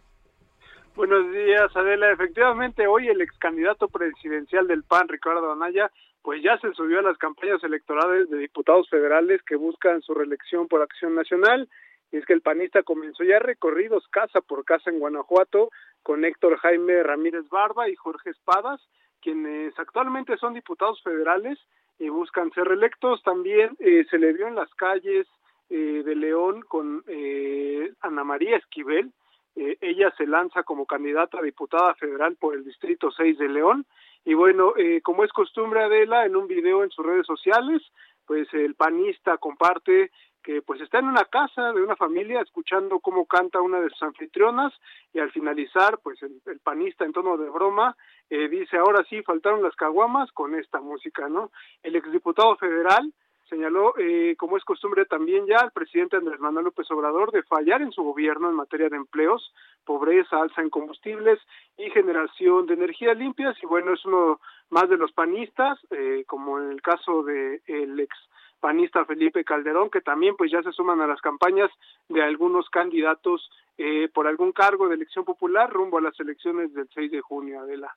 Buenos 0.97 1.31
días, 1.31 1.71
Adela. 1.77 2.11
Efectivamente, 2.11 2.89
hoy 2.89 3.07
el 3.09 3.21
ex 3.21 3.37
candidato 3.39 3.87
presidencial 3.89 4.67
del 4.67 4.83
PAN, 4.83 5.07
Ricardo 5.09 5.53
Anaya, 5.53 5.93
pues 6.29 6.43
ya 6.43 6.59
se 6.59 6.75
subió 6.75 6.99
a 6.99 7.03
las 7.03 7.17
campañas 7.17 7.65
electorales 7.65 8.29
de 8.29 8.37
diputados 8.37 8.87
federales 8.91 9.43
que 9.45 9.57
buscan 9.57 10.03
su 10.03 10.13
reelección 10.13 10.69
por 10.69 10.83
Acción 10.83 11.15
Nacional. 11.15 11.71
Y 12.13 12.19
es 12.19 12.27
que 12.27 12.35
el 12.35 12.43
panista 12.43 12.83
comenzó 12.83 13.25
ya 13.25 13.39
recorridos 13.39 14.07
casa 14.09 14.43
por 14.43 14.67
casa 14.67 14.91
en 14.91 14.99
Guanajuato 14.99 15.71
con 16.03 16.27
Héctor 16.27 16.59
Jaime 16.59 17.03
Ramírez 17.03 17.49
Barba 17.49 17.89
y 17.89 17.97
Jorge 17.97 18.29
Espadas, 18.29 18.79
quienes 19.23 19.73
actualmente 19.79 20.37
son 20.37 20.53
diputados 20.53 21.03
federales 21.03 21.59
y 21.99 22.11
buscan 22.11 22.53
ser 22.53 22.65
reelectos. 22.65 23.23
También 23.23 23.75
eh, 23.79 24.05
se 24.11 24.19
le 24.19 24.35
vio 24.35 24.49
en 24.49 24.55
las 24.55 24.69
calles 24.75 25.27
eh, 25.71 26.03
de 26.05 26.15
León 26.15 26.61
con 26.61 27.05
eh, 27.07 27.91
Ana 28.03 28.23
María 28.23 28.59
Esquivel, 28.59 29.15
eh, 29.61 29.77
ella 29.81 30.15
se 30.17 30.25
lanza 30.25 30.63
como 30.63 30.87
candidata 30.87 31.39
a 31.39 31.43
diputada 31.43 31.93
federal 31.97 32.37
por 32.37 32.55
el 32.55 32.65
Distrito 32.65 33.11
6 33.11 33.39
de 33.39 33.49
León. 33.49 33.87
Y 34.25 34.35
bueno, 34.35 34.75
eh, 34.77 35.01
como 35.03 35.25
es 35.25 35.33
costumbre 35.33 35.83
Adela, 35.83 36.27
en 36.27 36.37
un 36.37 36.47
video 36.47 36.85
en 36.85 36.91
sus 36.91 37.05
redes 37.05 37.27
sociales, 37.27 37.83
pues 38.27 38.47
el 38.53 38.75
panista 38.75 39.39
comparte 39.39 40.11
que 40.43 40.63
pues 40.63 40.81
está 40.81 40.99
en 40.99 41.07
una 41.07 41.25
casa 41.25 41.73
de 41.73 41.83
una 41.83 41.97
familia 41.97 42.41
escuchando 42.41 43.01
cómo 43.01 43.27
canta 43.27 43.61
una 43.61 43.81
de 43.81 43.91
sus 43.91 44.03
anfitrionas 44.03 44.73
y 45.13 45.19
al 45.19 45.33
finalizar 45.33 45.99
pues 46.03 46.23
el, 46.23 46.41
el 46.47 46.61
panista 46.61 47.05
en 47.05 47.13
tono 47.13 47.37
de 47.37 47.51
broma 47.51 47.97
eh, 48.31 48.49
dice 48.49 48.77
ahora 48.77 49.05
sí 49.09 49.23
faltaron 49.23 49.63
las 49.63 49.75
caguamas 49.75 50.31
con 50.33 50.55
esta 50.55 50.81
música, 50.81 51.29
¿no? 51.29 51.51
El 51.83 51.97
exdiputado 51.97 52.57
federal 52.57 53.13
señaló, 53.49 53.95
eh, 53.99 54.37
como 54.39 54.57
es 54.57 54.65
costumbre 54.65 55.05
también 55.05 55.47
ya, 55.47 55.59
al 55.59 55.73
presidente 55.73 56.17
Andrés 56.17 56.41
Manuel 56.41 56.67
López 56.67 56.91
Obrador 56.91 57.33
de 57.33 57.43
fallar 57.43 57.83
en 57.83 57.93
su 57.93 58.03
gobierno 58.03 58.49
en 58.49 58.57
materia 58.57 58.89
de 58.89 58.97
empleos, 58.97 59.53
pobreza, 59.85 60.41
alza 60.41 60.63
en 60.63 60.71
combustibles 60.71 61.39
y 61.77 61.91
generación 61.91 62.67
de 62.67 62.75
energías 62.75 63.17
limpias. 63.17 63.57
Y 63.63 63.67
bueno, 63.67 63.95
es 63.95 64.05
uno 64.05 64.41
más 64.71 64.89
de 64.89 64.97
los 64.97 65.13
panistas, 65.13 65.79
eh, 65.91 66.25
como 66.27 66.59
en 66.59 66.71
el 66.71 66.83
caso 66.83 67.23
de 67.23 67.63
el 67.67 67.99
ex 68.01 68.15
panista 68.61 69.05
Felipe 69.05 69.45
Calderón, 69.45 69.91
que 69.91 70.01
también 70.01 70.37
pues 70.37 70.51
ya 70.51 70.63
se 70.63 70.73
suman 70.73 71.01
a 71.01 71.07
las 71.07 71.21
campañas 71.21 71.71
de 72.09 72.23
algunos 72.23 72.69
candidatos 72.71 73.49
eh, 73.77 74.09
por 74.13 74.27
algún 74.27 74.53
cargo 74.53 74.89
de 74.89 74.97
elección 74.97 75.25
popular 75.25 75.71
rumbo 75.71 75.99
a 75.99 76.03
las 76.03 76.19
elecciones 76.19 76.75
del 76.75 76.89
6 76.93 77.11
de 77.13 77.21
junio, 77.21 77.61
Adela. 77.61 77.97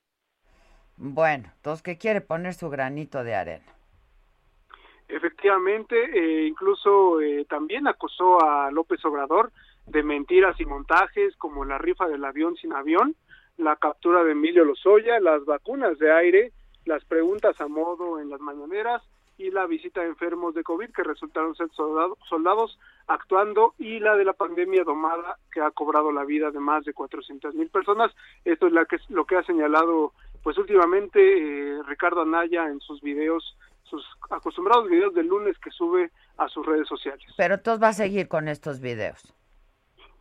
Bueno, 0.97 1.49
entonces 1.55 1.81
que 1.81 1.97
quiere 1.97 2.21
poner 2.21 2.53
su 2.53 2.69
granito 2.69 3.23
de 3.23 3.33
arena. 3.33 3.80
Efectivamente, 5.11 5.95
eh, 5.95 6.47
incluso 6.47 7.19
eh, 7.19 7.45
también 7.49 7.88
acusó 7.88 8.41
a 8.43 8.71
López 8.71 9.03
Obrador 9.03 9.51
de 9.88 10.03
mentiras 10.03 10.59
y 10.59 10.65
montajes 10.65 11.35
como 11.35 11.65
la 11.65 11.77
rifa 11.77 12.07
del 12.07 12.23
avión 12.23 12.55
sin 12.55 12.71
avión, 12.71 13.15
la 13.57 13.75
captura 13.75 14.23
de 14.23 14.31
Emilio 14.31 14.63
Lozoya, 14.63 15.19
las 15.19 15.43
vacunas 15.45 15.99
de 15.99 16.13
aire, 16.13 16.51
las 16.85 17.03
preguntas 17.05 17.59
a 17.59 17.67
modo 17.67 18.19
en 18.19 18.29
las 18.29 18.39
mañaneras 18.39 19.01
y 19.38 19.51
la 19.51 19.65
visita 19.65 20.01
de 20.01 20.07
enfermos 20.07 20.53
de 20.53 20.63
COVID 20.63 20.91
que 20.91 21.03
resultaron 21.03 21.55
ser 21.55 21.69
soldado- 21.71 22.17
soldados 22.29 22.79
actuando 23.07 23.73
y 23.79 23.99
la 23.99 24.15
de 24.15 24.23
la 24.23 24.33
pandemia 24.33 24.83
domada 24.83 25.38
que 25.51 25.61
ha 25.61 25.71
cobrado 25.71 26.11
la 26.11 26.23
vida 26.23 26.51
de 26.51 26.59
más 26.59 26.85
de 26.85 26.93
400 26.93 27.53
mil 27.55 27.69
personas. 27.69 28.11
Esto 28.45 28.67
es 28.67 28.73
la 28.73 28.85
que, 28.85 28.97
lo 29.09 29.25
que 29.25 29.35
ha 29.35 29.43
señalado 29.43 30.13
pues 30.43 30.57
últimamente 30.57 31.19
eh, 31.19 31.81
Ricardo 31.88 32.21
Anaya 32.21 32.67
en 32.67 32.79
sus 32.79 33.01
videos, 33.01 33.57
sus 33.91 34.03
acostumbrados 34.31 34.89
videos 34.89 35.13
del 35.13 35.27
lunes 35.27 35.55
que 35.59 35.69
sube 35.69 36.09
a 36.38 36.47
sus 36.47 36.65
redes 36.65 36.88
sociales. 36.88 37.23
Pero 37.38 37.55
entonces 37.55 37.84
va 37.84 37.89
a 37.89 37.93
seguir 37.93 38.27
con 38.27 38.47
estos 38.47 38.80
videos. 38.80 39.22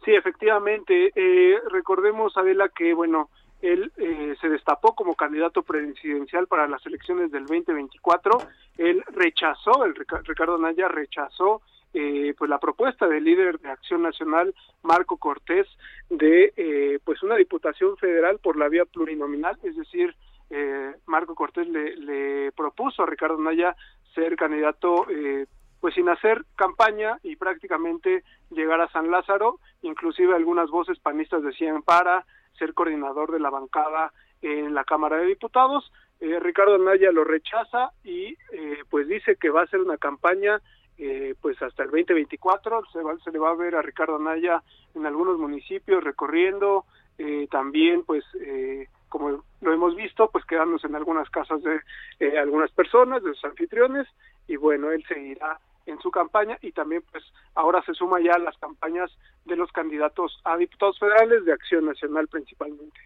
Sí, 0.04 0.12
efectivamente. 0.14 1.12
Eh, 1.14 1.58
recordemos, 1.70 2.36
Adela, 2.36 2.68
que 2.68 2.92
bueno, 2.94 3.30
él 3.62 3.92
eh, 3.96 4.34
se 4.40 4.48
destapó 4.48 4.94
como 4.94 5.14
candidato 5.14 5.62
presidencial 5.62 6.46
para 6.46 6.66
las 6.66 6.84
elecciones 6.86 7.30
del 7.30 7.46
2024. 7.46 8.38
Él 8.78 9.02
rechazó, 9.08 9.84
el 9.84 9.94
Rica- 9.94 10.22
Ricardo 10.24 10.58
Naya 10.58 10.88
rechazó 10.88 11.62
eh, 11.92 12.34
pues 12.38 12.48
la 12.48 12.58
propuesta 12.60 13.06
del 13.08 13.24
líder 13.24 13.58
de 13.60 13.68
Acción 13.68 14.02
Nacional, 14.02 14.54
Marco 14.82 15.16
Cortés, 15.18 15.66
de 16.08 16.52
eh, 16.56 16.98
pues 17.04 17.22
una 17.22 17.36
diputación 17.36 17.96
federal 17.96 18.38
por 18.38 18.56
la 18.56 18.68
vía 18.68 18.84
plurinominal, 18.84 19.58
es 19.64 19.76
decir, 19.76 20.14
eh, 20.50 20.94
Marco 21.06 21.34
Cortés 21.34 21.66
le, 21.68 21.96
le 21.96 22.52
propuso 22.52 23.02
a 23.02 23.06
Ricardo 23.06 23.38
Naya 23.38 23.74
ser 24.14 24.36
candidato 24.36 25.06
eh, 25.08 25.46
pues 25.80 25.94
sin 25.94 26.08
hacer 26.08 26.44
campaña 26.56 27.18
y 27.22 27.36
prácticamente 27.36 28.22
llegar 28.50 28.80
a 28.82 28.90
San 28.90 29.10
Lázaro, 29.10 29.60
inclusive 29.82 30.34
algunas 30.34 30.68
voces 30.68 30.98
panistas 30.98 31.42
decían 31.42 31.82
para 31.82 32.26
ser 32.58 32.74
coordinador 32.74 33.30
de 33.32 33.40
la 33.40 33.48
bancada 33.50 34.12
en 34.42 34.74
la 34.74 34.84
Cámara 34.84 35.16
de 35.16 35.26
Diputados. 35.26 35.90
Eh, 36.20 36.38
Ricardo 36.38 36.74
Anaya 36.74 37.10
lo 37.12 37.24
rechaza 37.24 37.92
y 38.04 38.36
eh, 38.52 38.82
pues 38.90 39.08
dice 39.08 39.36
que 39.36 39.48
va 39.48 39.60
a 39.62 39.64
hacer 39.64 39.80
una 39.80 39.96
campaña 39.96 40.60
eh, 40.98 41.34
pues 41.40 41.60
hasta 41.62 41.84
el 41.84 41.90
2024, 41.90 42.82
se, 42.92 43.02
va- 43.02 43.16
se 43.24 43.30
le 43.30 43.38
va 43.38 43.50
a 43.50 43.54
ver 43.54 43.74
a 43.74 43.80
Ricardo 43.80 44.16
Anaya 44.16 44.62
en 44.94 45.06
algunos 45.06 45.38
municipios 45.38 46.04
recorriendo 46.04 46.84
eh, 47.16 47.48
también 47.50 48.02
pues 48.04 48.22
eh, 48.38 48.86
como 49.10 49.44
lo 49.60 49.72
hemos 49.72 49.94
visto 49.94 50.30
pues 50.30 50.46
quedándose 50.46 50.86
en 50.86 50.96
algunas 50.96 51.28
casas 51.28 51.62
de 51.62 51.80
eh, 52.20 52.38
algunas 52.38 52.70
personas 52.70 53.22
de 53.22 53.34
sus 53.34 53.44
anfitriones 53.44 54.06
y 54.46 54.56
bueno 54.56 54.90
él 54.90 55.04
seguirá 55.06 55.60
en 55.86 55.98
su 56.00 56.10
campaña 56.10 56.56
y 56.62 56.72
también 56.72 57.02
pues 57.10 57.24
ahora 57.54 57.82
se 57.84 57.92
suma 57.92 58.20
ya 58.20 58.32
a 58.32 58.38
las 58.38 58.56
campañas 58.58 59.10
de 59.44 59.56
los 59.56 59.70
candidatos 59.72 60.40
a 60.44 60.56
diputados 60.56 60.98
federales 60.98 61.44
de 61.44 61.52
Acción 61.52 61.86
Nacional 61.86 62.28
principalmente. 62.28 63.00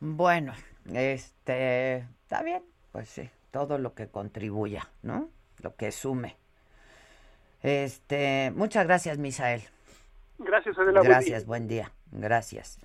Bueno, 0.00 0.52
este, 0.92 1.96
está 2.22 2.42
bien, 2.42 2.62
pues 2.92 3.08
sí, 3.08 3.28
todo 3.50 3.78
lo 3.78 3.94
que 3.94 4.08
contribuya, 4.08 4.88
¿no? 5.02 5.28
Lo 5.62 5.76
que 5.76 5.92
sume. 5.92 6.36
Este, 7.62 8.52
muchas 8.54 8.86
gracias, 8.86 9.18
Misael. 9.18 9.62
Gracias, 10.38 10.78
Adela. 10.78 11.02
Gracias, 11.02 11.46
buen 11.46 11.68
día. 11.68 11.90
Gracias. 12.12 12.78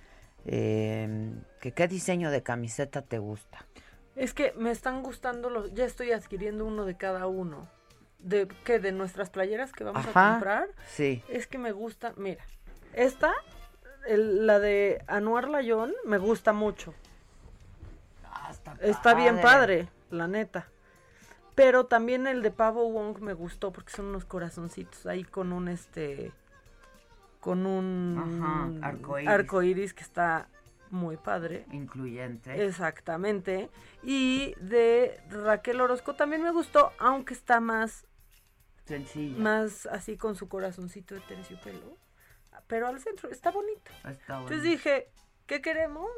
Eh, 0.46 1.34
¿qué, 1.60 1.72
¿Qué 1.72 1.88
diseño 1.88 2.30
de 2.30 2.42
camiseta 2.42 3.02
te 3.02 3.18
gusta? 3.18 3.66
Es 4.16 4.34
que 4.34 4.52
me 4.56 4.70
están 4.70 5.02
gustando 5.02 5.50
los, 5.50 5.72
ya 5.72 5.84
estoy 5.84 6.12
adquiriendo 6.12 6.64
uno 6.64 6.84
de 6.84 6.96
cada 6.96 7.26
uno. 7.26 7.68
¿De 8.18 8.48
qué? 8.64 8.78
¿De 8.78 8.92
nuestras 8.92 9.30
playeras 9.30 9.72
que 9.72 9.84
vamos 9.84 10.04
Ajá, 10.06 10.28
a 10.28 10.32
comprar? 10.34 10.68
sí. 10.86 11.22
Es 11.28 11.46
que 11.46 11.56
me 11.58 11.72
gusta, 11.72 12.12
mira, 12.16 12.44
esta, 12.92 13.32
el- 14.06 14.46
la 14.46 14.58
de 14.58 15.02
Anuar 15.06 15.48
Layón, 15.48 15.94
me 16.04 16.18
gusta 16.18 16.52
mucho. 16.52 16.92
está 18.80 19.14
bien 19.14 19.36
padre. 19.40 19.42
padre, 19.42 19.88
la 20.10 20.28
neta. 20.28 20.68
Pero 21.54 21.86
también 21.86 22.26
el 22.26 22.42
de 22.42 22.50
Pavo 22.50 22.90
Wong 22.90 23.18
me 23.20 23.32
gustó 23.34 23.72
porque 23.72 23.92
son 23.92 24.06
unos 24.06 24.24
corazoncitos 24.24 25.06
ahí 25.06 25.24
con 25.24 25.52
un 25.52 25.68
este 25.68 26.32
con 27.40 27.66
un 27.66 28.80
arcoíris. 28.82 29.30
arcoíris 29.30 29.94
que 29.94 30.02
está 30.02 30.48
muy 30.90 31.16
padre. 31.16 31.66
Incluyente. 31.72 32.64
Exactamente. 32.64 33.70
Y 34.02 34.54
de 34.60 35.20
Raquel 35.30 35.80
Orozco 35.80 36.14
también 36.14 36.42
me 36.42 36.52
gustó, 36.52 36.92
aunque 36.98 37.34
está 37.34 37.60
más 37.60 38.06
Sencilla. 38.84 39.38
más 39.38 39.86
así 39.86 40.16
con 40.16 40.34
su 40.36 40.48
corazoncito 40.48 41.14
de 41.14 41.20
terciopelo. 41.22 41.96
Pero 42.66 42.88
al 42.88 43.00
centro 43.00 43.30
está 43.30 43.50
bonito. 43.50 43.90
Está 44.04 44.40
Entonces 44.40 44.62
dije, 44.62 45.10
¿qué 45.46 45.60
queremos? 45.60 46.08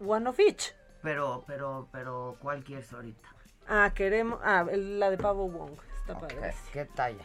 One 0.00 0.28
of 0.28 0.38
each. 0.40 0.74
Pero, 1.02 1.44
pero, 1.46 1.88
pero, 1.92 2.36
¿cuál 2.40 2.64
quieres 2.64 2.92
ahorita? 2.92 3.28
Ah, 3.68 3.92
queremos. 3.94 4.40
Ah, 4.42 4.64
la 4.64 5.10
de 5.10 5.18
Pavo 5.18 5.48
Wong. 5.48 5.72
Está 6.00 6.18
padre. 6.18 6.54
¿Qué 6.72 6.84
talla? 6.84 7.24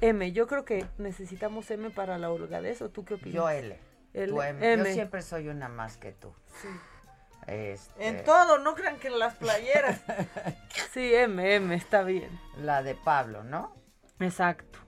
M, 0.00 0.32
yo 0.32 0.46
creo 0.46 0.64
que 0.64 0.86
necesitamos 0.98 1.70
M 1.70 1.90
para 1.90 2.18
la 2.18 2.30
holgadez, 2.30 2.80
¿o 2.82 2.90
tú 2.90 3.04
qué 3.04 3.14
opinas? 3.14 3.34
Yo 3.34 3.50
L. 3.50 3.78
L. 4.14 4.32
Tú 4.32 4.42
M. 4.42 4.72
M. 4.72 4.84
Yo 4.84 4.94
siempre 4.94 5.22
soy 5.22 5.48
una 5.48 5.68
más 5.68 5.96
que 5.96 6.12
tú. 6.12 6.32
Sí. 6.62 6.68
Este, 7.46 8.06
En 8.06 8.24
todo, 8.24 8.58
no 8.58 8.74
crean 8.74 8.98
que 8.98 9.08
en 9.08 9.18
las 9.18 9.34
playeras. 9.36 10.02
sí, 10.92 11.14
M, 11.14 11.54
M, 11.56 11.74
está 11.74 12.02
bien. 12.02 12.28
La 12.58 12.82
de 12.82 12.94
Pablo, 12.94 13.42
¿no? 13.42 13.74
Exacto. 14.20 14.78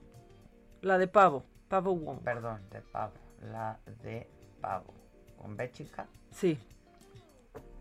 La 0.82 0.98
de 0.98 1.08
Pavo, 1.08 1.44
Pavo 1.68 1.94
Wong. 1.96 2.20
Perdón, 2.22 2.68
de 2.70 2.80
Pablo. 2.82 3.18
La 3.50 3.78
de 4.02 4.28
Pavo. 4.60 4.94
¿Con 5.38 5.56
B 5.56 5.70
chica? 5.70 6.06
Sí. 6.30 6.58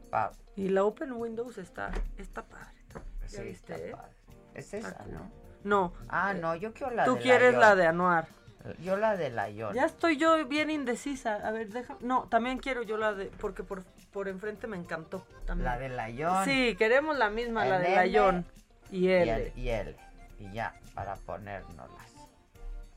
Pavo. 0.10 0.36
Y 0.56 0.70
la 0.70 0.84
Open 0.84 1.12
Windows 1.12 1.58
está, 1.58 1.92
está 2.18 2.44
padre. 2.44 2.78
también. 2.92 3.16
¿Ya 3.22 3.28
Sí, 3.28 3.44
viste, 3.44 3.74
está 3.74 3.86
eh? 3.88 3.92
padre. 3.92 4.16
Es 4.54 4.74
esa. 4.74 5.06
¿no? 5.08 5.30
No. 5.64 5.94
Ah, 6.08 6.34
no, 6.34 6.56
yo 6.56 6.74
quiero 6.74 6.94
la 6.94 7.06
Tú 7.06 7.16
de 7.16 7.22
quieres 7.22 7.54
la 7.56 7.76
de 7.76 7.88
Anuar. 7.88 8.28
Yo 8.84 8.98
la 8.98 9.16
de 9.16 9.30
Layón. 9.30 9.74
Ya 9.74 9.86
estoy 9.86 10.18
yo 10.18 10.46
bien 10.46 10.70
indecisa. 10.70 11.36
A 11.36 11.52
ver, 11.52 11.70
deja. 11.70 11.96
No, 12.02 12.28
también 12.30 12.58
quiero 12.60 12.84
yo 12.84 12.98
la 12.98 13.14
de. 13.14 13.26
Porque 13.26 13.64
por, 13.64 13.84
por 14.12 14.28
enfrente 14.28 14.68
me 14.68 14.78
encantó. 14.78 15.26
También. 15.46 15.66
La 15.66 15.78
de 15.78 15.90
Layón. 15.90 16.46
Sí, 16.46 16.76
queremos 16.78 17.18
la 17.18 17.30
misma, 17.30 17.66
la 17.66 17.80
de 17.80 17.88
M 17.88 17.96
Layón. 17.96 18.46
Y 18.92 19.06
Y 19.06 19.10
L. 19.10 19.32
L. 19.32 19.54
Y 19.56 19.70
L. 19.70 19.96
Y 20.40 20.52
ya, 20.52 20.76
para 20.94 21.16
ponérnoslas. 21.16 22.12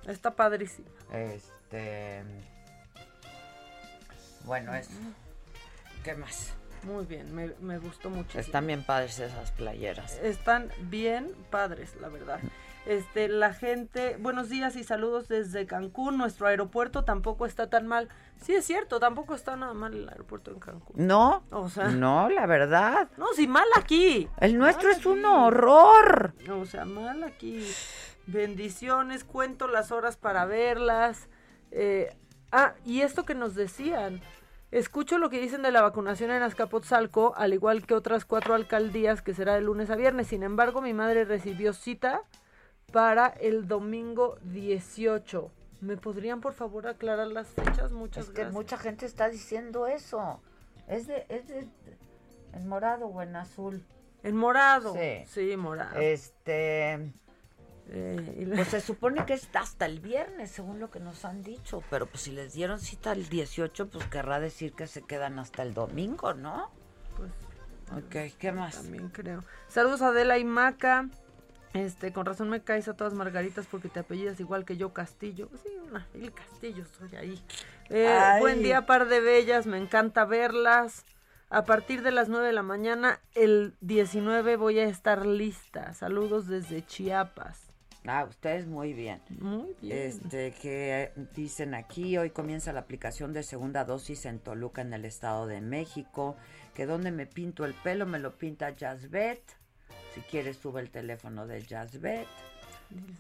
Está 0.07 0.33
padrísima. 0.33 0.89
Este. 1.13 2.25
Bueno, 4.45 4.75
eso. 4.75 4.91
¿Qué 6.03 6.15
más? 6.15 6.55
Muy 6.85 7.05
bien, 7.07 7.35
me, 7.35 7.53
me 7.61 7.79
gustó 7.79 8.11
mucho. 8.11 8.39
Están 8.39 8.67
bien 8.67 8.83
padres 8.85 9.19
esas 9.19 9.53
playeras. 9.53 10.19
Están 10.23 10.69
bien 10.83 11.33
padres, 11.51 11.95
la 12.01 12.09
verdad. 12.09 12.41
Este, 12.87 13.29
la 13.29 13.55
gente, 13.55 14.17
buenos 14.19 14.49
días 14.49 14.75
y 14.75 14.83
saludos 14.83 15.29
desde 15.29 15.67
Cancún. 15.67 16.19
Nuestro 16.19 16.49
aeropuerto 16.49 17.05
tampoco 17.05 17.47
está 17.47 17.71
tan 17.71 17.87
mal. 17.87 18.09
Sí, 18.43 18.55
es 18.55 18.65
cierto, 18.65 18.99
tampoco 18.99 19.37
está 19.37 19.55
nada 19.55 19.73
mal 19.75 19.95
el 19.95 20.09
aeropuerto 20.09 20.51
en 20.51 20.59
Cancún. 20.59 21.07
No, 21.07 21.45
O 21.51 21.69
sea- 21.69 21.89
no, 21.89 22.29
la 22.29 22.47
verdad. 22.47 23.09
No, 23.17 23.27
sí, 23.37 23.47
mal 23.47 23.67
aquí. 23.77 24.29
El 24.41 24.59
nuestro 24.59 24.91
es 24.91 25.07
un 25.07 25.25
horror. 25.25 26.35
O 26.51 26.65
sea, 26.67 26.85
mal 26.85 27.23
aquí. 27.23 27.65
Bendiciones, 28.27 29.23
cuento 29.23 29.69
las 29.69 29.93
horas 29.93 30.17
para 30.17 30.45
verlas. 30.47 31.29
Eh, 31.71 32.17
ah, 32.51 32.75
y 32.85 33.03
esto 33.03 33.25
que 33.25 33.37
nos 33.37 33.55
decían. 33.55 34.21
Escucho 34.73 35.19
lo 35.19 35.29
que 35.29 35.39
dicen 35.39 35.61
de 35.63 35.71
la 35.71 35.83
vacunación 35.83 36.31
en 36.31 36.43
Azcapotzalco, 36.43 37.35
al 37.37 37.53
igual 37.53 37.87
que 37.87 37.93
otras 37.93 38.25
cuatro 38.25 38.55
alcaldías, 38.55 39.21
que 39.21 39.35
será 39.35 39.55
de 39.55 39.61
lunes 39.61 39.91
a 39.91 39.97
viernes. 39.97 40.29
Sin 40.29 40.43
embargo, 40.43 40.81
mi 40.81 40.95
madre 40.95 41.27
recibió 41.27 41.75
cita 41.75 42.23
para 42.91 43.27
el 43.27 43.69
domingo 43.69 44.39
18. 44.45 45.51
¿Me 45.83 45.99
podrían, 45.99 46.41
por 46.41 46.55
favor, 46.55 46.87
aclarar 46.87 47.27
las 47.27 47.49
fechas? 47.49 47.93
Muchas 47.93 48.25
Es 48.25 48.31
que 48.31 48.37
gracias. 48.43 48.55
mucha 48.55 48.79
gente 48.79 49.05
está 49.05 49.29
diciendo 49.29 49.87
eso. 49.87 50.41
Es 50.89 51.07
de, 51.07 51.27
es 51.29 51.49
de, 51.49 51.67
en 52.55 52.67
morado 52.67 53.07
o 53.09 53.21
en 53.21 53.37
azul. 53.37 53.85
En 54.23 54.37
morado. 54.37 54.95
Sí. 54.95 55.25
Sí, 55.27 55.57
morado. 55.57 56.01
Este. 56.01 57.13
Eh, 57.89 58.37
y 58.41 58.45
la- 58.47 58.57
Pues 58.57 58.69
se 58.69 58.81
supone 58.81 59.27
que 59.27 59.35
es 59.35 59.49
hasta 59.55 59.87
el 59.87 60.01
viernes, 60.01 60.51
según 60.51 60.81
lo 60.81 60.91
que 60.91 61.01
nos 61.01 61.25
han 61.25 61.43
dicho. 61.43 61.83
Pero 61.91 62.07
pues 62.07 62.23
si 62.23 62.33
les 62.33 62.53
dieron 62.55 62.79
cita 62.81 63.13
el 63.13 63.29
18, 63.29 63.89
pues 63.89 64.07
querrá 64.07 64.41
decir 64.41 64.73
que 64.73 64.87
se 64.87 65.03
quedan 65.03 65.39
hasta 65.39 65.63
el 65.63 65.75
domingo, 65.75 66.35
¿no? 66.35 66.71
Pues. 67.17 67.31
Ok, 68.05 68.35
¿qué 68.39 68.53
más? 68.53 68.77
También 68.83 69.09
creo. 69.11 69.45
Saludos 69.69 70.01
a 70.03 70.09
Adela 70.09 70.39
y 70.39 70.45
Maca. 70.45 71.09
Este, 71.75 72.13
con 72.13 72.27
razón 72.27 72.51
me 72.51 72.63
caes 72.63 72.87
a 72.89 72.95
todas 72.95 73.15
margaritas 73.15 73.67
porque 73.67 73.89
te 73.89 74.01
apellidas 74.01 74.39
igual 74.41 74.65
que 74.67 74.77
yo 74.77 74.93
Castillo. 74.93 75.49
Sí, 75.63 75.71
una 75.89 76.07
el 76.15 76.33
Castillo 76.33 76.85
soy 76.99 77.17
ahí. 77.17 77.43
Eh, 77.89 78.37
buen 78.41 78.63
día, 78.63 78.85
par 78.87 79.09
de 79.09 79.21
bellas, 79.21 79.67
me 79.67 79.79
encanta 79.79 80.25
verlas. 80.27 81.05
A 81.49 81.65
partir 81.65 82.03
de 82.03 82.13
las 82.13 82.29
9 82.31 82.47
de 82.47 82.53
la 82.55 82.63
mañana, 82.63 83.21
el 83.35 83.75
19 83.83 84.57
voy 84.57 84.79
a 84.79 84.85
estar 84.85 85.27
lista. 85.27 85.93
Saludos 85.95 86.47
desde 86.47 86.85
Chiapas. 86.85 87.72
Ah, 88.07 88.25
ustedes 88.25 88.67
muy 88.67 88.93
bien. 88.93 89.21
Muy 89.39 89.77
bien. 89.81 89.97
Este, 89.97 90.53
que 90.53 91.13
dicen 91.35 91.75
aquí, 91.75 92.19
hoy 92.19 92.31
comienza 92.31 92.73
la 92.73 92.81
aplicación 92.81 93.33
de 93.33 93.43
segunda 93.43 93.85
dosis 93.85 94.27
en 94.27 94.41
Toluca, 94.41 94.83
en 94.83 94.93
el 94.93 95.05
Estado 95.05 95.47
de 95.47 95.61
México. 95.61 96.37
Que 96.75 96.87
donde 96.87 97.11
me 97.11 97.27
pinto 97.27 97.65
el 97.65 97.75
pelo, 97.75 98.07
me 98.07 98.19
lo 98.19 98.37
pinta 98.39 98.71
Jazzbet. 98.71 99.43
Si 100.15 100.21
quieres, 100.23 100.57
sube 100.57 100.81
el 100.81 100.91
teléfono 100.91 101.47
de 101.47 101.63
Jazzbet. 101.63 102.27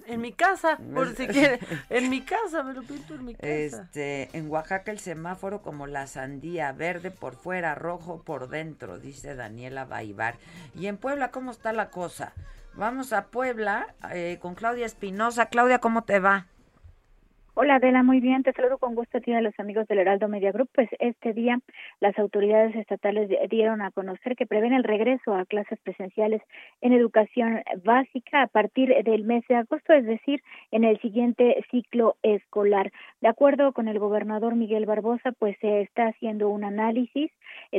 En 0.06 0.20
mi 0.20 0.32
casa, 0.32 0.78
por 0.92 1.14
si 1.16 1.26
quiere. 1.28 1.58
En 1.88 2.10
mi 2.10 2.22
casa, 2.22 2.62
me 2.62 2.74
lo 2.74 2.82
pinto 2.82 3.14
en 3.14 3.24
mi 3.24 3.34
casa. 3.34 3.48
Este, 3.48 4.28
en 4.36 4.50
Oaxaca 4.50 4.90
el 4.90 4.98
semáforo 4.98 5.62
como 5.62 5.86
la 5.86 6.06
sandía, 6.06 6.72
verde 6.72 7.10
por 7.10 7.36
fuera, 7.36 7.74
rojo 7.74 8.22
por 8.22 8.48
dentro, 8.48 8.98
dice 8.98 9.34
Daniela 9.34 9.84
Baibar. 9.84 10.36
Y 10.74 10.86
en 10.86 10.96
Puebla, 10.96 11.30
¿cómo 11.30 11.52
está 11.52 11.72
la 11.72 11.90
cosa? 11.90 12.32
Vamos 12.74 13.12
a 13.12 13.26
Puebla 13.26 13.94
eh, 14.12 14.38
con 14.40 14.54
Claudia 14.54 14.86
Espinosa. 14.86 15.46
Claudia, 15.46 15.78
¿cómo 15.78 16.02
te 16.02 16.18
va? 16.18 16.46
Hola 17.54 17.74
Adela, 17.74 18.02
muy 18.02 18.20
bien, 18.20 18.42
te 18.42 18.52
saludo 18.54 18.78
con 18.78 18.94
gusto 18.94 19.18
a 19.18 19.20
ti 19.20 19.30
a 19.34 19.42
los 19.42 19.52
amigos 19.60 19.86
del 19.86 19.98
Heraldo 19.98 20.26
Media 20.26 20.52
Group. 20.52 20.70
Pues 20.74 20.88
este 21.00 21.34
día 21.34 21.58
las 22.00 22.18
autoridades 22.18 22.74
estatales 22.74 23.28
di- 23.28 23.36
dieron 23.50 23.82
a 23.82 23.90
conocer 23.90 24.36
que 24.36 24.46
prevén 24.46 24.72
el 24.72 24.84
regreso 24.84 25.34
a 25.34 25.44
clases 25.44 25.78
presenciales 25.80 26.40
en 26.80 26.94
educación 26.94 27.60
básica 27.84 28.40
a 28.40 28.46
partir 28.46 28.94
del 29.04 29.24
mes 29.24 29.44
de 29.48 29.56
agosto, 29.56 29.92
es 29.92 30.06
decir, 30.06 30.42
en 30.70 30.84
el 30.84 30.98
siguiente 31.02 31.62
ciclo 31.70 32.16
escolar. 32.22 32.90
De 33.20 33.28
acuerdo 33.28 33.74
con 33.74 33.86
el 33.86 33.98
gobernador 33.98 34.54
Miguel 34.54 34.86
Barbosa, 34.86 35.32
pues 35.32 35.54
se 35.60 35.82
está 35.82 36.06
haciendo 36.06 36.48
un 36.48 36.64
análisis 36.64 37.30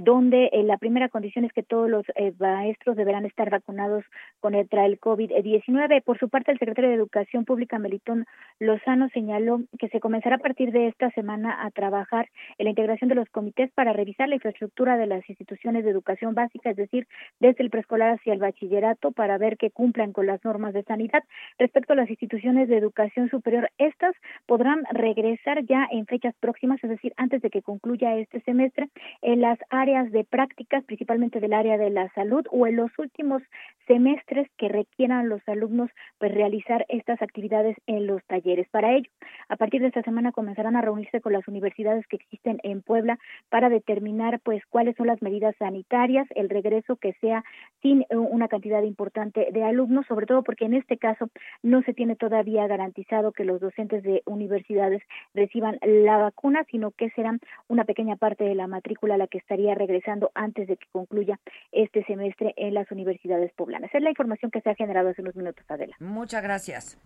donde 0.02 0.50
eh, 0.52 0.64
la 0.64 0.78
primera 0.78 1.10
condición 1.10 1.46
es 1.46 1.54
que 1.54 1.62
todos 1.62 1.90
los 1.90 2.06
eh, 2.16 2.34
maestros 2.40 2.96
deberán 2.96 3.26
estar 3.26 3.50
vacunados 3.50 4.04
contra 4.40 4.86
el 4.86 5.00
COVID-19. 5.00 6.04
Por 6.04 6.18
su 6.18 6.30
parte, 6.30 6.52
el 6.52 6.60
secretario 6.60 6.90
de 6.90 6.96
Educación 6.96 7.46
Pública, 7.46 7.78
Melitón 7.78 8.26
Lozano, 8.60 9.10
señaló 9.10 9.62
que 9.78 9.90
se 9.90 10.00
comenzará 10.00 10.38
a 10.38 10.40
partir 10.40 10.72
de 10.72 10.88
esta 10.88 11.12
semana 11.12 11.64
a 11.64 11.70
trabajar 11.70 12.30
en 12.58 12.66
la 12.66 12.72
integración 12.72 13.10
de 13.10 13.16
los 13.16 13.30
comités 13.30 13.72
para 13.72 13.94
revisar 13.94 14.30
la 14.30 14.36
infraestructura 14.36 14.98
de 14.98 15.06
las 15.06 15.30
instituciones 15.30 15.84
de 15.84 15.92
educación 15.92 16.34
básica, 16.34 16.72
es 16.72 16.76
decir, 16.76 17.08
desde 17.40 17.64
el 17.64 17.70
preescolar 17.70 18.16
hacia 18.16 18.34
el 18.34 18.40
bachillerato, 18.40 19.12
para 19.12 19.38
ver 19.38 19.58
que 19.58 19.70
cumplan 19.70 20.12
con 20.12 20.26
las 20.26 20.44
normas 20.44 20.74
de 20.74 20.84
sanidad. 20.84 21.24
Respecto 21.60 21.94
a 21.94 21.96
las 21.96 22.10
instituciones 22.10 22.68
de 22.68 22.78
educación 22.78 23.30
superior, 23.30 23.70
estas 23.78 24.16
podrán 24.48 24.84
regresar 24.92 25.64
ya 25.66 25.88
en 25.92 26.08
fechas 26.08 26.34
próximas, 26.40 26.84
es 26.84 26.90
decir, 26.90 27.14
antes 27.18 27.42
de 27.42 27.52
que 27.52 27.62
concluya 27.62 28.18
este 28.18 28.42
semestre, 28.42 28.90
en 29.22 29.42
las 29.42 29.60
áreas 29.70 29.83
de 29.84 30.24
prácticas, 30.24 30.82
principalmente 30.86 31.42
del 31.42 31.52
área 31.52 31.78
de 31.78 31.90
la 31.90 32.08
salud 32.14 32.46
o 32.52 32.68
en 32.68 32.78
los 32.78 32.90
últimos 32.98 33.44
semestres 33.86 34.48
que 34.58 34.70
requieran 34.70 35.28
los 35.28 35.42
alumnos 35.46 35.90
pues 36.20 36.34
realizar 36.34 36.86
estas 36.88 37.22
actividades 37.22 37.76
en 37.86 38.08
los 38.08 38.24
talleres. 38.24 38.70
Para 38.70 38.94
ello, 38.94 39.10
a 39.50 39.58
partir 39.58 39.82
de 39.82 39.88
esta 39.88 40.02
semana 40.02 40.32
comenzarán 40.32 40.78
a 40.78 40.82
reunirse 40.82 41.20
con 41.20 41.34
las 41.34 41.46
universidades 41.50 42.08
que 42.08 42.16
existen 42.16 42.62
en 42.64 42.82
Puebla 42.82 43.20
para 43.50 43.68
determinar 43.68 44.40
pues 44.40 44.64
cuáles 44.70 44.96
son 44.96 45.08
las 45.08 45.22
medidas 45.22 45.54
sanitarias, 45.60 46.28
el 46.34 46.50
regreso 46.50 46.96
que 46.96 47.12
sea 47.20 47.44
sin 47.82 48.04
eh, 48.04 48.16
una 48.16 48.48
cantidad 48.48 48.84
importante 48.84 49.50
de 49.52 49.64
alumnos, 49.66 50.06
sobre 50.08 50.28
todo 50.28 50.44
porque 50.44 50.64
en 50.64 50.76
este 50.76 50.98
caso 50.98 51.28
no 51.62 51.82
se 51.82 51.94
tiene 51.94 52.16
todavía 52.16 52.68
garantizado 52.68 53.34
que 53.34 53.44
los 53.44 53.60
docentes 53.60 54.02
de 54.04 54.22
universidades 54.26 55.02
reciban 55.34 55.78
la 55.82 56.20
vacuna, 56.20 56.64
sino 56.72 56.92
que 56.92 57.10
serán 57.10 57.42
una 57.68 57.84
pequeña 57.84 58.16
parte 58.16 58.46
de 58.46 58.56
la 58.56 58.68
matrícula 58.68 59.18
la 59.18 59.28
que 59.28 59.40
estaría 59.40 59.73
regresando 59.76 60.32
antes 60.36 60.68
de 60.68 60.78
que 60.78 60.88
concluya 60.92 61.40
este 61.72 62.04
semestre 62.06 62.54
en 62.58 62.74
las 62.74 62.90
universidades 62.92 63.52
poblanas. 63.54 63.94
Es 63.94 64.02
la 64.02 64.10
información 64.10 64.52
que 64.52 64.62
se 64.62 64.70
ha 64.70 64.76
generado 64.76 65.10
hace 65.10 65.22
unos 65.22 65.36
minutos, 65.36 65.66
Adela. 65.70 65.96
Muchas 66.00 66.44
gracias. 66.44 66.98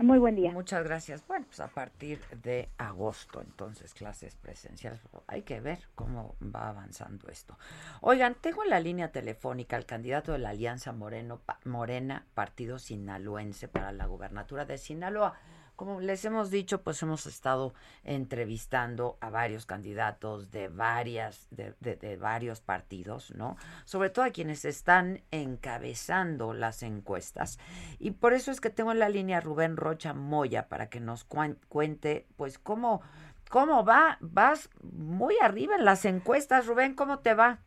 Muy 0.00 0.18
buen 0.18 0.36
día. 0.36 0.52
Muchas 0.52 0.84
gracias. 0.84 1.26
Bueno, 1.26 1.44
pues 1.46 1.58
a 1.58 1.66
partir 1.66 2.20
de 2.44 2.68
agosto, 2.78 3.40
entonces, 3.40 3.94
clases 3.94 4.36
presenciales. 4.36 5.00
Hay 5.26 5.42
que 5.42 5.58
ver 5.60 5.80
cómo 5.96 6.36
va 6.40 6.68
avanzando 6.68 7.28
esto. 7.28 7.58
Oigan, 8.00 8.36
tengo 8.40 8.62
en 8.62 8.70
la 8.70 8.78
línea 8.78 9.10
telefónica 9.10 9.74
al 9.76 9.86
candidato 9.86 10.30
de 10.30 10.38
la 10.38 10.50
Alianza 10.50 10.92
Moreno, 10.92 11.40
Morena, 11.64 12.26
Partido 12.34 12.78
Sinaloense 12.78 13.66
para 13.66 13.90
la 13.90 14.06
gubernatura 14.06 14.64
de 14.64 14.78
Sinaloa. 14.78 15.34
Como 15.78 16.00
les 16.00 16.24
hemos 16.24 16.50
dicho, 16.50 16.82
pues 16.82 17.00
hemos 17.04 17.24
estado 17.26 17.72
entrevistando 18.02 19.16
a 19.20 19.30
varios 19.30 19.64
candidatos 19.64 20.50
de 20.50 20.66
varias, 20.66 21.46
de, 21.52 21.72
de, 21.78 22.16
varios 22.16 22.60
partidos, 22.60 23.32
¿no? 23.36 23.56
Sobre 23.84 24.10
todo 24.10 24.24
a 24.24 24.30
quienes 24.30 24.64
están 24.64 25.22
encabezando 25.30 26.52
las 26.52 26.82
encuestas. 26.82 27.60
Y 28.00 28.10
por 28.10 28.32
eso 28.32 28.50
es 28.50 28.60
que 28.60 28.70
tengo 28.70 28.90
en 28.90 28.98
la 28.98 29.08
línea 29.08 29.40
Rubén 29.40 29.76
Rocha 29.76 30.14
Moya 30.14 30.68
para 30.68 30.88
que 30.88 30.98
nos 30.98 31.22
cuente, 31.22 32.26
pues, 32.36 32.58
cómo, 32.58 33.00
cómo 33.48 33.84
va. 33.84 34.18
Vas 34.20 34.70
muy 34.82 35.36
arriba 35.40 35.76
en 35.76 35.84
las 35.84 36.04
encuestas, 36.06 36.66
Rubén, 36.66 36.96
¿cómo 36.96 37.20
te 37.20 37.34
va? 37.34 37.60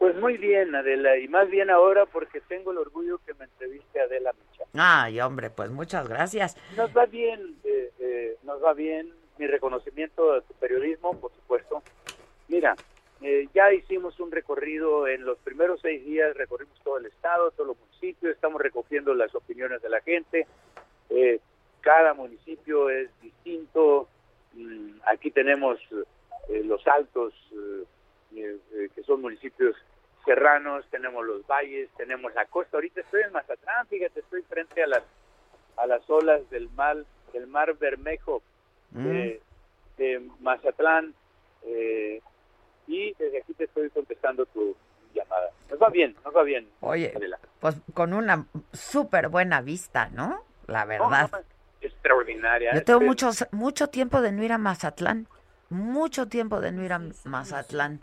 Pues 0.00 0.16
muy 0.16 0.38
bien, 0.38 0.74
Adela, 0.74 1.18
y 1.18 1.28
más 1.28 1.50
bien 1.50 1.68
ahora 1.68 2.06
porque 2.06 2.40
tengo 2.40 2.72
el 2.72 2.78
orgullo 2.78 3.20
que 3.26 3.34
me 3.34 3.44
entreviste 3.44 4.00
Adela 4.00 4.32
Micha. 4.32 4.64
Ay, 4.72 5.20
hombre, 5.20 5.50
pues 5.50 5.70
muchas 5.70 6.08
gracias. 6.08 6.56
Nos 6.74 6.96
va 6.96 7.04
bien, 7.04 7.56
eh, 7.64 7.90
eh, 7.98 8.36
nos 8.42 8.64
va 8.64 8.72
bien 8.72 9.12
mi 9.36 9.46
reconocimiento 9.46 10.32
a 10.32 10.40
tu 10.40 10.54
periodismo, 10.54 11.20
por 11.20 11.30
supuesto. 11.32 11.82
Mira, 12.48 12.76
eh, 13.20 13.46
ya 13.52 13.74
hicimos 13.74 14.18
un 14.20 14.30
recorrido 14.30 15.06
en 15.06 15.26
los 15.26 15.36
primeros 15.40 15.82
seis 15.82 16.02
días, 16.02 16.34
recorrimos 16.34 16.80
todo 16.82 16.96
el 16.96 17.04
estado, 17.04 17.50
todos 17.50 17.66
los 17.66 17.78
municipios, 17.78 18.32
estamos 18.32 18.62
recogiendo 18.62 19.12
las 19.12 19.34
opiniones 19.34 19.82
de 19.82 19.90
la 19.90 20.00
gente. 20.00 20.46
cada 21.82 22.14
municipio 22.14 22.88
es 22.88 23.10
distinto. 23.20 24.08
Mm, 24.54 24.92
aquí 25.04 25.30
tenemos 25.30 25.78
los 26.48 26.86
altos, 26.86 27.34
que 28.30 29.02
son 29.04 29.20
municipios 29.20 29.76
serranos, 30.24 30.84
tenemos 30.90 31.24
los 31.24 31.46
valles, 31.46 31.88
tenemos 31.96 32.34
la 32.34 32.46
costa. 32.46 32.76
Ahorita 32.76 33.00
estoy 33.00 33.22
en 33.22 33.32
Mazatlán, 33.32 33.86
fíjate, 33.88 34.20
estoy 34.20 34.42
frente 34.42 34.82
a 34.82 34.86
las 34.86 35.02
a 35.76 35.86
las 35.86 36.08
olas 36.10 36.48
del 36.50 36.68
mar, 36.70 37.04
del 37.32 37.46
mar 37.46 37.74
Bermejo 37.78 38.42
de, 38.90 39.40
mm. 39.98 40.42
Mazatlán 40.42 41.14
eh, 41.64 42.20
y 42.86 43.14
desde 43.14 43.38
aquí 43.38 43.54
te 43.54 43.64
estoy 43.64 43.88
contestando 43.90 44.46
tu 44.46 44.76
llamada. 45.14 45.50
Nos 45.70 45.80
va 45.80 45.88
bien, 45.90 46.14
nos 46.24 46.34
va 46.34 46.42
bien. 46.42 46.68
Oye, 46.80 47.14
pues 47.60 47.76
con 47.94 48.12
una 48.12 48.46
súper 48.72 49.28
buena 49.28 49.60
vista, 49.60 50.08
¿no? 50.10 50.44
La 50.66 50.84
verdad. 50.84 51.30
extraordinaria. 51.80 52.74
Yo 52.74 52.84
tengo 52.84 53.00
mucho, 53.00 53.30
mucho 53.52 53.88
tiempo 53.88 54.20
de 54.20 54.32
no 54.32 54.44
ir 54.44 54.52
a 54.52 54.58
Mazatlán. 54.58 55.26
Mucho 55.68 56.26
tiempo 56.26 56.60
de 56.60 56.72
no 56.72 56.84
ir 56.84 56.92
a 56.92 57.00
Mazatlán. 57.24 58.00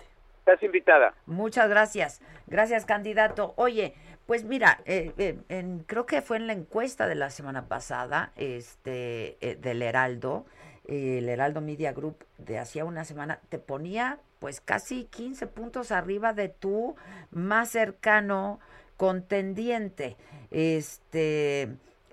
Estás 0.47 0.63
invitada. 0.63 1.13
Muchas 1.25 1.67
gracias. 1.67 2.21
Gracias, 2.47 2.85
candidato. 2.85 3.53
Oye, 3.57 3.95
pues 4.25 4.45
mira, 4.45 4.79
eh, 4.85 5.11
eh, 5.17 5.81
creo 5.87 6.05
que 6.05 6.21
fue 6.21 6.37
en 6.37 6.47
la 6.47 6.53
encuesta 6.53 7.05
de 7.05 7.15
la 7.15 7.31
semana 7.31 7.67
pasada, 7.67 8.31
este, 8.37 9.35
eh, 9.41 9.57
del 9.57 9.81
Heraldo, 9.81 10.45
el 10.87 11.27
Heraldo 11.27 11.59
Media 11.59 11.91
Group 11.91 12.23
de 12.37 12.59
hacía 12.59 12.85
una 12.85 13.03
semana, 13.03 13.41
te 13.49 13.59
ponía 13.59 14.19
pues 14.39 14.61
casi 14.61 15.03
15 15.03 15.47
puntos 15.47 15.91
arriba 15.91 16.31
de 16.31 16.47
tu 16.47 16.95
más 17.29 17.67
cercano 17.67 18.61
contendiente. 18.95 20.15
Este, 20.49 21.67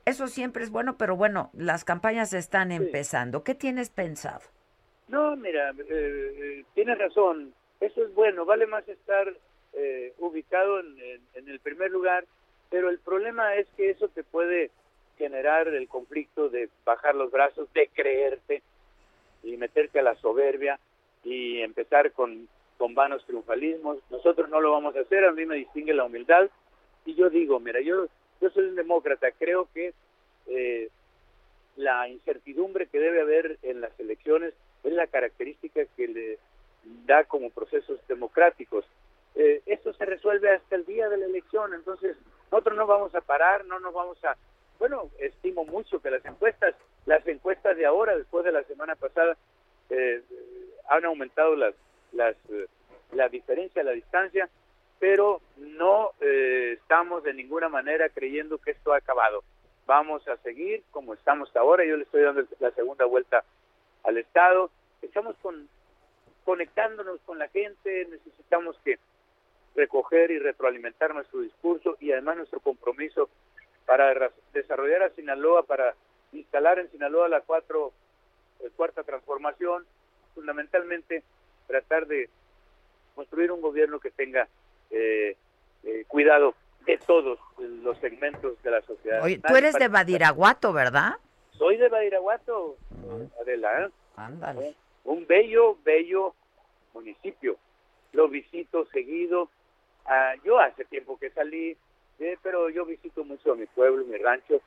eso 0.07 0.27
siempre 0.27 0.65
es 0.65 0.71
bueno, 0.71 0.97
pero 0.99 1.15
bueno, 1.15 1.51
las 1.53 1.85
campañas 1.85 2.33
están 2.33 2.73
empezando. 2.73 3.45
¿Qué 3.45 3.55
tienes 3.55 3.91
pensado? 3.91 4.41
No, 5.07 5.37
mira, 5.37 5.73
tienes 6.75 6.99
razón 6.99 7.55
eso 7.85 8.03
es 8.03 8.15
bueno, 8.15 8.45
vale 8.45 8.67
más 8.67 8.87
estar 8.89 9.33
eh, 9.75 10.13
ubicado 10.19 10.81
en, 10.81 10.97
el 11.35 11.61
primer 11.61 11.91
lugar, 11.91 12.25
pero 12.71 12.89
el 12.91 12.99
problema 12.99 13.55
es 13.57 13.67
que 13.77 13.91
eso 13.91 14.09
te 14.09 14.25
puede 14.25 14.71
generar 15.19 15.69
el 15.69 15.89
conflicto 15.89 16.49
de 16.49 16.69
bajar 16.85 17.15
los 17.15 17.31
brazos, 17.31 17.73
de 17.73 17.89
creerte 17.89 18.63
y 19.43 19.57
meterte 19.57 20.01
a 20.01 20.03
la 20.03 20.17
soberbia 20.17 20.79
y 21.23 21.61
empezar 21.61 22.13
con, 22.13 22.49
con 22.79 22.95
vanos 22.95 23.25
triunfalismos. 23.27 23.99
Nosotros 24.11 24.49
no 24.49 24.61
lo 24.61 24.73
vamos 24.73 24.97
a 24.97 25.01
hacer, 25.01 25.25
a 25.25 25.33
mí 25.33 25.45
me 25.45 25.57
distingue 25.57 25.95
la 25.95 26.05
humildad 26.05 26.49
y 27.05 27.15
yo 27.15 27.31
digo, 27.31 27.61
mira, 27.61 27.81
yo, 27.81 28.07
yo 28.41 28.51
soy 28.51 28.65
un 28.65 28.77
demócrata, 28.77 29.31
creo 29.33 29.69
que 29.75 29.93
eh, 30.47 30.89
la 31.77 32.09
incertidumbre 32.09 32.87
que 32.87 32.99
debe 32.99 33.21
haber 33.21 33.59
en 33.63 33.81
las 33.81 33.99
elecciones 34.01 34.55
es 34.83 34.93
la 34.93 35.07
característica 35.07 35.85
que 35.97 36.09
le 36.09 36.39
da 37.07 37.25
como 37.25 37.51
procesos 37.51 37.99
democráticos. 38.09 38.85
Eh, 39.35 39.63
esto 39.67 39.93
se 39.95 40.05
resuelve 40.05 40.51
hasta 40.51 40.77
el 40.77 40.85
día 40.85 41.09
de 41.09 41.17
la 41.17 41.27
elección, 41.27 41.75
entonces 41.75 42.17
nosotros 42.51 42.77
no 42.77 42.87
vamos 42.87 43.15
a 43.15 43.21
parar, 43.21 43.65
no 43.65 43.81
nos 43.81 43.93
vamos 43.93 44.23
a... 44.25 44.37
Bueno, 44.79 45.11
estimo 45.19 45.65
mucho 45.65 46.01
que 46.01 46.11
las 46.11 46.25
encuestas, 46.25 46.75
las 47.07 47.27
encuestas 47.27 47.77
de 47.77 47.87
ahora, 47.87 48.17
después 48.17 48.45
de 48.45 48.53
la 48.53 48.63
semana 48.65 48.95
pasada, 48.97 49.37
eh, 49.91 50.23
han 50.89 51.05
aumentado 51.05 51.57
las, 51.57 51.75
las, 52.13 52.37
eh, 52.51 52.67
la 53.13 53.29
diferencia, 53.29 53.83
la 53.83 53.93
distancia, 53.93 54.49
pero 55.01 55.41
no 55.57 56.13
estamos 56.21 57.23
de 57.25 57.35
ninguna 57.35 57.69
manera 57.69 58.09
creyendo 58.09 58.59
que 58.59 58.71
esto 58.71 58.93
ha 58.93 58.99
acabado. 58.99 59.43
Vamos 59.87 60.27
a 60.29 60.37
seguir 60.39 60.83
como 60.91 61.13
estamos 61.13 61.55
ahora. 61.57 61.85
Yo 61.85 61.97
le 61.97 62.05
estoy 62.05 62.23
dando 62.23 62.43
la 62.59 62.71
segunda 62.71 63.05
vuelta 63.05 63.45
al 64.03 64.17
Estado. 64.17 64.71
Estamos 65.03 65.37
con 65.43 65.69
conectándonos 66.45 67.21
con 67.25 67.39
la 67.39 67.49
gente, 67.49 68.07
necesitamos 68.11 68.77
que 68.85 68.99
recoger 69.75 70.31
y 70.31 70.39
retroalimentar 70.39 71.15
nuestro 71.15 71.41
discurso 71.41 71.97
y 72.01 72.13
además 72.13 72.37
nuestro 72.37 72.61
compromiso 72.61 73.29
para 73.87 74.31
desarrollar 74.53 75.03
a 75.03 75.11
Sinaloa, 75.11 75.65
para 75.65 75.95
instalar 76.33 76.79
en 76.79 76.91
Sinaloa 76.91 77.29
la 77.29 77.41
cuatro, 77.41 77.93
eh, 78.61 78.71
cuarta 78.77 79.03
transformación, 79.03 79.85
fundamentalmente 80.35 81.23
tratar 81.67 82.07
de 82.07 82.29
construir 83.15 83.51
un 83.53 83.61
gobierno 83.61 83.99
que 84.01 84.11
tenga 84.11 84.49
eh, 84.91 85.37
eh, 85.83 86.05
cuidado 86.09 86.55
de 86.87 86.99
todos 86.99 87.39
los 87.59 87.99
segmentos 87.99 88.63
de 88.63 88.71
la 88.71 88.83
sociedad. 88.83 89.23
Oye, 89.23 89.41
tú 89.47 89.57
eres 89.57 89.75
de 89.75 89.89
Badiraguato, 89.89 90.73
¿verdad? 90.73 91.15
Soy 91.53 91.77
de 91.79 91.89
Badiraguato, 91.89 92.77
Adela. 93.41 93.91
Ándale 94.17 94.75
un 95.05 95.27
bello, 95.27 95.79
bello 95.85 96.35
municipio. 96.93 97.57
Lo 98.13 98.29
visito 98.29 98.87
seguido. 98.87 99.51
Ah, 100.07 100.35
yo 100.45 100.59
hace 100.59 100.85
tiempo 100.85 101.19
que 101.19 101.31
salí, 101.31 101.77
eh, 102.19 102.39
pero 102.43 102.69
yo 102.71 102.85
visito 102.85 103.25
mucho 103.25 103.53
a 103.53 103.57
mi 103.57 103.67
pueblo, 103.67 104.05
mi 104.05 104.17
rancho. 104.19 104.61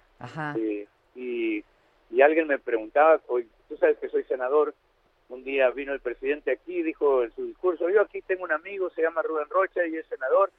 Eh, 0.57 0.87
y, 1.15 1.63
y 2.09 2.21
alguien 2.21 2.47
me 2.47 2.59
preguntaba, 2.59 3.21
hoy, 3.27 3.47
tú 3.69 3.77
sabes 3.77 3.97
que 3.99 4.09
soy 4.09 4.23
senador, 4.23 4.73
un 5.29 5.43
día 5.43 5.69
vino 5.71 5.93
el 5.93 5.99
presidente 5.99 6.51
aquí 6.51 6.77
y 6.77 6.83
dijo 6.83 7.23
en 7.23 7.31
su 7.35 7.45
discurso, 7.45 7.89
yo 7.89 8.01
aquí 8.01 8.21
tengo 8.21 8.43
un 8.43 8.51
amigo, 8.51 8.89
se 8.91 9.01
llama 9.01 9.21
Rubén 9.21 9.49
Rocha 9.49 9.85
y 9.85 9.95
es 9.97 10.05
senador 10.07 10.51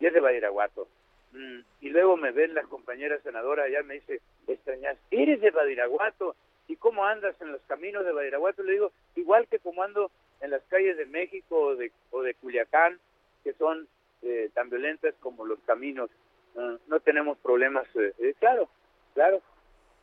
y 0.00 0.06
es 0.06 0.12
de 0.12 0.20
Badiraguato. 0.20 0.88
Mm, 1.32 1.60
y 1.80 1.88
luego 1.90 2.16
me 2.16 2.30
ven 2.30 2.54
las 2.54 2.66
compañeras 2.66 3.22
senadoras 3.22 3.66
allá 3.66 3.82
me 3.82 3.94
dice, 3.94 4.20
extrañas, 4.46 4.96
¿eres 5.10 5.40
de 5.40 5.50
Badiraguato? 5.50 6.36
¿Y 6.68 6.76
cómo 6.76 7.04
andas 7.04 7.34
en 7.40 7.52
los 7.52 7.60
caminos 7.62 8.04
de 8.04 8.12
Badiraguato? 8.12 8.62
Le 8.62 8.72
digo, 8.72 8.92
igual 9.16 9.46
que 9.48 9.58
como 9.58 9.82
ando 9.82 10.10
en 10.40 10.50
las 10.50 10.62
calles 10.64 10.96
de 10.96 11.06
México 11.06 11.58
o 11.58 11.76
de, 11.76 11.92
o 12.10 12.22
de 12.22 12.34
Culiacán, 12.34 12.98
que 13.42 13.52
son 13.54 13.88
eh, 14.22 14.50
tan 14.54 14.70
violentas 14.70 15.14
como 15.20 15.44
los 15.44 15.58
caminos. 15.60 16.10
Ah, 16.56 16.76
no 16.86 17.00
tenemos 17.00 17.38
problemas. 17.38 17.86
eh, 17.96 18.12
eh, 18.18 18.34
claro, 18.38 18.68
claro. 19.14 19.40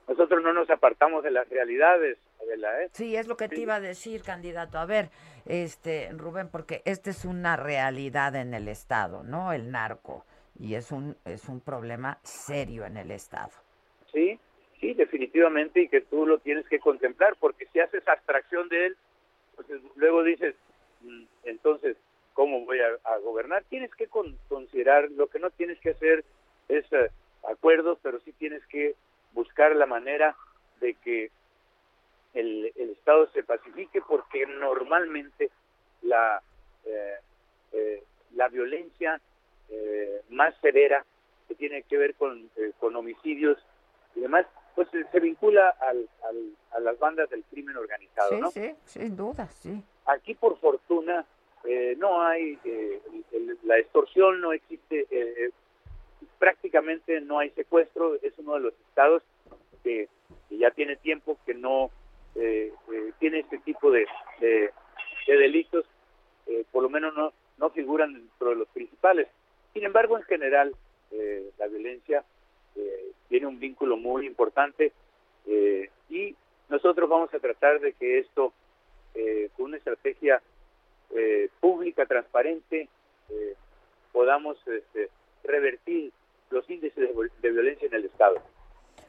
Nosotros 0.08 0.44
no 0.44 0.52
nos 0.52 0.70
apartamos 0.70 1.24
de 1.24 1.32
las 1.32 1.48
realidades, 1.48 2.18
Adela, 2.42 2.84
¿eh? 2.84 2.90
Sí, 2.92 3.16
es 3.16 3.28
lo 3.28 3.38
que 3.38 3.48
te 3.48 3.62
iba 3.62 3.76
a 3.76 3.80
decir, 3.80 4.24
candidato. 4.24 4.78
A 4.78 4.86
ver, 4.86 5.10
este, 5.46 6.10
Rubén, 6.12 6.50
porque 6.50 6.82
esta 6.86 7.12
es 7.12 7.24
una 7.24 7.56
realidad 7.56 8.36
en 8.36 8.54
el 8.54 8.68
Estado, 8.68 9.24
¿no? 9.24 9.54
El 9.54 9.72
narco. 9.72 10.26
Y 10.60 10.76
es 10.76 10.92
un, 10.92 11.16
es 11.24 11.48
un 11.48 11.62
problema 11.62 12.20
serio 12.24 12.86
en 12.86 12.98
el 12.98 13.12
Estado. 13.12 13.52
Sí, 14.12 14.40
sí, 14.82 14.94
definitivamente, 14.96 15.82
y 15.82 15.88
que 15.88 16.02
tú 16.02 16.26
lo 16.26 16.40
tienes 16.40 16.68
que 16.68 16.80
contemplar, 16.80 17.38
porque 17.40 17.68
si 17.68 17.80
haces 17.80 18.06
abstracción 18.08 18.68
de 18.68 18.88
él, 18.88 18.98
luego 19.96 20.24
dices, 20.24 20.56
mm, 21.02 21.24
entonces, 21.44 21.96
¿cómo 22.34 22.66
voy 22.66 22.80
a, 22.80 23.18
gobernar? 23.20 23.64
Tienes 23.70 23.94
que 23.96 24.08
con- 24.08 24.38
considerar, 24.50 25.10
lo 25.12 25.28
que 25.28 25.40
no 25.40 25.52
tienes 25.52 25.80
que 25.80 25.92
hacer 25.92 26.26
es 26.68 26.84
eh, 26.92 27.10
acuerdos, 27.48 28.00
pero 28.02 28.20
sí 28.22 28.34
tienes 28.34 28.66
que 28.68 28.96
buscar 29.34 29.76
la 29.76 29.86
manera 29.86 30.36
de 30.80 30.96
que 30.96 31.30
el, 32.34 32.72
el 32.76 32.90
Estado 32.92 33.30
se 33.32 33.44
pacifique, 33.44 34.02
porque 34.02 34.46
normalmente 34.48 35.52
la, 36.02 36.42
eh, 36.86 37.16
eh, 37.74 38.04
la 38.34 38.48
violencia 38.48 39.22
eh, 39.70 40.22
más 40.30 40.56
severa 40.62 41.06
que 41.48 41.56
tiene 41.56 41.84
que 41.84 41.98
ver 41.98 42.16
con, 42.16 42.50
eh, 42.56 42.72
con 42.80 42.96
homicidios 42.96 43.58
y 44.16 44.22
demás, 44.22 44.48
pues 44.76 44.88
se 45.12 45.20
vincula 45.20 45.70
al, 45.80 46.08
al- 46.24 46.56
a 46.72 46.80
las 46.80 46.98
bandas 47.00 47.30
del 47.30 47.44
crimen 47.46 47.76
organizado, 47.78 48.30
Sí, 48.30 48.40
¿no? 48.40 48.52
sí, 48.52 48.76
sin 48.86 49.16
duda, 49.18 49.48
sí. 49.48 49.84
Aquí, 50.06 50.34
por 50.36 50.58
fortuna, 50.60 51.26
eh, 51.66 51.96
no 51.98 52.22
hay 52.24 52.58
eh, 52.64 53.02
el- 53.32 53.58
la 53.64 53.78
extorsión, 53.78 54.42
no 54.42 54.54
existe, 54.54 55.02
eh, 55.02 55.08
eh, 55.12 55.50
prácticamente 56.40 57.22
no 57.22 57.40
hay 57.40 57.50
secuestro, 57.52 58.16
es 58.22 58.34
uno 58.38 58.56
de 58.56 58.60
los 58.62 58.74
estados 58.88 59.24
que, 59.84 60.08
que 60.50 60.58
ya 60.58 60.72
tiene 60.72 60.96
tiempo 60.96 61.38
que 61.46 61.54
no 61.54 61.92
eh, 62.36 62.72
eh, 62.94 63.12
tiene 63.20 63.40
este 63.40 63.58
tipo 63.60 63.92
de, 63.92 64.06
de- 64.40 64.72
de 65.28 65.38
delitos, 65.38 65.86
eh, 66.48 66.64
por 66.72 66.82
lo 66.84 66.90
menos 66.90 67.14
no, 67.14 67.34
no 67.58 67.70
figuran 67.72 68.14
dentro 68.14 68.50
de 68.50 68.56
los 68.56 68.68
principales. 68.70 69.28
Sin 69.74 69.84
embargo, 69.84 70.18
en 70.18 70.24
general, 70.24 70.74
eh, 71.12 71.52
la 71.58 71.68
violencia 71.68 72.24
eh, 72.76 73.12
tiene 73.30 73.48
un 73.48 73.60
vínculo 73.60 73.98
muy 73.98 74.26
importante 74.26 74.92
eh, 75.48 75.90
y 76.10 76.36
nosotros 76.70 77.10
vamos 77.10 77.34
a 77.34 77.40
tratar 77.40 77.80
de 77.80 77.94
que 77.94 78.20
esto, 78.20 78.54
eh, 79.16 79.50
con 79.56 79.68
una 79.68 79.78
estrategia 79.78 80.42
eh, 81.16 81.50
pública, 81.60 82.06
transparente, 82.06 82.88
podamos 84.12 84.58
este, 84.68 85.10
revertir 85.44 86.12
los 86.50 86.70
índices 86.70 86.98
de, 86.98 87.30
de 87.42 87.52
violencia 87.52 87.88
en 87.88 87.94
el 87.94 88.06
Estado. 88.06 88.42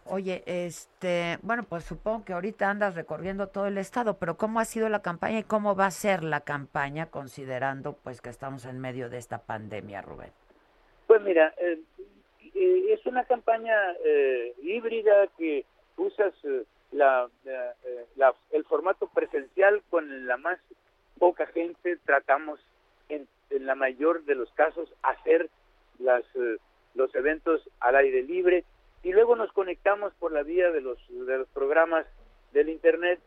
Oye, 0.04 0.42
este, 0.46 1.38
bueno, 1.42 1.64
pues 1.64 1.84
supongo 1.84 2.24
que 2.24 2.32
ahorita 2.32 2.68
andas 2.70 2.94
recorriendo 2.94 3.48
todo 3.48 3.66
el 3.66 3.78
estado, 3.78 4.18
pero 4.18 4.36
¿cómo 4.36 4.58
ha 4.60 4.64
sido 4.64 4.88
la 4.88 5.00
campaña 5.02 5.40
y 5.40 5.44
cómo 5.44 5.76
va 5.76 5.86
a 5.86 5.90
ser 5.90 6.24
la 6.24 6.40
campaña 6.40 7.06
considerando 7.06 7.94
pues 7.94 8.20
que 8.20 8.30
estamos 8.30 8.64
en 8.64 8.80
medio 8.80 9.08
de 9.08 9.18
esta 9.18 9.38
pandemia, 9.38 10.02
Rubén? 10.02 10.30
Pues 11.06 11.20
mira, 11.22 11.54
eh, 11.58 11.78
eh, 12.64 12.92
es 12.94 13.04
una 13.06 13.24
campaña 13.24 13.74
eh, 14.04 14.54
híbrida 14.62 15.26
que 15.38 15.64
usas 15.96 16.32
eh, 16.44 16.64
la, 16.92 17.28
eh, 17.44 18.04
la- 18.16 18.34
el 18.50 18.64
formato 18.64 19.06
presencial 19.08 19.82
con 19.90 20.26
la 20.26 20.36
más 20.36 20.58
poca 21.18 21.46
gente. 21.46 21.96
Tratamos 22.04 22.60
en, 23.08 23.26
en 23.50 23.66
la 23.66 23.74
mayor 23.74 24.24
de 24.24 24.34
los 24.34 24.50
casos 24.52 24.92
hacer 25.02 25.48
las, 25.98 26.24
los 26.94 27.14
eventos 27.14 27.68
al 27.80 27.96
aire 27.96 28.22
libre 28.22 28.64
y 29.02 29.12
luego 29.12 29.36
nos 29.36 29.52
conectamos 29.52 30.12
por 30.14 30.32
la 30.32 30.42
vía 30.42 30.70
de 30.70 30.80
los, 30.80 30.98
de 31.08 31.38
los 31.38 31.48
programas 31.48 32.06
del 32.52 32.68
Internet 32.68 33.20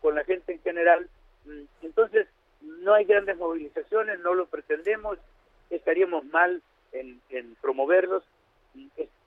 con 0.00 0.14
la 0.14 0.24
gente 0.24 0.52
en 0.52 0.60
general. 0.62 1.08
Mm, 1.46 1.62
Entonces, 1.82 2.26
no 2.60 2.94
hay 2.94 3.04
grandes 3.04 3.36
movilizaciones, 3.36 4.20
no 4.20 4.34
lo 4.34 4.46
pretendemos, 4.46 5.18
estaríamos 5.70 6.24
mal 6.26 6.62
en, 6.94 7.20
en 7.28 7.54
promoverlos. 7.56 8.24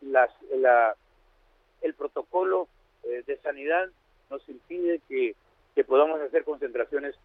Las, 0.02 0.32
la, 0.52 0.96
el 1.82 1.94
protocolo 1.94 2.68
eh, 3.04 3.24
de 3.26 3.38
sanidad 3.38 3.88
nos 4.30 4.48
impide 4.50 5.00
que, 5.08 5.36
que 5.76 5.84
podamos 5.84 6.20
hacer 6.22 6.44
concentraciones 6.44 7.16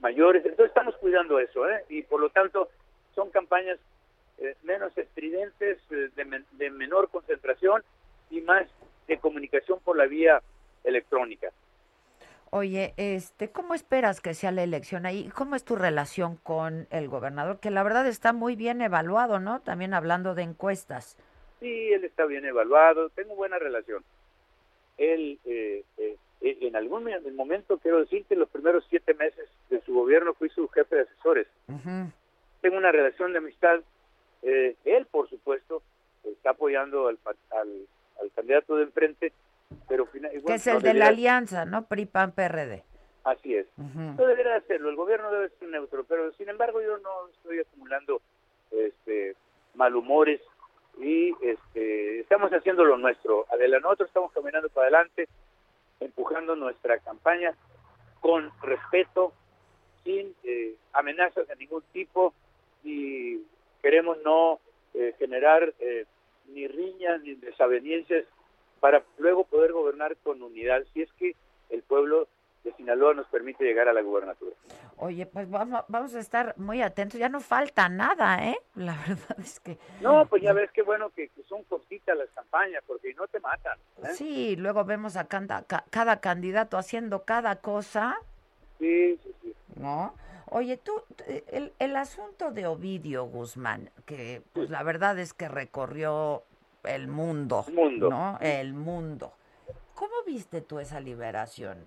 mayores. 0.00 0.44
Entonces 0.44 0.66
estamos 0.66 0.96
cuidando 0.96 1.38
eso, 1.38 1.68
¿eh? 1.68 1.84
Y 1.88 2.02
por 2.02 2.20
lo 2.20 2.30
tanto 2.30 2.68
son 3.14 3.30
campañas 3.30 3.78
eh, 4.38 4.54
menos 4.62 4.96
estridentes, 4.98 5.78
eh, 5.90 6.10
de, 6.14 6.24
men- 6.24 6.46
de 6.52 6.70
menor 6.70 7.08
concentración 7.08 7.82
y 8.30 8.40
más 8.40 8.66
de 9.06 9.18
comunicación 9.18 9.80
por 9.80 9.96
la 9.96 10.06
vía 10.06 10.42
electrónica. 10.84 11.50
Oye, 12.54 12.92
este, 12.98 13.50
¿cómo 13.50 13.72
esperas 13.72 14.20
que 14.20 14.34
sea 14.34 14.52
la 14.52 14.62
elección 14.62 15.06
ahí? 15.06 15.30
¿Cómo 15.34 15.56
es 15.56 15.64
tu 15.64 15.74
relación 15.74 16.36
con 16.36 16.86
el 16.90 17.08
gobernador? 17.08 17.60
Que 17.60 17.70
la 17.70 17.82
verdad 17.82 18.06
está 18.06 18.34
muy 18.34 18.56
bien 18.56 18.82
evaluado, 18.82 19.40
¿no? 19.40 19.60
También 19.62 19.94
hablando 19.94 20.34
de 20.34 20.42
encuestas. 20.42 21.16
Sí, 21.60 21.92
él 21.94 22.04
está 22.04 22.26
bien 22.26 22.44
evaluado, 22.44 23.08
tengo 23.08 23.34
buena 23.36 23.58
relación. 23.58 24.04
Él, 24.98 25.38
eh, 25.46 25.82
eh, 25.96 26.16
eh, 26.42 26.58
en 26.60 26.76
algún 26.76 27.04
me- 27.04 27.18
momento, 27.30 27.78
quiero 27.78 28.00
decir 28.00 28.26
que 28.26 28.36
los 28.36 28.50
primeros 28.50 28.84
siete 28.90 29.14
meses 29.14 29.48
de 29.70 29.80
su 29.80 29.94
gobierno 29.94 30.34
fui 30.34 30.50
su 30.50 30.68
jefe 30.68 30.96
de 30.96 31.02
asesores. 31.02 31.46
Tengo 32.60 32.76
una 32.76 32.92
relación 32.92 33.32
de 33.32 33.38
amistad. 33.38 33.80
Eh, 34.42 34.76
él, 34.84 35.06
por 35.06 35.26
supuesto, 35.30 35.82
está 36.24 36.50
apoyando 36.50 37.08
al, 37.08 37.18
al, 37.50 37.86
al 38.20 38.30
candidato 38.36 38.76
de 38.76 38.82
enfrente, 38.84 39.32
pero 39.88 40.08
Que 40.10 40.54
es 40.54 40.66
el 40.66 40.74
no 40.74 40.80
de 40.80 40.94
la 40.94 41.08
alianza, 41.08 41.64
¿no? 41.64 41.86
PRI-PAN-PRD. 41.86 42.84
Así 43.24 43.54
es. 43.54 43.66
No 43.76 44.26
debería 44.26 44.56
hacerlo, 44.56 44.90
el 44.90 44.96
gobierno 44.96 45.30
debe 45.30 45.48
ser 45.50 45.68
neutro, 45.68 46.04
pero 46.04 46.32
sin 46.32 46.48
embargo 46.48 46.80
yo 46.82 46.98
no 46.98 47.28
estoy 47.28 47.60
acumulando 47.60 48.20
este 48.72 49.36
malhumores 49.74 50.40
y 50.98 51.32
este 51.40 52.20
estamos 52.20 52.50
haciendo 52.52 52.84
lo 52.84 52.98
nuestro. 52.98 53.46
Adela, 53.50 53.78
nosotros 53.78 54.08
estamos 54.08 54.32
caminando 54.32 54.68
para 54.70 54.88
adelante, 54.88 55.28
empujando 56.00 56.56
nuestra 56.56 56.98
campaña 56.98 57.54
con 58.20 58.50
respeto, 58.62 59.32
sin 60.04 60.34
eh, 60.42 60.74
amenazas 60.92 61.46
de 61.46 61.56
ningún 61.56 61.82
tipo 61.92 62.34
y 62.82 63.40
queremos 63.82 64.18
no 64.24 64.58
eh, 64.94 65.14
generar 65.18 65.72
eh, 65.78 66.06
ni 66.48 66.66
riñas 66.66 67.22
ni 67.22 67.34
desavenencias 67.34 68.24
para 68.82 69.04
luego 69.18 69.44
poder 69.44 69.70
gobernar 69.72 70.16
con 70.24 70.42
unidad 70.42 70.82
si 70.92 71.02
es 71.02 71.12
que 71.12 71.36
el 71.70 71.82
pueblo 71.84 72.26
de 72.64 72.72
Sinaloa 72.74 73.14
nos 73.14 73.28
permite 73.28 73.62
llegar 73.64 73.88
a 73.88 73.92
la 73.92 74.02
gubernatura. 74.02 74.56
Oye, 74.96 75.24
pues 75.24 75.48
vamos, 75.48 75.84
vamos 75.86 76.12
a 76.16 76.18
estar 76.18 76.54
muy 76.58 76.82
atentos. 76.82 77.18
Ya 77.20 77.28
no 77.28 77.40
falta 77.40 77.88
nada, 77.88 78.44
¿eh? 78.48 78.56
La 78.74 78.96
verdad 79.06 79.38
es 79.38 79.60
que... 79.60 79.78
No, 80.00 80.26
pues 80.26 80.42
ya 80.42 80.52
ves 80.52 80.68
qué 80.72 80.82
bueno 80.82 81.10
que, 81.10 81.28
que 81.28 81.44
son 81.44 81.62
cortitas 81.64 82.18
las 82.18 82.28
campañas, 82.30 82.82
porque 82.84 83.14
no 83.14 83.28
te 83.28 83.38
matan. 83.38 83.78
¿eh? 84.02 84.08
Sí, 84.14 84.56
luego 84.56 84.84
vemos 84.84 85.14
a 85.16 85.28
cada, 85.28 85.62
ca- 85.62 85.84
cada 85.90 86.20
candidato 86.20 86.76
haciendo 86.76 87.22
cada 87.24 87.56
cosa, 87.56 88.16
Sí, 88.80 89.16
sí, 89.22 89.32
sí. 89.42 89.54
¿no? 89.76 90.12
Oye, 90.50 90.76
tú, 90.76 90.92
el, 91.52 91.72
el 91.78 91.94
asunto 91.96 92.50
de 92.50 92.66
Ovidio 92.66 93.24
Guzmán, 93.26 93.90
que 94.06 94.42
pues 94.52 94.70
la 94.70 94.82
verdad 94.82 95.16
es 95.20 95.34
que 95.34 95.48
recorrió 95.48 96.42
el 96.84 97.08
mundo, 97.08 97.64
Mundo. 97.72 98.08
¿no? 98.10 98.38
El 98.40 98.72
mundo. 98.74 99.32
¿Cómo 99.94 100.12
viste 100.26 100.60
tú 100.60 100.78
esa 100.78 101.00
liberación? 101.00 101.86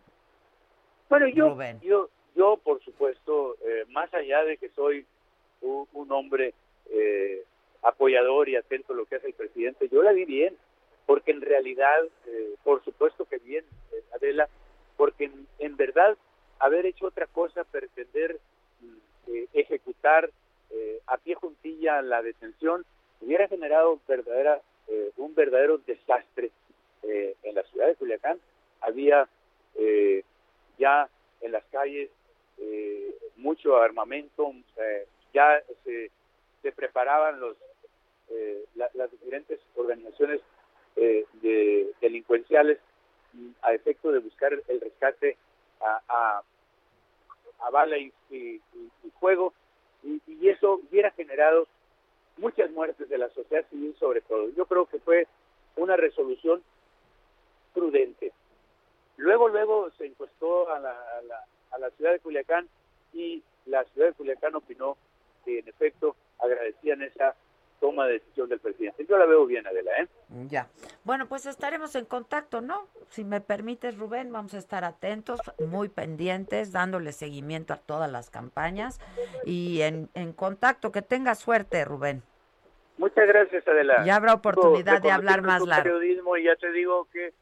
Bueno, 1.09 1.27
yo, 1.27 1.49
Rubén. 1.49 1.79
yo, 1.81 2.09
yo 2.35 2.57
por 2.63 2.81
supuesto, 2.83 3.55
eh, 3.65 3.85
más 3.89 4.13
allá 4.13 4.43
de 4.43 4.57
que 4.57 4.69
soy 4.69 5.05
un, 5.61 5.87
un 5.93 6.11
hombre 6.11 6.53
eh, 6.89 7.43
apoyador 7.83 8.49
y 8.49 8.55
atento 8.55 8.93
a 8.93 8.95
lo 8.95 9.05
que 9.05 9.17
hace 9.17 9.27
el 9.27 9.33
presidente, 9.33 9.89
yo 9.89 10.01
la 10.01 10.11
vi 10.11 10.25
bien, 10.25 10.55
porque 11.05 11.31
en 11.31 11.41
realidad, 11.41 12.03
eh, 12.25 12.55
por 12.63 12.83
supuesto 12.83 13.25
que 13.25 13.37
bien, 13.37 13.65
eh, 13.91 14.03
Adela, 14.15 14.49
porque 14.97 15.25
en, 15.25 15.47
en 15.59 15.77
verdad 15.77 16.17
haber 16.59 16.85
hecho 16.85 17.07
otra 17.07 17.27
cosa, 17.27 17.63
pretender 17.65 18.39
mm, 18.81 18.95
eh, 19.31 19.47
ejecutar 19.53 20.31
eh, 20.71 20.99
a 21.07 21.17
pie 21.17 21.35
juntilla 21.35 22.01
la 22.01 22.21
detención, 22.21 22.85
hubiera 23.21 23.47
generado 23.47 23.99
verdadera, 24.07 24.61
eh, 24.87 25.11
un 25.17 25.33
verdadero 25.35 25.77
desastre 25.79 26.51
eh, 27.03 27.35
en 27.43 27.55
la 27.55 27.63
ciudad 27.63 27.87
de 27.87 27.95
Culiacán. 27.95 28.39
Había 28.81 29.27
eh, 29.75 30.23
ya 30.77 31.09
en 31.41 31.51
las 31.51 31.63
calles 31.65 32.09
eh, 32.57 33.15
mucho 33.37 33.77
armamento, 33.77 34.51
eh, 34.77 35.07
ya 35.33 35.61
se, 35.83 36.11
se 36.61 36.71
preparaban 36.71 37.39
los 37.39 37.57
eh, 38.29 38.63
la- 38.75 38.89
las 38.93 39.11
diferentes 39.11 39.59
organizaciones 39.75 40.41
de 40.95 41.91
delincuenciales 41.99 42.79
a 43.61 43.73
efecto 43.73 44.11
de 44.13 44.19
buscar 44.19 44.53
el 44.69 44.79
rescate 44.79 45.35
a, 45.81 46.01
a, 46.07 46.41
a 47.59 47.69
bala 47.69 47.97
y, 47.97 48.13
y, 48.29 48.61
y 49.03 49.09
fuego, 49.19 49.53
y, 50.03 50.21
y 50.25 50.47
eso 50.49 50.79
hubiera 50.89 51.11
generado 51.11 51.67
muchas 52.45 52.69
muertes 52.69 53.09
de 53.09 53.17
la 53.17 53.27
sociedad 53.29 53.65
civil 53.71 53.95
sobre 53.99 54.21
todo. 54.21 54.49
Yo 54.55 54.67
creo 54.67 54.85
que 54.85 54.99
fue 54.99 55.27
una 55.77 55.95
resolución 55.97 56.61
prudente. 57.73 58.33
Luego, 59.17 59.49
luego 59.49 59.89
se 59.97 60.05
encuestó 60.05 60.69
a 60.71 60.79
la, 60.79 60.95
a 61.71 61.79
la, 61.79 61.89
ciudad 61.97 62.11
de 62.11 62.19
Culiacán 62.19 62.67
y 63.13 63.41
la 63.65 63.83
ciudad 63.85 64.09
de 64.09 64.13
Culiacán 64.13 64.53
opinó 64.53 64.95
que 65.43 65.57
en 65.57 65.67
efecto 65.67 66.15
agradecían 66.37 67.01
esa 67.01 67.33
toma 67.79 68.05
de 68.05 68.13
decisión 68.13 68.47
del 68.47 68.59
presidente. 68.59 69.07
Yo 69.09 69.17
la 69.17 69.25
veo 69.25 69.47
bien, 69.47 69.65
Adela, 69.65 69.91
¿eh? 69.99 70.07
Ya. 70.47 70.69
Bueno, 71.03 71.27
pues 71.27 71.47
estaremos 71.47 71.95
en 71.95 72.05
contacto, 72.05 72.61
¿no? 72.61 72.87
Si 73.09 73.23
me 73.23 73.41
permites, 73.41 73.97
Rubén, 73.97 74.31
vamos 74.31 74.53
a 74.53 74.59
estar 74.59 74.83
atentos, 74.83 75.39
muy 75.57 75.89
pendientes, 75.89 76.71
dándole 76.71 77.11
seguimiento 77.11 77.73
a 77.73 77.77
todas 77.77 78.11
las 78.11 78.29
campañas 78.29 78.99
y 79.45 79.81
en, 79.81 80.09
en 80.13 80.31
contacto. 80.31 80.91
Que 80.91 81.01
tenga 81.01 81.33
suerte, 81.33 81.83
Rubén. 81.85 82.21
Muchas 82.97 83.27
gracias, 83.27 83.67
Adela. 83.67 84.03
Ya 84.05 84.15
habrá 84.15 84.33
oportunidad 84.33 85.01
de 85.01 85.11
hablar 85.11 85.41
más 85.41 85.61
largo. 85.65 85.83
periodismo 85.83 86.37
y 86.37 86.45
ya 86.45 86.55
te 86.55 86.71
digo 86.71 87.07
que 87.11 87.33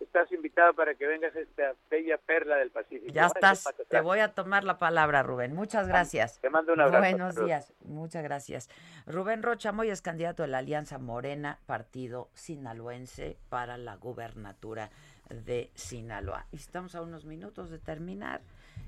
estás 0.00 0.30
invitada 0.32 0.72
para 0.72 0.94
que 0.94 1.06
vengas 1.06 1.34
a 1.34 1.40
esta 1.40 1.74
bella 1.90 2.18
perla 2.18 2.56
del 2.56 2.70
Pacífico. 2.70 3.12
Ya 3.12 3.26
estás, 3.26 3.68
te 3.88 4.00
voy 4.00 4.18
a 4.18 4.34
tomar 4.34 4.64
la 4.64 4.78
palabra, 4.78 5.22
Rubén. 5.22 5.54
Muchas 5.54 5.86
gracias. 5.88 6.40
Te 6.40 6.50
mando 6.50 6.72
un 6.72 6.80
abrazo. 6.80 6.98
Buenos 6.98 7.36
días, 7.36 7.72
muchas 7.84 8.22
gracias. 8.22 8.68
Rubén 9.06 9.42
Rocha 9.42 9.72
Moy 9.72 9.90
es 9.90 10.02
candidato 10.02 10.42
de 10.42 10.48
la 10.48 10.58
Alianza 10.58 10.98
Morena, 10.98 11.58
partido 11.66 12.30
sinaloense 12.34 13.38
para 13.48 13.76
la 13.76 13.96
gubernatura 13.96 14.90
de 15.30 15.70
Sinaloa. 15.74 16.46
Y 16.50 16.56
estamos 16.56 16.94
a 16.94 17.02
unos 17.02 17.24
minutos 17.24 17.70
de 17.70 17.78
terminar. 17.78 18.42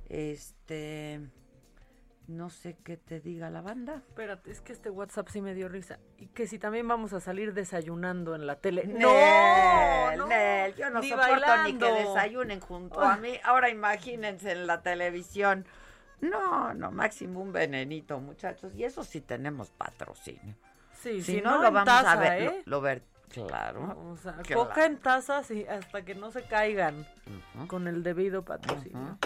Este, 0.09 1.21
no 2.27 2.49
sé 2.51 2.77
qué 2.85 2.97
te 2.97 3.21
diga 3.21 3.51
la 3.51 3.61
banda. 3.61 4.03
Espérate, 4.09 4.51
es 4.51 4.61
que 4.61 4.73
este 4.73 4.91
WhatsApp 4.91 5.29
sí 5.29 5.43
me 5.43 5.55
dio 5.55 5.69
risa. 5.69 5.99
Y 6.19 6.27
que 6.29 6.47
si 6.47 6.59
también 6.59 6.89
vamos 6.89 7.13
a 7.13 7.21
salir 7.21 7.53
desayunando 7.53 8.35
en 8.35 8.47
la 8.47 8.57
tele. 8.57 8.87
Nel, 8.87 8.99
no, 8.99 10.17
no, 10.17 10.27
Nel, 10.27 10.75
yo 10.75 10.91
no 10.91 11.01
ni 11.01 11.11
soporto 11.11 11.63
ni 11.65 11.75
que 11.79 11.93
desayunen 11.93 12.61
junto 12.61 13.01
a 13.01 13.17
mí. 13.17 13.39
Ahora 13.45 13.69
imagínense 13.69 14.53
en 14.53 14.67
la 14.67 14.83
televisión. 14.83 15.67
No, 16.21 16.73
no, 16.73 16.91
máximo 16.91 17.41
un 17.41 17.53
venenito, 17.53 18.19
muchachos. 18.21 18.75
Y 18.75 18.85
eso 18.85 19.05
sí 19.05 19.21
tenemos 19.21 19.71
patrocinio. 19.71 20.55
Sí, 20.93 21.21
si, 21.21 21.35
si 21.37 21.41
no, 21.43 21.57
no, 21.57 21.63
lo 21.65 21.73
vamos 21.73 22.07
a 22.07 22.17
ver. 22.17 22.43
¿eh? 22.43 22.63
Lo, 22.65 22.77
lo 22.77 22.81
ver, 22.81 23.03
claro. 23.29 24.11
O 24.13 24.17
sea, 24.17 24.33
claro. 24.37 24.69
coca 24.69 24.87
en 24.87 24.99
tazas 24.99 25.51
y 25.51 25.67
hasta 25.67 26.03
que 26.03 26.15
no 26.15 26.31
se 26.31 26.45
caigan 26.45 27.07
con 27.67 27.87
el 27.89 28.03
debido 28.03 28.43
patrocinio. 28.43 29.19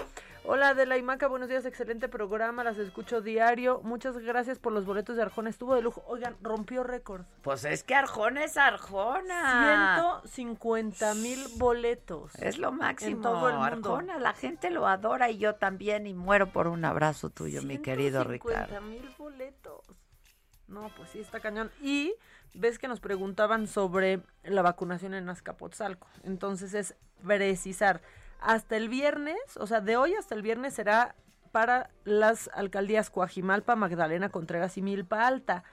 Hola 0.50 0.72
de 0.72 0.86
la 0.86 0.96
Imaca, 0.96 1.28
buenos 1.28 1.50
días, 1.50 1.66
excelente 1.66 2.08
programa, 2.08 2.64
las 2.64 2.78
escucho 2.78 3.20
diario. 3.20 3.82
Muchas 3.84 4.16
gracias 4.16 4.58
por 4.58 4.72
los 4.72 4.86
boletos 4.86 5.14
de 5.14 5.20
Arjona, 5.20 5.50
estuvo 5.50 5.74
de 5.74 5.82
lujo. 5.82 6.02
Oigan, 6.06 6.38
rompió 6.40 6.82
récord. 6.84 7.26
Pues 7.42 7.66
es 7.66 7.84
que 7.84 7.94
Arjona 7.94 8.44
es 8.44 8.56
Arjona. 8.56 10.22
150 10.22 11.14
mil 11.16 11.44
boletos. 11.58 12.34
Es 12.36 12.56
lo 12.56 12.72
máximo. 12.72 13.16
En 13.16 13.20
todo 13.20 13.50
el 13.50 13.56
mundo. 13.56 13.96
Arjona, 13.96 14.18
la 14.18 14.32
gente 14.32 14.70
lo 14.70 14.86
adora 14.86 15.28
y 15.28 15.36
yo 15.36 15.56
también. 15.56 16.06
Y 16.06 16.14
muero 16.14 16.50
por 16.50 16.66
un 16.66 16.82
abrazo 16.86 17.28
tuyo, 17.28 17.60
mi 17.60 17.76
querido 17.76 18.22
150 18.22 18.64
Ricardo. 18.64 18.86
mil 18.86 19.14
boletos. 19.18 19.84
No, 20.66 20.90
pues 20.96 21.10
sí, 21.10 21.20
está 21.20 21.40
cañón. 21.40 21.70
Y 21.82 22.14
ves 22.54 22.78
que 22.78 22.88
nos 22.88 23.00
preguntaban 23.00 23.66
sobre 23.66 24.22
la 24.44 24.62
vacunación 24.62 25.12
en 25.12 25.28
Azcapotzalco. 25.28 26.08
Entonces 26.22 26.72
es 26.72 26.94
precisar, 27.22 28.00
hasta 28.40 28.76
el 28.76 28.88
viernes, 28.88 29.38
o 29.58 29.66
sea, 29.66 29.80
de 29.80 29.96
hoy 29.96 30.14
hasta 30.14 30.34
el 30.34 30.42
viernes 30.42 30.74
será 30.74 31.14
para 31.52 31.90
las 32.04 32.50
alcaldías 32.54 33.10
Coajimalpa, 33.10 33.76
Magdalena 33.76 34.28
Contreras 34.28 34.76
y 34.78 34.82
Milpa 34.82 35.26
Alta. 35.26 35.64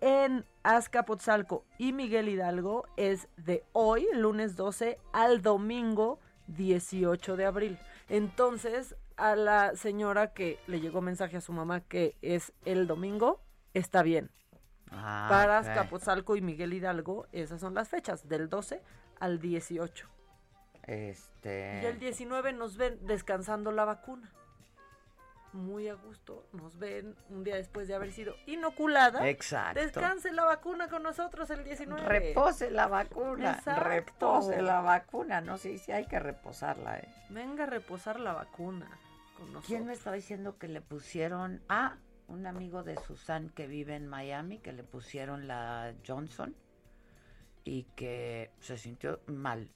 En 0.00 0.44
Azcapotzalco 0.62 1.64
y 1.76 1.92
Miguel 1.92 2.28
Hidalgo 2.28 2.86
es 2.96 3.28
de 3.36 3.64
hoy, 3.72 4.06
lunes 4.14 4.54
12, 4.54 4.98
al 5.12 5.42
domingo 5.42 6.20
18 6.46 7.36
de 7.36 7.44
abril. 7.44 7.78
Entonces, 8.08 8.94
a 9.16 9.34
la 9.34 9.74
señora 9.74 10.32
que 10.32 10.60
le 10.66 10.80
llegó 10.80 11.00
mensaje 11.00 11.36
a 11.36 11.40
su 11.40 11.52
mamá 11.52 11.80
que 11.80 12.16
es 12.22 12.52
el 12.64 12.86
domingo, 12.86 13.40
está 13.74 14.02
bien. 14.02 14.30
Ah, 14.90 15.26
Para 15.28 15.60
ok. 15.60 15.66
Azcapotzalco 15.66 16.36
y 16.36 16.40
Miguel 16.40 16.72
Hidalgo, 16.72 17.26
esas 17.32 17.60
son 17.60 17.74
las 17.74 17.88
fechas, 17.88 18.28
del 18.28 18.48
12 18.48 18.80
al 19.18 19.40
18. 19.40 20.08
Este. 20.88 21.80
Y 21.82 21.86
el 21.86 21.98
19 22.00 22.54
nos 22.54 22.78
ven 22.78 22.98
descansando 23.06 23.70
la 23.70 23.84
vacuna. 23.84 24.32
Muy 25.52 25.88
a 25.88 25.94
gusto, 25.94 26.46
nos 26.52 26.78
ven 26.78 27.16
un 27.30 27.42
día 27.42 27.56
después 27.56 27.88
de 27.88 27.94
haber 27.94 28.12
sido 28.12 28.34
inoculada. 28.46 29.28
Exacto. 29.28 29.80
Descanse 29.80 30.32
la 30.32 30.44
vacuna 30.44 30.88
con 30.88 31.02
nosotros 31.02 31.48
el 31.50 31.64
19. 31.64 32.06
Repose 32.06 32.70
la 32.70 32.86
vacuna. 32.86 33.52
Exacto. 33.52 33.84
Repose 33.84 34.62
la 34.62 34.80
vacuna. 34.80 35.40
No 35.40 35.58
sé 35.58 35.78
si 35.78 35.92
hay 35.92 36.06
que 36.06 36.18
reposarla, 36.18 36.98
¿eh? 36.98 37.08
Venga 37.30 37.64
a 37.64 37.66
reposar 37.66 38.20
la 38.20 38.32
vacuna 38.32 38.88
con 39.36 39.46
nosotros. 39.46 39.66
¿Quién 39.66 39.86
me 39.86 39.92
estaba 39.92 40.16
diciendo 40.16 40.58
que 40.58 40.68
le 40.68 40.80
pusieron? 40.80 41.62
Ah, 41.68 41.96
un 42.28 42.46
amigo 42.46 42.82
de 42.82 42.96
Susan 42.96 43.50
que 43.50 43.66
vive 43.66 43.94
en 43.94 44.06
Miami, 44.06 44.58
que 44.58 44.72
le 44.72 44.84
pusieron 44.84 45.48
la 45.48 45.94
Johnson 46.06 46.54
y 47.64 47.84
que 47.96 48.50
se 48.60 48.76
sintió 48.78 49.20
mal. 49.26 49.70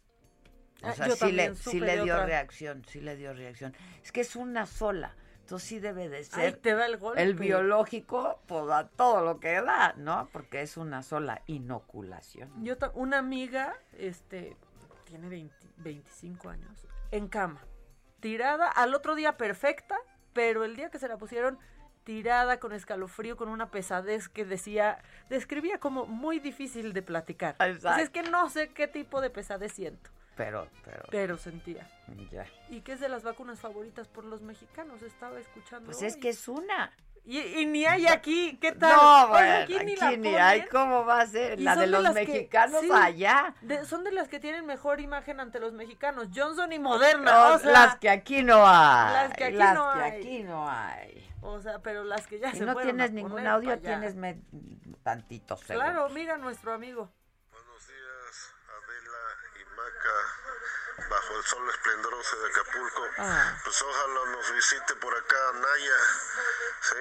O 0.83 0.87
Ah, 0.89 0.93
sea, 0.95 1.09
yo 1.09 1.17
sí 1.17 1.33
le, 1.33 1.55
sí 1.55 1.81
dio 1.81 2.03
otra. 2.03 2.27
reacción, 2.27 2.85
sí 2.89 3.01
le 3.01 3.17
dio 3.17 3.33
reacción. 3.33 3.75
Es 4.03 4.13
que 4.13 4.21
es 4.23 4.37
una 4.37 4.67
sola. 4.67 5.15
Entonces 5.41 5.69
sí 5.69 5.79
debe 5.81 6.09
de 6.09 6.19
Ay, 6.19 6.25
ser 6.25 6.57
te 6.57 6.75
da 6.75 6.87
el 6.87 6.97
golpe. 6.97 7.23
el 7.23 7.35
biológico, 7.35 8.41
pues 8.47 8.71
a 8.71 8.89
todo 8.89 9.23
lo 9.25 9.41
que 9.41 9.61
da, 9.61 9.93
¿no? 9.97 10.29
Porque 10.33 10.63
es 10.63 10.77
una 10.77 11.03
sola 11.03 11.43
inoculación. 11.47 12.51
Yo 12.65 12.77
una 12.95 13.19
amiga, 13.19 13.75
este, 13.99 14.57
tiene 15.05 15.29
20 15.29 15.55
25 15.79 16.49
años, 16.49 16.87
en 17.11 17.27
cama, 17.29 17.61
tirada, 18.21 18.69
al 18.69 18.95
otro 18.95 19.15
día 19.17 19.37
perfecta, 19.37 19.97
pero 20.33 20.65
el 20.65 20.77
día 20.77 20.91
que 20.91 20.99
se 21.01 21.09
la 21.09 21.17
pusieron 21.19 21.59
tirada 22.05 22.61
con 22.61 22.73
escalofrío, 22.73 23.37
con 23.37 23.49
una 23.49 23.71
pesadez 23.71 24.29
que 24.29 24.45
decía, 24.45 25.03
describía 25.29 25.79
como 25.79 26.07
muy 26.07 26.39
difícil 26.39 26.93
de 26.93 27.03
platicar. 27.03 27.57
Sea, 27.81 28.01
es 28.01 28.11
que 28.11 28.23
no 28.23 28.49
sé 28.49 28.69
qué 28.69 28.87
tipo 28.87 29.21
de 29.21 29.31
pesadez 29.31 29.73
siento, 29.73 30.11
Pero, 30.37 30.67
pero, 30.85 31.05
pero 31.11 31.37
sentía. 31.37 31.87
ya. 32.31 32.47
Y 32.71 32.81
que 32.81 32.93
es 32.93 33.01
de 33.01 33.09
las 33.09 33.23
vacunas 33.23 33.61
favoritas 33.61 34.09
por 34.09 34.25
los 34.25 34.41
mexicanos, 34.43 35.03
estaba 35.03 35.39
escuchando. 35.39 35.87
Pues 35.87 36.03
es 36.03 36.15
hoy. 36.15 36.21
que 36.21 36.29
es 36.31 36.49
una. 36.49 36.91
Y, 37.25 37.39
y 37.39 37.67
ni 37.67 37.85
hay 37.85 38.07
aquí, 38.09 38.57
¿qué 38.61 38.73
tal? 38.73 38.97
No, 38.97 39.29
bueno, 39.29 39.57
aquí 39.63 39.77
aquí 39.77 39.95
ni 40.11 40.17
ni, 40.17 40.35
hay. 40.35 40.63
¿Cómo 40.67 41.05
va 41.05 41.21
a 41.21 41.27
ser? 41.27 41.61
Y 41.61 41.63
La 41.63 41.75
son 41.75 41.81
de 41.83 41.87
los 41.89 42.03
las 42.03 42.15
que- 42.15 42.25
mexicanos 42.27 42.81
sí, 42.81 42.91
allá. 42.93 43.55
de- 43.61 43.85
son 43.85 44.03
de 44.03 44.11
las 44.11 44.29
que 44.29 44.41
tienen 44.41 44.67
mejor 44.67 45.01
imagen 45.01 45.39
ante 45.39 45.61
los 45.61 45.73
mexicanos. 45.73 46.29
Johnson 46.35 46.73
y 46.73 46.81
Moderna. 46.81 47.31
No, 47.51 47.55
o 47.55 47.59
sea, 47.61 47.71
las 47.71 47.97
que 47.99 48.11
aquí 48.11 48.43
no 48.43 48.65
hay. 48.67 49.13
las 49.13 49.35
que 49.35 49.45
aquí 49.45 49.57
las 49.57 49.75
no 49.75 49.93
que 49.93 50.01
hay. 50.01 50.11
aquí 50.21 50.43
no 50.43 50.69
hay. 50.69 51.31
O 51.43 51.61
sea, 51.61 51.79
pero 51.81 52.03
las 52.05 52.27
que 52.27 52.41
ya 52.41 52.51
Si 52.53 52.59
se 52.59 52.67
no 52.67 52.75
tienes 52.77 53.13
ningún 53.13 53.47
audio, 53.47 53.79
tienes 53.79 54.17
me- 54.17 54.41
tantito 55.05 55.57
seguro. 55.59 55.79
Claro, 55.85 56.09
mira 56.09 56.39
nuestro 56.39 56.73
amigo. 56.73 57.13
Bajo 61.09 61.37
el 61.37 61.45
sol 61.45 61.69
esplendoroso 61.71 62.37
de 62.41 62.49
Acapulco. 62.51 63.03
Ah. 63.19 63.55
Pues 63.65 63.83
ojalá 63.83 64.31
nos 64.31 64.53
visite 64.53 64.95
por 64.97 65.15
acá 65.17 65.37
Naya, 65.55 65.97
¿sí? 66.81 66.97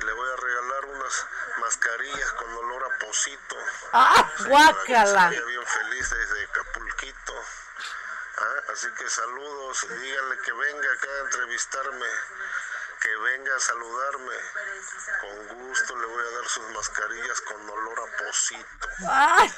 Y 0.00 0.04
le 0.04 0.12
voy 0.12 0.28
a 0.30 0.36
regalar 0.36 0.84
unas 0.86 1.26
mascarillas 1.60 2.32
con 2.32 2.52
olor 2.56 2.84
a 2.84 2.98
posito. 3.04 3.56
¡Ah, 3.92 4.30
Sí, 4.38 4.44
guácala! 4.48 5.12
Para 5.14 5.30
que 5.30 5.44
bien 5.44 5.66
feliz 5.66 6.10
desde 6.10 6.44
Acapulquito. 6.44 7.34
Ah, 8.38 8.72
Así 8.72 8.88
que 8.98 9.08
saludos, 9.10 9.84
y 9.84 9.94
díganle 9.94 10.38
que 10.38 10.52
venga 10.52 10.92
acá 10.92 11.08
a 11.08 11.20
entrevistarme, 11.24 12.06
que 13.00 13.16
venga 13.16 13.54
a 13.56 13.60
saludarme. 13.60 14.34
Con 15.20 15.58
gusto 15.68 15.96
le 15.96 16.06
voy 16.06 16.24
a 16.26 16.36
dar 16.36 16.48
sus 16.48 16.70
mascarillas 16.70 17.40
con 17.42 17.68
olor 17.70 18.00
a 18.00 18.24
posito. 18.24 18.88
¡Ay! 19.08 19.52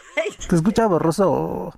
Te 0.49 0.57
escucha 0.57 0.87
borroso. 0.87 1.73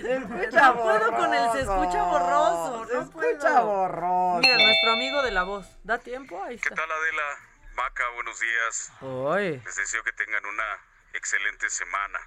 Se 0.00 0.16
escucha 0.16 0.68
No 0.72 0.82
puedo 0.82 1.10
con 1.12 1.34
el 1.34 1.52
se 1.52 1.60
escucha 1.60 2.02
borroso. 2.02 2.86
Se 2.86 2.94
no 2.94 3.00
escucha 3.02 3.38
puedo. 3.38 3.64
borroso. 3.66 4.38
Mira, 4.40 4.56
nuestro 4.56 4.92
amigo 4.92 5.22
de 5.22 5.30
la 5.30 5.42
voz. 5.44 5.66
¿Da 5.84 5.98
tiempo? 5.98 6.42
Ahí 6.42 6.56
está. 6.56 6.68
¿Qué 6.70 6.74
tal 6.74 6.90
Adela? 6.90 7.38
Maca, 7.74 8.08
buenos 8.10 8.40
días. 8.40 8.92
Hoy. 9.00 9.60
Les 9.64 9.76
deseo 9.76 10.02
que 10.04 10.12
tengan 10.12 10.44
una 10.46 10.78
excelente 11.12 11.70
semana. 11.70 12.18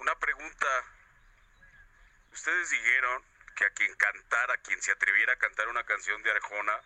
Una 0.00 0.14
pregunta. 0.16 0.66
Ustedes 2.32 2.70
dijeron 2.70 3.22
que 3.56 3.64
a 3.64 3.70
quien 3.70 3.92
cantara, 3.96 4.54
a 4.54 4.58
quien 4.58 4.80
se 4.80 4.92
atreviera 4.92 5.32
a 5.32 5.36
cantar 5.36 5.66
una 5.68 5.82
canción 5.84 6.22
de 6.22 6.30
Arjona, 6.30 6.80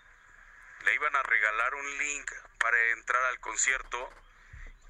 le 0.84 0.94
iban 0.94 1.14
a 1.14 1.22
regalar 1.22 1.74
un 1.74 1.98
link 1.98 2.30
para 2.58 2.78
entrar 2.92 3.22
al 3.24 3.38
concierto 3.40 4.08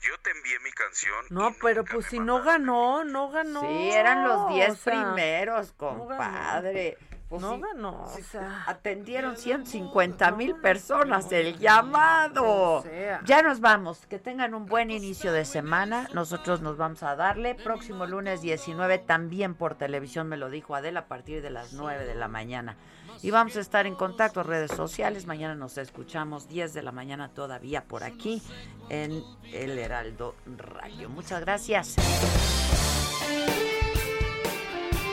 Yo 0.02 0.18
te 0.22 0.30
envié 0.30 0.58
mi 0.64 0.70
canción. 0.72 1.24
No, 1.30 1.54
pero 1.62 1.84
pues 1.84 2.06
si 2.06 2.18
no 2.18 2.42
ganó, 2.42 3.04
no 3.04 3.30
ganó. 3.30 3.60
Sí, 3.60 3.90
eran 3.90 4.26
los 4.26 4.48
10 4.52 4.70
o 4.70 4.74
sea, 4.74 4.92
primeros, 4.92 5.74
no 5.80 5.88
ganó. 5.88 6.06
compadre. 6.08 6.98
Pues 7.28 7.40
No 7.40 7.58
ganó, 7.58 8.02
o 8.02 8.08
sí, 8.14 8.22
sea. 8.22 8.64
atendieron 8.66 9.38
150 9.38 10.32
mil 10.32 10.54
personas 10.56 11.32
el 11.32 11.58
llamado. 11.58 12.44
O 12.44 12.82
sea. 12.82 13.22
Ya 13.24 13.40
nos 13.40 13.60
vamos. 13.60 14.04
Que 14.06 14.18
tengan 14.18 14.52
un 14.54 14.66
buen 14.66 14.90
inicio 14.90 15.32
de 15.32 15.46
semana. 15.46 16.08
Nosotros 16.12 16.60
nos 16.60 16.76
vamos 16.76 17.02
a 17.02 17.16
darle. 17.16 17.54
Próximo 17.54 18.04
lunes 18.04 18.42
19 18.42 18.98
también 18.98 19.54
por 19.54 19.76
televisión, 19.76 20.28
me 20.28 20.36
lo 20.36 20.50
dijo 20.50 20.74
Adela, 20.74 21.00
a 21.00 21.06
partir 21.06 21.40
de 21.40 21.48
las 21.48 21.72
9 21.72 22.04
de 22.04 22.14
la 22.16 22.28
mañana. 22.28 22.76
Y 23.22 23.30
vamos 23.30 23.56
a 23.56 23.60
estar 23.60 23.86
en 23.86 23.94
contacto, 23.94 24.42
redes 24.42 24.70
sociales. 24.70 25.26
Mañana 25.26 25.54
nos 25.54 25.78
escuchamos 25.78 26.48
10 26.48 26.74
de 26.74 26.82
la 26.82 26.92
mañana 26.92 27.28
todavía 27.28 27.84
por 27.84 28.04
aquí 28.04 28.42
en 28.88 29.22
El 29.52 29.78
Heraldo 29.78 30.34
Radio. 30.56 31.08
Muchas 31.08 31.40
gracias. 31.40 31.96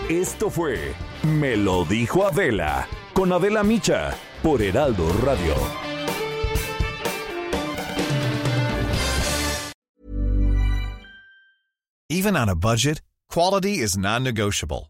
Esto 0.10 0.50
fue 0.50 0.96
Me 1.24 1.56
lo 1.56 1.86
dijo 1.86 2.26
Adela 2.26 2.88
con 3.14 3.32
Adela 3.32 3.64
Micha 3.64 4.16
por 4.42 4.62
Heraldo 4.62 5.08
Radio. 5.24 5.54
Even 12.10 12.36
on 12.36 12.50
a 12.50 12.56
budget, 12.56 13.02
quality 13.30 13.78
is 13.78 13.96
non-negotiable. 13.96 14.90